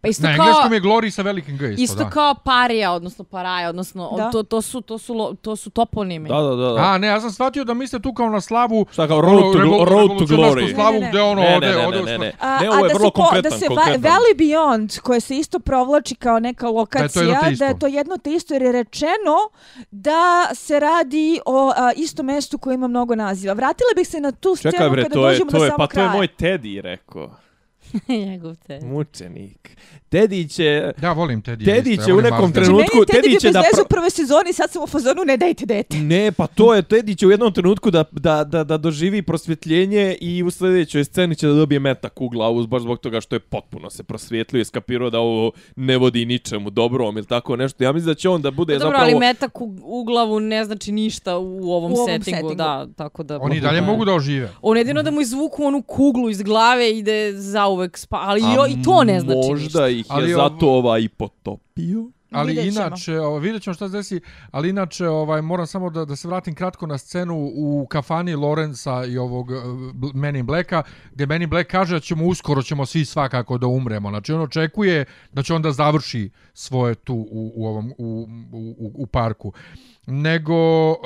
Pa 0.00 0.08
isto 0.08 0.22
na 0.22 0.36
kao... 0.36 0.46
engleskom 0.46 0.72
je 0.72 0.80
Glory 0.80 1.10
sa 1.10 1.22
velikim 1.22 1.56
G 1.58 1.64
isto, 1.66 1.82
Isto 1.84 1.96
da. 1.96 2.10
kao 2.10 2.34
parija, 2.36 2.92
odnosno 2.92 3.24
paraja, 3.26 3.68
odnosno 3.68 4.12
Da. 4.16 4.30
to, 4.30 4.42
to, 4.42 4.62
su, 4.62 4.80
to, 4.80 4.98
su, 4.98 5.36
to 5.36 5.56
su 5.56 5.70
toponimi. 5.70 6.28
Da, 6.28 6.34
da, 6.36 6.54
da. 6.56 6.68
da. 6.68 6.82
A, 6.82 6.98
ne, 6.98 7.06
ja 7.06 7.20
sam 7.20 7.30
shvatio 7.30 7.64
da 7.64 7.74
mislite 7.74 8.02
tu 8.02 8.14
kao 8.14 8.28
na 8.28 8.40
slavu... 8.40 8.86
Šta 8.90 9.06
kao 9.06 9.20
road 9.20 9.38
to, 9.42 9.46
ono, 9.48 9.54
glo- 9.56 9.60
revol- 9.60 9.84
road 9.86 10.18
to 10.18 10.24
glory. 10.26 10.74
slavu 10.74 10.92
Ne, 10.92 11.00
ne, 11.00 11.04
ne. 11.04 11.10
gde 11.10 11.20
ono 11.22 11.40
Ne, 11.40 11.56
ode, 11.56 11.66
ne, 11.66 11.74
ne, 11.74 11.86
ode 11.86 11.96
ne, 11.96 12.04
ne, 12.04 12.08
smrt. 12.08 12.20
ne. 12.22 12.32
A, 12.40 12.60
Ne, 12.60 12.70
ovo 12.70 12.78
je 12.78 12.88
da 12.88 12.94
vrlo 12.94 13.10
konkretan, 13.10 13.42
da 13.42 13.58
se 13.58 13.66
konkretan. 13.66 14.02
Valley 14.02 14.36
Beyond, 14.36 15.00
koje 15.00 15.20
se 15.20 15.36
isto 15.36 15.58
provlači 15.58 16.14
kao 16.16 16.38
neka 16.40 16.68
lokacija, 16.68 17.22
jedno 17.22 17.40
te 17.42 17.52
isto. 17.52 17.64
da 17.64 17.68
je 17.68 17.78
to 17.78 17.86
jedno 17.88 18.16
te 18.16 18.32
isto, 18.32 18.54
jer 18.54 18.62
je 18.62 18.72
rečeno 18.72 19.36
da 19.90 20.20
se 20.54 20.80
radi 20.80 21.06
o 21.46 21.72
a, 21.76 21.92
istom 21.96 22.26
mestu 22.26 22.58
koje 22.58 22.74
ima 22.74 22.88
mnogo 22.88 23.14
naziva. 23.16 23.54
Vratila 23.54 23.88
bih 23.96 24.08
se 24.08 24.20
na 24.20 24.32
tu 24.32 24.56
scenu 24.56 24.72
Čekaj 24.72 24.90
bre, 24.90 25.02
kada 25.02 25.14
to 25.14 25.20
je, 25.20 25.32
dođemo 25.32 25.50
to 25.50 25.58
do 25.58 25.64
je, 25.64 25.70
samog 25.70 25.78
pa 25.78 25.86
to 25.86 25.90
kraja. 25.90 26.06
je 26.06 26.12
moj 26.12 26.28
Teddy 26.30 26.80
rekao. 26.80 27.30
Njegov 28.26 28.54
te. 28.66 28.80
Mučenik. 28.82 29.76
Teddy 30.10 30.54
će... 30.54 30.92
Ja 31.02 31.12
volim 31.12 31.42
Teddy. 31.42 31.64
Teddy 31.64 31.90
isto, 31.90 32.04
će 32.04 32.10
ja 32.10 32.14
u 32.16 32.20
nekom 32.20 32.40
Marsden. 32.40 32.64
Znači, 32.64 32.76
meni 32.76 33.06
trenutku- 33.06 33.40
će 33.40 33.46
bez 33.46 33.52
da 33.52 33.60
pro- 33.74 33.82
u 33.82 33.88
prvoj 33.88 34.10
sezoni, 34.10 34.52
sad 34.52 34.70
sam 34.70 34.82
u 34.82 34.86
fazonu 34.86 35.24
ne 35.26 35.36
dajte 35.36 35.66
dete. 35.66 35.96
Ne, 35.96 36.32
pa 36.32 36.46
to 36.46 36.74
je, 36.74 36.82
Teddy 36.82 37.18
će 37.18 37.26
u 37.26 37.30
jednom 37.30 37.52
trenutku 37.52 37.90
da, 37.90 38.04
da, 38.12 38.20
da, 38.20 38.44
da, 38.44 38.64
da 38.64 38.76
doživi 38.76 39.22
prosvjetljenje 39.22 40.16
i 40.20 40.42
u 40.42 40.50
sljedećoj 40.50 41.04
sceni 41.04 41.34
će 41.36 41.46
da 41.46 41.52
dobije 41.54 41.78
metak 41.80 42.20
u 42.20 42.28
glavu 42.28 42.66
baš 42.66 42.82
zbog 42.82 42.98
toga 42.98 43.20
što 43.20 43.36
je 43.36 43.40
potpuno 43.40 43.90
se 43.90 44.02
prosvjetlio 44.02 44.60
i 44.60 44.64
skapirao 44.64 45.10
da 45.10 45.18
ovo 45.18 45.52
ne 45.76 45.96
vodi 45.98 46.24
ničemu 46.26 46.70
dobrom 46.70 47.16
ili 47.16 47.26
tako 47.26 47.56
nešto. 47.56 47.84
Ja 47.84 47.92
mislim 47.92 48.06
da 48.06 48.14
će 48.14 48.28
on 48.28 48.42
da 48.42 48.50
bude 48.50 48.74
Pa 48.74 48.78
Dobro, 48.78 48.98
zapravo... 48.98 49.10
ali 49.16 49.26
metak 49.26 49.60
u, 49.60 49.76
u 49.82 50.04
glavu 50.04 50.40
ne 50.40 50.64
znači 50.64 50.92
ništa 50.92 51.36
u 51.38 51.72
ovom, 51.72 51.92
U 51.92 51.96
ovom 51.96 52.06
settingu, 52.06 52.24
settingu. 52.36 52.54
da, 52.54 52.86
tako 52.96 53.22
da... 53.22 53.38
Oni 53.40 53.60
dalje 53.60 53.80
mogu 53.80 54.04
da 54.04 54.12
ožive. 54.14 54.50
On 54.62 54.76
jedino 54.76 55.02
da 55.02 55.10
mu 55.10 55.20
izvuku 55.20 55.64
onu 55.64 55.82
kuglu 55.82 56.30
iz 56.30 56.42
glave 56.42 56.90
i 56.90 56.98
ide 56.98 57.32
zauvek 57.76 57.98
spa, 57.98 58.16
ali 58.18 58.40
jo, 58.42 58.66
i 58.68 58.82
to 58.82 59.04
ne 59.04 59.20
znači 59.20 59.48
možda 59.50 59.64
ništa. 59.64 59.88
ih 59.88 59.98
je 59.98 60.04
Ali 60.08 60.34
ovo- 60.34 60.42
zato 60.42 60.66
ovaj 60.68 61.00
i 61.00 61.08
potopio. 61.08 62.04
Ali 62.32 62.48
Vidjet 62.48 62.74
ćemo. 62.74 62.86
inače, 62.86 63.20
o, 63.20 63.38
vidjet 63.38 63.62
ćemo 63.62 63.74
šta 63.74 63.88
se 63.88 63.92
desi, 63.92 64.20
ali 64.50 64.68
inače 64.70 65.08
ovaj, 65.08 65.42
moram 65.42 65.66
samo 65.66 65.90
da, 65.90 66.04
da 66.04 66.16
se 66.16 66.28
vratim 66.28 66.54
kratko 66.54 66.86
na 66.86 66.98
scenu 66.98 67.50
u 67.54 67.86
kafani 67.86 68.34
Lorenza 68.34 69.04
i 69.04 69.18
ovog 69.18 69.50
uh, 69.50 69.56
Men 70.14 70.36
in 70.36 70.46
Blacka, 70.46 70.82
gdje 71.12 71.26
Men 71.26 71.42
in 71.42 71.50
Black 71.50 71.70
kaže 71.70 71.94
da 71.94 72.00
ćemo 72.00 72.24
uskoro 72.26 72.62
ćemo 72.62 72.86
svi 72.86 73.04
svakako 73.04 73.58
da 73.58 73.66
umremo. 73.66 74.08
Znači 74.10 74.32
on 74.32 74.40
očekuje 74.40 75.04
da 75.32 75.42
će 75.42 75.54
onda 75.54 75.72
završi 75.72 76.30
svoje 76.54 76.94
tu 76.94 77.14
u, 77.14 77.52
u, 77.54 77.66
ovom, 77.66 77.92
u, 77.98 78.28
u, 78.52 78.92
u 78.94 79.06
parku. 79.06 79.52
Nego 80.06 80.90
uh, 80.90 80.96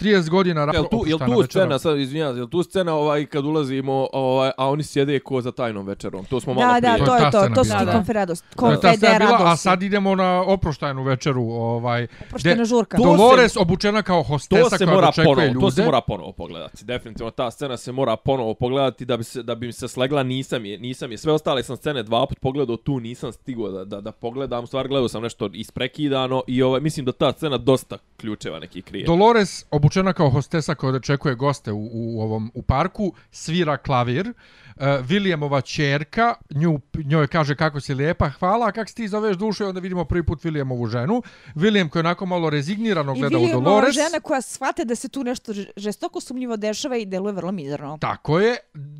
30 0.00 0.28
godina... 0.28 0.70
Jel 0.72 0.84
tu, 0.90 1.02
jel 1.06 1.18
tu 1.18 1.42
scena, 1.42 1.78
sad 1.78 1.98
izvinjam, 1.98 2.36
jel 2.36 2.48
tu 2.48 2.62
scena 2.62 2.94
ovaj 2.94 3.26
kad 3.26 3.44
ulazimo, 3.44 4.08
ovaj, 4.12 4.50
a 4.58 4.68
oni 4.68 4.82
sjede 4.82 5.18
ko 5.18 5.40
za 5.40 5.52
tajnom 5.52 5.86
večerom. 5.86 6.24
To 6.24 6.40
smo 6.40 6.54
malo 6.54 6.72
Da, 6.74 6.80
da, 6.80 6.92
prije. 6.92 7.06
to 7.06 7.16
ta 7.16 7.24
je 7.24 7.30
to. 7.30 7.54
To 7.54 7.64
su 7.64 7.70
ti 7.78 7.84
da. 7.84 7.92
konferados. 7.92 8.40
To 8.40 8.66
bila, 9.00 9.52
a 9.52 9.56
sad 9.56 9.82
idemo 9.82 10.14
na 10.14 10.42
oproštajnu 10.46 11.02
večeru. 11.02 11.42
Ovaj, 11.42 12.06
gde 12.38 12.64
žurka. 12.64 12.96
To 12.96 13.02
Dolores 13.04 13.56
obučena 13.56 14.02
kao 14.02 14.22
hostesa 14.22 14.62
To 14.62 14.78
se 14.78 14.84
koja 14.84 14.94
mora 14.94 15.06
dočekuje 15.06 15.34
ponovo, 15.34 15.46
ljude. 15.46 15.60
to 15.60 15.70
se 15.70 15.84
mora 15.84 16.00
ponovo 16.00 16.32
pogledati. 16.32 16.84
Definitivno 16.84 17.30
ta 17.30 17.50
scena 17.50 17.76
se 17.76 17.92
mora 17.92 18.16
ponovo 18.16 18.54
pogledati 18.54 19.04
da 19.04 19.16
bi 19.16 19.24
se 19.24 19.42
da 19.42 19.54
bi 19.54 19.66
mi 19.66 19.72
se 19.72 19.88
slegla, 19.88 20.22
nisam 20.22 20.64
je, 20.64 20.78
nisam 20.78 21.10
je. 21.10 21.18
Sve 21.18 21.32
ostale 21.32 21.62
sam 21.62 21.76
scene 21.76 22.02
dva 22.02 22.26
put 22.26 22.38
pogledao, 22.40 22.76
tu 22.76 23.00
nisam 23.00 23.32
stigao 23.32 23.70
da 23.70 23.84
da 23.84 24.00
da 24.00 24.12
pogledam. 24.12 24.66
Stvar 24.66 24.88
gledao 24.88 25.08
sam 25.08 25.22
nešto 25.22 25.50
isprekidano 25.52 26.42
i 26.46 26.62
ovaj 26.62 26.80
mislim 26.80 27.06
da 27.06 27.12
ta 27.12 27.32
scena 27.32 27.58
dosta 27.58 27.98
ključeva 28.16 28.58
neki 28.58 28.82
krije. 28.82 29.06
Dolores, 29.06 29.64
obučena 29.70 30.12
kao 30.12 30.30
hostesa 30.30 30.74
koja 30.74 30.92
dočekuje 30.92 31.34
goste 31.34 31.72
u, 31.72 31.88
u 31.92 32.20
ovom 32.22 32.50
u 32.54 32.62
parku, 32.62 33.12
svira 33.30 33.76
klavir. 33.76 34.28
Uh, 34.76 34.82
Williamova 34.82 35.64
čerka, 35.74 36.34
nju, 36.50 36.80
njoj 37.04 37.26
kaže 37.26 37.56
kako 37.56 37.80
si 37.80 37.94
lijepa, 37.94 38.28
hvala, 38.28 38.66
a 38.66 38.72
kak 38.72 38.88
si 38.88 38.94
ti 38.94 39.08
zoveš 39.08 39.36
dušo 39.36 39.64
i 39.64 39.66
onda 39.66 39.80
vidimo 39.80 40.04
prvi 40.04 40.22
put 40.26 40.42
Williamovu 40.44 40.90
ženu. 40.90 41.22
William 41.54 41.88
koji 41.88 42.00
je 42.00 42.06
onako 42.06 42.26
malo 42.26 42.50
rezignirano 42.50 43.14
I 43.14 43.18
gleda 43.18 43.36
u 43.38 43.40
vidimo 43.40 43.60
Dolores. 43.60 43.94
žena 43.94 44.20
koja 44.22 44.42
shvate 44.42 44.84
da 44.84 44.94
se 44.94 45.08
tu 45.08 45.24
nešto 45.24 45.52
žestoko 45.76 46.20
sumnjivo 46.20 46.56
dešava 46.56 46.96
i 46.96 47.06
deluje 47.06 47.32
vrlo 47.32 47.52
mizerno. 47.52 47.98
Tako 48.00 48.40
je. 48.40 48.56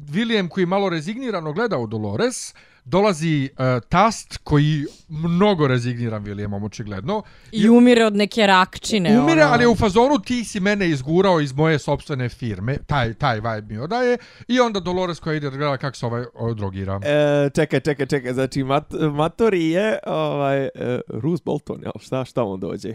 William 0.08 0.48
koji 0.48 0.66
malo 0.66 0.88
rezignirano 0.88 1.52
gleda 1.52 1.78
u 1.78 1.86
Dolores, 1.86 2.54
dolazi 2.84 3.50
uh, 3.52 3.88
tast 3.88 4.36
koji 4.44 4.84
mnogo 5.08 5.66
rezigniran 5.66 6.24
Williamom 6.24 6.66
očigledno. 6.66 7.22
I 7.52 7.68
umire 7.68 8.04
od 8.04 8.16
neke 8.16 8.46
rakčine. 8.46 9.18
Umire, 9.18 9.44
ono. 9.44 9.52
ali 9.52 9.66
u 9.66 9.74
fazonu 9.74 10.18
ti 10.18 10.44
si 10.44 10.60
mene 10.60 10.88
izgurao 10.88 11.40
iz 11.40 11.52
moje 11.52 11.78
sobstvene 11.78 12.28
firme, 12.28 12.76
taj, 12.86 13.14
taj 13.14 13.36
vibe 13.36 13.74
mi 13.74 13.78
odaje, 13.78 14.18
i 14.48 14.60
onda 14.60 14.80
Dolores 14.80 15.20
koja 15.20 15.34
ide 15.34 15.50
da 15.50 15.56
gleda 15.56 15.76
kako 15.76 15.96
se 15.96 16.06
ovaj, 16.06 16.24
ovaj 16.34 16.54
drogira. 16.54 17.00
E, 17.04 17.50
čekaj, 17.54 17.80
čekaj, 17.80 18.06
čekaj, 18.06 18.32
znači 18.32 18.62
mat, 18.62 18.84
Matori 19.14 19.70
je 19.70 19.98
ovaj, 20.06 20.64
e, 20.64 20.70
Bruce 21.14 21.42
Bolton, 21.44 21.82
jel, 21.82 21.92
šta, 22.00 22.24
šta 22.24 22.42
on 22.42 22.60
dođe? 22.60 22.94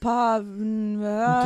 Pa... 0.00 0.40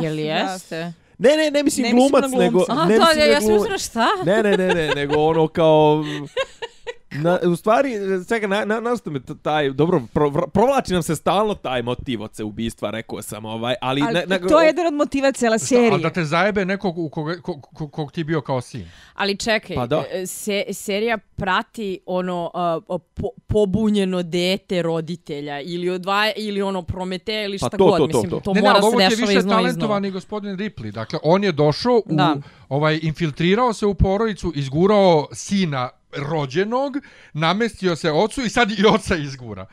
Jel 0.01 0.15
da. 0.15 0.21
jeste? 0.21 0.93
Ne, 1.17 1.29
ne, 1.37 1.51
ne 1.51 1.63
mislim 1.63 1.87
Ne 1.87 1.93
mislim 1.93 2.09
glumac, 2.11 2.31
na 2.31 2.37
nego... 2.37 2.51
glumca. 2.51 2.73
A, 2.73 2.85
ne 2.85 2.97
to, 2.97 3.01
mislim 3.05 3.19
ja, 3.19 3.33
ja 3.33 3.41
sam 3.41 3.53
mislila 3.53 3.77
šta? 3.77 4.07
Ne, 4.25 4.43
ne, 4.43 4.57
ne, 4.57 4.67
ne, 4.67 4.87
nego 4.95 5.15
ono 5.15 5.47
kao... 5.47 6.03
Na, 7.13 7.39
u 7.43 7.55
stvari, 7.55 7.91
čekaj, 8.29 8.49
na, 8.49 8.65
na, 8.65 8.79
našto 8.79 9.11
me 9.11 9.19
t- 9.19 9.33
taj, 9.35 9.69
dobro, 9.69 10.01
pro, 10.13 10.31
pro- 10.31 10.47
provlači 10.47 10.93
nam 10.93 11.03
se 11.03 11.15
stalno 11.15 11.53
taj 11.55 11.81
motiv 11.81 12.21
od 12.21 12.35
se 12.35 12.43
ubistva, 12.43 12.89
rekao 12.89 13.21
sam, 13.21 13.45
ovaj, 13.45 13.75
ali... 13.81 14.01
Ali 14.01 14.13
ne, 14.13 14.25
ne, 14.27 14.39
to 14.39 14.61
je 14.61 14.67
jedan 14.67 14.87
od 14.87 14.93
motiva 14.93 15.31
cijele 15.31 15.59
serije. 15.59 15.91
Ali 15.91 16.01
da 16.01 16.09
te 16.09 16.23
zajebe 16.25 16.65
nekog 16.65 16.97
u 16.97 17.09
koga, 17.09 17.35
ko, 17.35 17.61
ko, 17.61 17.87
kog 17.87 18.11
ti 18.11 18.23
bio 18.23 18.41
kao 18.41 18.61
sin. 18.61 18.85
Ali 19.13 19.37
čekaj, 19.37 19.75
Pa 19.75 19.87
da. 19.87 20.03
e, 20.11 20.25
se, 20.25 20.63
serija 20.73 21.17
prati 21.17 21.99
ono 22.05 22.51
uh, 22.87 23.01
po, 23.13 23.29
pobunjeno 23.47 24.23
dete 24.23 24.81
roditelja 24.81 25.61
ili 25.61 25.89
odvaja 25.89 26.31
ili 26.37 26.61
ono 26.61 26.81
Prometeja 26.81 27.43
ili 27.43 27.57
Pa 27.57 27.67
šta 27.67 27.77
to, 27.77 27.85
god, 27.85 27.97
to, 27.97 27.99
to, 27.99 28.07
mislim 28.07 28.29
to. 28.29 28.39
to 28.39 28.53
ne, 28.53 28.61
ne, 28.61 28.67
mora 28.67 28.79
ovo 28.79 28.91
se 28.91 28.97
ti 28.97 29.03
je 29.03 29.09
dešava 29.09 29.27
više 29.27 29.39
iznova 29.39 29.59
iznova. 29.59 29.61
talentovani 29.63 30.11
gospodin 30.11 30.51
Ripley. 30.51 30.91
Dakle, 30.91 31.19
on 31.23 31.43
je 31.43 31.51
došao, 31.51 31.93
u, 31.95 32.03
Da. 32.07 32.35
ovaj, 32.69 32.99
infiltrirao 33.03 33.73
se 33.73 33.85
u 33.85 33.93
porodicu, 33.93 34.51
izgurao 34.55 35.27
sina 35.31 35.89
rođenog, 36.15 36.97
namestio 37.33 37.95
se 37.95 38.11
ocu 38.11 38.41
i 38.41 38.49
sad 38.49 38.71
i 38.71 38.85
oca 38.85 39.15
izgura. 39.15 39.65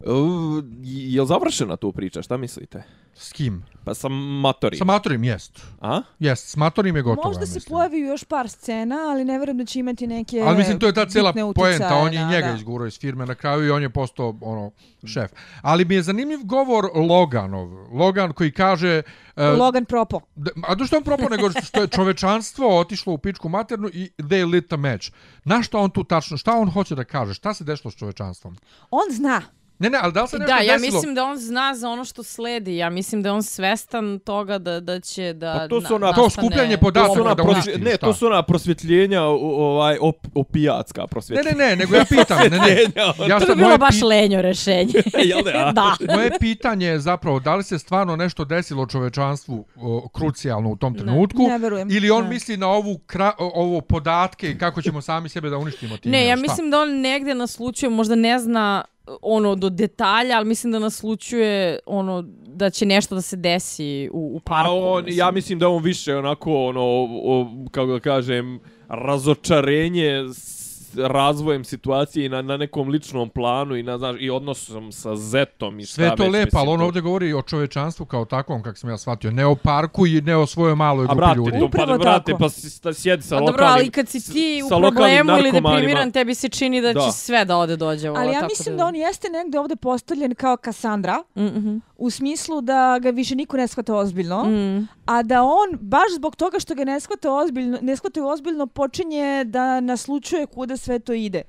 Uh, 0.00 0.64
je 0.82 1.20
li 1.20 1.26
završena 1.26 1.76
tu 1.76 1.92
priča, 1.92 2.22
šta 2.22 2.36
mislite? 2.36 2.82
S 3.18 3.32
kim? 3.32 3.64
Pa 3.84 3.94
sa 3.94 4.08
Matori. 4.08 4.76
Sa 4.76 4.84
Matorim, 4.84 5.24
jest. 5.24 5.60
A? 5.80 6.02
Jest, 6.18 6.48
s 6.48 6.56
Matorim 6.56 6.96
je 6.96 7.02
gotovo, 7.02 7.28
Možda 7.28 7.42
ja 7.42 7.46
se 7.46 7.60
pojavi 7.68 7.98
još 7.98 8.24
par 8.24 8.48
scena, 8.48 8.96
ali 9.10 9.24
ne 9.24 9.38
verujem 9.38 9.58
da 9.58 9.64
će 9.64 9.78
imati 9.78 10.06
neke 10.06 10.40
Ali 10.40 10.56
mislim, 10.56 10.78
to 10.78 10.86
je 10.86 10.92
ta 10.92 11.06
cijela 11.06 11.32
poenta, 11.54 11.96
on 11.96 12.12
je 12.12 12.20
na- 12.20 12.30
njega 12.30 12.48
da. 12.48 12.54
izgurao 12.54 12.86
iz 12.86 12.98
firme 12.98 13.26
na 13.26 13.34
kraju 13.34 13.66
i 13.66 13.70
on 13.70 13.82
je 13.82 13.90
postao 13.90 14.34
ono, 14.40 14.70
šef. 15.06 15.30
Ali 15.62 15.84
mi 15.84 15.94
je 15.94 16.02
zanimljiv 16.02 16.38
govor 16.44 16.84
Loganov. 16.94 17.68
Logan 17.92 18.32
koji 18.32 18.52
kaže... 18.52 19.02
Uh, 19.36 19.58
Logan 19.58 19.84
Propo. 19.84 20.20
Da, 20.34 20.50
a 20.66 20.76
to 20.76 20.86
što 20.86 20.96
on 20.96 21.04
propao 21.04 21.28
nego 21.28 21.50
što 21.50 21.80
je 21.80 21.88
čovečanstvo 21.88 22.78
otišlo 22.78 23.12
u 23.12 23.18
pičku 23.18 23.48
maternu 23.48 23.88
i 23.92 24.10
they 24.18 24.50
lit 24.50 24.72
a 24.72 24.76
match. 24.76 25.10
Na 25.44 25.62
šta 25.62 25.78
on 25.78 25.90
tu 25.90 26.04
tačno, 26.04 26.36
šta 26.36 26.52
on 26.52 26.70
hoće 26.70 26.94
da 26.94 27.04
kaže, 27.04 27.34
šta 27.34 27.54
se 27.54 27.64
desilo 27.64 27.90
s 27.90 27.96
čovečanstvom? 27.96 28.56
On 28.90 29.04
zna. 29.10 29.42
Ne, 29.80 29.90
ne, 29.90 29.98
ali 30.02 30.12
da 30.12 30.22
li 30.22 30.28
se 30.28 30.38
nešto 30.38 30.46
Da, 30.48 30.58
ja 30.58 30.72
desilo? 30.72 30.92
mislim 30.92 31.14
da 31.14 31.24
on 31.24 31.36
zna 31.38 31.74
za 31.74 31.88
ono 31.88 32.04
što 32.04 32.22
sledi. 32.22 32.76
Ja 32.76 32.90
mislim 32.90 33.22
da 33.22 33.28
je 33.28 33.32
on 33.32 33.42
svestan 33.42 34.18
toga 34.18 34.58
da, 34.58 34.80
da 34.80 35.00
će 35.00 35.32
da 35.32 35.54
Pa 35.54 35.68
to 35.68 35.80
su 35.80 35.88
na- 35.90 35.96
ona- 35.98 36.12
to 36.12 36.22
nastane 36.22 36.46
skupljanje 36.46 36.76
To 36.76 36.80
podataka 36.80 37.14
su 37.14 37.20
ona 37.20 37.34
da 37.34 37.42
prosvje- 37.42 37.78
ne, 37.78 37.90
šta? 37.90 37.98
to 37.98 38.14
su 38.14 38.26
ona 38.26 38.42
prosvjetljenja, 38.42 39.22
ovaj, 39.22 39.98
op, 40.00 40.16
opijatska 40.34 41.00
Ne, 41.00 41.06
prosvjetljenja. 41.06 41.58
ne, 41.58 41.64
ne, 41.66 41.76
nego 41.76 41.94
ja 41.94 42.04
pitam, 42.10 42.38
ne, 42.40 42.48
ne. 42.50 42.82
Ja 43.28 43.38
To 43.38 43.40
sad, 43.40 43.48
bi 43.48 43.54
bilo 43.54 43.68
moje, 43.68 43.78
baš 43.78 44.02
lenjo 44.02 44.42
rešenje. 44.42 44.92
Jel 45.24 45.38
ne, 45.44 45.72
da. 45.72 45.96
moje 46.08 46.30
pitanje 46.40 46.86
je 46.86 46.98
zapravo 47.00 47.40
da 47.40 47.54
li 47.54 47.62
se 47.64 47.78
stvarno 47.78 48.16
nešto 48.16 48.44
desilo 48.46 48.86
čovečanstvu 48.86 49.64
o, 49.76 50.08
krucijalno 50.08 50.70
u 50.70 50.76
tom 50.76 50.94
trenutku 50.94 51.42
Ne 51.42 51.58
verujem. 51.58 51.88
ili 51.90 52.10
on 52.10 52.22
Ne. 52.22 52.28
misli 52.28 52.56
na 52.56 52.68
ovu 52.68 52.98
kra, 52.98 53.32
ovo 53.38 53.80
podatke 53.80 54.28
kako 54.54 54.82
ćemo 54.82 55.00
sami 55.00 55.28
sebe 55.28 55.50
da 55.50 55.58
uništimo 55.58 55.96
tim. 55.96 56.12
Ne, 56.12 56.26
ja 56.26 56.36
šta? 56.36 56.42
mislim 56.42 56.70
da 56.70 56.80
on 56.80 56.90
negdje 56.90 57.34
naslučuje, 57.34 57.90
možda 57.90 58.14
ne 58.14 58.38
zna 58.38 58.84
ono 59.22 59.54
do 59.54 59.70
detalja, 59.70 60.36
ali 60.36 60.48
mislim 60.48 60.72
da 60.72 60.78
naslučuje 60.78 61.78
ono 61.86 62.24
da 62.46 62.70
će 62.70 62.86
nešto 62.86 63.14
da 63.14 63.22
se 63.22 63.36
desi 63.36 64.10
u, 64.12 64.36
u 64.36 64.40
parku. 64.40 64.70
A 64.70 64.74
on, 64.74 65.04
mislim. 65.04 65.18
ja 65.18 65.30
mislim 65.30 65.58
da 65.58 65.68
on 65.68 65.82
više 65.82 66.16
onako, 66.16 66.66
ono, 66.66 66.80
o, 66.82 67.46
kako 67.70 67.92
da 67.92 68.00
kažem, 68.00 68.60
razočarenje 68.88 70.24
s 70.34 70.57
razvojem 70.96 71.64
situacije 71.64 72.26
i 72.26 72.28
na, 72.28 72.42
na 72.42 72.56
nekom 72.56 72.88
ličnom 72.88 73.28
planu 73.28 73.76
i, 73.76 73.82
na, 73.82 73.98
znaš, 73.98 74.16
i 74.20 74.30
odnosom 74.30 74.92
sa 74.92 75.16
Zetom 75.16 75.80
i 75.80 75.84
šta 75.84 75.94
Sve 75.94 76.16
to 76.16 76.22
već, 76.22 76.32
lepo, 76.32 76.58
ali 76.58 76.68
on 76.68 76.78
to- 76.78 76.84
ovdje 76.84 77.02
govori 77.02 77.32
o 77.32 77.42
čovečanstvu 77.42 78.06
kao 78.06 78.24
takvom, 78.24 78.62
kako 78.62 78.78
sam 78.78 78.90
ja 78.90 78.98
shvatio. 78.98 79.30
Ne 79.30 79.46
o 79.46 79.54
parku 79.54 80.06
i 80.06 80.20
ne 80.20 80.36
o 80.36 80.46
svojoj 80.46 80.74
maloj 80.74 81.04
A 81.04 81.06
grupi 81.06 81.18
brate, 81.18 81.36
ljudi. 81.36 81.50
to, 81.52 81.68
pa, 81.68 81.86
brate, 81.98 82.24
tako. 82.26 82.38
pa 82.38 82.48
si- 82.48 82.70
sta- 82.70 82.92
sjedi 82.94 83.22
sa 83.22 83.34
A 83.34 83.40
lokalnim... 83.40 83.52
dobro, 83.52 83.66
ali 83.68 83.90
kad 83.90 84.08
si 84.08 84.32
ti 84.32 84.62
u 84.64 84.68
problemu 84.70 85.30
ili 85.32 85.52
deprimiran, 85.52 86.12
tebi 86.12 86.34
se 86.34 86.48
čini 86.48 86.80
da, 86.80 86.92
Da. 86.92 87.00
će 87.00 87.12
sve 87.12 87.44
da 87.44 87.56
ode 87.56 87.76
dođe. 87.76 88.08
Ali 88.08 88.32
ja 88.32 88.42
mislim 88.48 88.76
da 88.76 88.86
on 88.86 88.96
jeste 88.96 89.28
negde 89.30 89.58
ovde 89.58 89.76
postavljen 89.76 90.34
kao 90.34 90.56
Kassandra, 90.56 91.22
Mm 91.34 91.40
-hmm. 91.42 91.80
u 91.96 92.10
smislu 92.10 92.60
da 92.60 92.98
ga 92.98 93.10
više 93.10 93.34
niko 93.34 93.56
ne 93.56 93.66
shvata 93.68 93.94
ozbiljno, 93.94 94.44
mm. 94.44 94.88
a 95.06 95.22
da 95.22 95.42
on, 95.42 95.78
baš 95.80 96.14
zbog 96.14 96.36
toga 96.36 96.58
što 96.58 96.74
ga 96.74 96.84
ne 96.84 97.00
shvata 97.00 97.32
ozbiljno, 97.32 97.78
ne 97.82 97.96
shvata 97.96 98.24
ozbiljno, 98.24 98.66
počinje 98.66 99.44
da 99.44 99.80
naslučuje 99.80 100.46
kuda 100.46 100.76
sve 100.78 100.98
to 100.98 101.12
ide. 101.12 101.42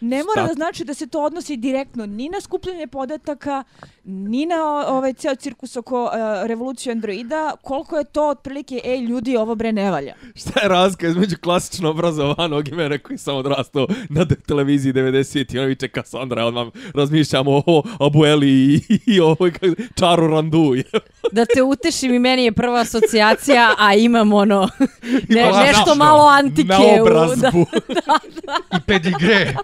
Ne 0.00 0.16
mora 0.18 0.32
Šta? 0.34 0.46
da 0.46 0.54
znači 0.54 0.84
da 0.84 0.94
se 0.94 1.06
to 1.06 1.22
odnosi 1.22 1.56
direktno 1.56 2.06
ni 2.06 2.28
na 2.28 2.40
skupljanje 2.40 2.86
podataka, 2.86 3.64
ni 4.04 4.46
na 4.46 4.56
ovaj 4.88 5.12
ceo 5.12 5.34
cirkus 5.34 5.76
oko 5.76 6.04
uh, 6.04 6.10
revoluciju 6.44 6.90
androida, 6.92 7.52
koliko 7.62 7.96
je 7.96 8.04
to 8.04 8.28
otprilike, 8.28 8.80
ej 8.84 8.98
ljudi, 8.98 9.36
ovo 9.36 9.54
bre 9.54 9.72
ne 9.72 9.90
valja. 9.90 10.14
Šta 10.34 10.60
je 10.60 10.68
razlika 10.68 11.08
između 11.08 11.36
klasično 11.38 11.90
obrazovanog 11.90 12.68
i 12.68 12.72
mene 12.72 12.98
koji 12.98 13.18
sam 13.18 13.36
odrastao 13.36 13.86
na 14.08 14.26
televiziji 14.46 14.92
90 14.92 15.54
i 15.54 15.58
ono 15.58 15.68
viče 15.68 15.88
Cassandra, 15.88 16.44
odmah 16.44 16.66
razmišljamo 16.94 17.62
o 17.66 17.82
Abueli 18.00 18.48
i, 18.48 18.80
i 19.06 19.20
o 19.20 19.36
Čaru 19.94 20.26
Randu. 20.26 20.64
Da 21.32 21.44
te 21.46 21.62
utešim 21.62 22.14
i 22.14 22.18
meni 22.18 22.44
je 22.44 22.52
prva 22.52 22.80
asocijacija, 22.80 23.74
a 23.78 23.94
imam 23.94 24.32
ono 24.32 24.68
ne, 25.28 25.52
nešto 25.66 25.94
malo 25.94 26.26
antike. 26.26 26.68
Na 26.68 26.78
u- 26.80 26.84
Da, 26.94 27.02
obrazbu. 27.02 27.66
I 28.76 28.80
pedigre. 28.86 29.54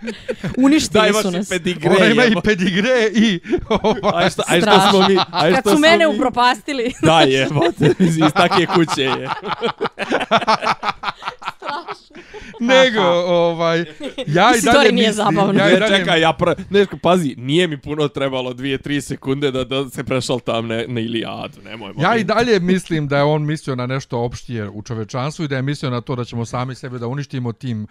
uništili 0.59 1.13
Daj 1.13 1.23
su 1.23 1.31
nas. 1.31 1.49
pedigre. 1.49 1.91
Ona 1.91 2.07
ima 2.07 2.25
i 2.25 2.35
pedigre 2.45 3.11
i... 3.15 3.41
ovaj, 3.69 4.25
Aj 4.25 4.31
šta, 4.31 4.43
aj 4.47 4.61
šta 4.61 4.91
smo 4.91 5.09
mi? 5.09 5.17
Aj 5.31 5.51
Kad 5.53 5.61
šta 5.61 5.71
su 5.71 5.77
smo 5.77 5.79
mene 5.81 6.09
mi? 6.09 6.15
upropastili. 6.15 6.93
Da 7.03 7.21
je, 7.21 7.47
bote, 7.51 7.95
iz 7.99 8.17
iz 8.17 8.33
takve 8.35 8.67
kuće 8.67 9.03
je. 9.03 9.29
nego, 12.61 13.03
ovaj... 13.27 13.85
Ja 14.27 14.53
i 14.59 14.61
dalje 14.65 14.93
nije 14.93 15.09
mislim... 15.09 15.13
zabavno. 15.13 15.61
Ja 15.61 15.71
i 15.71 15.73
Ne, 15.73 15.79
dalje, 15.81 15.97
čekaj, 15.99 16.21
ja 16.21 16.33
pra... 16.33 16.55
Ne, 16.71 16.87
pazi, 17.03 17.35
nije 17.39 17.67
mi 17.67 17.79
puno 17.79 18.09
trebalo 18.09 18.53
2-3 18.53 19.01
sekunde 19.01 19.51
da, 19.51 19.65
da 19.65 19.91
se 19.91 20.05
prešal 20.05 20.41
tam 20.41 20.67
ne, 20.67 20.85
na 20.89 21.01
Ilijadu, 21.01 21.63
nemoj. 21.65 21.93
Ja 21.99 22.17
i 22.17 22.25
dalje 22.25 22.61
mislim 22.61 23.09
da 23.09 23.17
je 23.17 23.23
on 23.23 23.47
mislio 23.47 23.77
na 23.77 23.87
nešto 23.87 24.19
opštije 24.19 24.69
u 24.69 24.83
čovečanstvu 24.83 25.45
i 25.45 25.49
da 25.49 25.57
je 25.57 25.63
mislio 25.63 25.91
na 25.91 26.01
to 26.01 26.17
da 26.17 26.25
ćemo 26.25 26.45
sami 26.45 26.75
sebe 26.75 26.99
da 26.99 27.07
uništimo 27.07 27.53
tim 27.53 27.87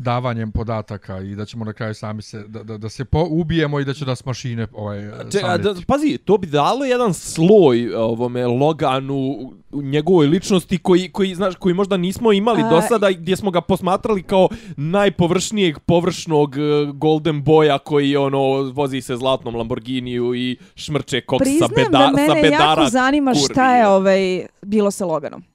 davanjem 0.00 0.52
podataka 0.52 1.20
i 1.20 1.34
da 1.34 1.44
ćemo 1.44 1.64
na 1.64 1.72
kraju 1.72 1.94
sami 1.94 2.22
se 2.22 2.44
da, 2.48 2.62
da, 2.62 2.78
da 2.78 2.88
se 2.88 3.04
po, 3.04 3.26
ubijemo 3.30 3.80
i 3.80 3.84
da 3.84 3.94
će 3.94 4.04
da 4.04 4.16
s 4.16 4.24
mašine 4.24 4.66
ovaj 4.72 5.10
Če, 5.32 5.40
a, 5.44 5.58
da, 5.58 5.74
pazi, 5.86 6.18
to 6.24 6.38
bi 6.38 6.46
dalo 6.46 6.84
jedan 6.84 7.14
sloj 7.14 7.94
ovome 7.94 8.46
Loganu 8.46 9.52
u 9.70 9.82
njegovoj 9.82 10.26
ličnosti 10.26 10.78
koji, 10.78 11.08
koji, 11.08 11.34
znaš, 11.34 11.54
koji 11.54 11.74
možda 11.74 11.96
nismo 11.96 12.32
imali 12.32 12.62
A, 12.62 12.70
do 12.70 12.82
sada 12.82 13.10
gdje 13.10 13.36
smo 13.36 13.50
ga 13.50 13.60
posmatrali 13.60 14.22
kao 14.22 14.48
najpovršnijeg 14.76 15.78
površnog 15.78 16.56
eh, 16.56 16.60
Golden 16.94 17.44
Boya 17.44 17.78
koji 17.78 18.16
ono 18.16 18.72
vozi 18.72 19.00
se 19.00 19.16
zlatnom 19.16 19.56
Lamborghiniju 19.56 20.34
i 20.34 20.56
šmrče 20.74 21.20
koks 21.20 21.46
sa, 21.58 21.68
beda, 21.76 21.88
da 21.90 22.10
sa 22.16 22.34
mene 22.34 22.42
bedara. 22.42 22.64
jako 22.64 22.90
zanima 22.90 23.34
šta 23.34 23.54
kurvi. 23.54 23.78
je 23.78 23.88
ovaj, 23.88 24.46
bilo 24.62 24.90
sa 24.90 25.04
Loganom. 25.04 25.49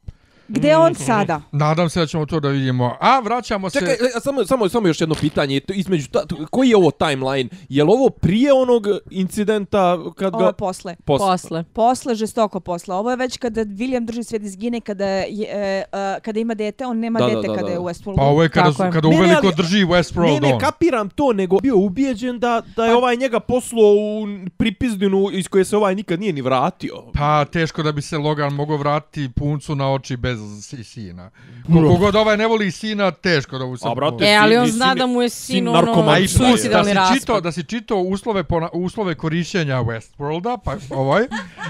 Gde 0.48 0.68
je 0.68 0.78
on 0.78 0.96
sada? 0.96 1.42
Nadam 1.52 1.90
se 1.90 2.00
da 2.00 2.06
ćemo 2.06 2.26
to 2.26 2.40
da 2.40 2.50
vidimo. 2.50 2.96
A 3.02 3.20
vraćamo 3.20 3.70
se 3.70 3.80
Čekaj, 3.80 3.94
e, 3.94 4.20
samo, 4.20 4.46
samo, 4.46 4.70
samo 4.70 4.88
još 4.88 5.02
jedno 5.02 5.16
pitanje. 5.16 5.60
To 5.60 5.74
Između 5.74 6.08
ta, 6.08 6.26
to- 6.26 6.46
koji 6.48 6.70
je 6.70 6.78
ovo 6.78 6.92
timeline? 6.92 7.50
Je 7.70 7.84
li 7.84 7.90
ovo 7.92 8.10
prije 8.10 8.54
onog 8.54 8.88
incidenta 9.12 9.98
kad 10.16 10.32
ga... 10.32 10.38
Ovo 10.38 10.52
posle. 10.52 10.96
Posle. 11.06 11.28
Posle. 11.28 11.64
Posle, 11.66 12.16
žestoko 12.16 12.60
posle. 12.60 12.96
Ovo 12.96 13.10
je 13.12 13.18
već 13.18 13.38
kada 13.38 13.62
William 13.62 14.06
drži 14.06 14.24
svijet 14.24 14.44
izgine, 14.44 14.82
kada, 14.82 15.06
je, 15.06 15.26
e, 15.44 15.58
e, 15.92 16.20
kada 16.20 16.40
ima 16.40 16.54
dete, 16.54 16.86
on 16.86 17.00
nema 17.00 17.20
Da, 17.20 17.26
da, 17.26 17.32
dete 17.32 17.48
da, 17.48 17.54
kada 17.54 17.68
da. 17.68 17.74
je 17.74 17.80
u 17.80 17.84
Westworldu. 17.84 18.16
Pa 18.16 18.24
ovo 18.24 18.44
je 18.44 18.50
kada, 18.50 18.64
Tako 18.64 18.76
su, 18.76 18.84
je. 18.84 18.92
kada 18.92 19.08
Ne, 19.08 19.12
ne, 19.12 19.20
uveliko 19.20 19.48
ali- 19.48 19.56
drži 19.56 19.78
Ne, 19.78 19.86
Westworld 19.88 20.42
ne, 20.42 20.54
on. 20.54 20.60
kapiram 20.60 21.10
to, 21.10 21.34
nego 21.34 21.60
bio 21.60 21.78
ubijeđen 21.78 22.40
da, 22.40 22.62
da 22.76 22.86
je 22.86 22.96
ovaj 22.96 23.16
njega 23.16 23.40
poslao 23.40 23.86
u 23.86 24.28
pripizdinu 24.58 25.28
iz 25.32 25.48
koje 25.48 25.66
se 25.66 25.78
ovaj 25.78 25.96
nikad 25.96 26.20
nije 26.20 26.34
ni 26.34 26.42
vratio. 26.42 27.04
Pa 27.14 27.46
teško 27.46 27.84
da 27.84 27.92
bi 27.92 28.02
se 28.02 28.18
Logan 28.18 28.54
mogao 28.54 28.78
vratiti 28.78 29.30
puncu 29.32 29.76
na 29.76 29.94
oči 29.94 30.18
bez 30.18 30.35
si- 30.62 30.84
sina. 30.84 31.30
Koliko 31.68 31.96
god 31.96 32.16
ovaj 32.16 32.38
ne 32.38 32.48
voli 32.48 32.72
sina, 32.72 33.12
teško 33.12 33.58
da 33.58 33.66
mu 33.66 33.78
se... 33.78 33.88
A, 33.88 33.96
brate, 33.96 34.24
E, 34.24 34.36
ali 34.36 34.58
on 34.58 34.68
zna 34.68 34.86
sin- 34.86 34.98
da 34.98 35.06
mu 35.06 35.22
je 35.22 35.30
sin 35.30 35.56
sin 35.56 35.68
ono 35.68 36.10
A 36.10 36.20
i 36.20 36.28
plus, 36.28 36.64
da 36.64 36.84
si, 36.84 37.20
čitao, 37.20 37.42
da 37.42 37.52
si 37.52 37.64
čitao 37.64 37.98
uslove, 38.00 38.44
pona, 38.44 38.70
uslove 38.74 39.16
korišćenja 39.16 39.76
Westworlda, 39.76 40.58
pa 40.64 40.76
ovaj, 40.92 41.24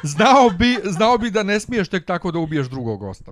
znao 0.03 0.49
bi, 0.49 0.77
znao 0.85 1.17
bi 1.17 1.31
da 1.31 1.43
ne 1.43 1.59
smiješ 1.59 1.87
tek 1.87 2.05
tako 2.05 2.31
da 2.31 2.39
ubiješ 2.39 2.67
drugog 2.67 2.99
gosta. 2.99 3.31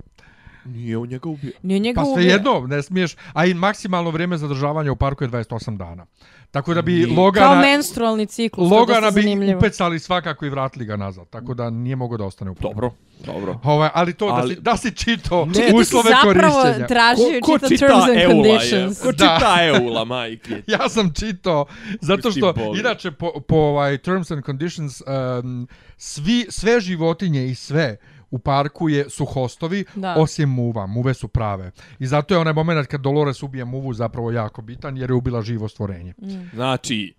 Nije 0.66 0.98
on 0.98 1.08
njega 1.08 1.30
ubio. 1.30 1.52
Nije 1.64 1.80
njega 1.80 1.96
Pa 1.96 2.04
ubio. 2.04 2.16
sve 2.16 2.26
jedno, 2.26 2.68
ne 2.68 2.84
smiješ, 2.84 3.16
a 3.34 3.46
i 3.46 3.54
maksimalno 3.54 4.10
vrijeme 4.10 4.38
zadržavanja 4.38 4.92
u 4.92 4.96
parku 4.96 5.24
je 5.24 5.30
28 5.30 5.78
dana. 5.78 6.06
Tako 6.54 6.74
da 6.74 6.82
bi 6.82 6.92
Nije. 6.94 7.08
Kao 7.08 7.16
Logana, 7.16 7.62
menstrualni 7.62 8.26
ciklus, 8.26 8.72
je 8.72 8.78
Logana 8.78 9.12
bi 9.12 9.22
zanimljivo. 9.22 9.58
upecali 9.58 10.00
svakako 10.00 10.46
i 10.46 10.50
vratili 10.50 10.86
ga 10.86 10.96
nazad. 10.96 11.30
Tako 11.30 11.54
da 11.54 11.70
nije 11.70 11.96
mogao 11.96 12.18
da 12.18 12.26
ostane 12.26 12.52
u 12.52 12.56
planu. 12.56 12.74
Dobro, 12.74 12.92
dobro. 13.26 13.60
Ovaj, 13.64 13.90
ali 13.94 14.14
to 14.14 14.26
Ali- 14.28 14.56
da 14.56 14.56
si, 14.56 14.62
da 14.62 14.92
si 14.92 14.96
čito 14.96 15.46
Ne. 15.46 15.54
Čekaj, 15.54 15.68
ti 15.68 15.76
si 15.76 15.82
uslove 15.82 16.12
zapravo 16.24 16.64
tražio 16.88 17.40
Ko, 17.42 17.52
ko 17.52 17.58
čita 17.58 17.68
čita 17.70 17.88
terms 17.88 18.04
and 18.04 18.18
Eula 18.22 18.48
je? 18.48 18.52
conditions. 18.52 19.02
Ko 19.02 19.12
Da. 19.12 19.18
čita 19.38 19.56
Eula, 19.66 20.06
majke? 20.06 20.62
Ja 20.68 20.90
sam 20.90 21.14
čitao, 21.14 21.66
zato 22.02 22.32
što, 22.32 22.54
inače, 22.76 23.12
po, 23.12 23.32
po 23.42 23.56
ovaj, 23.56 23.98
terms 23.98 24.32
and 24.32 24.46
conditions, 24.46 25.02
um, 25.42 25.68
svi, 25.98 26.46
sve 26.50 26.82
životinje 26.82 27.46
i 27.46 27.56
sve 27.56 27.98
u 28.34 28.40
parku 28.40 28.90
je, 28.90 29.10
su 29.10 29.26
hostovi, 29.26 29.86
Da. 29.96 30.16
osim 30.18 30.50
muva. 30.50 30.86
Muve 30.88 31.14
su 31.14 31.28
prave. 31.28 31.72
I 32.00 32.08
zato 32.08 32.34
je 32.34 32.40
onaj 32.40 32.54
moment 32.54 32.88
kad 32.88 33.02
Dolores 33.02 33.44
ubije 33.44 33.66
muvu 33.66 33.94
zapravo 33.94 34.32
jako 34.32 34.62
bitan, 34.62 34.98
jer 34.98 35.10
je 35.10 35.14
ubila 35.14 35.42
živo 35.42 35.68
stvorenje. 35.68 36.14
Znači, 36.54 37.14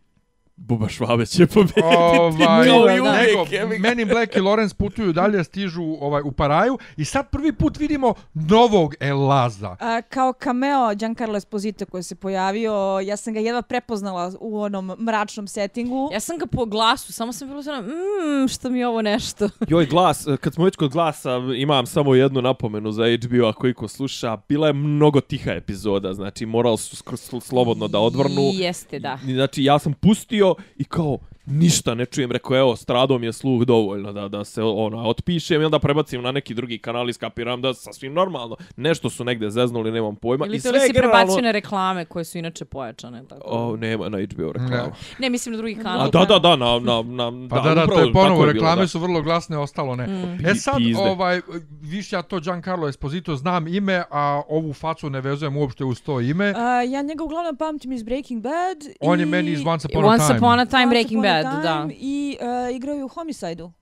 Buba 0.56 0.89
Švabe 0.89 1.26
će 1.26 1.47
pobediti. 1.47 1.81
ovaj, 1.85 2.47
Kao 2.47 2.64
i 2.64 3.01
da. 3.01 3.40
uvijek. 3.40 3.81
Men 3.81 4.01
in 4.01 4.09
Black 4.09 4.36
i 4.36 4.40
Lawrence 4.40 4.74
putuju 4.74 5.12
dalje, 5.12 5.44
stižu 5.44 5.82
ovaj, 5.82 6.22
u 6.24 6.32
Paraju 6.32 6.78
i 6.97 7.05
sad 7.05 7.31
prvi 7.31 7.52
put 7.52 7.78
vidimo 7.78 8.14
novog 8.35 8.94
Elaza. 9.01 9.76
A, 9.81 10.02
kao 10.02 10.32
cameo 10.43 10.94
Giancarlo 10.94 11.36
Esposito 11.36 11.86
koji 11.86 12.02
se 12.02 12.14
pojavio, 12.14 13.01
ja 13.05 13.16
sam 13.16 13.35
ga 13.35 13.40
jedva 13.40 13.62
prepoznala 13.62 14.32
u 14.40 14.60
onom 14.60 14.97
mračnom 14.98 15.47
settingu. 15.47 16.10
Ja 16.12 16.20
sam 16.20 16.39
ga 16.39 16.47
po 16.47 16.66
glasu, 16.66 17.12
samo 17.12 17.32
sam 17.32 17.48
bilo 17.48 17.62
svona, 17.62 17.81
mmm, 17.81 18.48
što 18.48 18.70
mi 18.70 18.78
je 18.78 18.89
ovo 18.89 19.02
nešto. 19.02 19.48
Joj, 19.68 19.86
glas, 19.86 20.26
kad 20.40 20.55
smo 20.55 20.64
već 20.64 20.76
kod 20.76 20.90
glasa, 20.93 21.31
imam 21.56 21.86
samo 21.86 22.14
jednu 22.14 22.43
napomenu 22.43 22.93
za 22.93 23.05
HBO, 23.24 23.47
ako 23.47 23.66
iko 23.66 23.89
sluša. 23.89 24.36
Bila 24.48 24.66
je 24.66 24.72
mnogo 24.72 25.20
tiha 25.20 25.51
epizoda, 25.51 26.14
znači 26.14 26.47
morali 26.47 26.78
su 26.78 27.40
slobodno 27.40 27.89
da 27.89 27.98
odvrnu. 27.98 28.51
Jeste, 28.55 28.98
da. 28.98 29.18
Znači, 29.24 29.64
ja 29.64 29.78
sam 29.78 29.93
pustio 29.93 30.44
i 30.77 30.85
kao, 30.85 31.19
ništa 31.47 31.95
ne 31.95 32.07
čujem. 32.07 32.33
Rekao, 32.33 32.57
evo, 32.57 32.77
stradom 32.77 33.25
je 33.25 33.33
sluh 33.33 33.62
dovoljno 33.62 34.12
da, 34.12 34.29
da 34.29 34.45
se 34.45 34.62
ono, 34.62 35.09
otpišem 35.09 35.62
i 35.62 35.65
onda 35.65 35.79
prebacim 35.79 36.23
na 36.23 36.33
neki 36.33 36.55
drugi 36.55 36.79
kanal 36.79 37.11
i 37.11 37.12
skapiram 37.12 37.62
da 37.62 37.75
sasvim 37.75 38.12
normalno. 38.12 38.57
Nešto 38.77 39.11
su 39.11 39.25
negde 39.25 39.51
zeznuli, 39.51 39.91
nemam 39.91 40.16
pojma. 40.16 40.47
Ili 40.47 40.57
I 40.57 40.61
to 40.61 40.71
li 40.71 40.79
sve 40.79 40.87
si 40.87 40.93
generalno... 40.93 41.12
prebacio 41.12 41.43
na 41.43 41.51
reklame 41.51 42.05
koje 42.05 42.25
su 42.25 42.39
inače 42.39 42.65
pojačane. 42.65 43.23
Tako. 43.29 43.43
O, 43.47 43.77
nema 43.77 44.09
na 44.09 44.19
HBO 44.19 44.53
reklama. 44.53 44.77
Ne. 44.77 44.93
Ne, 45.19 45.31
mislim 45.31 45.53
na 45.53 45.57
drugi 45.57 45.75
kanal. 45.75 46.01
A 46.01 46.11
da, 46.11 46.25
da, 46.25 46.39
da, 46.39 46.57
na, 46.57 46.79
na, 46.79 47.03
na, 47.03 47.49
Pa 47.49 47.61
da, 47.61 47.75
da, 47.75 47.87
to 47.87 47.93
upravo 47.93 48.07
je 48.07 48.12
ponovo, 48.12 48.47
je 48.47 48.53
bilo, 48.53 48.53
reklame 48.53 48.83
da. 48.83 48.89
su 48.89 48.99
vrlo 48.99 49.23
glasne, 49.23 49.59
ostalo 49.59 49.97
ne. 49.97 50.07
Mm. 50.07 50.47
E 50.47 50.55
sad, 50.55 50.77
Pizde. 50.77 51.03
ovaj, 51.03 51.41
više 51.81 52.16
ja 52.16 52.23
to 52.23 52.41
Giancarlo 52.41 52.89
Esposito 52.89 53.37
znam 53.37 53.69
ime, 53.69 54.03
a 54.11 54.43
ovu 54.49 54.73
facu 54.73 55.11
ne 55.11 55.21
vezujem 55.21 55.57
uopšte 55.57 55.85
uz 55.85 56.03
to 56.03 56.21
ime. 56.21 56.53
A, 56.57 56.83
ja 56.83 57.03
njega 57.03 57.25
uglavnom 57.25 57.57
pamtim 57.57 57.93
iz 57.93 58.03
Breaking 58.03 58.43
Bad. 58.43 58.79
On 59.01 59.19
i... 59.19 59.23
je 59.23 59.27
meni 59.27 59.51
iz 59.51 59.61
Once 59.66 59.89
Upon 59.91 60.05
a 60.05 60.09
Once 60.09 60.27
Time. 60.27 60.39
upon 60.39 60.59
a 60.59 60.66
time 60.66 60.83
Once 60.83 60.91
Breaking 60.91 61.23
Bad, 61.23 61.34
Time 61.43 61.62
da. 61.62 61.89
I 61.90 62.36
uh, 62.70 62.77
igraju 62.77 63.05
u 63.05 63.09
Homicide-u. 63.09 63.73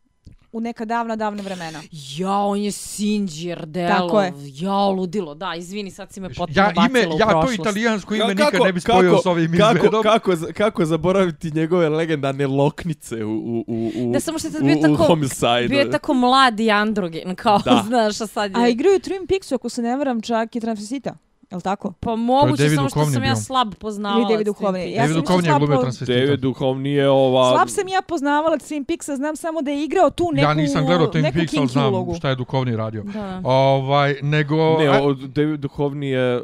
U 0.52 0.60
neka 0.60 0.84
davna, 0.84 1.16
davna 1.16 1.42
vremena. 1.42 1.80
Ja, 2.16 2.32
on 2.32 2.58
je 2.58 2.72
Sinđir, 2.72 3.66
Delov. 3.66 3.98
Tako 4.00 4.22
je. 4.22 4.32
Ja, 4.46 4.86
ludilo, 4.86 5.34
da, 5.34 5.54
izvini, 5.54 5.90
sad 5.90 6.12
si 6.12 6.20
me 6.20 6.28
potpuno 6.28 6.48
Ja, 6.52 6.64
ime, 6.66 6.74
bacila 6.74 7.14
u 7.14 7.18
ja 7.18 7.26
to 7.26 7.30
prošlost. 7.32 7.58
italijansko 7.60 8.14
ime 8.14 8.24
Ka- 8.24 8.28
nikad 8.36 8.60
ne 8.64 8.72
bi 8.72 8.80
spojio 8.80 9.18
s 9.18 9.26
ovim 9.26 9.52
kako, 9.52 9.74
izgledom. 9.76 10.02
kako, 10.02 10.32
kako 10.54 10.84
zaboraviti 10.84 11.50
njegove 11.50 11.88
legendarne 11.88 12.46
loknice 12.46 13.24
u, 13.24 13.30
u, 13.30 13.64
u, 13.66 13.90
u, 13.98 14.12
Da, 14.12 14.20
samo 14.20 14.38
što 14.38 14.48
u- 14.50 14.64
bio 14.64 14.78
u 14.78 14.82
tako- 14.82 15.04
Homicide. 15.04 15.66
Bio 15.68 15.78
je 15.78 15.90
tako 15.90 16.14
mladi 16.14 16.70
androgen, 16.70 17.34
kao, 17.34 17.58
Da. 17.58 17.84
znaš, 17.88 18.20
a 18.20 18.26
sad 18.26 18.50
je... 18.50 18.56
A 18.56 18.68
igraju 18.68 18.98
Twin 18.98 19.26
Peaksu, 19.28 19.54
ako 19.54 19.68
se 19.68 19.82
ne 19.82 19.96
varam, 19.96 20.20
čak 20.20 20.56
i 20.56 20.60
transvestita. 20.60 21.14
Je 21.52 21.56
li 21.56 21.62
tako? 21.62 21.92
Pa 22.00 22.16
moguće, 22.16 22.62
David 22.62 22.76
samo 22.76 22.88
što 22.88 23.04
sam 23.04 23.24
ja 23.24 23.36
slab 23.36 23.74
poznavala. 23.74 24.20
Ili 24.22 24.32
David 24.32 24.46
Duchovny. 24.46 24.78
Ja 24.78 25.02
David 25.02 25.16
Duchovny 25.16 25.44
je 25.44 25.50
slab 25.50 25.58
glumio 25.58 25.76
po- 25.76 25.82
transvestita. 25.82 26.20
David 26.20 26.40
Duhovni 26.40 26.90
je 26.90 27.08
ova... 27.10 27.50
Slab 27.56 27.68
sam 27.68 27.88
ja 27.88 28.02
poznavala 28.02 28.56
Twin 28.56 28.84
Peaksa, 28.84 29.16
znam 29.16 29.36
samo 29.36 29.62
da 29.62 29.70
je 29.70 29.84
igrao 29.84 30.10
tu 30.10 30.30
neku, 30.32 30.48
Ja 30.48 30.54
nisam 30.54 30.86
gledao 30.86 31.06
Twin 31.06 31.32
Peaks, 31.32 31.54
ali 31.58 31.68
znam 31.68 31.94
ulogu. 31.94 32.14
šta 32.14 32.28
je 32.28 32.34
Dukovni 32.34 32.76
radio. 32.76 33.02
Da. 33.02 33.40
Ovaj, 33.44 34.16
nego... 34.22 34.78
Ne, 34.78 34.90
o, 34.90 35.14
David 35.14 35.60
Duhovni 35.60 36.08
je... 36.08 36.42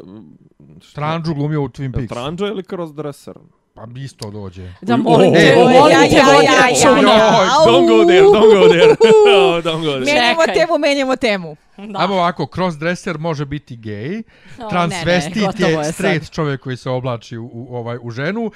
Stranđu 0.81 1.33
glumio 1.33 1.61
u 1.61 1.67
Twin 1.67 1.83
Je 1.83 1.91
Peaks. 1.91 2.07
Tranđo 2.09 2.47
ili 2.47 2.63
crossdresser? 2.63 3.33
Pa 3.73 3.83
isto 3.97 4.31
dođe. 4.31 4.73
Da, 4.81 4.97
molim 4.97 5.33
te, 5.33 5.55
O, 5.57 5.69
molim 5.69 5.91
ja, 5.91 6.09
te, 6.09 6.15
ja, 6.15 6.25
ja, 6.33 6.41
ja, 6.41 6.97
ja. 6.99 7.45
Don't 7.67 7.87
go 7.87 8.05
there, 8.05 8.21
don't 8.21 8.59
go 8.59 8.69
there. 8.69 8.91
Oh, 8.91 9.63
don't 9.65 9.81
go 9.85 9.91
there. 9.91 10.13
Menjamo 10.13 10.41
Čekaj. 10.41 10.53
temu, 10.53 10.77
menjamo 10.77 11.15
temu. 11.15 11.55
Da. 11.81 11.99
Ajmo 11.99 12.13
ovako, 12.13 12.47
crossdresser 12.47 13.17
može 13.17 13.45
biti 13.45 13.75
gej, 13.75 14.17
O, 14.17 14.21
ne, 14.59 14.69
transvestit 14.69 15.35
ne, 15.35 15.41
gotovo 15.41 15.67
je 15.69 15.77
je 15.77 15.83
sad. 15.83 15.93
straight 15.93 16.31
čovjek 16.31 16.61
koji 16.61 16.77
se 16.77 16.89
oblači 16.89 17.37
u, 17.37 17.45
u, 17.45 17.67
ovaj, 17.71 17.97
u 18.01 18.11
ženu, 18.11 18.41
uh, 18.41 18.51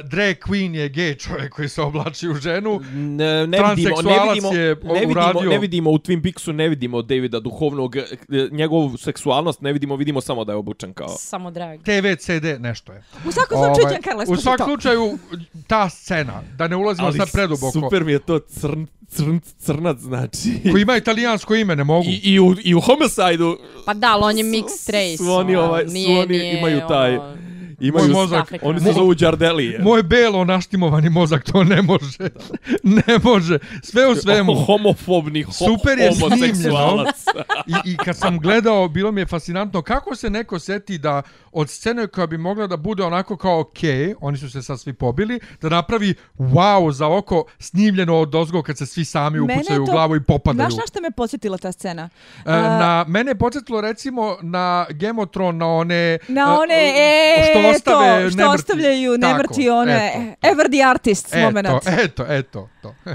drag 0.00 0.36
queen 0.38 0.74
je 0.74 0.88
gej 0.88 1.14
čovjek 1.16 1.52
koji 1.52 1.68
se 1.68 1.82
oblači 1.82 2.28
u 2.28 2.34
ženu, 2.34 2.80
Ne, 2.84 3.46
ne 3.46 3.46
vidimo, 3.46 3.46
ne 3.46 3.58
Transseksualac 3.58 4.34
vidimo, 4.34 4.52
je 4.52 4.76
ne 4.84 5.00
vidimo, 5.00 5.10
uradio- 5.12 5.50
ne 5.50 5.58
vidimo 5.58 5.90
u 5.90 5.98
Twin 5.98 6.22
Peaksu, 6.22 6.52
ne 6.52 6.68
vidimo 6.68 7.02
Davida 7.02 7.40
duhovnog, 7.40 7.96
eh, 7.96 8.04
njegovu 8.50 8.96
seksualnost 8.96 9.60
ne 9.60 9.72
vidimo, 9.72 9.96
vidimo 9.96 10.20
samo 10.20 10.44
da 10.44 10.52
je 10.52 10.56
obučen 10.56 10.92
kao... 10.92 11.08
Samo 11.10 11.50
drag. 11.50 11.80
TV, 11.80 11.88
CD, 12.16 12.44
nešto 12.58 12.92
je. 12.92 13.02
U 13.24 13.32
svakom 13.32 13.58
slučaju, 13.58 13.74
Ovaj, 13.78 13.92
Giancarlo 13.92 14.24
u 14.28 14.36
svakom 14.36 14.66
slučaju, 14.66 15.18
ta 15.66 15.88
scena, 15.88 16.42
da 16.56 16.68
ne 16.68 16.76
ulazimo 16.76 17.12
sad 17.12 17.32
preduboko, 17.32 17.72
super 17.72 18.04
mi 18.04 18.12
je 18.12 18.18
to 18.18 18.38
crn, 18.40 18.86
crn, 19.14 19.38
crnac, 19.58 19.98
znači... 19.98 20.52
koji 20.70 20.82
ima 20.82 20.96
italijansko 20.96 21.54
ime, 21.54 21.76
ne 21.76 21.84
mogu. 21.84 22.06
I, 22.08 22.20
i, 22.24 22.40
u, 22.40 22.54
I 22.64 22.74
u 22.74 22.80
Homicide-u 22.80 23.56
Pa 23.86 23.94
da, 23.94 24.12
ali 24.12 24.22
on 24.24 24.38
je 24.38 24.44
mixed 24.44 24.90
race. 24.92 25.16
Su 25.16 25.30
oni, 25.32 25.56
ono, 25.56 25.68
ovaj, 25.68 25.86
su 25.86 25.92
nije- 25.92 26.18
oni 26.18 26.38
nije, 26.38 26.58
imaju 26.58 26.80
taj- 26.88 27.16
ono, 27.16 27.36
imaju... 27.80 28.08
Moj 28.08 28.14
mozak, 28.14 28.40
Afrika. 28.40 28.68
Oni 28.68 28.80
se 28.80 28.92
zovu 28.92 29.14
Đardelije. 29.14 29.78
Moj 29.82 30.02
belo 30.02 30.44
naštimovani 30.44 31.10
mozak 31.10 31.44
to 31.44 31.64
ne 31.64 31.82
može. 31.82 32.28
ne 33.06 33.18
može. 33.22 33.58
Sve 33.82 34.06
u 34.06 34.14
svemu. 34.14 34.54
Homofobni 34.66 35.42
ho 35.42 35.52
Super 35.52 35.98
je 35.98 36.10
homoseksualac. 36.20 37.16
I, 37.84 37.92
I 37.92 37.96
kad 37.96 38.16
sam 38.16 38.38
gledao, 38.38 38.88
bilo 38.88 39.12
mi 39.12 39.20
je 39.20 39.26
fascinantno 39.26 39.82
kako 39.82 40.16
se 40.16 40.30
neko 40.30 40.58
seti 40.58 40.98
da 40.98 41.22
od 41.52 41.70
scene 41.70 42.06
koja 42.06 42.26
bi 42.26 42.38
mogla 42.38 42.66
da 42.66 42.76
bude 42.76 43.02
onako 43.02 43.36
kao 43.36 43.60
ok, 43.60 43.78
oni 44.20 44.38
su 44.38 44.50
se 44.50 44.62
sad 44.62 44.80
svi 44.80 44.92
pobili, 44.92 45.40
da 45.60 45.68
napravi 45.68 46.14
wow 46.38 46.92
za 46.92 47.08
oko 47.08 47.44
snimljeno 47.58 48.18
od 48.18 48.34
ozgo 48.34 48.62
kad 48.62 48.78
se 48.78 48.86
svi 48.86 49.04
sami 49.04 49.40
upucaju 49.40 49.82
u 49.82 49.86
to- 49.86 49.92
glavu 49.92 50.16
i 50.16 50.22
popadaju. 50.22 50.70
Znaš 50.70 50.80
na 50.80 50.86
šta 50.86 51.00
me 51.00 51.10
podsjetila 51.10 51.58
ta 51.58 51.72
scena? 51.72 52.08
E, 52.44 52.50
na 52.50 53.04
mene 53.08 53.30
je 53.30 53.34
podsjetilo 53.34 53.80
recimo 53.80 54.36
na 54.42 54.86
Gemotron, 54.90 55.56
na 55.56 55.66
one... 55.66 56.18
Na 56.28 56.40
e, 56.40 56.44
one, 56.44 56.94
e, 56.96 57.50
što 57.50 57.62
ostave 57.76 58.22
to, 58.22 58.30
što 58.30 58.36
nemrtvi. 58.36 58.54
ostavljaju 58.54 59.12
Tako, 59.12 59.26
nemrti 59.28 59.70
one, 59.70 60.12
eto, 60.14 60.48
ever 60.48 60.66
the 60.68 60.82
artist 60.84 61.28
Eto, 61.28 61.38
moment. 61.40 61.68
eto, 61.98 62.24
eto, 62.28 62.68
to. 62.82 62.94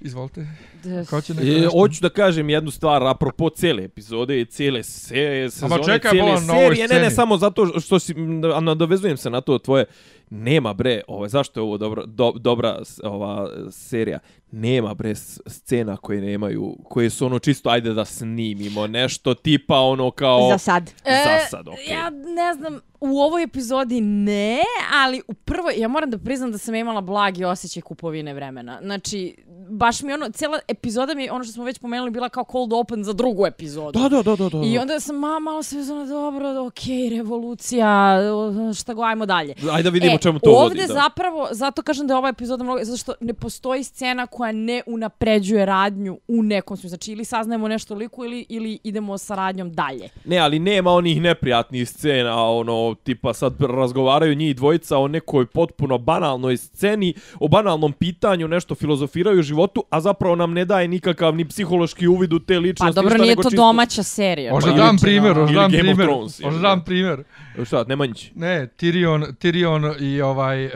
Izvolite. 0.00 0.46
da, 0.84 1.04
Ko 1.04 1.20
će 1.20 1.34
neko 1.34 1.46
E, 1.58 1.68
hoću 1.70 2.00
da 2.00 2.08
kažem 2.08 2.50
jednu 2.50 2.70
stvar 2.70 3.02
apropo 3.04 3.50
cijele 3.50 3.84
epizode 3.84 4.40
i 4.40 4.44
cijele 4.44 4.82
se, 4.82 5.48
sezone, 5.50 5.84
čekaj, 5.84 6.18
na 6.18 6.24
ovoj 6.24 6.36
serije. 6.66 6.88
Ne, 6.88 7.00
ne, 7.00 7.10
samo 7.10 7.36
zato 7.36 7.80
što 7.80 7.98
si, 7.98 8.14
nadovezujem 8.60 9.16
se 9.16 9.30
na 9.30 9.40
to 9.40 9.58
tvoje, 9.58 9.84
nema 10.30 10.72
bre, 10.72 11.00
ovaj, 11.08 11.28
zašto 11.28 11.60
je 11.60 11.64
ovo 11.64 11.78
dobro, 11.78 12.06
do, 12.06 12.32
dobra 12.32 12.82
ova 13.04 13.50
serija? 13.70 14.18
Nema 14.50 14.94
bre 14.94 15.14
scena 15.46 15.96
koje 15.96 16.20
nemaju, 16.20 16.76
koje 16.84 17.10
su 17.10 17.26
ono 17.26 17.38
čisto 17.38 17.70
ajde 17.70 17.94
da 17.94 18.04
snimimo 18.04 18.86
nešto 18.86 19.34
tipa 19.34 19.80
ono 19.80 20.10
kao... 20.10 20.48
Za 20.50 20.58
sad. 20.58 20.90
Za 21.04 21.48
sad, 21.50 21.68
okej. 21.68 21.84
E, 21.88 21.90
Ja 21.94 22.10
ne 22.10 22.54
znam, 22.54 22.80
u 23.00 23.20
ovoj 23.20 23.42
epizodi 23.42 24.00
ne, 24.00 24.60
ali 24.94 25.22
u 25.28 25.34
prvoj, 25.34 25.74
ja 25.76 25.88
moram 25.88 26.10
da 26.10 26.18
priznam 26.18 26.52
da 26.52 26.58
sam 26.58 26.74
imala 26.74 27.00
blagi 27.00 27.44
osjećaj 27.44 27.82
kupovine 27.82 28.34
vremena. 28.34 28.78
Znači, 28.82 29.36
baš 29.70 30.02
mi 30.02 30.12
ono, 30.12 30.30
cijela 30.30 30.58
epizoda 30.68 31.14
mi 31.14 31.22
je, 31.22 31.32
ono 31.32 31.44
što 31.44 31.52
smo 31.52 31.64
već 31.64 31.78
pomenuli, 31.78 32.10
bila 32.10 32.28
kao 32.28 32.44
cold 32.52 32.72
open 32.72 33.04
za 33.04 33.12
drugu 33.12 33.46
epizodu. 33.46 33.98
Da, 33.98 34.08
da, 34.08 34.22
da, 34.22 34.36
da, 34.36 34.48
da. 34.48 34.58
I 34.64 34.78
onda 34.78 35.00
sam 35.00 35.16
ma, 35.16 35.38
malo 35.38 35.62
sve 35.62 35.82
zona, 35.82 36.06
dobro, 36.06 36.66
okej, 36.66 37.08
revolucija, 37.10 38.18
o, 38.34 38.74
šta 38.74 38.94
go, 38.94 39.02
ajmo 39.02 39.26
dalje. 39.26 39.54
Ajde 39.70 39.82
da 39.82 39.90
vidimo 39.90 40.14
e, 40.14 40.17
čemu 40.18 40.38
to 40.38 40.50
ovde 40.50 40.80
vodi. 40.80 40.86
Da. 40.88 40.94
zapravo, 40.94 41.48
zato 41.50 41.82
kažem 41.82 42.06
da 42.06 42.14
je 42.14 42.18
ova 42.18 42.28
epizoda 42.28 42.64
mnogo, 42.64 42.84
zato 42.84 42.96
što 42.96 43.14
ne 43.20 43.34
postoji 43.34 43.84
scena 43.84 44.26
koja 44.26 44.52
ne 44.52 44.82
unapređuje 44.86 45.66
radnju 45.66 46.18
u 46.28 46.42
nekom 46.42 46.76
smislu. 46.76 46.88
Znači, 46.88 47.12
ili 47.12 47.24
saznajemo 47.24 47.68
nešto 47.68 47.94
liku 47.94 48.24
ili, 48.24 48.46
ili 48.48 48.78
idemo 48.84 49.18
sa 49.18 49.34
radnjom 49.34 49.72
dalje. 49.72 50.08
Ne, 50.24 50.38
ali 50.38 50.58
nema 50.58 50.90
onih 50.90 51.22
neprijatnih 51.22 51.88
scena, 51.88 52.44
ono, 52.44 52.94
tipa 53.02 53.34
sad 53.34 53.60
razgovaraju 53.60 54.34
njih 54.34 54.56
dvojica 54.56 54.98
o 54.98 55.08
nekoj 55.08 55.46
potpuno 55.46 55.98
banalnoj 55.98 56.56
sceni, 56.56 57.14
o 57.40 57.48
banalnom 57.48 57.92
pitanju, 57.92 58.48
nešto 58.48 58.74
filozofiraju 58.74 59.38
o 59.38 59.42
životu, 59.42 59.84
a 59.90 60.00
zapravo 60.00 60.34
nam 60.36 60.52
ne 60.52 60.64
daje 60.64 60.88
nikakav 60.88 61.34
ni 61.34 61.48
psihološki 61.48 62.06
uvid 62.08 62.32
u 62.32 62.38
te 62.38 62.54
Pa 62.54 62.60
ličnosti. 62.60 62.94
dobro, 62.94 63.10
ništa, 63.12 63.24
nije 63.24 63.36
to 63.36 63.42
čisto... 63.42 63.56
domaća 63.56 64.02
serija. 64.02 64.52
Možda 64.52 64.72
dam 64.72 64.96
primjer, 64.98 65.36
možda 65.36 65.60
dam 65.60 65.70
primjer. 65.70 66.08
Možda 66.44 66.60
dam 66.60 66.84
primjer. 66.84 67.24
Šta, 67.64 67.84
Nemanjić? 67.84 68.30
Ne, 68.34 68.68
Tyrion, 68.78 69.32
Tyrion 69.40 69.94
i 70.00 70.07
ovaj 70.20 70.66
uh, 70.66 70.72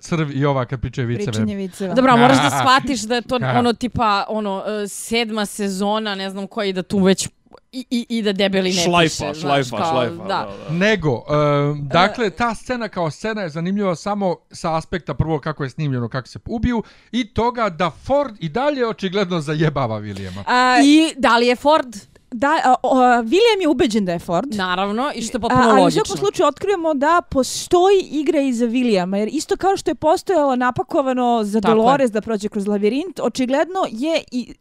crv 0.00 0.30
i 0.32 0.44
ova 0.44 0.64
kad 0.64 0.80
pričaju 0.80 1.08
viceve. 1.08 1.26
Pričanje 1.26 1.54
viceva. 1.56 1.94
Dobro, 1.94 2.12
a 2.12 2.16
moraš 2.16 2.36
da 2.36 2.50
shvatiš 2.60 3.00
da 3.00 3.14
je 3.14 3.22
to 3.22 3.38
Ha. 3.42 3.58
ono 3.58 3.72
tipa 3.72 4.24
ono 4.28 4.62
e, 4.66 4.88
sedma 4.88 5.46
sezona, 5.46 6.14
ne 6.14 6.30
znam 6.30 6.46
koji, 6.46 6.72
da 6.72 6.82
tu 6.82 6.98
već 6.98 7.28
I, 7.72 7.84
i, 7.90 8.06
i 8.08 8.22
da 8.22 8.32
debeli 8.32 8.72
ne 8.72 8.82
Šlajfa, 8.82 9.28
piše. 9.28 9.40
znaš, 9.40 9.40
šlajfa, 9.40 9.76
kao, 9.76 9.90
šlajfa. 9.92 10.24
Da. 10.24 10.48
Nego, 10.70 11.12
uh, 11.12 11.78
dakle, 11.78 12.30
ta 12.30 12.54
scena 12.54 12.88
kao 12.88 13.10
scena 13.10 13.42
je 13.42 13.48
zanimljiva 13.48 13.96
samo 13.96 14.36
sa 14.50 14.76
aspekta 14.76 15.14
prvo 15.14 15.38
kako 15.40 15.64
je 15.64 15.70
snimljeno, 15.70 16.08
kako 16.08 16.28
se 16.28 16.38
ubiju 16.46 16.82
i 17.12 17.34
toga 17.34 17.68
da 17.68 17.90
Ford 17.90 18.36
i 18.40 18.48
dalje 18.48 18.86
očigledno 18.88 19.40
zajebava 19.40 20.00
Williama. 20.00 20.42
A, 20.46 20.78
I 20.84 21.14
da 21.16 21.36
li 21.36 21.46
je 21.46 21.56
Ford? 21.56 21.96
Da, 22.34 22.60
a, 22.64 22.74
o, 22.82 22.94
William 23.22 23.60
je 23.60 23.68
ubeđen 23.68 24.04
da 24.04 24.12
je 24.12 24.18
Ford. 24.18 24.54
Naravno, 24.54 25.10
i 25.14 25.22
što 25.22 25.36
je 25.36 25.38
A, 25.38 25.40
potpuno 25.40 25.62
ali 25.62 25.80
u 25.80 25.82
logično. 25.82 26.04
svakom 26.04 26.18
slučaju 26.18 26.46
otkrivamo 26.48 26.94
da 26.94 27.22
postoji 27.30 28.00
igra 28.02 28.40
iza 28.40 28.66
Williama, 28.66 29.16
jer 29.16 29.28
isto 29.32 29.56
kao 29.56 29.76
što 29.76 29.90
je 29.90 29.94
postojalo 29.94 30.56
napakovano 30.56 31.40
za 31.44 31.60
Tako 31.60 31.72
je. 31.72 31.76
Dolores 31.76 32.10
da 32.10 32.20
prođe 32.20 32.48
kroz 32.48 32.66
lavirint, 32.66 33.20
očigledno 33.20 33.80
je 33.90 34.22
i 34.32 34.54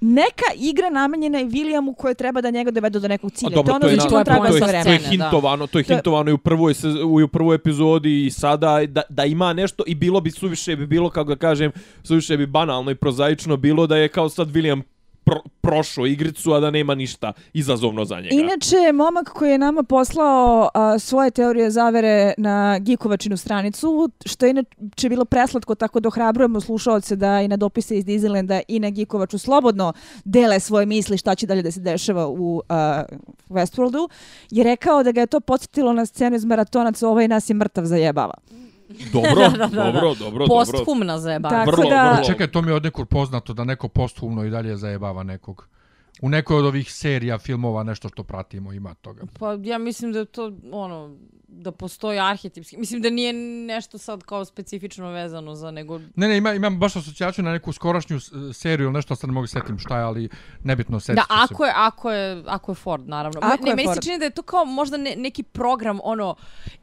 neka 0.00 0.44
igra 0.56 0.90
namenjena 0.90 1.40
i 1.40 1.44
Williamu 1.44 1.94
koja 1.94 2.14
treba 2.14 2.40
da 2.40 2.50
njega 2.50 2.70
dovede 2.70 2.98
do 2.98 3.08
nekog 3.08 3.32
cilja. 3.32 3.48
A 3.48 3.54
dobro, 3.54 3.72
to 3.72 3.76
je 3.76 3.80
to 3.80 3.86
ono 3.86 3.92
je, 3.92 3.96
za 3.96 3.96
na, 3.96 4.02
čim 4.02 4.06
on 4.08 4.12
to 4.14 4.18
je 4.18 4.24
traga 4.24 4.48
to 4.48 4.54
je, 4.56 4.84
to 4.84 4.90
je 4.90 4.98
hintovano, 5.00 5.66
to 5.66 5.78
je 5.78 5.84
To 5.84 5.92
je- 5.92 5.96
hintovano 5.96 6.30
i 6.30 6.34
u 6.34 6.38
prvoj 6.38 6.74
se, 6.74 6.88
u, 6.88 7.24
u 7.24 7.28
prvoj 7.28 7.54
epizodi 7.54 8.26
i 8.26 8.30
sada 8.30 8.86
da, 8.86 9.02
da 9.08 9.24
ima 9.24 9.52
nešto 9.52 9.84
i 9.86 9.94
bilo 9.94 10.20
bi 10.20 10.30
suviše 10.30 10.76
bi 10.76 10.86
bilo 10.86 11.10
kako 11.10 11.30
da 11.30 11.36
kažem 11.36 11.72
suviše 12.02 12.36
bi 12.36 12.46
banalno 12.46 12.90
i 12.90 12.94
prozaično 12.94 13.56
bilo 13.56 13.86
da 13.86 13.96
je 13.96 14.08
kao 14.08 14.28
sad 14.28 14.48
William 14.48 14.82
pro, 15.24 15.40
prošao 15.60 16.06
igricu 16.06 16.52
a 16.52 16.60
da 16.60 16.70
nema 16.70 16.94
ništa 16.94 17.32
izazovno 17.52 18.04
za 18.04 18.20
njega. 18.20 18.34
Inače, 18.34 18.92
momak 18.94 19.28
koji 19.28 19.50
je 19.50 19.58
nama 19.58 19.82
poslao 19.82 20.68
a, 20.74 20.98
svoje 20.98 21.30
teorije 21.30 21.70
zavere 21.70 22.34
na 22.38 22.78
Gikovačinu 22.78 23.36
stranicu, 23.36 24.10
što 24.26 24.46
je 24.46 24.50
inače 24.50 25.08
bilo 25.08 25.24
preslatko, 25.24 25.74
tako 25.74 26.00
da 26.00 26.08
ohrabrujemo 26.08 26.60
slušalce 26.60 27.16
da 27.16 27.40
i 27.40 27.48
na 27.48 27.56
dopise 27.56 27.98
iz 27.98 28.04
Disneylanda 28.04 28.60
i 28.68 28.80
na 28.80 28.90
Gikovaču 28.90 29.38
slobodno 29.38 29.92
dele 30.24 30.60
svoje 30.60 30.86
misli 30.86 31.18
šta 31.18 31.34
će 31.34 31.46
dalje 31.46 31.62
da 31.62 31.70
se 31.70 31.80
dešava 31.80 32.28
u 32.28 32.62
a, 32.68 33.02
Westworldu, 33.48 34.08
je 34.50 34.64
rekao 34.64 35.02
da 35.02 35.12
ga 35.12 35.20
je 35.20 35.26
to 35.26 35.40
podsjetilo 35.40 35.92
na 35.92 36.06
scenu 36.06 36.36
iz 36.36 36.44
maratonaca 36.44 37.08
ovaj 37.08 37.28
nas 37.28 37.50
je 37.50 37.54
mrtav 37.54 37.84
zajebava. 37.84 38.34
Dobro, 39.12 39.30
Da, 39.34 39.48
da, 39.48 39.56
da, 39.56 39.66
da. 39.66 39.84
dobro, 39.84 40.14
dobro, 40.14 40.14
dobro. 40.18 40.46
Posthumna 40.46 41.18
zajebana. 41.18 41.64
Tako 41.64 41.70
Vrlo, 41.70 41.90
da... 41.90 42.10
vrlo. 42.12 42.24
Čekaj, 42.26 42.46
to 42.46 42.62
mi 42.62 42.70
je 42.70 42.74
od 42.74 42.84
nekud 42.84 43.08
poznato 43.08 43.52
da 43.52 43.64
neko 43.64 43.88
posthumno 43.88 44.44
i 44.44 44.50
dalje 44.50 44.76
zajebava 44.76 45.22
nekog. 45.22 45.68
U 46.24 46.28
nekoj 46.28 46.56
od 46.56 46.64
ovih 46.64 46.92
serija, 46.92 47.38
filmova, 47.38 47.82
nešto 47.82 48.08
što 48.08 48.22
pratimo 48.22 48.72
ima 48.72 48.94
toga. 48.94 49.22
Pa 49.38 49.58
ja 49.62 49.78
mislim 49.78 50.12
da 50.12 50.24
to 50.24 50.52
ono 50.72 51.16
da 51.48 51.72
postoji 51.72 52.18
arhetipski. 52.18 52.76
Mislim 52.76 53.02
da 53.02 53.10
nije 53.10 53.32
nešto 53.66 53.98
sad 53.98 54.22
kao 54.22 54.44
specifično 54.44 55.10
vezano 55.10 55.54
za 55.54 55.70
nego 55.70 55.98
Ne, 55.98 56.28
ne, 56.28 56.36
ima, 56.36 56.52
imam 56.54 56.78
baš 56.78 56.96
asocijaciju 56.96 57.44
na 57.44 57.52
neku 57.52 57.72
skorašnju 57.72 58.20
seriju 58.52 58.84
ili 58.84 58.92
nešto, 58.92 59.16
sad 59.16 59.28
ne 59.30 59.34
mogu 59.34 59.46
setim 59.46 59.78
šta 59.78 59.98
je, 59.98 60.04
ali 60.04 60.28
nebitno 60.62 61.00
setim 61.00 61.14
Da, 61.14 61.22
se. 61.22 61.52
ako 61.52 61.64
je, 61.64 61.72
ako 61.76 62.10
je, 62.10 62.42
ako 62.46 62.70
je 62.72 62.76
Ford, 62.76 63.08
naravno. 63.08 63.40
Ako 63.42 63.64
ne, 63.64 63.70
je 63.70 63.76
meni 63.76 63.88
se 63.88 63.94
Ford. 63.94 64.04
čini 64.04 64.18
da 64.18 64.24
je 64.24 64.30
to 64.30 64.42
kao 64.42 64.64
možda 64.64 64.96
ne, 64.96 65.14
neki 65.16 65.42
program, 65.42 65.98
ono, 66.02 66.34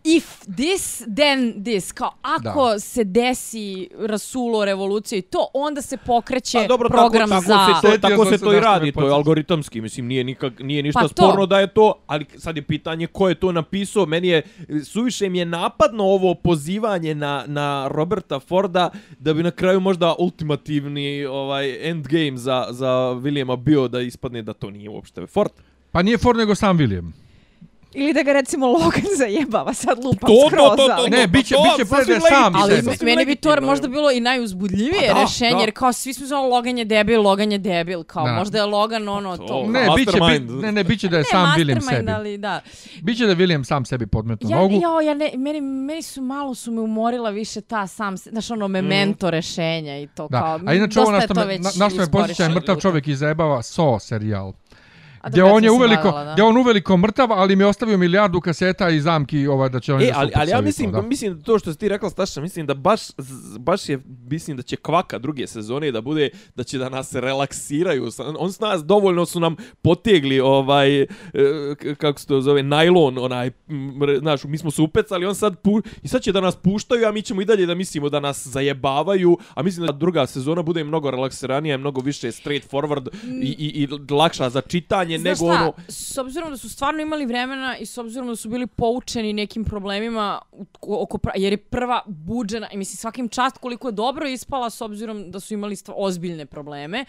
if 0.03 0.39
this, 0.57 1.03
then 1.15 1.63
this. 1.63 1.91
Kao, 1.91 2.11
ako 2.21 2.69
Da. 2.71 2.79
se 2.79 3.03
desi 3.03 3.89
rasulo, 3.99 4.65
revolucija 4.65 5.19
i 5.19 5.21
to, 5.21 5.47
onda 5.53 5.81
se 5.81 5.97
pokreće 5.97 6.57
Pa 6.57 6.67
dobro, 6.67 6.89
program 6.89 7.29
tako, 7.29 7.45
za... 7.45 7.57
tako 7.57 7.87
se 7.87 8.01
to, 8.01 8.07
tako 8.09 8.25
se 8.25 8.37
se 8.37 8.43
to 8.43 8.53
i 8.53 8.59
radi, 8.59 8.91
to 8.91 9.05
je. 9.05 9.13
Algoritamski, 9.31 9.81
mislim, 9.81 10.07
nije, 10.07 10.23
nikak, 10.23 10.59
nije 10.59 10.83
ništa 10.83 10.99
Pa 10.99 11.07
to. 11.07 11.13
sporno 11.13 11.45
da 11.45 11.59
je 11.59 11.67
to, 11.67 11.93
ali 12.07 12.25
sad 12.37 12.55
je 12.55 12.61
pitanje 12.61 13.07
ko 13.07 13.29
je 13.29 13.35
to 13.35 13.51
napisao, 13.51 14.05
meni 14.05 14.27
je, 14.27 14.41
suviše 14.83 15.29
mi 15.29 15.39
je 15.39 15.45
napadno 15.45 16.03
ovo 16.03 16.33
pozivanje 16.35 17.15
na, 17.15 17.43
na 17.47 17.87
Roberta 17.87 18.39
Forda, 18.39 18.89
da 19.19 19.33
bi 19.33 19.43
na 19.43 19.51
kraju 19.51 19.79
možda 19.79 20.15
ultimativni 20.19 21.25
ovaj 21.25 21.89
endgame 21.89 22.37
za, 22.37 22.67
za 22.71 22.89
Williama 23.23 23.55
bio 23.55 23.87
da 23.87 24.01
ispadne 24.01 24.41
da 24.41 24.53
to 24.53 24.69
nije 24.69 24.89
uopšte 24.89 25.27
Ford. 25.27 25.51
Pa 25.91 26.01
nije 26.01 26.17
Ford 26.17 26.37
nego 26.37 26.55
sam 26.55 26.77
William. 26.77 27.11
Ili 27.93 28.13
da 28.13 28.23
ga 28.23 28.33
recimo 28.33 28.67
Logan 28.67 29.01
zajebava, 29.19 29.73
sad 29.73 29.97
lupam 29.97 30.19
To, 30.21 30.33
to, 30.33 30.47
skroz, 30.47 30.69
to, 30.69 30.75
to, 30.77 30.93
ali- 30.93 31.09
Ne, 31.09 31.27
bit 31.27 31.45
će- 31.45 31.55
to, 31.55 31.61
bit 31.63 31.87
će 31.99 32.05
da 32.05 32.13
je 32.13 32.19
sam 32.21 32.55
Ali 32.55 32.75
sasvim 32.75 32.95
meni 33.01 33.25
bi 33.25 33.35
to 33.35 33.61
možda 33.61 33.87
bilo 33.87 34.11
i 34.11 34.19
najuzbudljivije 34.21 35.07
Pa 35.07 35.13
da, 35.13 35.21
rešenje, 35.21 35.51
da. 35.51 35.59
jer 35.59 35.71
kao 35.71 35.93
svi 35.93 36.13
smo 36.13 36.27
zvali 36.27 36.49
Logan 36.49 36.77
je 36.77 36.85
debil, 36.85 37.21
Logan 37.21 37.51
je 37.51 37.57
debil, 37.57 38.03
kao 38.03 38.25
Da. 38.25 38.33
možda 38.33 38.57
je 38.57 38.63
Logan 38.65 39.09
ono 39.09 39.37
to. 39.37 39.45
To. 39.45 39.67
Ne, 39.67 39.87
bit 39.95 40.11
će, 40.11 40.17
bi, 40.19 40.39
ne, 40.55 40.71
ne, 40.71 40.83
bit 40.83 40.99
će 40.99 41.07
da 41.07 41.17
je 41.17 41.19
Ne, 41.19 41.25
sam 41.25 41.39
William 41.47 41.75
mastermind, 41.75 41.83
sebi. 41.99 42.11
ali 42.11 42.37
da. 42.37 42.61
Biće 43.01 43.23
da 43.25 43.29
je 43.29 43.37
William 43.37 43.63
sam 43.63 43.85
sebi 43.85 44.07
podmetno 44.07 44.49
Ja, 44.49 44.57
nogu. 44.57 44.73
ja, 44.73 45.01
ja 45.03 45.13
ne, 45.13 45.31
meni, 45.35 45.61
meni 45.61 46.01
su 46.01 46.21
malo 46.21 46.55
su 46.55 46.71
me 46.71 46.81
umorila 46.81 47.29
više 47.29 47.61
ta 47.61 47.87
sam, 47.87 48.17
se- 48.17 48.29
znaš 48.29 48.51
ono 48.51 48.67
memento 48.67 49.29
rešenja 49.29 49.97
i 49.97 50.07
to 50.07 50.27
Da. 50.27 50.39
kao. 50.39 50.59
A 50.67 50.73
inače 50.73 50.99
ovo 50.99 51.11
na 51.11 51.21
što 51.21 51.33
to 51.33 51.45
me, 51.45 51.59
na, 51.59 51.69
na 51.75 51.89
što 51.89 51.97
me 51.97 52.11
posjeća 52.11 52.43
je 52.43 52.49
mrtav 52.49 52.75
čovjek 52.77 53.07
iz 53.07 53.19
zajebava 53.19 53.61
So 53.63 53.99
serijal. 53.99 54.53
Gdje 55.27 55.43
on 55.43 55.63
je 55.63 55.71
uveliko, 55.71 56.03
bavila, 56.03 56.23
da. 56.23 56.33
gdje 56.33 56.43
on 56.43 56.57
uveliko 56.57 56.97
mrtav, 56.97 57.31
ali 57.31 57.55
mi 57.55 57.63
je 57.63 57.67
ostavio 57.67 57.97
milijardu 57.97 58.41
kaseta 58.41 58.89
i 58.89 59.01
zamki 59.01 59.47
ovaj, 59.47 59.69
da 59.69 59.79
će 59.79 59.93
on 59.93 60.01
E, 60.01 60.11
ali, 60.15 60.31
ali 60.35 60.51
ja 60.51 60.61
mislim, 60.61 60.91
to, 60.91 61.01
da. 61.01 61.07
mislim 61.07 61.37
da 61.37 61.43
to 61.43 61.59
što 61.59 61.73
si 61.73 61.79
ti 61.79 61.89
rekla, 61.89 62.09
Staša, 62.09 62.41
mislim 62.41 62.65
da 62.65 62.73
baš, 62.73 63.01
baš 63.59 63.89
je, 63.89 63.99
mislim 64.29 64.57
da 64.57 64.63
će 64.63 64.75
kvaka 64.75 65.19
druge 65.19 65.47
sezone 65.47 65.91
da 65.91 66.01
bude, 66.01 66.29
da 66.55 66.63
će 66.63 66.77
da 66.77 66.89
nas 66.89 67.15
relaksiraju. 67.15 68.09
On 68.37 68.53
s 68.53 68.59
nas 68.59 68.83
dovoljno 68.83 69.25
su 69.25 69.39
nam 69.39 69.55
potegli 69.81 70.39
ovaj, 70.39 71.01
e, 71.01 71.07
kako 71.97 72.19
se 72.19 72.27
to 72.27 72.41
zove, 72.41 72.63
najlon, 72.63 73.17
onaj, 73.17 73.51
znaš, 74.19 74.43
mi 74.43 74.57
smo 74.57 74.71
se 74.71 74.81
upecali, 74.81 75.25
on 75.25 75.35
sad, 75.35 75.59
pu, 75.61 75.81
i 76.03 76.07
sad 76.07 76.21
će 76.21 76.31
da 76.31 76.41
nas 76.41 76.55
puštaju, 76.55 77.07
a 77.07 77.11
mi 77.11 77.21
ćemo 77.21 77.41
i 77.41 77.45
dalje 77.45 77.65
da 77.65 77.75
mislimo 77.75 78.09
da 78.09 78.19
nas 78.19 78.47
zajebavaju, 78.47 79.37
a 79.53 79.63
mislim 79.63 79.85
da 79.85 79.91
druga 79.91 80.27
sezona 80.27 80.61
bude 80.61 80.83
mnogo 80.83 81.11
relaksiranija, 81.11 81.77
mnogo 81.77 82.01
više 82.01 82.31
straight 82.31 82.71
forward 82.71 83.07
i, 83.41 83.55
i, 83.59 83.83
i 83.83 84.13
lakša 84.13 84.49
za 84.49 84.61
čitanje, 84.61 85.10
Znaš 85.19 85.39
nego 85.39 85.53
šta, 85.53 85.61
ono, 85.63 85.73
s 85.87 86.17
obzirom 86.17 86.49
da 86.49 86.57
su 86.57 86.69
stvarno 86.69 87.01
imali 87.01 87.25
vremena 87.25 87.77
i 87.77 87.85
s 87.85 87.97
obzirom 87.97 88.27
da 88.27 88.35
su 88.35 88.49
bili 88.49 88.67
poučeni 88.67 89.33
nekim 89.33 89.63
problemima 89.65 90.41
oko, 90.81 91.17
pra- 91.17 91.35
jer 91.35 91.53
je 91.53 91.57
prva 91.57 92.01
buđena, 92.07 92.69
i 92.71 92.77
mislim 92.77 92.97
svakim 92.97 93.29
čast 93.29 93.57
koliko 93.57 93.87
je 93.87 93.91
dobro 93.91 94.27
ispala 94.27 94.69
s 94.69 94.81
obzirom 94.81 95.31
da 95.31 95.39
su 95.39 95.53
imali 95.53 95.75
ozbiljne 95.95 96.45
probleme, 96.45 97.05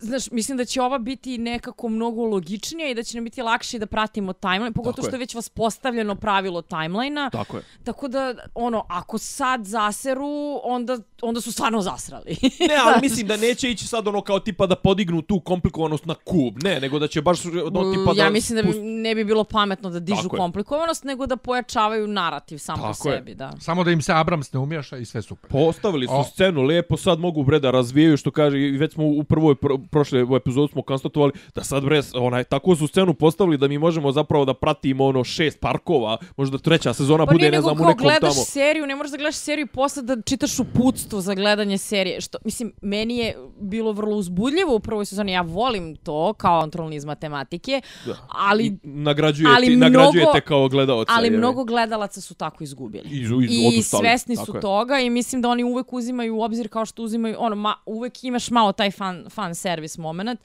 Znaš, 0.00 0.30
mislim 0.30 0.58
da 0.58 0.64
će 0.64 0.82
ova 0.82 0.98
biti 0.98 1.38
nekako 1.38 1.88
mnogo 1.88 2.24
logičnija 2.24 2.90
i 2.90 2.94
da 2.94 3.02
će 3.02 3.16
nam 3.16 3.24
biti 3.24 3.42
lakše 3.42 3.78
da 3.78 3.86
pratimo 3.86 4.32
timeline, 4.32 4.72
pogotovo 4.72 4.96
Tako 4.96 5.08
što 5.08 5.16
je 5.16 5.20
već 5.20 5.34
vas 5.34 5.48
postavljeno 5.48 6.14
pravilo 6.14 6.62
timelina. 6.62 7.30
tako 7.30 7.56
je. 7.56 7.62
Tako 7.84 8.08
da, 8.08 8.34
ono, 8.54 8.84
ako 8.88 9.18
sad 9.18 9.64
zaseru, 9.64 10.60
onda, 10.64 10.98
onda 11.22 11.40
su 11.40 11.52
stvarno 11.52 11.82
zasrali. 11.82 12.36
Ne, 12.68 12.74
ali 12.84 13.00
mislim 13.02 13.26
da 13.26 13.36
neće 13.36 13.70
ići 13.70 13.86
sad 13.86 14.08
ono 14.08 14.20
kao 14.20 14.40
tipa 14.40 14.66
da 14.66 14.76
podignu 14.76 15.22
tu 15.22 15.40
komplikovanost 15.40 16.06
na 16.06 16.14
kub. 16.14 16.62
Ne, 16.62 16.80
nego 16.80 16.98
da 16.98 17.08
će 17.08 17.22
baš 17.22 17.44
ono 17.44 17.94
tipa 17.94 18.14
da... 18.14 18.22
ja 18.22 18.30
mislim 18.30 18.56
da 18.56 18.62
bi, 18.62 18.80
ne 19.06 19.14
bi 19.14 19.24
bilo 19.24 19.44
pametno 19.44 19.90
da 19.90 20.00
dižu 20.00 20.22
Tako 20.22 20.36
je. 20.36 20.38
komplikovanost, 20.38 21.04
nego 21.04 21.26
da 21.26 21.36
pojačavaju 21.36 22.06
narativ 22.08 22.58
sam 22.58 22.76
po 22.76 22.82
Tako 22.82 23.08
je. 23.08 23.16
sebi, 23.16 23.34
da. 23.34 23.52
Samo 23.60 23.84
da 23.84 23.90
im 23.90 24.02
se 24.02 24.12
Abrams 24.12 24.52
ne 24.52 24.60
umješa 24.60 24.96
i 24.96 25.04
sve 25.04 25.22
super. 25.22 25.50
Postavili 25.50 26.06
su 26.06 26.12
O. 26.12 26.24
scenu 26.24 26.62
lepo, 26.62 26.96
sad 26.96 27.18
mogu 27.18 27.42
bre 27.42 27.58
da 27.58 27.70
razvijaju 27.70 28.16
što 28.16 28.30
kaže 28.30 28.58
i 28.58 28.70
već 28.70 28.92
smo 28.92 29.04
u 29.06 29.24
prvoj 29.24 29.54
pro, 29.54 29.78
prošle 29.90 30.26
epizodu 30.36 30.68
smo 30.68 30.82
konstatovali 30.82 31.32
da 31.54 31.64
sad 31.64 31.84
bre 31.84 32.00
onaj 32.14 32.44
tako 32.44 32.76
su 32.76 32.86
scenu 32.86 33.14
postavili 33.14 33.58
da 33.58 33.68
mi 33.68 33.78
možemo 33.78 34.12
zapravo 34.12 34.44
da 34.44 34.54
pratimo 34.54 35.04
ono 35.04 35.24
šest 35.24 35.60
parkova, 35.60 36.16
možda 36.36 36.58
treća 36.58 36.92
sezona 36.92 37.26
Pa 37.26 37.32
bude 37.32 37.42
nije 37.42 37.50
ne 37.50 37.56
nego 37.56 37.62
znam 37.64 37.74
u 37.74 37.78
kao 37.78 37.88
nekom 37.88 38.02
gledaš 38.02 38.34
tamo. 38.34 38.44
seriju, 38.44 38.86
ne 38.86 38.96
možeš 38.96 39.10
da 39.10 39.16
gledaš 39.16 39.36
seriju 39.36 39.64
i 39.64 39.68
posle 39.68 40.02
da 40.02 40.22
čitaš 40.22 40.58
uputstvo 40.58 41.20
za 41.20 41.34
gledanje 41.34 41.78
serije. 41.78 42.20
Što, 42.20 42.38
mislim, 42.44 42.72
meni 42.82 43.16
je 43.16 43.36
bilo 43.60 43.92
vrlo 43.92 44.16
uzbudljivo 44.16 44.74
u 44.74 44.80
prvoj 44.80 45.06
sezoni. 45.06 45.32
Ja 45.32 45.40
volim 45.42 45.96
to 45.96 46.32
kao 46.32 46.56
kontrolni 46.56 46.96
iz 46.96 47.04
matematike, 47.04 47.80
ali, 48.28 48.66
I 48.66 48.78
nagrađujete, 49.02 49.54
ali 49.56 49.76
nagrađujete 49.76 50.30
mnogo- 50.30 50.40
kao 50.46 50.68
gledaoca. 50.68 51.12
ali 51.16 51.26
je. 51.26 51.38
mnogo 51.38 51.64
gledalaca 51.64 52.20
su 52.20 52.34
tako 52.34 52.64
izgubili. 52.64 53.08
I, 53.10 53.16
i, 53.16 53.20
I 53.50 53.68
odustali. 53.68 54.00
svesni 54.02 54.36
su 54.36 54.54
je. 54.54 54.60
toga 54.60 54.98
i 55.00 55.10
mislim 55.10 55.42
da 55.42 55.48
oni 55.48 55.64
uvek 55.64 55.92
uzimaju 55.92 56.36
u 56.36 56.42
obzir 56.42 56.68
kao 56.68 56.86
što 56.86 57.02
uzimaju, 57.02 57.36
ono, 57.38 57.56
ma, 57.56 57.74
uvek 57.86 58.24
imaš 58.24 58.50
malo 58.50 58.72
taj 58.72 58.90
fan, 58.90 59.24
fan 59.30 59.54
service 59.54 60.00
moment. 60.00 60.40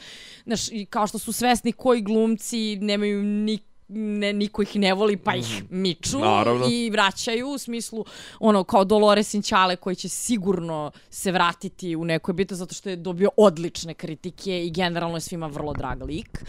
Znaš, 0.46 0.68
i 0.72 0.86
kao 0.86 1.08
što 1.08 1.18
su 1.20 1.32
svesni 1.32 1.72
koji 1.72 2.02
glumci 2.02 2.76
nemaju 2.76 3.24
ni 3.24 3.60
ne, 3.92 4.34
niko 4.34 4.62
ih 4.62 4.76
ne 4.76 4.94
voli, 4.94 5.18
pa 5.18 5.36
ih 5.36 5.64
miču 5.72 6.18
Mhm. 6.18 6.28
Naravno. 6.28 6.66
i 6.68 6.90
vraćaju 6.90 7.48
u 7.48 7.58
smislu, 7.58 8.06
ono, 8.40 8.64
kao 8.64 8.84
Dolores 8.84 9.34
Inćale 9.34 9.76
koji 9.76 9.96
će 9.96 10.10
sigurno 10.10 10.72
se 11.10 11.32
vratiti 11.32 11.96
u 11.96 12.06
nekoj 12.06 12.34
biti 12.34 12.56
zato 12.56 12.74
što 12.74 12.90
je 12.90 12.96
dobio 12.96 13.30
odlične 13.38 13.94
kritike 13.94 14.32
i 14.58 14.72
generalno 14.72 15.18
je 15.18 15.22
svima 15.22 15.48
vrlo 15.48 15.74
drag 15.74 16.04
lik. 16.04 16.44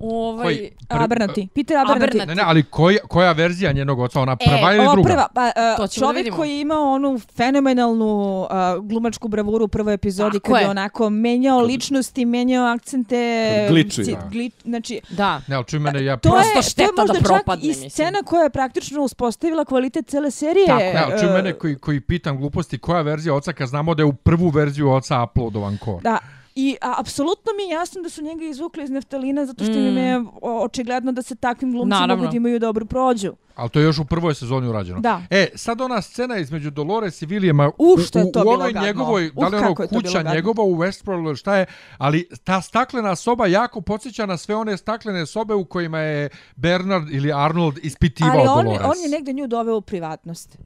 Ovaj, 0.00 0.44
Koji? 0.46 0.70
Abernati. 0.90 1.48
Peter 1.48 1.76
Abernati. 1.78 2.04
Abernathy. 2.10 2.26
Ne, 2.26 2.34
ne, 2.34 2.42
ali 2.44 2.62
koja, 2.62 2.98
koja 3.00 3.32
verzija 3.32 3.72
njenog 3.72 3.98
oca? 4.00 4.20
Ona 4.20 4.36
prva 4.38 4.72
E, 4.72 4.76
ili 4.76 4.86
druga? 4.92 5.08
prva, 5.08 5.28
pa, 5.34 5.50
To 5.76 5.82
uh, 5.82 5.88
ćemo 5.88 6.02
da 6.02 6.06
čovjek 6.06 6.16
vidimo. 6.16 6.36
koji 6.36 6.50
je 6.50 6.60
imao 6.60 6.82
onu 6.84 7.18
fenomenalnu 7.36 8.40
uh, 8.40 8.48
glumačku 8.82 9.28
bravuru 9.28 9.64
u 9.64 9.68
prvoj 9.68 9.94
epizodi 9.94 10.32
Tako 10.32 10.46
kada 10.46 10.58
je 10.58 10.64
je. 10.64 10.70
onako 10.70 11.10
menjao 11.10 11.60
ličnosti, 11.60 12.24
menjao 12.24 12.66
akcente. 12.66 13.66
Gliči, 13.70 14.04
ci- 14.04 14.12
da. 14.12 14.28
gli, 14.30 14.50
znači, 14.64 15.00
da. 15.10 15.40
Ne, 15.46 15.56
ali 15.56 15.64
čuj 15.64 15.78
mene, 15.78 16.04
ja... 16.04 16.16
to 16.16 16.30
Prosto 16.30 16.58
je, 16.58 16.62
šteta 16.88 16.96
to 16.96 17.02
je 17.02 17.06
da 17.06 17.12
možda 17.12 17.28
čak 17.28 17.36
propadne, 17.36 17.64
i 17.64 17.68
mislim. 17.68 17.90
scena 17.90 18.22
koja 18.22 18.42
je 18.42 18.50
praktično 18.50 19.02
uspostavila 19.02 19.64
kvalitet 19.64 20.06
cele 20.06 20.30
serije. 20.30 20.66
Tako 20.66 21.18
čuj 21.18 21.28
Uh, 21.28 21.34
mene 21.34 21.52
koji, 21.52 21.78
koji 21.78 22.00
pitam 22.00 22.38
gluposti, 22.38 22.78
koja 22.78 23.02
verzija 23.02 23.34
oca 23.34 23.52
kad 23.52 23.68
znamo 23.68 23.94
da 23.94 24.02
je 24.02 24.06
u 24.06 24.12
prvu 24.12 24.48
verziju 24.48 24.90
oca 24.90 25.22
uploadovan 25.22 25.78
kor? 25.84 26.02
Da, 26.02 26.18
I 26.60 26.76
a, 26.80 26.94
apsolutno 26.98 27.52
mi 27.56 27.62
je 27.62 27.68
jasno 27.70 28.02
da 28.02 28.08
su 28.08 28.22
njega 28.22 28.44
izvukli 28.44 28.84
iz 28.84 28.90
neftalina 28.90 29.46
zato 29.46 29.64
što 29.64 29.72
im 29.74 29.96
je 29.96 30.18
o, 30.42 30.64
očigledno 30.64 31.12
da 31.12 31.22
se 31.22 31.34
takvim 31.36 31.72
glumcima 31.72 31.94
Naravno. 31.96 32.16
mogu 32.16 32.30
da 32.30 32.36
imaju 32.36 32.58
dobru 32.58 32.86
prođu. 32.86 33.32
Ali 33.54 33.70
to 33.70 33.78
je 33.78 33.84
još 33.84 33.98
u 33.98 34.04
prvoj 34.04 34.34
sezoni 34.34 34.68
urađeno. 34.68 35.00
Da. 35.00 35.22
E, 35.30 35.46
sad 35.54 35.80
ona 35.80 36.02
scena 36.02 36.36
između 36.38 36.70
Dolores 36.70 37.22
i 37.22 37.26
Williama 37.26 37.70
U, 37.78 37.98
što 37.98 38.18
je 38.18 38.24
u, 38.24 38.32
to 38.32 38.40
u 38.40 38.42
bilo 38.42 38.54
ovoj 38.54 38.72
gadno. 38.72 38.86
njegovoj, 38.86 39.30
da 39.32 39.48
li 39.48 39.56
ono 39.56 39.74
kuća 39.74 40.22
njegova 40.24 40.62
u 40.64 40.76
Westworldu 40.76 41.26
ili 41.26 41.36
šta 41.36 41.56
je, 41.56 41.66
ali 41.98 42.28
ta 42.44 42.60
staklena 42.60 43.16
soba 43.16 43.46
jako 43.46 43.80
podsjeća 43.80 44.26
na 44.26 44.36
sve 44.36 44.54
one 44.56 44.76
staklene 44.76 45.26
sobe 45.26 45.54
u 45.54 45.64
kojima 45.64 45.98
je 45.98 46.28
Bernard 46.56 47.10
ili 47.10 47.32
Arnold 47.34 47.78
ispitivao 47.82 48.32
Ali 48.32 48.48
on, 48.48 48.64
Dolores. 48.64 48.80
je- 48.80 48.86
on 48.88 49.02
je 49.02 49.08
negde 49.08 49.32
nju 49.32 49.46
doveo 49.46 49.76
u 49.76 49.80
privatnost. 49.80 50.58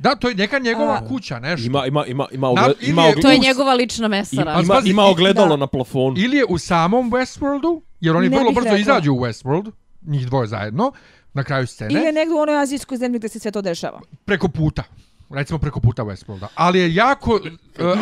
Da, 0.00 0.14
to 0.14 0.28
je 0.28 0.34
neka 0.34 0.58
njegova 0.58 0.94
A. 0.94 1.08
kuća, 1.08 1.38
nešto. 1.38 1.66
Ima, 1.66 1.86
ima, 1.86 2.06
ima, 2.06 2.26
ima, 2.32 2.46
Na- 2.46 2.50
ogle, 2.52 2.74
ili 2.80 2.90
ima, 2.90 3.02
je- 3.02 3.08
ogle- 3.10 3.22
To 3.22 3.30
je 3.30 3.38
njegova 3.38 3.74
lična 3.74 4.08
mesara. 4.08 4.52
ima, 4.52 4.60
ima, 4.62 4.80
ima 4.84 5.04
ogledalo 5.04 5.48
da. 5.48 5.56
na 5.56 5.66
plafonu. 5.66 6.14
Ili 6.18 6.36
je 6.36 6.44
u 6.44 6.58
samom 6.58 7.10
Westworldu, 7.10 7.80
jer 8.00 8.16
oni 8.16 8.28
Ne 8.28 8.36
vrlo 8.38 8.50
brzo 8.50 8.64
rekla. 8.64 8.78
izađu 8.78 9.12
u 9.12 9.16
Westworld, 9.16 9.70
njih 10.02 10.26
dvoje 10.26 10.46
zajedno, 10.46 10.92
na 11.34 11.44
kraju 11.44 11.66
scene, 11.66 11.94
Ili 11.94 12.02
je 12.02 12.12
negde 12.12 12.34
u 12.34 12.38
onoj 12.38 12.58
azijskoj 12.58 12.96
zemlji 12.98 13.18
gde 13.18 13.28
se 13.28 13.38
sve 13.38 13.50
to 13.50 13.62
dešava. 13.62 14.00
preko 14.24 14.48
puta. 14.48 14.82
Recimo 15.30 15.58
preko 15.58 15.80
puta 15.80 16.02
Westworlda. 16.02 16.46
Ali 16.54 16.78
je 16.78 16.94
jako, 16.94 17.34
uh, 17.34 17.40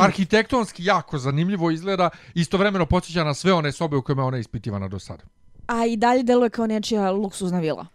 arhitektonski 0.03 0.85
jako 0.85 1.19
zanimljivo 1.19 1.71
izgleda, 1.71 2.11
istovremeno 2.35 2.87
podsjeća 2.87 3.25
na 3.25 3.35
sve 3.35 3.53
one 3.53 3.73
sobe 3.73 3.97
u 3.97 4.03
kojima 4.03 4.23
je 4.23 4.27
ona 4.27 4.39
ispitivana 4.39 4.89
do 4.89 4.99
sada. 4.99 5.23
A 5.67 5.87
i 5.87 5.97
dalje 5.97 6.23
deluje 6.23 6.51
kao 6.51 6.67
nečija 6.67 7.11
luksuzna 7.11 7.61
vila. 7.61 7.87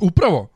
Upravo. 0.00 0.48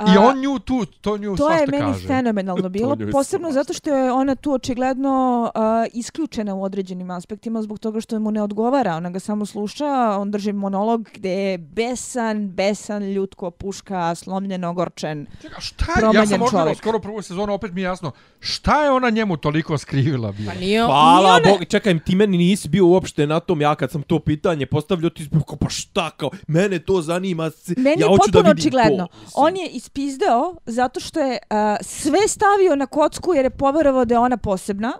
I 0.00 0.04
A, 0.08 0.20
on 0.20 0.40
nju 0.40 0.58
tu, 0.58 0.84
to 0.86 1.16
nju 1.16 1.36
To 1.36 1.50
je 1.50 1.58
svašta 1.58 1.70
meni 1.72 1.92
kaže. 1.92 2.06
fenomenalno 2.06 2.68
bilo, 2.78 2.96
posebno 3.12 3.22
svašta. 3.46 3.52
zato 3.54 3.72
što 3.72 3.90
je 3.90 4.12
ona 4.12 4.34
tu 4.34 4.52
očigledno 4.52 5.12
uh, 5.46 5.60
isključena 5.92 6.54
u 6.54 6.62
određenim 6.62 7.10
aspektima 7.10 7.62
zbog 7.62 7.78
toga 7.78 8.00
što 8.00 8.18
mu 8.18 8.30
ne 8.30 8.42
odgovara. 8.42 8.94
Ona 8.94 9.10
ga 9.10 9.18
samo 9.18 9.46
sluša, 9.46 9.86
on 10.12 10.30
drži 10.30 10.52
monolog 10.52 11.08
gde 11.10 11.30
je 11.30 11.58
besan, 11.58 12.48
besan, 12.48 13.02
ljutko, 13.04 13.50
puška, 13.52 14.14
slomljen, 14.14 14.64
ogorčen. 14.64 15.26
Čekaj, 15.42 15.60
šta 15.60 15.84
je? 15.84 15.90
Ja 15.90 16.00
promenjen 16.00 16.26
sam 16.28 16.42
odgledao 16.42 16.64
čovjek. 16.64 16.78
skoro 16.78 16.98
prvu 16.98 17.22
sezonu, 17.22 17.52
opet 17.52 17.72
mi 17.72 17.80
je 17.80 17.84
jasno. 17.84 18.12
Šta 18.40 18.84
je 18.84 18.90
ona 18.90 19.10
njemu 19.10 19.36
toliko 19.36 19.78
skrivila 19.78 20.32
bila? 20.32 20.52
Pa 20.52 20.60
nije... 20.60 20.82
Hvala 20.82 21.18
Nije 21.32 21.48
ona- 21.48 21.50
Bog, 21.50 21.66
čekaj, 21.66 21.98
ti 21.98 22.14
meni 22.14 22.38
nisi 22.38 22.68
bio 22.68 22.86
uopšte 22.86 23.26
na 23.26 23.40
tom, 23.40 23.60
ja 23.60 23.74
kad 23.74 23.90
sam 23.90 24.02
to 24.02 24.18
pitanje 24.20 24.66
postavljao, 24.66 25.10
ti 25.10 25.22
si 25.22 25.28
bio 25.28 25.40
kao, 25.40 25.56
pa 25.56 25.68
šta 25.68 26.10
kao, 26.10 26.30
mene 26.46 26.78
to 26.78 27.02
zanima, 27.02 27.50
Meni 27.68 27.90
ja 27.90 27.92
je 27.96 28.08
hoću 28.08 28.18
da 28.22 28.32
potpuno 28.32 28.42
vidim 28.44 28.60
očigledno. 28.60 29.06
to. 29.06 29.12
mislim. 29.14 29.44
On 29.44 29.56
je 29.56 29.68
ispizdeo 29.94 30.54
zato 30.66 31.00
što 31.00 31.20
je 31.20 31.38
uh, 31.50 31.56
sve 31.80 32.28
stavio 32.28 32.76
na 32.76 32.86
kocku 32.86 33.34
jer 33.34 33.44
je 33.44 33.50
poverovao 33.50 34.04
da 34.04 34.14
je 34.14 34.18
ona 34.18 34.36
posebna. 34.36 34.92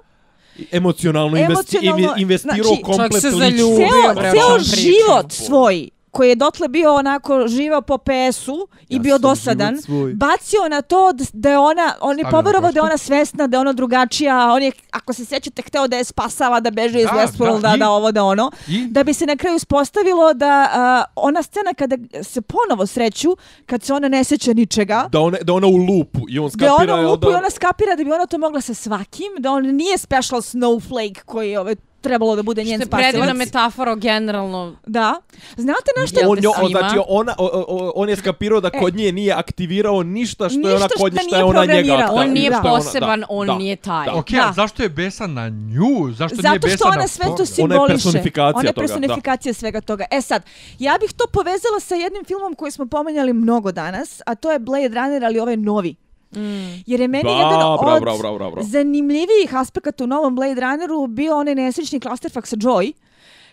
Emocionalno, 0.70 1.36
investi, 1.36 1.76
Emocionalno, 1.76 2.14
inve- 2.16 2.22
investirao 2.22 2.64
znači, 2.64 2.82
komplet 2.82 3.10
čovjek 3.10 3.20
se 3.20 3.26
lično. 3.28 3.38
zaljubio, 3.38 3.88
Ceo, 4.14 4.32
ceo 4.32 4.58
život 4.58 5.32
svoj 5.32 5.88
koji 6.12 6.28
je 6.28 6.34
dotle 6.34 6.68
bio 6.68 6.94
onako 6.94 7.48
živao 7.48 7.82
po 7.82 7.98
PS-u 7.98 8.68
i 8.88 8.94
Ja 8.96 9.00
bio 9.00 9.18
dosadan, 9.18 9.74
bacio 10.14 10.68
na 10.70 10.82
to 10.82 11.12
da 11.32 11.50
je 11.50 11.58
ona, 11.58 11.94
on 12.00 12.18
je 12.18 12.24
poverovao 12.30 12.72
da 12.72 12.78
je 12.78 12.82
ona 12.82 12.98
svesna, 12.98 13.46
da 13.46 13.56
je 13.56 13.60
ona 13.60 13.72
drugačija, 13.72 14.52
on 14.52 14.62
je, 14.62 14.72
ako 14.90 15.12
se 15.12 15.24
sjećate, 15.24 15.62
hteo 15.62 15.88
da 15.88 15.96
je 15.96 16.04
spasava, 16.04 16.60
da 16.60 16.70
beže 16.70 16.98
iz 17.00 17.06
Da, 17.06 17.12
Westworlda, 17.12 17.60
da, 17.60 17.68
da, 17.70 17.76
da 17.76 17.90
ovo, 17.90 18.12
da 18.12 18.24
ono. 18.24 18.50
I? 18.68 18.86
Da 18.86 19.04
bi 19.04 19.14
se 19.14 19.26
na 19.26 19.36
kraju 19.36 19.56
ispostavilo 19.56 20.34
da 20.34 20.68
a, 20.72 21.04
ona 21.16 21.42
scena 21.42 21.74
kada 21.74 21.96
se 22.22 22.40
ponovo 22.40 22.86
sreću, 22.86 23.36
kad 23.66 23.82
se 23.82 23.94
ona 23.94 24.08
ne 24.08 24.24
sjeća 24.24 24.52
ničega, 24.52 25.08
Da 25.12 25.20
ona, 25.20 25.38
da 25.42 25.52
ona 25.52 25.66
u 25.66 25.76
lupu 25.76 26.20
i 26.28 26.38
on 26.38 26.44
da 26.44 26.50
skapira... 26.50 26.94
ona 26.94 27.08
u 27.08 27.10
lupu 27.10 27.26
da, 27.26 27.32
i 27.32 27.34
ona 27.34 27.50
skapira 27.50 27.96
da 27.96 28.04
bi 28.04 28.12
ona 28.12 28.26
to 28.26 28.38
mogla 28.38 28.60
sa 28.60 28.74
svakim, 28.74 29.32
da 29.38 29.50
on 29.52 29.66
nije 29.66 29.98
special 29.98 30.40
snowflake 30.40 31.20
koji 31.24 31.50
je 31.50 31.60
ovaj, 31.60 31.76
trebalo 32.02 32.36
da 32.36 32.42
bude 32.42 32.64
njen 32.64 32.80
Što 32.80 32.82
je 32.82 32.90
predivna 32.90 33.26
spasilac. 33.26 33.36
metafora 33.46 33.94
generalno. 33.94 34.76
Da. 34.86 35.14
Znate 35.56 35.90
na 36.00 36.06
što 36.06 36.20
on, 36.28 36.38
jo, 36.42 36.50
on, 36.50 36.66
svima? 36.66 36.80
znači, 36.80 36.98
ona, 37.08 37.34
o, 37.38 37.64
o, 37.68 37.92
on 37.94 38.08
je 38.08 38.16
skapirao 38.16 38.60
da 38.60 38.70
kod 38.70 38.94
nje 38.96 39.12
nije 39.12 39.32
aktivirao 39.32 40.02
ništa 40.02 40.48
što 40.48 40.58
je 40.58 40.66
ona 40.66 40.70
E. 40.70 40.74
Ništa 40.74 40.88
kod 40.98 41.12
što 41.12 41.22
nje, 41.22 41.26
nije 41.26 41.38
je 41.38 41.44
ona 41.44 41.60
njega 41.60 41.72
aktivirao. 41.72 42.14
On 42.14 42.30
nije 42.30 42.50
Da. 42.50 42.56
Je 42.56 42.62
poseban, 42.62 43.20
da, 43.20 43.26
on 43.28 43.46
da. 43.46 43.54
nije 43.54 43.76
taj. 43.76 44.06
Da. 44.06 44.14
Ok, 44.14 44.30
Da. 44.30 44.52
zašto 44.56 44.82
je 44.82 44.88
besan 44.88 45.32
na 45.32 45.48
nju? 45.48 46.12
Zašto 46.12 46.36
nije 46.36 46.42
Zato 46.42 46.58
besan 46.58 46.76
što 46.76 46.88
na 46.88 46.92
ona 46.92 47.08
sve 47.08 47.26
to 47.36 47.46
simboliše. 47.46 47.74
Ona 47.74 47.84
je 47.84 47.88
personifikacija 47.88 48.58
Ona 48.58 48.68
je 48.68 48.72
toga, 48.72 48.86
personifikacija 48.86 49.54
svega 49.54 49.80
toga. 49.80 50.04
E 50.10 50.20
sad, 50.20 50.42
ja 50.78 50.96
bih 51.00 51.12
to 51.12 51.24
povezala 51.32 51.80
sa 51.80 51.94
jednim 51.94 52.24
filmom 52.24 52.54
koji 52.54 52.72
smo 52.72 52.86
pomenjali 52.86 53.32
mnogo 53.32 53.72
danas, 53.72 54.20
a 54.26 54.34
to 54.34 54.52
je 54.52 54.58
Blade 54.58 54.88
Runner, 54.88 55.24
ali 55.24 55.38
ovaj 55.40 55.56
novi. 55.56 55.94
Mm. 56.36 56.82
Jer 56.86 57.00
je 57.00 57.08
meni 57.08 57.24
Da, 57.24 57.30
jedan 57.30 57.58
bravo, 57.58 57.72
od 57.74 58.02
bravo, 58.02 58.18
bravo, 58.18 58.38
bravo. 58.38 58.56
zanimljivijih 58.62 59.54
aspekata 59.54 60.04
u 60.04 60.06
novom 60.06 60.34
Blade 60.34 60.60
Runneru 60.60 61.06
bio 61.06 61.36
onaj 61.38 61.54
nesrećni 61.54 62.00
clusterfuck 62.00 62.46
sa 62.46 62.56
Joy, 62.56 62.92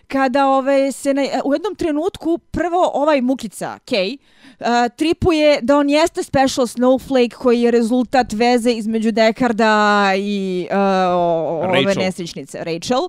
kada 0.08 0.46
ove, 0.48 0.92
se 0.92 1.14
na, 1.14 1.22
u 1.44 1.54
jednom 1.54 1.74
trenutku 1.74 2.38
prvo 2.38 2.90
ovaj 2.94 3.20
Mukica, 3.20 3.78
Kay, 3.86 4.16
uh, 4.60 4.66
tripuje 4.96 5.58
da 5.62 5.76
on 5.76 5.90
jeste 5.90 6.22
special 6.22 6.66
snowflake 6.66 7.34
koji 7.34 7.62
je 7.62 7.70
rezultat 7.70 8.32
veze 8.32 8.70
između 8.72 9.12
Dekarda 9.12 10.04
i 10.16 10.66
uh, 10.70 10.76
ove 10.76 11.84
Rachel. 11.84 12.02
nesrećnice, 12.02 12.64
Rachel, 12.64 13.00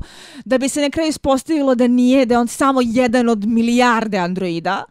da 0.45 0.57
bi 0.57 0.69
se 0.69 0.81
na 0.81 0.89
kraju 0.89 1.10
ispostavilo 1.10 1.76
da 1.76 1.88
nije, 1.88 2.26
da 2.26 2.34
je 2.34 2.39
on 2.39 2.48
samo 2.48 2.80
jedan 2.84 3.30
od 3.30 3.45
milijarde 3.45 4.18
androida. 4.18 4.84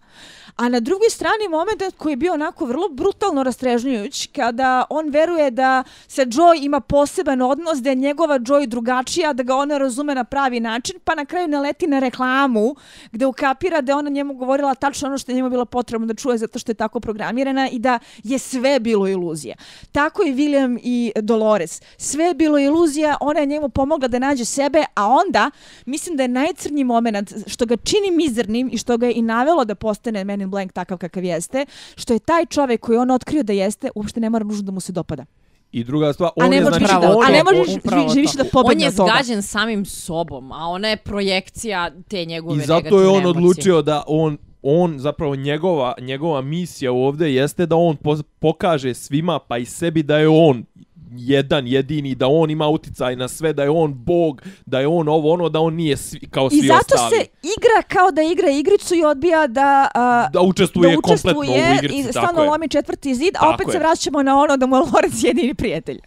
A 0.61 0.69
na 0.69 0.81
drugoj 0.81 1.11
strani 1.11 1.49
moment 1.51 1.83
koji 1.97 2.13
je 2.13 2.17
bio 2.17 2.33
onako 2.33 2.67
vrlo 2.67 2.89
brutalno 2.89 3.43
rastrežnjujuć, 3.43 4.27
kada 4.27 4.85
on 4.91 5.09
veruje 5.09 5.51
da 5.51 5.85
se 6.09 6.27
Joy 6.27 6.65
ima 6.65 6.81
poseban 6.81 7.43
odnos, 7.43 7.79
da 7.79 7.91
je 7.91 7.95
njegova 7.95 8.39
Joy 8.39 8.67
drugačija, 8.67 9.33
da 9.33 9.43
ga 9.43 9.57
ona 9.57 9.79
razume 9.79 10.15
na 10.15 10.25
pravi 10.25 10.61
način, 10.61 10.97
pa 11.05 11.15
na 11.15 11.25
kraju 11.25 11.49
naleti 11.49 11.87
na 11.87 11.99
reklamu 11.99 12.75
gde 13.13 13.27
ukapira 13.27 13.81
da 13.81 13.93
je 13.93 13.97
ona 13.97 14.11
njemu 14.11 14.35
govorila 14.35 14.75
tačno 14.75 15.09
ono 15.09 15.19
što 15.19 15.33
je 15.33 15.37
njemu 15.37 15.51
bilo 15.51 15.65
potrebno 15.65 16.07
da 16.07 16.15
čuje 16.15 16.39
zato 16.39 16.59
što 16.59 16.71
je 16.71 16.77
tako 16.77 17.01
programirana 17.01 17.69
i 17.69 17.79
da 17.79 17.99
je 18.25 18.39
sve 18.39 18.81
bilo 18.81 19.09
iluzija. 19.09 19.57
Tako 19.93 20.23
i 20.27 20.35
William 20.35 20.79
i 20.83 21.13
Dolores. 21.17 21.83
Sve 21.97 22.25
je 22.25 22.35
bilo 22.35 22.59
iluzija, 22.59 23.17
ona 23.21 23.41
je 23.41 23.47
njemu 23.47 23.69
pomogla 23.69 24.09
da 24.09 24.19
nađe 24.19 24.45
sebe, 24.45 24.85
a 24.95 25.09
onda 25.09 25.51
mislim 25.87 26.17
da 26.17 26.23
je 26.23 26.29
najcrnji 26.29 26.85
moment 26.85 27.33
što 27.47 27.67
ga 27.67 27.77
čini 27.77 28.11
mizernim 28.11 28.69
i 28.73 28.79
što 28.79 28.97
ga 28.97 29.07
je 29.07 29.13
i 29.13 29.23
navelo 29.23 29.65
da 29.65 29.75
postane 29.75 30.25
meni 30.25 30.50
in 30.51 30.71
Black 30.71 30.73
takav 30.73 30.99
kakav 30.99 31.25
jeste, 31.25 31.67
što 31.97 32.13
je 32.13 32.19
taj 32.19 32.47
čovjek 32.47 32.81
koji 32.81 32.99
on 32.99 33.11
otkrio 33.11 33.43
da 33.43 33.53
jeste, 33.53 33.91
uopšte 33.95 34.21
ne 34.21 34.31
mora 34.31 34.45
nužno 34.45 34.63
da 34.63 34.73
mu 34.73 34.81
se 34.81 34.93
dopada. 34.93 35.25
I 35.73 35.85
druga 35.85 36.13
stvar, 36.13 36.31
A 36.31 36.33
on 36.37 36.53
je, 36.53 36.63
znači, 36.63 36.85
da, 36.85 37.17
on 37.17 37.27
a 37.27 37.31
ne 37.31 37.43
možeš 37.45 37.77
upravo 37.77 38.03
ži- 38.03 38.15
živiš 38.15 38.33
da 38.33 38.45
pobegne 38.45 38.85
On 38.85 38.91
je 38.91 38.97
toga. 38.97 39.13
zgađen 39.13 39.43
samim 39.43 39.85
sobom, 39.85 40.53
a 40.53 40.67
ona 40.67 40.89
je 40.89 40.97
projekcija 40.97 41.91
te 42.09 42.25
njegove 42.25 42.57
I 42.57 42.61
zato 42.61 42.73
je 43.01 43.09
on 43.09 43.13
negativne 43.13 43.19
emocije. 43.21 43.31
odlučio 43.31 43.83
da 43.83 44.03
on 44.07 44.39
on 44.63 44.99
zapravo 44.99 45.37
njegova 45.37 45.95
njegova 46.01 46.41
misija 46.41 46.93
ovdje 46.93 47.35
jeste 47.35 47.67
da 47.67 47.77
on 47.77 47.97
po, 47.97 48.17
pokaže 48.39 48.95
svima 48.95 49.39
pa 49.39 49.59
i 49.59 49.65
sebi 49.65 50.03
da 50.03 50.19
je 50.19 50.29
on 50.29 50.65
jedan 51.13 51.67
jedini 51.67 52.15
da 52.15 52.27
on 52.27 52.51
ima 52.51 52.69
uticaj 52.69 53.17
na 53.17 53.29
sve 53.29 53.53
da 53.53 53.63
je 53.63 53.71
on 53.71 53.95
bog 53.95 54.43
da 54.67 54.81
je 54.81 54.87
on 54.87 55.09
ovo 55.09 55.33
ono 55.33 55.49
da 55.49 55.61
on 55.61 55.75
nije 55.75 55.97
svi, 55.97 56.21
kao 56.31 56.51
svi 56.51 56.59
I 56.59 56.67
zato 56.67 56.95
ostali 56.95 57.11
se 57.11 57.27
igra 57.43 57.83
kao 57.89 58.11
da 58.11 58.23
igra 58.23 58.51
igricu 58.51 58.95
i 58.95 59.05
odbija 59.05 59.47
da... 59.47 59.89
a, 59.95 60.29
da 60.33 60.41
učestvuje, 60.41 60.97
da 60.97 61.01
kompletno 61.03 61.41
u 61.41 61.45
igrici 61.45 62.01
i 62.01 62.03
tako 62.03 62.13
stalno 62.13 62.51
lomi 62.51 62.69
četvrti 62.69 63.15
zid, 63.15 63.35
a 63.41 63.55
opet 63.55 63.67
je. 63.67 63.73
se 63.73 63.79
vraćamo 63.79 64.23
na 64.23 64.39
ono 64.41 64.57
da 64.57 64.67
mu 64.67 64.77
je 64.77 64.81
Lorenz 64.81 65.25
jedini 65.25 65.55
prijatelj. 65.55 65.99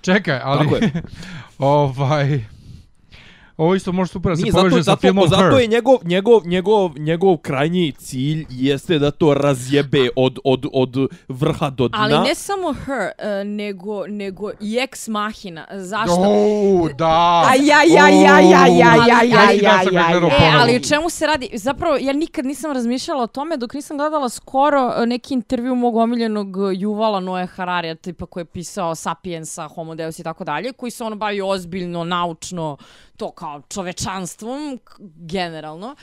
Čekaj, 0.00 0.40
ali... 0.44 0.64
Tako 0.64 0.76
je. 0.76 1.02
ovaj... 1.58 2.57
Ovo 3.58 3.74
isto 3.74 3.92
može 3.92 4.12
super 4.12 4.32
da 4.32 4.36
se 4.36 4.52
poveže 4.52 4.70
zato, 4.70 4.82
sa 4.82 4.90
zato, 4.90 5.00
filmom 5.00 5.28
zato 5.28 5.42
Her. 5.42 5.60
je 5.60 5.66
njegov, 5.66 5.96
njegov, 6.04 6.46
njegov, 6.46 6.90
njegov 6.98 7.36
krajnji 7.36 7.92
cilj 7.92 8.46
jeste 8.50 8.98
da 8.98 9.10
to 9.10 9.34
razjebe 9.34 10.08
od, 10.16 10.38
od, 10.44 10.66
od 10.72 10.96
vrha 11.28 11.70
do 11.70 11.88
dna. 11.88 11.98
Ali 12.00 12.28
ne 12.28 12.34
samo 12.34 12.72
her, 12.72 13.10
uh, 13.18 13.46
nego, 13.46 14.06
nego 14.06 14.50
i 14.60 14.78
ex 14.78 15.08
machina. 15.08 15.66
Zašto? 15.72 16.16
O, 16.18 16.88
da. 16.98 17.44
Aj, 17.48 17.58
aj, 17.58 17.98
aj, 18.00 18.26
aj, 18.26 18.54
aj, 18.54 18.82
aj, 18.82 19.12
aj, 19.12 19.34
aj, 19.38 19.48
Neki 19.48 19.62
dan 19.62 19.84
sam 19.84 19.94
ga 19.94 20.00
aj, 20.00 20.04
aj, 20.04 20.12
gledao 20.12 20.30
aj. 20.30 20.48
E, 20.48 20.60
ali 20.60 20.76
o 20.76 20.80
čemu 20.80 21.10
se 21.10 21.26
radi? 21.26 21.50
Zapravo, 21.54 21.96
ja 22.00 22.12
nikad 22.12 22.46
nisam 22.46 22.72
razmišljala 22.72 23.22
o 23.22 23.26
tome 23.26 23.56
dok 23.56 23.74
nisam 23.74 23.96
gledala 23.98 24.28
skoro 24.28 24.92
e, 24.96 25.06
neki 25.06 25.34
intervju 25.34 25.74
mog 25.74 25.96
omiljenog 25.96 26.56
Juvala 26.74 27.20
Noe 27.20 27.46
Hararija, 27.46 27.94
tipa 27.94 28.26
koji 28.26 28.40
je 28.40 28.44
pisao 28.44 28.94
Sapiensa, 28.94 29.68
Homo 29.68 29.94
Deus 29.94 30.18
i 30.18 30.22
tako 30.22 30.44
dalje, 30.44 30.72
koji 30.72 30.90
se 30.90 31.04
ono 31.04 31.16
bavi 31.16 31.40
ozbiljno, 31.40 32.04
naučno, 32.04 32.76
to 33.18 33.30
kao 33.30 33.62
čovečanstvom, 33.68 34.78
generalno. 35.16 35.96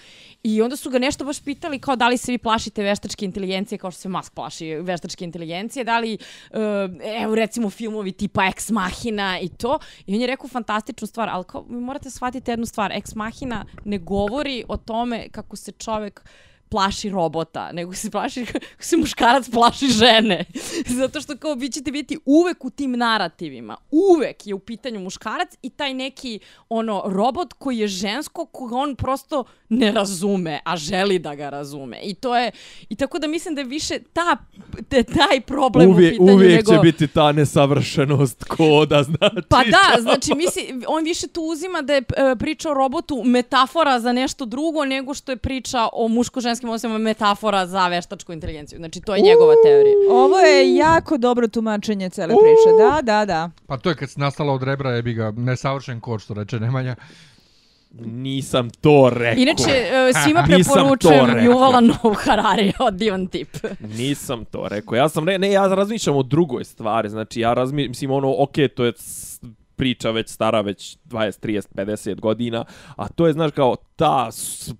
I 0.43 0.61
onda 0.61 0.75
su 0.75 0.89
ga 0.89 0.99
nešto 0.99 1.25
baš 1.25 1.39
pitali 1.39 1.79
kao 1.79 1.95
da 1.95 2.07
li 2.07 2.17
se 2.17 2.31
vi 2.31 2.37
plašite 2.37 2.83
veštačke 2.83 3.25
inteligencije 3.25 3.77
kao 3.77 3.91
što 3.91 4.01
se 4.01 4.09
Musk 4.09 4.33
plaši 4.33 4.75
veštačke 4.75 5.25
inteligencije, 5.25 5.83
da 5.83 5.99
li, 5.99 6.13
eh, 6.13 6.57
evo 7.23 7.35
recimo 7.35 7.69
filmovi 7.69 8.11
tipa 8.11 8.47
Ex 8.47 8.69
Machina 8.69 9.39
i 9.39 9.49
to. 9.49 9.79
I 10.05 10.15
on 10.15 10.21
je 10.21 10.27
rekao 10.27 10.47
fantastičnu 10.47 11.07
stvar, 11.07 11.29
ali 11.29 11.43
kao, 11.43 11.65
vi 11.69 11.79
morate 11.79 12.09
shvatiti 12.09 12.51
jednu 12.51 12.65
stvar, 12.65 12.91
Ex 12.91 13.15
Machina 13.15 13.65
ne 13.85 13.97
govori 13.97 14.63
o 14.67 14.77
tome 14.77 15.29
kako 15.29 15.55
se 15.55 15.71
čovek 15.71 16.21
plaši 16.75 17.09
robota, 17.09 17.71
nego 17.71 17.93
se 17.93 18.11
plaši 18.11 18.45
kako 18.45 18.65
se 18.79 18.97
muškarac 18.97 19.49
plaši 19.49 19.87
žene. 19.87 20.45
Zato 20.99 21.21
što 21.21 21.37
kao 21.37 21.53
vi 21.53 21.69
ćete 21.69 21.91
vidjeti 21.91 22.17
uvek 22.25 22.65
u 22.65 22.69
tim 22.69 22.91
narativima, 22.91 23.77
uvek 23.91 24.47
je 24.47 24.53
u 24.53 24.59
pitanju 24.59 24.99
muškarac 24.99 25.49
i 25.61 25.69
taj 25.69 25.93
neki 25.93 26.39
ono 26.69 27.03
robot 27.05 27.53
koji 27.53 27.77
je 27.77 27.87
žensko, 27.87 28.45
koga 28.45 28.75
on 28.75 28.95
prosto 28.95 29.43
ne 29.69 29.91
razume, 29.91 30.59
a 30.65 30.77
želi 30.77 31.19
da 31.19 31.35
ga 31.35 31.49
razume. 31.49 31.99
I 32.03 32.13
to 32.13 32.37
je, 32.37 32.51
i 32.89 32.95
tako 32.95 33.19
da 33.19 33.27
mislim 33.27 33.55
da 33.55 33.61
je 33.61 33.67
više 33.67 33.99
ta, 34.13 34.37
te, 34.89 35.03
taj 35.03 35.41
problem 35.41 35.89
Uvijek, 35.89 36.13
u 36.13 36.17
pitanju 36.17 36.35
uvijek 36.35 36.55
nego... 36.55 36.71
će 36.71 36.79
biti 36.79 37.07
ta 37.07 37.31
nesavršenost 37.31 38.43
koda, 38.43 39.03
znači. 39.03 39.47
Pa 39.49 39.63
da, 39.63 40.01
znači 40.01 40.35
misli, 40.35 40.81
on 40.87 41.03
više 41.03 41.27
tu 41.27 41.41
uzima 41.41 41.81
da 41.81 41.93
je 41.93 42.03
e, 42.17 42.35
priča 42.39 42.71
o 42.71 42.73
robotu 42.73 43.23
metafora 43.25 43.99
za 43.99 44.11
nešto 44.11 44.45
drugo 44.45 44.85
nego 44.85 45.13
što 45.13 45.31
je 45.31 45.37
priča 45.37 45.87
o 45.93 46.07
muško-ženskim 46.07 46.64
osobama 46.73 46.97
metafora 46.97 47.67
za 47.67 47.87
veštačku 47.87 48.33
inteligenciju. 48.33 48.77
Znači 48.79 49.01
to 49.01 49.15
je 49.15 49.21
njegova 49.21 49.53
teorija. 49.63 49.95
Ovo 50.09 50.39
je 50.39 50.75
jako 50.75 51.17
dobro 51.17 51.47
tumačenje 51.47 52.09
cele 52.09 52.27
priče. 52.27 52.77
Da, 52.77 53.01
da, 53.01 53.25
da. 53.25 53.49
Pa 53.67 53.77
to 53.77 53.89
je 53.89 53.95
kad 53.95 54.09
si 54.09 54.19
nastala 54.19 54.53
od 54.53 54.63
rebra, 54.63 54.91
jebi 54.91 55.13
ga, 55.13 55.31
nesavršen 55.31 55.99
kod, 55.99 56.21
što 56.21 56.33
reče 56.33 56.59
Nemanja. 56.59 56.95
Nisam 57.99 58.69
to 58.69 59.11
rekao. 59.13 59.41
Inače, 59.41 59.71
e, 59.71 60.11
svima 60.23 60.43
preporučujem. 60.47 61.25
Yuvala 61.25 61.79
Noah 61.79 62.17
Harari 62.25 62.73
od 62.87 62.93
divan 62.93 63.27
tip. 63.27 63.49
Nisam 63.79 64.45
to 64.45 64.67
rekao. 64.67 64.95
Ja 64.95 65.09
sam, 65.09 65.25
ne, 65.25 65.39
ne, 65.39 65.51
ja 65.51 65.67
razmišljam 65.67 66.15
o 66.15 66.23
drugoj 66.23 66.63
stvari. 66.63 67.09
Znači, 67.09 67.39
ja 67.39 67.53
razmišljam, 67.53 67.89
mislim, 67.89 68.11
ono, 68.11 68.35
okej, 68.37 68.67
to 68.67 68.85
je 68.85 68.93
priča 69.75 70.11
već 70.11 70.29
stara, 70.29 70.61
već 70.61 70.97
20, 71.05 71.45
30, 71.45 71.67
50 71.75 72.19
godina, 72.19 72.65
a 72.95 73.07
to 73.07 73.27
je, 73.27 73.33
znaš, 73.33 73.51
kao 73.51 73.75
ta 73.95 74.29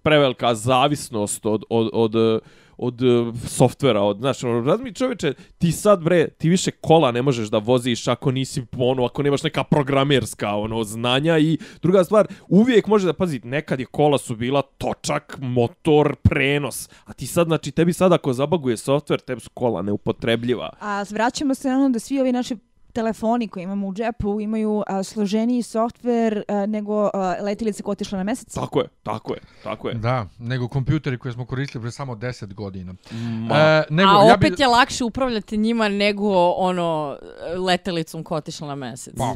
prevelika 0.03 0.55
zavisnost 0.55 1.45
od, 1.45 1.63
od, 1.69 1.89
od, 1.93 2.41
od, 2.77 3.01
e, 3.01 3.31
softvera, 3.47 4.01
od, 4.01 4.17
znaš, 4.17 4.43
ono, 4.43 4.61
razmi 4.61 4.93
čoveče, 4.93 5.33
ti 5.57 5.71
sad, 5.71 6.03
bre, 6.03 6.27
ti 6.27 6.49
više 6.49 6.71
kola 6.71 7.11
ne 7.11 7.21
možeš 7.21 7.47
da 7.49 7.57
voziš 7.57 8.07
ako 8.07 8.31
nisi, 8.31 8.63
ono, 8.77 9.05
ako 9.05 9.23
nemaš 9.23 9.43
neka 9.43 9.63
programerska, 9.63 10.55
ono, 10.55 10.83
znanja 10.83 11.37
i 11.37 11.57
druga 11.81 12.03
stvar, 12.03 12.27
uvijek 12.47 12.87
može 12.87 13.05
da, 13.05 13.13
pazi, 13.13 13.41
nekad 13.43 13.79
je 13.79 13.85
kola 13.85 14.17
su 14.17 14.35
bila 14.35 14.61
točak, 14.61 15.37
motor, 15.41 16.15
prenos, 16.15 16.89
a 17.05 17.13
ti 17.13 17.27
sad, 17.27 17.47
znači, 17.47 17.71
tebi 17.71 17.93
sad 17.93 18.13
ako 18.13 18.33
zabaguje 18.33 18.77
softver, 18.77 19.19
tebi 19.19 19.41
su 19.41 19.49
kola 19.53 19.81
neupotrebljiva. 19.81 20.69
A 20.79 21.03
vraćamo 21.11 21.55
se 21.55 21.69
na 21.69 21.75
ono 21.75 21.89
da 21.89 21.99
svi 21.99 22.19
ovi 22.19 22.31
naši 22.31 22.55
telefoni 22.95 23.47
koje 23.47 23.63
imamo 23.63 23.87
u 23.87 23.93
džepu 23.93 24.41
imaju 24.41 24.83
a, 24.87 25.03
složeniji 25.03 25.61
softver 25.61 26.43
a, 26.47 26.65
nego 26.65 27.09
a, 27.13 27.35
letilice 27.41 27.83
koja 27.83 27.91
otišla 27.91 28.17
na 28.17 28.23
mesec. 28.23 28.53
Tako 28.53 28.79
je, 28.79 28.87
tako 29.03 29.33
je, 29.33 29.39
tako 29.63 29.87
je. 29.89 29.93
Da, 29.95 30.25
nego 30.39 30.67
kompjuteri 30.67 31.17
koje 31.17 31.31
smo 31.33 31.45
koristili 31.45 31.81
pre 31.81 31.91
samo 31.91 32.15
10 32.15 32.53
godina. 32.53 32.93
Ma, 33.11 33.55
E, 33.55 33.83
nego, 33.89 34.09
A 34.09 34.27
ja 34.27 34.33
opet 34.35 34.57
bi... 34.57 34.63
je 34.63 34.67
lakše 34.67 35.03
upravljati 35.03 35.57
njima 35.57 35.89
nego 35.89 36.49
ono 36.49 37.17
letelicom 37.57 38.23
koja 38.23 38.37
otišla 38.37 38.67
na 38.67 38.75
mesec. 38.75 39.13
Pa, 39.17 39.33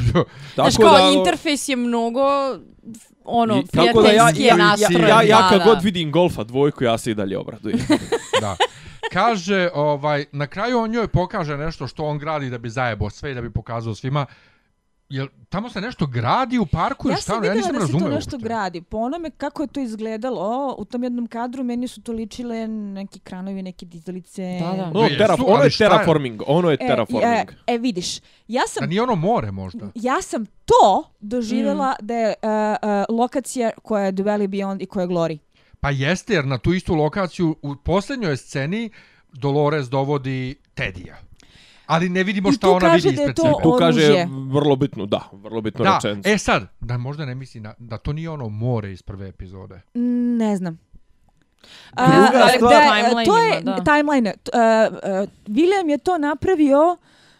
Znaš, 0.54 0.76
kao 0.76 1.12
interfejs 1.18 1.68
je 1.68 1.76
mnogo 1.76 2.20
ono, 3.24 3.58
I- 3.58 3.66
tako 3.66 4.02
da 4.02 4.08
ja, 4.08 4.14
ja, 4.14 4.28
je 4.36 4.46
ja, 4.46 4.54
ja, 5.08 5.22
ja 5.22 5.40
da, 5.40 5.48
kad 5.50 5.58
da. 5.58 5.64
god 5.64 5.82
vidim 5.82 6.12
golfa 6.12 6.44
dvojku, 6.44 6.84
ja 6.84 6.98
se 6.98 7.10
i 7.10 7.14
dalje 7.14 7.38
obradujem. 7.38 7.78
da. 8.40 8.56
Kaže, 9.12 9.68
ovaj, 9.74 10.24
na 10.32 10.46
kraju 10.46 10.78
on 10.78 10.90
njoj 10.90 11.08
pokaže 11.08 11.56
nešto 11.56 11.86
što 11.86 12.04
on 12.04 12.18
gradi 12.18 12.50
da 12.50 12.58
bi 12.58 12.70
zajebo 12.70 13.10
sve 13.10 13.30
i 13.30 13.34
da 13.34 13.40
bi 13.42 13.50
pokazao 13.50 13.94
svima. 13.94 14.26
Jel, 15.08 15.26
tamo 15.48 15.68
se 15.70 15.80
nešto 15.80 16.06
gradi 16.06 16.58
u 16.58 16.66
parku 16.66 17.08
Ja 17.08 17.12
ili 17.12 17.20
šta? 17.20 17.32
sam 17.32 17.44
ja 17.44 17.52
vidjela 17.52 17.72
nisam 17.72 17.80
da 17.80 17.86
se 17.88 18.04
to 18.04 18.10
nešto 18.10 18.30
uopšte. 18.30 18.38
gradi. 18.38 18.82
Po 18.82 18.96
onome 18.98 19.30
kako 19.30 19.62
je 19.62 19.66
to 19.66 19.80
izgledalo, 19.80 20.74
u 20.78 20.84
tom 20.84 21.02
jednom 21.04 21.26
kadru 21.26 21.64
meni 21.64 21.88
su 21.88 22.02
to 22.02 22.12
ličile 22.12 22.68
neki 22.68 23.20
kranovi, 23.20 23.62
neke 23.62 23.86
dizalice. 23.86 24.58
Da, 24.60 24.76
da. 24.76 24.84
Ono, 24.84 25.02
Jesu, 25.02 25.18
terra, 25.18 25.36
ono 25.46 25.62
je 25.64 25.70
terraforming, 25.70 26.42
ono 26.46 26.70
je 26.70 26.74
E, 26.74 26.86
terraforming. 26.86 27.50
e, 27.66 27.74
e, 27.74 27.78
vidiš, 27.78 28.18
ja 28.48 28.62
sam 28.66 28.80
Da 28.80 28.86
nije 28.86 29.02
ono 29.02 29.14
more 29.14 29.50
možda. 29.50 29.86
ja 29.94 30.22
sam 30.22 30.46
to 30.46 31.04
doživjela 31.20 31.94
da 32.00 32.14
je 32.14 32.34
uh, 32.42 32.48
uh, 33.08 33.16
lokacija 33.16 33.70
koja 33.82 34.04
je 34.04 34.12
Dwelly 34.12 34.46
Beyond 34.46 34.82
i 34.82 34.86
koja 34.86 35.02
je 35.02 35.08
Glory. 35.08 35.38
Pa 35.82 35.90
jeste, 35.90 36.34
jer 36.34 36.44
na 36.46 36.58
tu 36.58 36.72
istu 36.72 36.94
lokaciju 36.94 37.56
u 37.62 37.74
posljednjoj 37.76 38.36
sceni 38.36 38.90
Dolores 39.32 39.88
dovodi 39.88 40.54
Tedija. 40.74 41.16
Ali 41.86 42.08
ne 42.08 42.22
vidimo 42.24 42.52
šta 42.52 42.70
ona 42.70 42.92
vidi 42.94 43.08
ispred 43.08 43.36
to 43.36 43.42
sebe. 43.42 43.62
Tu 43.62 43.76
kaže 43.78 44.26
vrlo 44.50 44.76
bitno, 44.76 45.06
da, 45.06 45.20
vrlo 45.32 45.60
bitno 45.60 45.84
Da, 45.84 45.94
rečenicu. 45.94 46.28
e 46.28 46.38
sad, 46.38 46.66
da 46.80 46.98
možda 46.98 47.24
ne 47.24 47.34
misli 47.34 47.60
na, 47.60 47.74
da 47.78 47.98
to 47.98 48.12
nije 48.12 48.30
ono 48.30 48.48
more 48.48 48.92
iz 48.92 49.02
prve 49.02 49.28
epizode. 49.28 49.80
Ne 50.38 50.56
znam. 50.56 50.78
Druga 51.96 52.44
A, 52.44 52.48
stvar- 52.48 53.14
da, 53.14 53.24
to 53.24 53.38
je 53.38 53.60
da. 53.60 53.84
timeline. 53.84 54.34
Uh, 54.34 54.58
uh, 54.92 55.28
William 55.46 55.90
je 55.90 55.98
to 55.98 56.18
napravio 56.18 56.96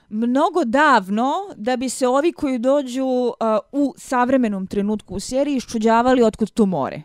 mnogo 0.09 0.65
davno 0.65 1.33
da 1.57 1.77
bi 1.77 1.89
se 1.89 2.09
ovi 2.09 2.33
koji 2.33 2.59
dođu 2.59 3.05
uh, 3.05 3.35
u 3.73 3.95
savremenom 3.99 4.67
trenutku 4.67 5.15
u 5.15 5.21
seriji 5.21 5.57
iščuđavali 5.57 6.23
otkud 6.23 6.51
tu 6.51 6.67
more. 6.67 7.03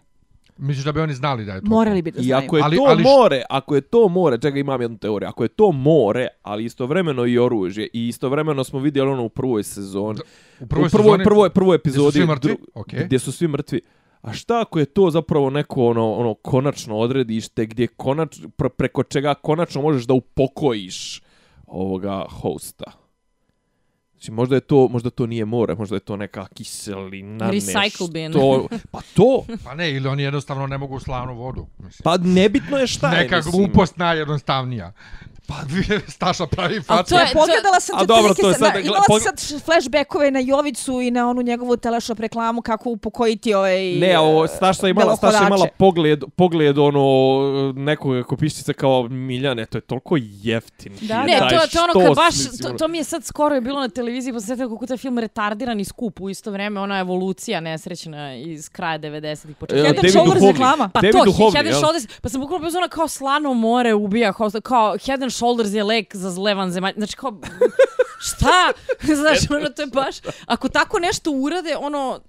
Misliš 0.59 0.85
da 0.85 0.91
bi 0.91 0.99
oni 0.99 1.13
znali 1.13 1.45
da 1.45 1.53
je 1.53 1.61
to? 1.61 1.67
Morali 1.67 2.01
bi 2.01 2.11
da 2.11 2.19
I 2.19 2.23
znaju. 2.23 2.45
ako 2.45 2.57
je 2.57 2.63
Ali- 2.63 2.77
to 2.77 2.83
ali 2.83 2.97
š- 2.97 3.05
more, 3.05 3.43
ako 3.49 3.75
je 3.75 3.81
to 3.83 4.07
more, 4.09 4.37
čekaj 4.37 4.59
imam 4.59 4.81
jednu 4.81 4.97
teoriju, 4.97 5.29
ako 5.29 5.43
je 5.43 5.49
to 5.49 5.71
more, 5.71 6.27
ali 6.43 6.65
istovremeno 6.65 7.25
i 7.25 7.37
oružje, 7.39 7.87
i 7.87 8.07
istovremeno 8.07 8.63
smo 8.63 8.79
vidjeli 8.79 9.09
ono 9.09 9.23
u 9.23 9.29
prvoj 9.29 9.63
sezoni, 9.63 10.19
U 10.59 10.65
prvoj, 10.65 10.85
u 10.85 10.89
prvoj, 10.89 11.03
sezoni, 11.03 11.23
prvoj, 11.23 11.49
prvoj 11.51 11.77
gdje 11.77 11.83
su 11.83 11.99
epizodi, 11.99 12.11
svi 12.13 12.25
mrtvi? 12.25 12.51
dru- 12.51 12.65
Okej. 12.75 13.05
gdje 13.05 13.19
su 13.19 13.31
svi 13.31 13.47
mrtvi, 13.47 13.81
A 14.21 14.33
šta 14.33 14.61
ako 14.61 14.79
je 14.79 14.85
to 14.87 15.09
zapravo 15.09 15.49
neko 15.49 15.85
ono 15.85 16.13
ono 16.13 16.33
konačno 16.33 16.97
odredište 16.97 17.65
gdje 17.65 17.87
konač, 17.87 18.37
pre, 18.57 18.69
preko 18.69 19.03
čega 19.03 19.33
konačno 19.35 19.81
možeš 19.81 20.03
da 20.03 20.13
upokojiš 20.13 21.21
ovoga 21.67 22.25
hosta? 22.31 22.91
Znači 24.17 24.31
možda 24.31 24.55
je 24.55 24.61
to, 24.61 24.87
možda 24.87 25.09
to 25.09 25.25
nije 25.25 25.45
more, 25.45 25.75
možda 25.75 25.95
je 25.95 25.99
to 25.99 26.17
neka 26.17 26.47
kiselina, 26.53 27.49
Recycle 27.51 28.11
bin. 28.11 28.31
nešto. 28.31 28.67
Pa 28.91 29.01
to, 29.13 29.45
Pa 29.63 29.75
ne, 29.75 29.91
ili 29.91 30.07
oni 30.07 30.23
jednostavno 30.23 30.67
ne 30.67 30.77
mogu 30.77 30.95
u 30.95 30.99
slavnu 30.99 31.35
vodu. 31.35 31.67
Mislim. 31.77 32.03
pa 32.03 32.17
nebitno 32.17 32.77
je 32.77 32.87
šta 32.87 33.11
je. 33.11 33.23
Neka 33.23 33.35
mislim. 33.35 33.51
glupost 33.51 33.97
najjednostavnija. 33.97 34.93
Pa 35.47 35.55
Staša 36.09 36.45
pravi 36.47 36.81
facu. 36.81 37.09
to 37.09 37.19
je- 37.19 37.27
Pogledala 37.33 37.79
sam 37.79 37.95
A 37.95 37.99
te 37.99 38.05
dobro, 38.05 38.21
prilike 38.23 38.41
to 38.41 38.49
je 38.49 38.53
sad- 38.55 38.73
na- 38.73 38.79
imala 38.81 39.03
pog- 39.09 39.21
sad 39.21 39.61
flashbackove 39.61 40.31
na 40.31 40.39
Jovicu 40.41 41.01
i 41.01 41.11
na 41.11 41.29
onu 41.29 41.41
njegovu 41.41 41.77
teleshop 41.77 42.19
reklamu 42.19 42.61
kako 42.61 42.89
upokojiti 42.89 43.53
ovaj 43.53 43.91
Ne, 43.91 44.19
ovo 44.19 44.47
Staša 44.47 44.87
je 44.87 44.91
imala, 44.91 45.15
Staša 45.15 45.37
je 45.37 45.47
imala 45.47 45.67
pogled, 45.69 46.23
pogled 46.35 46.77
ono 46.77 47.03
nekoga 47.73 48.23
ko 48.23 48.37
piše 48.37 48.55
se 48.57 48.73
kao 48.73 49.03
Miljane, 49.03 49.65
to 49.65 49.77
je 49.77 49.81
toliko 49.81 50.15
jeftin. 50.19 50.93
Da, 51.01 51.23
Ne, 51.23 51.39
to, 51.39 51.47
to 51.49 51.77
je 51.77 51.83
ono 51.85 52.05
kad 52.05 52.15
baš, 52.15 52.35
to, 52.63 52.69
to 52.71 52.87
mi 52.87 52.97
je 52.97 53.03
sad 53.03 53.25
skoro 53.25 53.55
je 53.55 53.61
bilo 53.61 53.79
na 53.79 53.89
televiziji, 53.89 54.33
pa 54.33 54.39
sam 54.39 54.47
setila 54.47 54.69
kako 54.69 54.85
taj 54.85 54.97
film 54.97 55.19
retardiran 55.19 55.79
i 55.79 55.85
skup 55.85 56.21
u 56.21 56.29
isto 56.29 56.51
vreme, 56.51 56.79
ona 56.79 56.99
evolucija 56.99 57.59
nesrećna 57.61 58.07
iz 58.35 58.69
kraja 58.69 58.99
90-ih 58.99 59.17
E, 59.47 59.53
početka. 59.53 59.75
Head 59.77 59.87
and 59.87 59.95
David 59.97 60.11
Shoulders 60.11 60.43
reklama. 60.43 60.89
Pa 60.89 61.01
David 61.01 61.13
to, 61.15 61.51
Head 61.51 61.65
jel? 61.65 61.75
Shoulders, 61.75 62.07
pa 62.21 62.29
sam 62.29 62.41
bukvalno 62.41 62.69
bila 62.69 62.87
kao 62.87 63.07
slano 63.07 63.53
more 63.53 63.93
ubija, 63.95 64.33
kao, 64.33 64.49
kao 64.63 64.95
Head 64.97 65.23
and 65.23 65.31
Shoulders 65.37 65.73
je 65.73 65.83
lek 65.83 66.15
za 66.15 66.31
zlevan 66.31 66.71
zemalj, 66.71 66.93
znači 66.97 67.15
kao, 67.15 67.33
šta? 68.27 68.71
Znaš, 69.21 69.39
ono, 69.49 69.69
to 69.69 69.81
je 69.81 69.87
baš, 69.87 70.15
ako 70.45 70.69
tako 70.69 70.99
nešto 70.99 71.31
urade, 71.31 71.75
ono, 71.77 72.19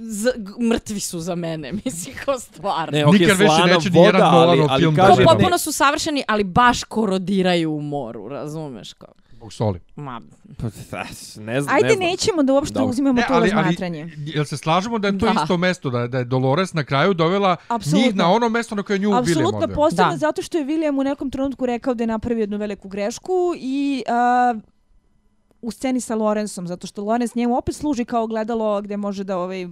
z, 0.00 0.32
mrtvi 0.70 1.00
su 1.00 1.20
za 1.20 1.34
mene, 1.34 1.72
mislim, 1.84 2.14
kao 2.24 2.38
stvarno. 2.38 2.98
Ne, 2.98 3.06
okej, 3.06 3.18
Nikad 3.18 3.38
više 3.38 3.48
slana 3.56 3.74
neće 3.74 3.90
ni 3.90 3.98
voda, 3.98 4.06
jedan 4.06 4.22
ali, 4.22 4.32
Nolanov 4.36 4.66
ali 4.70 4.82
film 4.82 4.94
da 4.94 5.06
Kao 5.06 5.16
potpuno 5.24 5.58
su 5.58 5.72
savršeni, 5.72 6.24
ali 6.28 6.44
baš 6.44 6.84
korodiraju 6.84 7.72
u 7.72 7.80
moru, 7.80 8.28
razumeš? 8.28 8.92
Kao, 8.92 9.12
Zbog 9.38 9.52
soli. 9.52 9.80
ma, 9.96 10.20
Pa, 10.58 10.66
ne 11.38 11.60
znam, 11.60 11.74
Ajde, 11.74 11.86
ne 11.86 11.94
znam. 11.94 11.98
nećemo 12.00 12.42
da 12.42 12.52
uopšte 12.52 12.74
Dobro. 12.74 12.90
uzimamo 12.90 13.12
Ne, 13.12 13.26
to 13.28 13.34
ali, 13.34 13.42
ali, 13.44 13.50
razmatranje. 13.52 14.12
jel 14.26 14.44
se 14.44 14.56
slažemo 14.56 14.98
da 14.98 15.08
je 15.08 15.18
to 15.18 15.26
Da. 15.26 15.34
isto 15.34 15.56
mesto, 15.56 15.90
da, 15.90 16.06
da 16.06 16.18
je 16.18 16.24
Dolores 16.26 16.72
na 16.72 16.84
kraju 16.84 17.14
dovela 17.14 17.56
Apsolutno. 17.68 18.00
njih 18.00 18.14
na 18.14 18.30
ono 18.30 18.48
mesto 18.48 18.74
na 18.74 18.82
koje 18.82 18.94
je 18.94 18.98
nju 18.98 19.08
William 19.08 19.18
Apsolutno 19.20 19.68
posebno 19.68 20.10
Da. 20.10 20.16
zato 20.16 20.42
što 20.42 20.58
je 20.58 20.64
William 20.64 21.00
u 21.00 21.04
nekom 21.04 21.30
trenutku 21.30 21.66
rekao 21.66 21.94
da 21.94 22.02
je 22.02 22.08
napravio 22.08 22.42
jednu 22.42 22.56
veliku 22.56 22.88
grešku 22.88 23.32
i 23.56 24.04
uh, 24.54 24.60
u 25.62 25.70
sceni 25.70 26.00
sa 26.00 26.14
Lorenzom, 26.14 26.66
zato 26.66 26.86
što 26.86 27.04
Lorenz 27.04 27.36
njemu 27.36 27.56
opet 27.56 27.74
služi 27.74 28.04
kao 28.04 28.26
gledalo 28.26 28.80
gdje 28.82 28.96
može 28.96 29.24
da 29.24 29.38
ovaj, 29.38 29.68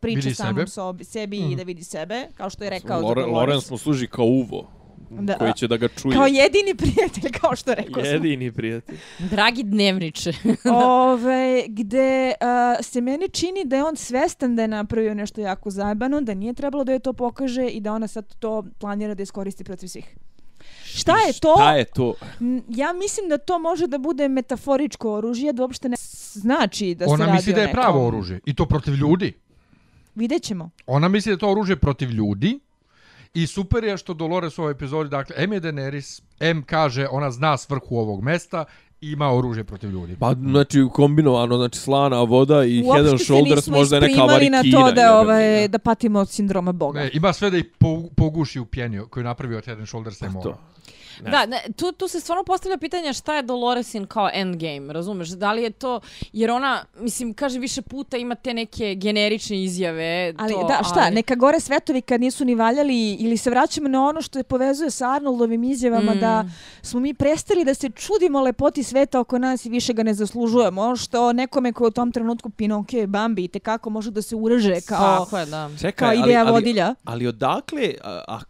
priča 0.00 0.16
Vidi 0.18 0.34
samom 0.34 0.54
sebe. 0.54 0.66
sobi, 0.66 1.04
sebi 1.04 1.40
Mhm. 1.40 1.52
i 1.52 1.56
da 1.56 1.62
vidi 1.62 1.84
sebe, 1.84 2.26
kao 2.34 2.50
što 2.50 2.64
je 2.64 2.70
rekao 2.70 3.00
Lore. 3.00 3.22
Lorenz 3.22 3.70
mu 3.70 3.78
služi 3.78 4.06
kao 4.06 4.24
uvo, 4.24 4.68
Da. 5.10 5.38
koji 5.38 5.52
će 5.52 5.68
da 5.68 5.76
ga 5.76 5.88
čuje. 5.88 6.14
Kao 6.14 6.26
jedini 6.26 6.74
prijatelj, 6.74 7.30
kao 7.40 7.56
što 7.56 7.70
je 7.70 7.74
rekao 7.74 8.04
sam. 8.04 8.12
Jedini 8.12 8.52
prijatelj. 8.52 8.98
dragi 9.30 9.62
dnevniče. 9.62 10.32
Ove, 10.84 11.64
gde 11.68 12.32
uh, 12.40 12.84
se 12.84 13.00
meni 13.00 13.28
čini 13.28 13.64
da 13.64 13.76
je 13.76 13.84
on 13.84 13.96
svestan 13.96 14.56
da 14.56 14.62
je 14.62 14.68
napravio 14.68 15.14
nešto 15.14 15.40
jako 15.40 15.70
zajebano, 15.70 16.20
da 16.20 16.34
nije 16.34 16.52
trebalo 16.54 16.84
da 16.84 16.92
je 16.92 16.98
to 16.98 17.12
pokaže 17.12 17.66
i 17.66 17.80
da 17.80 17.92
ona 17.92 18.08
sad 18.08 18.34
to 18.38 18.64
planira 18.78 19.14
da 19.14 19.22
iskoristi 19.22 19.64
protiv 19.64 19.86
svih. 19.86 20.16
Šta 20.84 21.12
je 21.26 21.32
to? 21.40 21.54
Šta 21.56 21.74
je 21.74 21.84
to? 21.84 22.14
Ja 22.68 22.92
mislim 22.92 23.28
da 23.28 23.38
to 23.38 23.58
može 23.58 23.86
da 23.86 23.98
bude 23.98 24.28
metaforičko 24.28 25.12
oružje, 25.12 25.52
da 25.52 25.62
uopšte 25.62 25.88
ne 25.88 25.96
znači 26.32 26.94
da 26.94 27.04
se 27.06 27.12
Ona 27.12 27.24
radi 27.26 27.36
misli 27.36 27.52
da 27.52 27.60
je 27.60 27.66
nekom. 27.66 27.80
pravo 27.82 28.06
oružje. 28.06 28.40
I 28.46 28.54
to 28.54 28.66
protiv 28.66 28.94
ljudi. 28.94 29.32
Vidjet 30.14 30.42
ćemo. 30.42 30.70
Ona 30.86 31.08
misli 31.08 31.30
da 31.30 31.34
je 31.34 31.38
to 31.38 31.50
oružje 31.50 31.76
protiv 31.76 32.10
ljudi 32.10 32.60
I 33.34 33.46
super 33.46 33.84
je 33.84 33.96
što 33.96 34.14
Dolores 34.14 34.58
u 34.58 34.62
ovoj 34.62 34.72
epizodi, 34.72 35.10
dakle, 35.10 35.36
M 35.38 35.52
je 35.52 35.60
Daenerys, 35.60 36.22
M 36.40 36.62
kaže 36.62 37.06
ona 37.10 37.30
zna 37.30 37.56
svrhu 37.56 37.96
ovog 37.96 38.22
mesta, 38.22 38.64
i 39.00 39.10
ima 39.10 39.32
oružje 39.34 39.64
protiv 39.64 39.90
ljudi. 39.90 40.16
Pa, 40.20 40.34
znači, 40.34 40.86
kombinovano, 40.92 41.56
znači, 41.56 41.78
slana 41.78 42.22
voda 42.22 42.64
i 42.64 42.82
Uopšte 42.82 43.02
Head 43.02 43.10
and 43.10 43.18
se 43.18 43.24
Shoulders 43.24 43.56
nismo 43.56 43.76
možda 43.76 43.96
je 43.96 44.00
neka 44.00 44.10
isprimali 44.10 44.50
na 44.50 44.56
varikina. 44.56 44.86
to 44.86 44.92
da, 44.92 45.20
ovaj, 45.20 45.68
da 45.68 45.78
patimo 45.78 46.18
od 46.18 46.28
sindroma 46.28 46.72
Boga. 46.72 47.00
Ne, 47.00 47.10
ima 47.12 47.32
sve 47.32 47.50
da 47.50 47.56
ih 47.56 47.64
po, 47.78 48.02
poguši 48.16 48.60
u 48.60 48.66
pjenju 48.66 49.06
koju 49.10 49.20
je 49.20 49.24
napravio 49.24 49.58
od 49.58 49.64
Head 49.64 49.78
and 49.78 49.88
Shoulders 49.88 50.20
i 50.20 50.28
mora. 50.28 50.42
To. 50.42 50.58
Ne. 51.24 51.30
Da, 51.30 51.46
ne, 51.46 51.62
tu, 51.76 51.92
tu 51.92 52.08
se 52.08 52.20
stvarno 52.20 52.44
postavlja 52.44 52.78
pitanje 52.78 53.12
šta 53.12 53.36
je 53.36 53.42
Doloresin 53.42 54.06
kao 54.06 54.30
endgame, 54.34 54.92
razumeš? 54.92 55.28
Da 55.28 55.52
li 55.52 55.62
je 55.62 55.70
to, 55.70 56.00
jer 56.32 56.50
ona, 56.50 56.84
mislim, 56.98 57.34
kaže 57.34 57.58
više 57.58 57.82
puta 57.82 58.16
ima 58.16 58.34
te 58.34 58.54
neke 58.54 58.94
generične 58.94 59.62
izjave. 59.64 60.34
Ali 60.38 60.52
to, 60.52 60.66
da, 60.68 60.84
šta, 60.84 61.00
ali... 61.00 61.14
neka 61.14 61.34
gore 61.34 61.60
svetovi 61.60 62.02
kad 62.02 62.20
nisu 62.20 62.44
ni 62.44 62.54
valjali 62.54 63.14
ili 63.14 63.36
se 63.36 63.50
vraćamo 63.50 63.88
na 63.88 64.06
ono 64.06 64.22
što 64.22 64.38
je 64.38 64.42
povezuje 64.42 64.90
sa 64.90 65.10
Arnoldovim 65.10 65.64
izjavama 65.64 66.14
Mm. 66.14 66.20
da 66.20 66.44
smo 66.82 67.00
mi 67.00 67.14
prestali 67.14 67.64
da 67.64 67.74
se 67.74 67.90
čudimo 67.90 68.40
lepoti 68.40 68.82
sveta 68.82 69.20
oko 69.20 69.38
nas 69.38 69.64
i 69.64 69.68
više 69.68 69.92
ga 69.92 70.02
ne 70.02 70.14
zaslužujemo. 70.14 70.82
Ono 70.82 70.96
što 70.96 71.32
nekome 71.32 71.72
koji 71.72 71.88
u 71.88 71.90
tom 71.90 72.12
trenutku 72.12 72.50
Pinokio 72.50 73.02
i 73.02 73.06
Bambi 73.06 73.44
i 73.44 73.48
kako 73.48 73.90
može 73.90 74.10
da 74.10 74.22
se 74.22 74.36
ureže 74.36 74.80
kao, 74.80 75.24
Tako 75.24 75.38
je, 75.38 75.46
da. 75.46 75.70
Čekaj, 75.80 76.16
kao 76.16 76.24
ideja 76.24 76.42
vodilja. 76.44 76.94
Ali 77.04 77.26
odakle, 77.26 77.94
a, 78.04 78.24
a, 78.28 78.40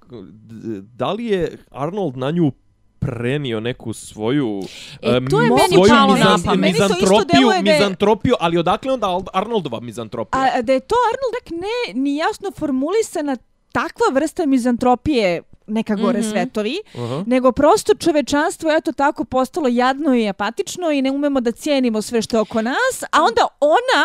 da 0.82 1.12
li 1.12 1.26
je 1.26 1.58
Arnold 1.70 2.16
na 2.16 2.30
nju 2.30 2.52
prenio 3.00 3.60
neku 3.60 3.92
svoju 3.92 4.60
E, 5.02 5.20
to 5.30 5.40
je 5.40 5.48
meni 5.48 5.68
svoju 5.70 5.88
palo 5.90 6.06
na 6.08 6.24
mizan- 6.26 6.44
pamet. 6.44 6.76
To 6.76 6.84
isto 6.84 6.94
mizantropiju, 6.94 7.48
je- 7.48 7.62
mizantropiju, 7.64 8.34
ali 8.40 8.58
odakle 8.58 8.92
onda 8.92 9.06
Arnoldova 9.32 9.80
mizantropija? 9.80 10.50
A 10.54 10.62
da 10.62 10.72
je 10.72 10.80
to 10.80 10.94
Arnold 11.06 11.34
tak 11.34 11.50
ne 11.52 12.02
ni 12.02 12.16
jasno 12.16 12.50
formulisana 12.50 13.36
takva 13.72 14.06
vrsta 14.12 14.46
mizantropije 14.46 15.42
neka 15.68 15.94
gore 15.96 16.18
Mhm. 16.18 16.28
svetovi, 16.30 16.76
Aha. 16.94 17.24
nego 17.26 17.52
prosto 17.52 17.94
čovečanstvo 17.94 18.70
je 18.70 18.76
eto 18.76 18.92
tako 18.92 19.24
postalo 19.24 19.68
jadno 19.68 20.14
i 20.14 20.28
apatično 20.28 20.90
i 20.90 21.02
ne 21.02 21.10
umemo 21.10 21.40
da 21.40 21.52
cijenimo 21.52 22.02
sve 22.02 22.22
što 22.22 22.36
je 22.36 22.40
oko 22.40 22.62
nas, 22.62 22.76
a 23.02 23.18
onda 23.18 23.46
ona 23.60 24.04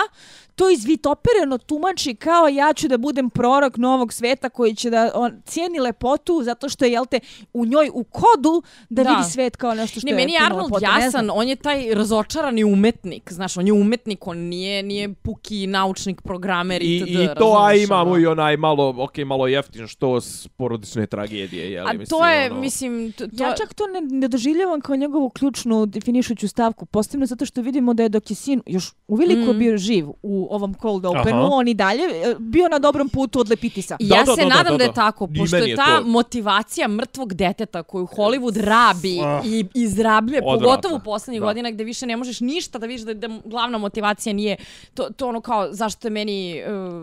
to 0.55 0.69
izvitopereno 0.69 1.57
tumači 1.57 2.15
kao 2.15 2.47
ja 2.47 2.73
ću 2.73 2.87
da 2.87 2.97
budem 2.97 3.29
prorok 3.29 3.77
novog 3.77 4.13
sveta 4.13 4.49
koji 4.49 4.75
će 4.75 4.89
da 4.89 5.11
on 5.15 5.41
cijeni 5.45 5.79
lepotu 5.79 6.41
zato 6.43 6.69
što 6.69 6.85
je 6.85 6.91
jel 6.91 7.05
te 7.05 7.19
u 7.53 7.65
njoj 7.65 7.89
u 7.93 8.03
kodu 8.03 8.61
da, 8.89 9.03
Da. 9.03 9.09
vidi 9.09 9.31
svet 9.31 9.55
kao 9.55 9.73
nešto 9.73 9.99
što 9.99 10.05
Ne, 10.07 10.11
je 10.11 10.15
meni 10.15 10.31
je 10.33 10.39
Arnold 10.41 10.63
lepote. 10.63 10.85
Ne 10.87 11.05
jasan, 11.05 11.29
on 11.33 11.47
je 11.47 11.55
taj 11.55 11.93
razočarani 11.93 12.63
umetnik, 12.63 13.31
znaš, 13.33 13.57
on 13.57 13.67
je 13.67 13.73
umetnik, 13.73 14.27
on 14.27 14.37
nije, 14.37 14.83
nije 14.83 15.13
puki 15.13 15.67
naučnik, 15.67 16.21
programer 16.21 16.81
I, 16.81 16.95
itd. 16.97 17.09
I 17.09 17.27
to, 17.37 17.57
a 17.59 17.73
imamo 17.73 18.11
ono. 18.11 18.19
i 18.19 18.25
onaj 18.25 18.57
malo, 18.57 18.95
ok, 18.97 19.17
malo 19.17 19.47
jeftin 19.47 19.87
što 19.87 20.21
s 20.21 20.47
porodične 20.47 21.07
tragedije, 21.07 21.71
jel? 21.71 21.87
A 21.87 21.93
mislim, 21.93 22.19
to 22.19 22.25
je, 22.27 22.51
ono... 22.51 22.59
mislim, 22.61 23.11
to, 23.11 23.27
to, 23.27 23.43
Ja 23.43 23.55
čak 23.55 23.73
to 23.73 23.87
ne, 23.87 24.01
ne 24.01 24.27
doživljavam 24.27 24.81
kao 24.81 24.95
njegovu 24.95 25.29
ključnu 25.29 25.85
definišuću 25.85 26.47
stavku, 26.47 26.85
posebno 26.85 27.25
zato 27.25 27.45
što 27.45 27.61
vidimo 27.61 27.93
da 27.93 28.03
je 28.03 28.09
dok 28.09 28.29
je 28.29 28.35
sin 28.35 28.61
još 28.65 28.93
uveliko 29.07 29.53
Mm. 29.53 29.59
bio 29.59 29.77
živ 29.77 30.07
u 30.21 30.44
ovom 30.47 30.75
cold 30.75 31.05
openu, 31.05 31.37
Aha. 31.37 31.49
on 31.51 31.67
i 31.67 31.73
dalje 31.73 32.01
e, 32.03 32.35
bio 32.39 32.67
na 32.67 32.79
dobrom 32.79 33.09
putu 33.09 33.39
od 33.39 33.49
Lepitisa. 33.49 33.97
Ja 33.99 34.07
Da, 34.09 34.23
da, 34.23 34.35
se 34.35 34.41
da, 34.41 34.47
da, 34.47 34.55
nadam 34.55 34.73
da, 34.73 34.77
da, 34.77 34.83
je 34.83 34.87
da. 34.87 34.93
tako, 34.95 35.27
I 35.31 35.37
pošto 35.37 35.55
je 35.57 35.69
je 35.69 35.75
ta 35.75 35.97
to- 35.97 36.05
motivacija 36.05 36.87
mrtvog 36.87 37.33
deteta 37.33 37.83
koju 37.83 38.05
Hollywood 38.07 38.57
rabi 38.57 39.19
Ah. 39.19 39.41
i 39.45 39.65
izrabljuje, 39.75 40.41
Odvratno. 40.41 40.65
pogotovo 40.65 40.95
u 40.95 40.99
poslednjih 41.01 41.41
Da. 41.41 41.45
godina 41.45 41.71
gde 41.71 41.83
više 41.83 42.05
ne 42.05 42.17
možeš 42.17 42.39
ništa 42.39 42.79
da 42.79 42.85
vidiš 42.85 43.01
da, 43.01 43.13
da 43.13 43.39
glavna 43.45 43.77
motivacija 43.77 44.33
nije 44.33 44.57
to, 44.93 45.03
to 45.09 45.27
ono 45.27 45.41
kao 45.41 45.67
zašto 45.71 46.07
je 46.07 46.11
meni, 46.11 46.61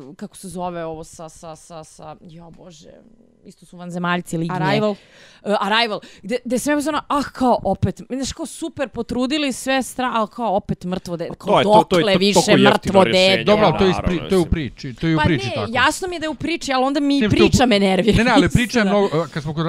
uh, 0.09 0.17
kako 0.17 0.37
se 0.37 0.49
zove 0.49 0.85
ovo 0.85 1.05
sa, 1.05 1.29
sa, 1.29 1.57
sa, 1.57 1.85
sa, 1.85 2.17
jo 2.23 2.51
bože, 2.53 2.91
isto 3.45 3.67
su 3.67 3.77
vanzemaljci 3.77 4.39
lignje. 4.39 4.57
Arrival. 4.57 4.91
Uh, 4.91 4.97
Arrival, 5.61 6.01
gde, 6.23 6.39
gde 6.45 6.57
je 6.57 6.89
ono, 6.89 7.01
ah, 7.09 7.23
kao 7.25 7.59
opet, 7.65 8.01
znaš, 8.11 8.33
kao 8.33 8.47
super 8.47 8.89
potrudili 8.89 9.53
sve 9.53 9.83
stra, 9.83 10.11
ali 10.15 10.29
kao 10.29 10.57
opet 10.57 10.85
mrtvo 10.85 11.17
dete, 11.17 11.35
kao 11.35 11.47
To 11.49 11.59
je 11.59 11.65
to- 11.65 11.71
to 11.85 11.97
je 11.97 12.01
dokle 12.01 12.13
to- 12.13 12.19
više 12.19 12.35
toliko 12.41 12.51
jeftino 12.53 12.71
mrtvo 12.71 13.05
rješenje, 13.05 13.32
dete. 13.33 13.45
Dobro, 13.45 13.73
to 13.73 13.85
je, 13.85 13.91
ispri, 13.91 14.29
to 14.29 14.35
je 14.35 14.39
u 14.39 14.47
priči, 14.47 14.95
to 14.95 15.07
je 15.07 15.15
u 15.17 15.19
Pa 15.19 15.25
priči 15.25 15.47
ne, 15.47 15.53
tako. 15.55 15.71
jasno 15.73 16.09
mi 16.09 16.17
je 16.17 16.21
da 16.21 16.25
je 16.25 16.31
u 16.31 16.35
priči, 16.35 16.73
ali 16.73 16.85
onda 16.85 17.01
mi 17.01 17.21
Tim 17.21 17.31
što 17.31 17.37
u- 17.37 17.39
priča 17.41 17.67
me 17.67 17.79
nervira. 17.81 18.17
Ne, 18.17 18.25
ne, 18.25 18.31
ali 18.31 18.49
priča 18.49 18.79
je 18.79 18.85
mnogo, 18.91 19.07
e, 19.07 19.29
kad 19.33 19.43
smo 19.43 19.55
kod 19.55 19.67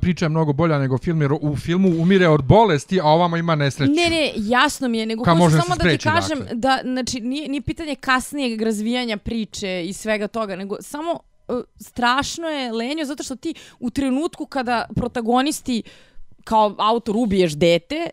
priča 0.00 0.24
je 0.24 0.28
mnogo 0.28 0.52
bolja 0.52 0.78
nego 0.78 0.98
film, 0.98 1.22
jer 1.22 1.32
u 1.32 1.56
filmu 1.56 1.88
umire 1.90 2.28
od 2.28 2.44
bolesti, 2.44 3.00
a 3.00 3.06
ovamo 3.06 3.36
ima 3.36 3.54
nesreću. 3.54 3.92
Ne, 3.92 4.10
ne, 4.10 4.32
jasno 4.36 4.88
mi 4.88 4.98
je, 4.98 5.06
nego 5.06 5.24
hoću 5.24 5.56
samo 5.56 5.76
da 5.76 5.90
ti 5.90 5.98
kažem 5.98 6.38
dakle. 6.38 6.54
da, 6.54 6.80
znači, 6.84 7.20
nije, 7.20 7.48
nije 7.48 7.60
pitanje 7.62 7.94
kasnijeg 7.94 8.62
razvijanja 8.62 9.16
priče 9.16 9.84
i 9.84 9.92
svega 9.92 10.28
toga, 10.28 10.56
nego 10.56 10.76
samo 10.80 11.12
uh, 11.48 11.56
strašno 11.78 12.46
je 12.48 12.72
lenjo 12.72 13.04
zato 13.04 13.22
što 13.22 13.36
ti 13.36 13.54
u 13.80 13.90
trenutku 13.90 14.46
kada 14.46 14.86
protagonisti 14.96 15.82
kao 16.44 16.74
autor 16.78 17.16
ubiješ 17.16 17.52
dete, 17.52 18.10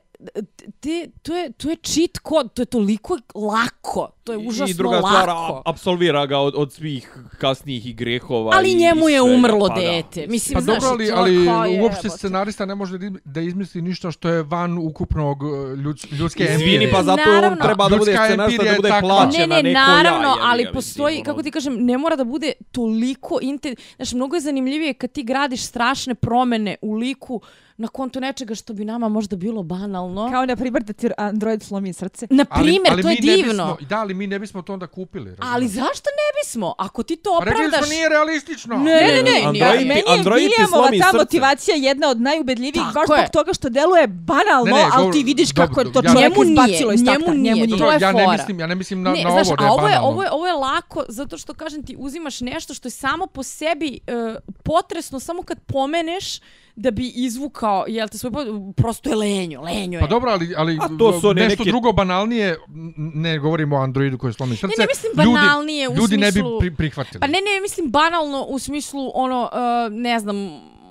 te, 0.79 0.89
to, 1.21 1.35
je, 1.35 1.51
to 1.51 1.69
je 1.69 1.77
cheat 1.77 2.17
kod, 2.17 2.53
to 2.53 2.61
je 2.61 2.65
toliko 2.67 3.17
lako, 3.35 4.09
to 4.23 4.31
je 4.31 4.37
užasno 4.39 4.67
I 4.67 4.73
druga 4.73 4.95
lako. 4.95 5.07
stvar, 5.07 5.29
a- 5.29 5.61
apsolvira 5.65 6.25
ga 6.25 6.37
od, 6.39 6.53
od 6.55 6.73
svih 6.73 7.09
kasnijih 7.37 7.85
i 7.85 7.93
grehova. 7.93 8.51
ali 8.53 8.71
i, 8.71 8.75
njemu 8.75 9.09
je 9.09 9.21
umrlo 9.23 9.67
Pa 9.67 9.75
da. 9.75 9.81
dete. 9.81 10.27
Mislim, 10.27 10.53
Pa 10.53 10.61
znaš, 10.61 10.75
dobro, 10.75 10.89
ali, 10.89 11.11
ali 11.11 11.33
je, 11.35 11.81
uopšte 11.81 11.99
jebote. 11.99 12.09
scenarista 12.09 12.65
ne 12.65 12.75
može 12.75 12.97
da 12.97 13.05
iz- 13.05 13.11
da 13.25 13.41
izmisli 13.41 13.81
ništa 13.81 14.11
što 14.11 14.29
je 14.29 14.43
van 14.43 14.77
ukupnog 14.79 15.43
uh, 15.43 15.49
ljuds, 15.75 16.11
ljudske 16.11 16.43
Izvini, 16.43 16.63
empirije. 16.65 16.91
pa 16.91 17.03
zato 17.03 17.21
on 17.23 17.35
Naravno. 17.35 17.57
treba 17.57 17.89
da 17.89 17.97
bude 17.97 18.11
scenarista, 18.15 18.63
da 18.63 18.69
je 18.69 18.75
bude 18.75 18.89
takva. 18.89 19.09
plaćen 19.09 19.41
Ne, 19.41 19.47
na 19.47 19.55
ne, 19.55 19.63
neko 19.63 19.79
naravno, 19.81 20.21
ja, 20.21 20.31
jebi 20.31 20.41
ali 20.43 20.67
postoji, 20.73 21.11
mislim, 21.11 21.25
kako 21.25 21.35
ono. 21.35 21.43
ti 21.43 21.51
kažem, 21.51 21.75
ne 21.75 21.97
mora 21.97 22.15
da 22.15 22.23
bude 22.25 22.51
toliko 22.71 23.39
inte... 23.41 23.75
Znaš, 23.95 24.13
mnogo 24.13 24.35
je 24.35 24.41
zanimljivije 24.41 24.93
kad 24.93 25.11
ti 25.11 25.23
gradiš 25.23 25.61
strašne 25.63 26.15
promene 26.15 26.75
u 26.81 26.93
liku 26.93 27.41
na 27.81 27.87
konto 27.89 28.19
nečega 28.19 28.55
što 28.55 28.73
bi 28.73 28.85
nama 28.85 29.09
možda 29.09 29.35
bilo 29.37 29.63
banalno. 29.65 30.29
Kao 30.29 30.45
na 30.45 30.55
primjer 30.55 30.83
da 30.83 30.93
ti 30.93 31.07
Android 31.17 31.63
slomi 31.63 31.93
srce. 31.93 32.27
Na 32.31 32.45
primjer, 32.45 32.83
to 32.93 32.97
je 32.99 33.03
mi 33.15 33.27
ne 33.27 33.35
divno. 33.35 33.75
Bismo, 33.75 33.87
da, 33.89 33.97
ali 33.97 34.13
mi 34.13 34.27
ne 34.27 34.39
bismo 34.39 34.61
to 34.61 34.73
onda 34.73 34.87
kupili. 34.87 35.25
Razumiješ? 35.27 35.53
Ali 35.53 35.67
zašto 35.67 36.09
ne 36.11 36.27
bismo? 36.39 36.75
Ako 36.77 37.03
ti 37.03 37.15
to 37.15 37.35
Pa 37.39 37.45
rekli 37.45 37.55
opravdaš... 37.57 37.79
smo 37.79 37.89
nije 37.89 38.09
realistično. 38.09 38.77
Ne, 38.77 38.83
Ne, 38.83 39.07
ne, 39.13 39.23
ne, 39.23 39.31
Android 39.39 39.55
ja, 39.57 39.71
ti- 39.73 39.85
meni 39.85 40.01
je 40.01 40.03
Android 40.09 40.49
ti 40.49 40.65
slomi 40.69 40.99
ta 40.99 41.05
srce. 41.05 41.17
motivacija 41.17 41.75
jedna 41.77 42.09
od 42.09 42.21
najubedljivijih, 42.21 42.85
baš 42.85 43.05
zbog 43.07 43.29
toga 43.33 43.53
što 43.53 43.69
deluje 43.69 44.07
banalno, 44.07 44.65
Ne, 44.67 44.83
ne, 44.83 44.89
ali 44.93 45.11
ti 45.11 45.23
vidiš 45.23 45.49
dobro, 45.49 45.67
kako 45.67 45.81
je 45.81 45.85
to 45.85 46.01
čovjek 46.03 46.17
Njemu 46.17 46.43
nije, 46.43 46.51
izbacilo 46.51 46.91
iz 46.93 47.03
njemu 47.03 47.19
takta. 47.19 47.33
nije, 47.33 47.53
Njemu 47.55 47.67
to 47.69 47.83
nije. 47.83 47.93
je 47.93 47.99
ja 48.01 48.11
ne 48.11 48.23
fora. 48.23 48.31
mislim, 48.33 48.59
ja 48.59 48.67
ne 48.67 48.75
mislim 48.75 49.01
na, 49.01 49.11
ne, 49.11 49.23
na 49.23 49.31
znaš, 49.31 49.47
ovo 49.47 49.55
da 49.55 49.63
a 49.63 49.67
je 49.67 49.71
ovo 49.71 49.79
je, 49.79 49.89
banalno. 49.89 50.07
ovo, 50.09 50.23
je, 50.23 50.31
ovo 50.31 50.47
je 50.47 50.53
lako 50.55 51.03
zato 51.09 51.37
što, 51.37 51.53
kažem 51.55 51.83
ti, 51.83 51.95
uzimaš 51.99 52.41
nešto 52.41 52.73
što 52.73 52.87
je 52.87 52.91
samo 52.91 53.27
po 53.27 53.43
sebi 53.43 53.99
e, 54.07 54.35
potresno, 54.63 55.19
samo 55.19 55.43
kad 55.43 55.59
pomeneš 55.61 56.39
da 56.75 56.91
bi 56.91 57.07
izvukao, 57.07 57.85
jel 57.87 58.07
te 58.07 58.17
svoj, 58.17 58.31
prosto 58.75 59.09
je 59.09 59.15
lenjo, 59.15 59.61
lenjo 59.61 59.97
je. 59.97 60.01
Pa 60.01 60.07
dobro, 60.07 60.31
ali, 60.31 60.53
ali 60.57 60.77
A 60.81 60.87
to 60.89 61.19
su 61.21 61.33
nešto 61.33 61.49
neke- 61.53 61.63
drugo 61.65 61.91
banalnije, 61.93 62.57
ne 62.95 63.39
govorimo 63.39 63.77
o 63.77 63.81
Androidu 63.81 64.17
koji 64.17 64.33
slomi 64.33 64.55
srce. 64.55 64.73
ne 64.77 64.85
mislim 64.87 65.11
ljudi- 65.17 65.33
banalnije 65.33 65.89
u 65.89 65.93
Ljudi 65.93 66.17
ne 66.17 66.25
bi 66.27 66.31
smislu- 66.33 66.59
pri, 66.59 66.71
prihvatili. 66.71 67.19
Pa 67.19 67.27
ne, 67.27 67.33
ne, 67.33 67.61
mislim 67.61 67.91
banalno 67.91 68.43
u 68.43 68.59
smislu 68.59 69.11
ono, 69.13 69.41
uh, 69.43 69.59
ne 69.93 70.19
znam, 70.19 70.35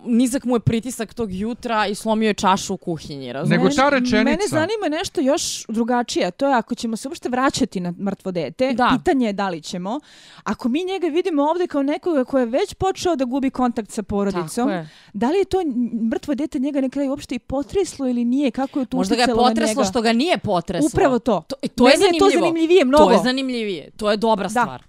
nizak 0.04 0.44
mu 0.44 0.56
je 0.56 0.60
pritisak 0.60 1.14
tog 1.14 1.32
jutra 1.32 1.86
i 1.86 1.94
slomio 1.94 2.26
je 2.26 2.34
čašu 2.34 2.74
u 2.74 2.76
kuhinji, 2.76 3.32
razumiješ? 3.32 3.62
Nego 3.62 3.74
ta 3.74 3.88
rečenica... 3.88 4.24
Mene 4.24 4.42
zanima 4.48 4.88
nešto 4.90 5.20
još 5.20 5.64
drugačije, 5.68 6.30
to 6.30 6.48
je 6.48 6.54
ako 6.54 6.74
ćemo 6.74 6.96
se 6.96 7.08
uopšte 7.08 7.28
vraćati 7.28 7.80
na 7.80 7.92
mrtvo 8.00 8.32
dete, 8.32 8.72
Da. 8.72 8.88
pitanje 8.92 9.26
je 9.26 9.32
da 9.32 9.48
li 9.48 9.62
ćemo. 9.62 10.00
Ako 10.44 10.68
mi 10.68 10.84
njega 10.84 11.06
vidimo 11.06 11.42
ovdje 11.42 11.66
kao 11.66 11.82
nekoga 11.82 12.24
ko 12.24 12.38
je 12.38 12.46
već 12.46 12.74
počeo 12.74 13.16
da 13.16 13.24
gubi 13.24 13.50
kontakt 13.50 13.90
sa 13.90 14.02
porodicom, 14.02 14.70
da 15.12 15.30
li 15.30 15.38
je 15.38 15.44
to 15.44 15.58
mrtvo 16.04 16.34
dete 16.34 16.58
njega 16.58 16.80
na 16.80 16.88
kraju 16.88 17.10
uopšte 17.10 17.34
i 17.34 17.38
potreslo 17.38 18.08
ili 18.08 18.24
nije? 18.24 18.50
Kako 18.50 18.80
je 18.80 18.86
to 18.86 18.96
Možda 18.96 19.14
ga 19.16 19.22
je 19.22 19.28
potreslo 19.28 19.66
njega? 19.74 19.84
što 19.84 20.02
ga 20.02 20.12
nije 20.12 20.38
potreslo. 20.38 20.86
Upravo 20.86 21.18
to. 21.18 21.42
To, 21.48 21.56
to 21.68 21.88
je 21.88 21.92
je 21.92 21.96
to 21.96 21.98
zanimljivo. 21.98 22.30
zanimljivije 22.40 22.84
mnogo. 22.84 23.04
To 23.04 23.12
je 23.12 23.18
zanimljivije. 23.18 23.90
To 23.90 24.10
je 24.10 24.16
dobra 24.16 24.44
Da. 24.44 24.48
stvar. 24.50 24.82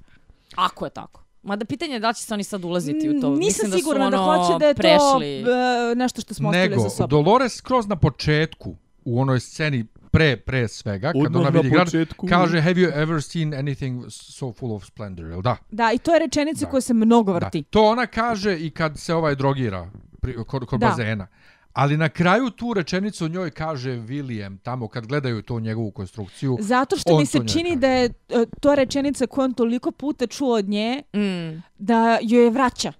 Ako 0.56 0.86
je 0.86 0.92
tako. 0.92 1.21
Mada 1.44 1.66
pitanje 1.66 1.94
je 1.94 2.00
da 2.00 2.08
li 2.08 2.16
će 2.16 2.24
se 2.24 2.34
oni 2.34 2.44
sad 2.44 2.66
ulaziti 2.66 3.10
u 3.10 3.22
to. 3.22 3.30
Nisam 3.30 3.38
Mislim 3.38 3.72
sigurna 3.72 4.06
da, 4.06 4.12
da, 4.12 4.18
su, 4.18 4.24
ono, 4.24 4.44
hoće 4.44 4.60
da 4.60 4.66
je 4.66 4.74
prešli. 4.74 5.44
to 5.46 5.52
e, 5.92 5.96
nešto 5.96 6.22
što 6.22 6.34
smo 6.34 6.50
ostavili 6.50 6.70
Nego, 6.70 6.82
za 6.82 6.90
sobom. 6.90 7.10
Dolores 7.10 7.56
skroz 7.56 7.88
na 7.88 7.96
početku, 7.96 8.76
u 9.06 9.22
onoj 9.22 9.40
sceni 9.40 9.84
pre, 10.12 10.38
pre 10.38 10.68
svega, 10.68 11.08
kad 11.08 11.22
Odmah 11.22 11.42
ona 11.42 11.50
na 11.50 11.60
vidi 11.60 11.70
grad, 11.70 11.86
početku. 11.86 12.28
kaže 12.28 12.62
Have 12.62 12.74
you 12.74 12.92
ever 12.96 13.22
seen 13.22 13.50
anything 13.50 14.06
so 14.10 14.52
full 14.52 14.74
of 14.74 14.86
splendor, 14.86 15.26
jel 15.26 15.42
da? 15.42 15.58
Da, 15.72 15.92
i 15.92 15.98
to 15.98 16.14
je 16.14 16.20
rečenica 16.20 16.66
Da. 16.66 16.72
koja 16.72 16.82
se 16.82 16.94
mnogo 16.94 17.32
Da. 17.32 17.38
vrti. 17.38 17.64
To 17.64 17.84
ona 17.84 18.08
kaže 18.08 18.58
i 18.58 18.70
kad 18.70 19.00
se 19.00 19.14
ovaj 19.14 19.36
drogira 19.36 19.90
pri, 20.22 20.36
kod, 20.48 20.66
kod 20.66 20.80
Da. 20.80 20.88
bazena. 20.88 21.28
Ali 21.74 21.98
na 21.98 22.10
kraju 22.10 22.50
tu 22.50 22.74
rečenicu 22.74 23.28
njoj 23.28 23.52
kaže 23.52 23.90
William, 23.92 24.58
tamo 24.64 24.88
kad 24.88 25.08
gledaju 25.08 25.42
to 25.42 25.60
njegovu 25.60 25.92
konstrukciju. 25.92 26.58
Zato 26.60 26.98
što 26.98 27.18
mi 27.18 27.26
se 27.26 27.38
čini 27.48 27.70
kaže. 27.70 27.76
da 27.76 27.88
je 27.88 28.06
e, 28.30 28.46
to 28.60 28.76
rečenica 28.76 29.28
koju 29.28 29.44
on 29.46 29.54
toliko 29.54 29.92
puta 29.92 30.28
čuo 30.28 30.56
od 30.56 30.70
nje, 30.70 31.04
Mm. 31.14 31.62
da 31.78 32.20
joj 32.22 32.44
je 32.44 32.50
vraća. 32.50 32.94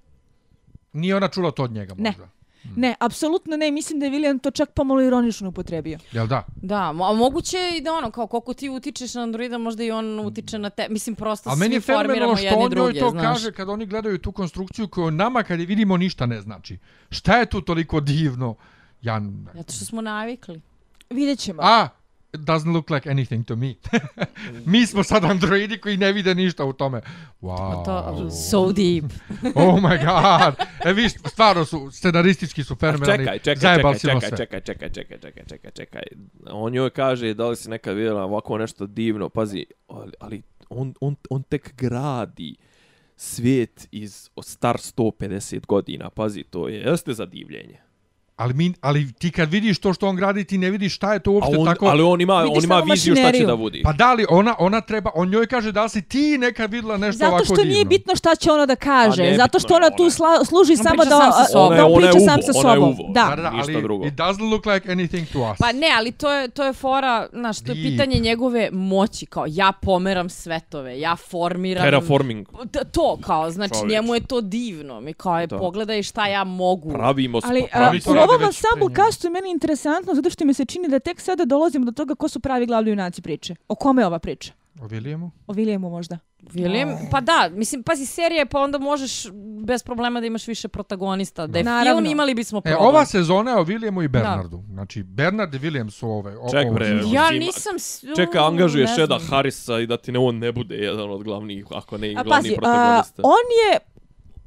Nije 0.94 1.16
ona 1.16 1.28
čula 1.28 1.52
to 1.52 1.64
od 1.64 1.72
njega 1.72 1.94
Ne. 1.98 2.14
Možda. 2.64 2.82
Ne, 2.82 2.96
apsolutno 3.00 3.58
ne. 3.58 3.72
Mislim 3.72 4.00
da 4.00 4.06
je 4.06 4.12
William 4.12 4.42
to 4.42 4.52
čak 4.52 4.70
pomalo 4.70 5.02
ironično 5.02 5.50
upotrebio. 5.50 6.00
Jel 6.12 6.28
da? 6.28 6.46
Da, 6.56 6.90
a 6.90 7.14
moguće 7.14 7.58
je 7.58 7.78
i 7.78 7.82
da 7.82 7.94
ono, 7.94 8.12
kao 8.12 8.28
koliko 8.28 8.54
ti 8.54 8.70
utičeš 8.70 9.14
na 9.14 9.22
androida, 9.22 9.58
možda 9.58 9.84
i 9.84 9.92
on 9.92 10.20
utiče 10.20 10.60
na 10.60 10.70
te. 10.70 10.88
Mislim, 10.90 11.16
prosto 11.16 11.50
A 11.50 11.56
meni 11.56 11.70
svi 11.70 11.76
je 11.76 11.82
fenomenalno 11.82 12.14
formiramo 12.14 12.36
što 12.36 12.46
jedni 12.46 12.58
on 12.58 12.62
njoj 12.62 12.70
druge, 12.70 13.00
to 13.00 13.10
znaš. 13.10 13.24
kaže 13.24 13.52
kad 13.52 13.70
oni 13.70 13.86
gledaju 13.86 14.18
tu 14.18 14.32
konstrukciju 14.32 14.88
koju 14.88 15.12
nama 15.12 15.44
kad 15.44 15.60
je 15.60 15.66
vidimo 15.66 15.98
ništa 15.98 16.26
ne 16.26 16.42
znači. 16.42 16.78
Šta 17.10 17.38
je 17.38 17.46
tu 17.46 17.62
toliko 17.62 18.00
divno? 18.00 18.56
Ja... 19.02 19.22
Zato 19.54 19.74
što 19.74 19.86
smo 19.86 20.02
navikli. 20.02 20.62
Vidjet 21.10 21.40
ćemo. 21.40 21.62
A, 21.62 21.88
it 22.34 22.42
doesn't 22.42 22.74
look 22.74 22.90
like 22.90 23.10
anything 23.10 23.48
to 23.48 23.56
me. 23.56 23.76
Mi 24.66 24.86
smo 24.86 25.04
sad 25.04 25.24
androidi 25.26 25.78
koji 25.78 25.98
ne 25.98 26.12
vide 26.12 26.36
ništa 26.36 26.66
u 26.66 26.74
tome. 26.74 27.02
Wow. 27.42 27.82
A 27.82 27.86
to, 27.86 28.30
so 28.30 28.72
deep. 28.72 29.06
Oh 29.56 29.80
my 29.80 29.98
god. 30.06 30.68
E 30.86 30.94
vi 30.94 31.10
stvarno 31.10 31.66
su, 31.66 31.92
scenaristički 31.92 32.64
su 32.64 32.74
A 32.74 32.78
fenomenalni. 32.78 33.26
čekaj, 33.26 33.40
čekaj, 33.40 33.76
čekaj, 33.76 33.94
čekaj, 34.00 34.20
sve. 34.20 34.38
čekaj, 34.38 34.62
čekaj, 34.62 34.90
čekaj, 34.90 35.18
čekaj, 35.20 35.44
čekaj, 35.48 35.72
čekaj. 35.72 36.04
On 36.52 36.76
joj 36.76 36.90
kaže 36.90 37.34
da 37.34 37.48
li 37.48 37.56
si 37.56 37.70
nekad 37.70 37.96
vidjela 37.96 38.24
ovako 38.24 38.58
nešto 38.58 38.88
divno, 38.88 39.30
pazi, 39.30 39.66
ali, 39.88 40.12
ali 40.20 40.42
on, 40.70 40.94
on, 41.02 41.16
on 41.30 41.44
tek 41.44 41.76
gradi 41.78 42.56
svijet 43.16 43.88
iz 43.92 44.30
od 44.36 44.46
star 44.46 44.76
150 44.78 45.66
godina, 45.66 46.10
pazi, 46.10 46.44
to 46.44 46.68
je, 46.68 46.80
jeste 46.80 47.14
za 47.14 47.26
divljenje. 47.26 47.80
Ali, 48.38 48.54
mi, 48.54 48.74
ali 48.82 49.14
ti 49.14 49.32
kad 49.32 49.52
vidiš 49.52 49.80
to 49.80 49.94
što 49.94 50.08
on 50.08 50.16
gradi, 50.16 50.44
ti 50.44 50.58
ne 50.58 50.70
vidiš 50.70 50.96
šta 50.96 51.14
je 51.14 51.20
to 51.20 51.32
A 51.32 51.34
uopšte 51.34 51.58
on, 51.58 51.66
tako... 51.66 51.86
ali 51.86 52.04
on 52.04 52.22
ima, 52.22 52.42
Vidiš 52.42 52.58
on 52.58 52.64
ima 52.64 52.80
viziju 52.82 52.96
šta 53.06 53.16
će 53.16 53.22
mašineriju. 53.22 53.48
da 53.48 53.54
vudi. 53.54 53.82
Pa 53.84 53.94
da 53.94 54.14
li 54.14 54.26
ona, 54.30 54.56
ona 54.60 54.82
treba, 54.82 55.12
on 55.16 55.30
njoj 55.30 55.48
kaže 55.48 55.72
da 55.72 55.84
li 55.84 55.90
si 55.90 56.02
ti 56.02 56.38
nekad 56.38 56.72
videla 56.72 56.98
nešto 56.98 57.18
Zato 57.18 57.30
ovako 57.30 57.46
što 57.46 57.56
divno. 57.56 57.72
nije 57.72 57.86
bitno 57.86 58.16
šta 58.16 58.36
će 58.36 58.52
ona 58.52 58.66
da 58.66 58.76
kaže, 58.76 59.34
zato 59.38 59.60
što 59.60 59.74
je, 59.74 59.78
ona 59.78 59.86
ona 59.88 59.96
tu 59.96 60.04
je- 60.04 60.12
sla, 60.12 60.46
služi 60.46 60.72
On 60.72 60.78
samo 60.78 60.96
priča 60.96 61.10
da, 61.10 61.20
sam 61.22 61.32
sa 61.34 61.44
sobom. 61.46 61.68
Ona 61.68 61.76
je- 61.76 61.84
on 61.84 61.94
ona 61.94 62.06
je 62.06 62.12
priča 62.12 62.18
uvo, 62.20 62.28
sam 62.28 62.42
sa 62.44 62.60
ona 62.60 62.70
je 62.70 62.76
sobom. 62.76 62.90
uvo. 62.92 63.10
Da. 63.10 63.26
Da, 63.28 63.42
da, 63.42 63.50
Ništa 63.52 63.72
ali 63.72 63.82
drugo. 63.82 64.06
it 64.06 64.14
doesn't 64.16 64.52
look 64.52 64.66
like 64.66 64.90
anything 64.90 65.28
to 65.28 65.40
us. 65.44 65.58
Pa 65.60 65.72
ne, 65.74 65.88
ali 65.96 66.12
to 66.12 66.32
je, 66.32 66.48
to 66.50 66.64
je 66.64 66.74
fora, 66.76 67.28
znaš, 67.34 67.60
to 67.60 67.72
je 67.72 67.76
Deep. 67.76 67.86
pitanje 67.86 68.16
njegove 68.18 68.70
moći, 68.72 69.26
kao 69.26 69.46
ja 69.50 69.72
pomeram 69.74 70.30
svetove, 70.32 71.00
ja 71.00 71.16
formiram... 71.18 71.84
Terraforming. 71.84 72.48
T- 72.72 72.80
to 72.86 73.18
kao, 73.18 73.52
znači 73.52 73.76
njemu 73.86 74.16
je 74.16 74.22
to 74.22 74.42
divno. 74.42 75.02
Mi 75.02 75.14
kao 75.14 75.40
je, 75.40 75.48
Da. 75.48 75.58
pogledaj 75.58 76.04
šta 76.04 76.28
ja 76.28 76.44
mogu. 76.44 76.90
Pravimo 76.92 77.38
sp- 77.38 77.46
Ali 77.46 77.62
a, 77.64 77.68
pravi 77.74 78.00
to 78.00 78.12
u 78.12 78.21
ansamblu 78.24 78.56
pre 78.78 78.92
njega. 78.92 79.04
kastu 79.04 79.28
je 79.28 79.32
meni 79.32 79.52
interesantno 79.52 80.14
zato 80.16 80.30
što 80.30 80.46
mi 80.46 80.54
se 80.54 80.66
čini 80.66 80.88
da 80.88 81.00
tek 81.00 81.20
sada 81.20 81.46
dolazimo 81.46 81.86
do 81.86 81.92
toga 81.92 82.16
ko 82.16 82.28
su 82.28 82.40
pravi 82.40 82.66
glavni 82.66 82.90
junaci 82.90 83.22
priče. 83.22 83.56
O 83.68 83.76
kome 83.76 84.02
je 84.02 84.06
ova 84.06 84.20
priča? 84.20 84.54
O 84.76 84.86
Williamu? 84.86 85.30
O 85.48 85.54
Williamu 85.54 85.90
možda. 85.90 86.18
William, 86.44 86.98
pa 87.12 87.22
da, 87.22 87.50
mislim, 87.52 87.84
pazi, 87.84 88.06
serija 88.06 88.40
je, 88.40 88.46
pa 88.46 88.60
onda 88.60 88.78
možeš 88.78 89.28
bez 89.60 89.84
problema 89.84 90.20
da 90.20 90.26
imaš 90.26 90.48
više 90.48 90.68
protagonista. 90.68 91.48
Da 91.48 91.58
je 91.58 91.64
Naravno. 91.64 91.94
film, 91.94 92.06
imali 92.06 92.34
bismo 92.36 92.58
E, 92.58 92.62
problem. 92.62 92.82
ova 92.82 93.06
sezona 93.06 93.52
je 93.52 93.58
o 93.58 93.64
Williamu 93.64 94.04
i 94.04 94.08
Bernardu. 94.08 94.64
Znači, 94.68 95.04
Bernard 95.04 95.54
i 95.54 95.60
William 95.60 95.90
su 95.90 96.10
ove. 96.10 96.38
O, 96.38 96.50
Ček, 96.52 96.66
ovo 96.66 96.74
bre, 96.74 96.86
sezone. 96.88 97.14
Ja 97.14 97.30
nisam... 97.32 97.80
s- 97.80 98.04
Čeka, 98.16 98.42
u, 98.42 98.46
angažuje 98.46 98.86
ne 98.86 98.96
Šeda 98.96 99.20
znam. 99.20 99.30
Harrisa 99.30 99.80
i 99.80 99.88
da 99.88 99.98
ti 99.98 100.12
ne 100.12 100.20
on 100.20 100.38
ne 100.38 100.52
bude 100.52 100.76
jedan 100.76 101.12
od 101.12 101.24
glavnih, 101.24 101.66
ako 101.72 101.98
ne 101.98 102.08
i 102.08 102.12
A 102.12 102.24
glavni 102.24 102.30
pazi, 102.44 102.52
a, 102.52 102.58
protagonista. 102.58 103.22
on 103.26 103.46
je 103.64 103.80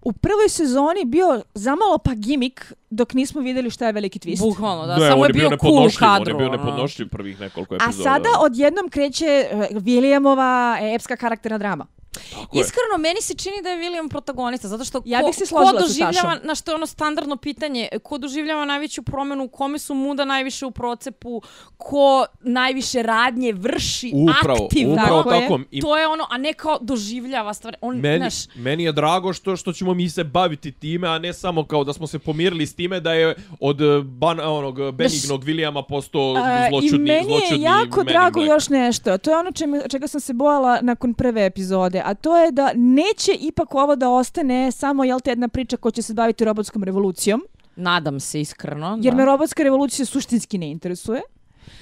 u 0.04 0.12
prvoj 0.12 0.48
sezoni 0.48 1.04
bio 1.04 1.42
zamalo 1.54 1.98
pa 1.98 2.14
gimik 2.14 2.72
dok 2.90 3.14
nismo 3.14 3.40
vidjeli 3.40 3.70
šta 3.70 3.86
je 3.86 3.92
veliki 3.92 4.18
twist. 4.18 4.38
Bukvalno, 4.40 4.86
da. 4.86 4.96
Ne, 4.96 5.08
Samo 5.08 5.24
je 5.24 5.32
bio 5.32 5.40
cool 5.42 5.48
u 5.48 5.50
nepodnošljiv, 5.50 5.98
kadru. 5.98 6.22
On 6.22 6.42
je 6.42 6.48
bio 6.48 6.54
ono. 6.54 6.64
nepodnošljiv 6.64 7.08
prvih 7.08 7.40
nekoliko 7.40 7.74
A 7.74 7.76
epizoda. 7.76 8.02
sada 8.02 8.28
odjednom 8.40 8.88
kreće 8.88 9.24
eh, 9.50 9.68
Williamova 9.72 10.54
epska 10.94 11.16
karakterna 11.16 11.58
drama. 11.58 11.86
Tako 12.14 12.56
je. 12.56 12.60
Iskreno, 12.60 12.98
meni 12.98 13.20
se 13.20 13.34
čini 13.34 13.56
da 13.62 13.68
je 13.68 13.78
William 13.78 14.08
protagonista, 14.08 14.68
zato 14.68 14.84
što 14.84 15.02
Ja 15.04 15.20
ko, 15.20 15.26
bih 15.26 15.36
se 15.36 15.46
složila 15.46 15.72
ko 15.72 15.86
doživljava, 15.86 16.38
na 16.42 16.54
što 16.54 16.70
je 16.70 16.74
ono 16.74 16.86
standardno 16.86 17.36
pitanje, 17.36 17.88
ko 18.02 18.18
doživljava 18.18 18.64
najveću 18.64 19.02
promenu, 19.02 19.48
kome 19.48 19.78
su 19.78 19.94
muda 19.94 20.24
najviše 20.24 20.66
u 20.66 20.70
procepu, 20.70 21.42
ko 21.76 22.26
najviše 22.40 23.02
radnje 23.02 23.52
vrši 23.52 24.12
Upravo, 24.14 24.64
aktivno. 24.64 24.94
upravo 24.94 25.22
Tako 25.22 25.34
je. 25.34 25.40
tako. 25.40 25.60
I 25.70 25.80
To 25.80 25.96
je 25.96 26.06
ono, 26.06 26.26
a 26.30 26.38
ne 26.38 26.52
kao 26.52 26.78
doživljava 26.80 27.54
stvari. 27.54 27.76
On, 27.80 27.96
meni, 27.96 28.18
znaš, 28.18 28.34
meni 28.54 28.84
je 28.84 28.92
drago 28.92 29.32
što 29.32 29.56
što 29.56 29.72
ćemo 29.72 29.94
mi 29.94 30.08
se 30.08 30.24
baviti 30.24 30.72
time, 30.72 31.08
a 31.08 31.18
ne 31.18 31.32
samo 31.32 31.64
kao 31.66 31.84
da 31.84 31.92
smo 31.92 32.06
se 32.06 32.18
pomirili 32.18 32.66
s 32.66 32.74
time 32.74 33.00
da 33.00 33.12
je 33.12 33.34
od 33.60 33.80
eh, 33.80 34.02
ban, 34.02 34.40
onog 34.40 34.80
eh, 34.80 34.92
benignog 34.92 35.44
Williama 35.44 35.82
postao 35.88 36.34
A, 36.36 36.68
zločudni, 36.70 36.96
I 36.96 37.12
meni 37.14 37.24
zločudni 37.24 37.58
je 37.58 37.62
jako 37.62 38.02
drago 38.04 38.40
Black. 38.40 38.48
još 38.48 38.68
nešto. 38.68 39.18
To 39.18 39.30
je 39.30 39.36
ono 39.36 39.50
čega 39.88 40.06
sam 40.08 40.20
se 40.20 40.32
bojala 40.32 40.78
nakon 40.82 41.14
prve 41.14 41.46
epizode. 41.46 42.02
A 42.04 42.14
to 42.14 42.36
je 42.36 42.50
da 42.52 42.72
neće 42.74 43.32
ipak 43.32 43.74
ovo 43.74 43.96
da 43.96 44.10
ostane 44.10 44.72
samo 44.72 45.04
jel 45.04 45.20
te 45.20 45.30
jedna 45.30 45.48
priča 45.48 45.76
koja 45.76 45.92
će 45.92 46.02
se 46.02 46.14
baviti 46.14 46.44
robotskom 46.44 46.84
revolucijom. 46.84 47.42
nadam 47.76 48.20
se 48.20 48.40
iskreno. 48.40 48.98
Jer 49.02 49.12
da. 49.12 49.18
me 49.18 49.24
robotska 49.24 49.62
revolucija 49.62 50.06
suštinski 50.06 50.58
ne 50.58 50.70
interesuje. 50.70 51.20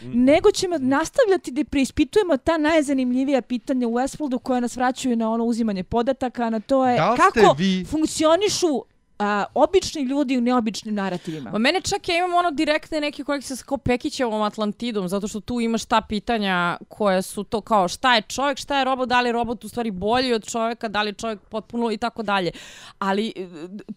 Nego 0.04 0.50
ćemo 0.50 0.76
nastavljati 0.78 1.50
da 1.50 1.64
preispitujemo 1.64 2.36
ta 2.36 2.58
najzanimljivija 2.58 3.42
pitanja 3.42 3.88
u 3.88 3.92
Westworldu 3.92 4.38
koja 4.38 4.60
nas 4.60 4.76
vraćaju 4.76 5.16
na 5.16 5.30
ono 5.30 5.44
uzimanje 5.44 5.84
podataka, 5.84 6.50
na 6.50 6.60
to 6.60 6.86
je 6.86 6.96
Da 6.96 7.14
kako 7.16 7.54
vi- 7.58 7.84
funkcionišu 7.84 8.82
a, 9.22 9.44
obični 9.54 10.02
ljudi 10.02 10.38
u 10.38 10.40
neobičnim 10.40 10.94
narativima. 10.94 11.50
Ma 11.50 11.58
mene 11.58 11.80
čak 11.80 12.08
ja 12.08 12.16
imam 12.16 12.34
ono 12.34 12.50
direktne 12.50 13.00
neke 13.00 13.24
koje 13.24 13.42
se 13.42 13.64
kao 13.66 13.78
Pekićevom 13.78 14.42
Atlantidom, 14.42 15.08
zato 15.08 15.28
što 15.28 15.40
tu 15.40 15.60
imaš 15.60 15.84
ta 15.84 16.00
pitanja 16.00 16.78
koje 16.88 17.22
su 17.22 17.44
to 17.44 17.60
kao 17.60 17.88
šta 17.88 18.14
je 18.14 18.22
čovjek, 18.22 18.58
šta 18.58 18.78
je 18.78 18.84
robot, 18.84 19.08
da 19.08 19.20
li 19.20 19.28
je 19.28 19.32
robot 19.32 19.64
u 19.64 19.68
stvari 19.68 19.90
bolji 19.90 20.32
od 20.32 20.44
čovjeka, 20.44 20.88
da 20.88 21.02
li 21.02 21.08
je 21.08 21.14
čovjek 21.14 21.40
potpuno 21.40 21.90
i 21.90 21.96
tako 21.96 22.22
dalje. 22.22 22.50
Ali 22.98 23.32
e, 23.36 23.46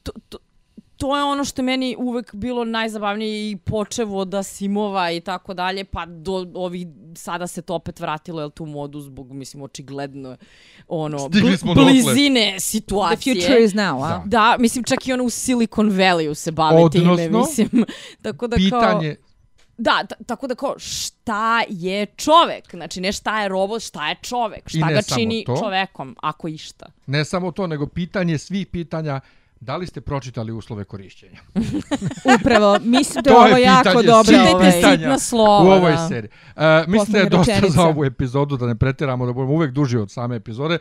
to, 0.04 0.12
to, 0.30 0.38
to 0.98 1.18
je 1.18 1.24
ono 1.24 1.44
što 1.44 1.62
je 1.62 1.66
meni 1.66 1.96
uvek 2.00 2.36
bilo 2.36 2.64
najzabavnije 2.66 3.52
i 3.52 3.58
počevo 3.58 4.20
od 4.20 4.34
Asimova 4.34 5.12
i 5.12 5.22
tako 5.22 5.54
dalje, 5.54 5.84
pa 5.84 6.06
do 6.06 6.52
ovih, 6.54 6.88
sada 7.16 7.48
se 7.48 7.62
to 7.62 7.76
opet 7.76 8.00
vratilo, 8.00 8.42
jel, 8.42 8.50
tu 8.50 8.66
modu 8.66 9.02
zbog, 9.02 9.32
mislim, 9.32 9.64
očigledno, 9.64 10.38
ono, 10.88 11.18
bl- 11.20 11.74
blizine 11.76 12.52
The 12.52 12.60
situacije. 12.60 13.36
future 13.36 13.64
is 13.64 13.72
now, 13.72 14.06
a? 14.06 14.08
Da. 14.08 14.24
Da, 14.26 14.56
mislim 14.60 14.84
čak 14.84 15.08
i 15.08 15.14
ono 15.14 15.24
u 15.24 15.30
Silicon 15.30 15.90
Valley 15.90 16.34
se 16.34 16.52
bave 16.52 16.90
time, 16.92 17.12
Odnosno, 17.12 17.40
mislim. 17.40 17.86
Tako 18.22 18.48
da 18.48 18.56
kao, 18.56 18.64
Pitanje, 18.82 19.16
da, 19.78 20.04
ta- 20.10 20.24
tako 20.26 20.48
da 20.48 20.56
kao 20.56 20.76
šta 20.80 21.64
je 21.70 22.06
čovek? 22.08 22.70
Znači 22.72 23.02
ne 23.02 23.12
šta 23.12 23.42
je 23.42 23.50
robot, 23.50 23.82
šta 23.82 24.10
je 24.10 24.16
čovek? 24.22 24.70
Šta 24.70 24.92
ga 24.92 25.02
čini 25.16 25.44
to. 25.46 25.58
čovekom, 25.60 26.16
ako 26.22 26.48
išta? 26.48 26.86
ne 27.06 27.26
samo 27.26 27.52
to, 27.52 27.68
nego 27.68 27.88
pitanje 27.88 28.38
svih 28.38 28.68
pitanja, 28.68 29.20
da 29.60 29.78
li 29.78 29.88
ste 29.88 30.02
pročitali 30.02 30.52
uslove 30.52 30.84
korišćenja? 30.84 31.40
Upravo, 32.40 32.78
mislim 32.82 33.24
da 33.24 33.30
je 33.30 33.38
ovo 33.38 33.58
jako 33.58 34.02
dobro. 34.02 34.24
Čitajte 34.24 34.72
sitna 34.72 35.20
slova. 35.20 35.64
u 35.64 35.78
ovoj 35.78 35.98
seriji. 36.10 36.30
Uh, 36.56 36.64
mislim 36.88 37.12
da 37.12 37.20
je 37.20 37.30
dosta 37.30 37.54
rečenica. 37.54 37.82
za 37.82 37.88
ovu 37.88 38.06
epizodu, 38.06 38.58
da 38.58 38.68
ne 38.68 38.76
pretiramo, 38.76 39.26
da 39.26 39.34
budemo 39.34 39.54
uvek 39.54 39.72
duži 39.72 39.98
od 39.98 40.12
same 40.12 40.36
epizode. 40.36 40.80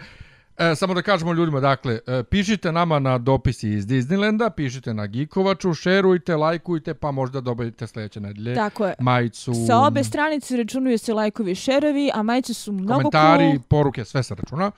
E, 0.59 0.74
samo 0.74 0.94
da 0.94 1.02
kažemo 1.02 1.32
ljudima, 1.32 1.60
dakle, 1.60 1.98
e, 2.06 2.22
pišite 2.22 2.72
nama 2.72 2.98
na 2.98 3.18
dopisi 3.18 3.70
iz 3.70 3.86
Disneylanda, 3.86 4.51
pišite 4.51 4.94
na 4.94 5.06
Geekovaču, 5.06 5.74
šerujte, 5.74 6.36
lajkujte, 6.36 6.94
pa 6.94 7.10
možda 7.10 7.40
dobijete 7.40 7.86
sljedeće 7.86 8.20
nedelje 8.20 8.55
Tako 8.55 8.86
je. 8.86 8.94
majicu, 9.01 9.55
Sa 9.66 9.78
obe 9.78 10.05
stranice 10.05 10.56
računuju 10.56 10.98
se 10.98 11.14
lajkovi 11.14 11.51
i 11.51 11.55
šerovi, 11.55 12.10
a 12.14 12.22
majice 12.22 12.55
su 12.55 12.72
mnogo 12.72 12.94
komentari, 12.94 13.44
cool. 13.44 13.62
poruke, 13.68 14.05
sve 14.05 14.22
se 14.22 14.34
računa. 14.34 14.70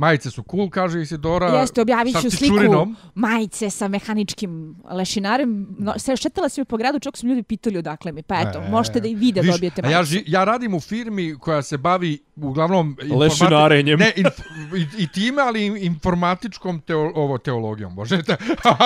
Majice 0.00 0.30
su 0.30 0.42
cool, 0.44 0.70
kaže 0.70 1.02
Isidora. 1.02 1.46
Jeste, 1.50 1.80
objavit 1.80 2.14
ću 2.14 2.20
sliku 2.22 2.36
tičurinom. 2.38 2.96
majice 3.14 3.70
sa 3.70 3.88
mehaničkim 3.88 4.50
lešinarem. 4.90 5.50
No, 5.78 5.94
se 5.98 6.16
šetala 6.16 6.48
sam 6.48 6.64
po 6.64 6.76
gradu, 6.76 6.98
čak 6.98 7.16
su 7.16 7.26
ljudi 7.26 7.42
pitali 7.42 7.78
odakle 7.78 8.12
mi. 8.12 8.22
Pa 8.22 8.34
eto, 8.36 8.58
E, 8.58 8.70
možete 8.70 9.00
da 9.00 9.08
i 9.08 9.14
vi 9.14 9.32
da 9.32 9.40
Viš, 9.40 9.52
dobijete 9.52 9.82
a 9.84 9.90
ja, 9.90 10.04
ži, 10.04 10.24
ja 10.26 10.44
radim 10.44 10.74
u 10.74 10.80
firmi 10.80 11.36
koja 11.36 11.62
se 11.62 11.76
bavi 11.78 12.18
uglavnom 12.36 12.96
Lešinarenjem. 13.12 13.98
Ne, 13.98 14.12
inf, 14.16 14.38
i, 14.76 15.02
i 15.02 15.08
time, 15.08 15.42
ali 15.42 15.62
i 15.62 15.86
informatičkom 15.86 16.80
teo, 16.80 17.12
ovo, 17.14 17.38
teologijom, 17.38 17.94
možete. 17.94 18.36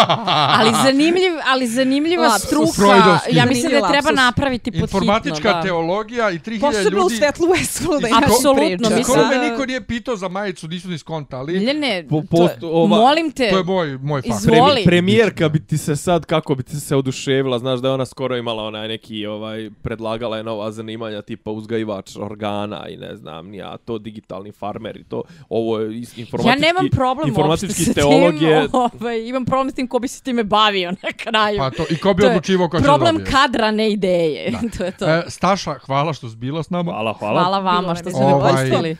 Ali 0.58 0.70
zanimljiv, 0.84 1.32
ali 1.46 1.66
zanimljiva 1.68 2.22
Lapsus. 2.24 2.46
struka. 2.46 2.72
Freudovski. 2.72 3.36
Ja 3.36 3.44
mislim 3.46 3.72
da 3.72 3.78
treba 3.80 4.08
lapsus. 4.10 4.16
napraviti 4.16 4.70
pod 4.70 4.80
Informatička 4.80 5.36
hitno, 5.48 5.62
teologija 5.62 6.30
i 6.30 6.38
3000 6.38 6.60
Posebno 6.60 6.98
u 6.98 7.02
ljudi. 7.02 7.16
svetlu 7.16 7.46
Westworlda. 7.46 8.08
Skoro- 8.08 8.24
Apsolutno, 8.26 9.02
Skoro 9.04 9.26
me 9.26 9.50
niko 9.50 9.66
nije 9.66 9.80
pitao 9.82 10.16
za 10.16 10.28
majicu, 10.28 10.68
nisu 10.68 10.88
ni 10.88 10.98
skontali. 11.04 11.52
Ljeljane, 11.54 12.04
Po- 12.04 12.20
to, 12.20 12.26
post- 12.28 12.62
ova- 12.64 12.88
molim 12.88 13.32
te, 13.32 13.50
To 13.50 13.56
je 13.58 13.64
moj, 13.64 13.98
moj 13.98 14.22
fakt. 14.22 14.34
Izvoli. 14.36 14.60
Voli. 14.60 14.82
Premijerka 14.84 15.48
bi 15.48 15.60
ti 15.60 15.78
se 15.78 15.96
sad, 15.96 16.24
kako 16.26 16.54
bi 16.54 16.62
ti 16.62 16.76
se 16.76 16.96
oduševila, 16.96 17.58
znaš 17.58 17.80
da 17.80 17.88
je 17.88 17.94
ona 17.94 18.06
skoro 18.06 18.36
imala 18.36 18.62
onaj 18.64 18.88
neki, 18.88 19.26
ovaj, 19.26 19.70
predlagala 19.82 20.36
je 20.36 20.42
nova 20.44 20.72
zanimanja 20.72 21.22
tipa 21.22 21.50
uzgajivač 21.52 22.16
organa 22.18 22.88
i 22.88 22.96
ne 22.98 23.16
znam, 23.16 23.48
ni 23.48 23.56
ja, 23.56 23.76
to 23.78 23.98
digitalni 23.98 24.52
farmer 24.52 24.96
i 24.96 25.04
to, 25.04 25.22
ovo 25.48 25.78
je 25.78 25.90
is- 25.92 26.16
ja 26.16 26.20
informatički, 26.20 26.60
nemam 26.62 26.88
problem 26.90 27.16
uopšte 27.26 27.28
informatički 27.30 27.84
sa 27.84 27.92
teologije, 27.92 28.60
tim, 28.62 28.70
ovaj, 28.74 29.18
imam 29.22 29.44
problem 29.44 29.70
s 29.70 29.74
tim 29.74 29.88
ko 29.88 29.98
bi 29.98 30.08
se 30.08 30.22
time 30.22 30.44
bavio 30.44 30.90
na 30.92 31.12
kraju. 31.18 31.58
Pa 31.58 31.70
to, 31.72 31.84
I 31.90 31.96
ko 31.96 32.14
bi 32.14 32.22
To 32.22 32.28
odlučivo 32.28 32.68
ko 32.68 32.78
će 32.78 32.84
Problem 32.84 33.16
dobije. 33.16 33.32
kadra, 33.32 33.70
ne 33.72 33.90
ideje. 33.90 34.52
to 34.78 34.84
je 34.84 34.90
to. 34.92 35.04
E, 35.06 35.22
Staša, 35.28 35.74
hvala 35.76 36.12
što 36.12 36.28
si 36.28 36.36
bila 36.36 36.62
s 36.62 36.70
nama. 36.70 36.92
hvala, 36.92 37.12
hvala. 37.14 37.40
Hvala 37.40 37.58
vama 37.60 37.94
što 37.94 38.04
nam 38.04 38.12
ste 38.12 38.20
me 38.20 38.34
Ovaj, 38.34 38.52
pustili. 38.54 38.96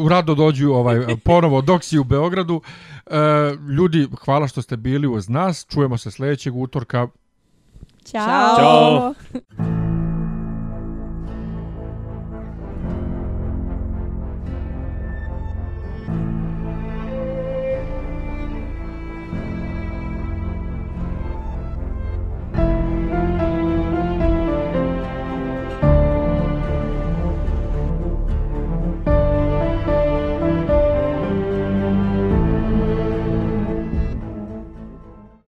U 0.00 0.08
rado 0.08 0.34
dođu 0.34 0.70
ovaj 0.70 1.16
ponovo 1.24 1.60
dok 1.60 1.84
si 1.84 1.98
u 1.98 2.04
Beogradu. 2.04 2.60
E, 3.06 3.16
ljudi, 3.76 4.08
hvala 4.24 4.48
što 4.48 4.62
ste 4.62 4.76
bili 4.76 5.06
uz 5.06 5.28
nas. 5.28 5.66
Čujemo 5.68 5.98
se 5.98 6.10
sljedećeg 6.10 6.56
utorka. 6.56 7.08
Ćao! 8.04 8.56
Ćao! 8.56 9.14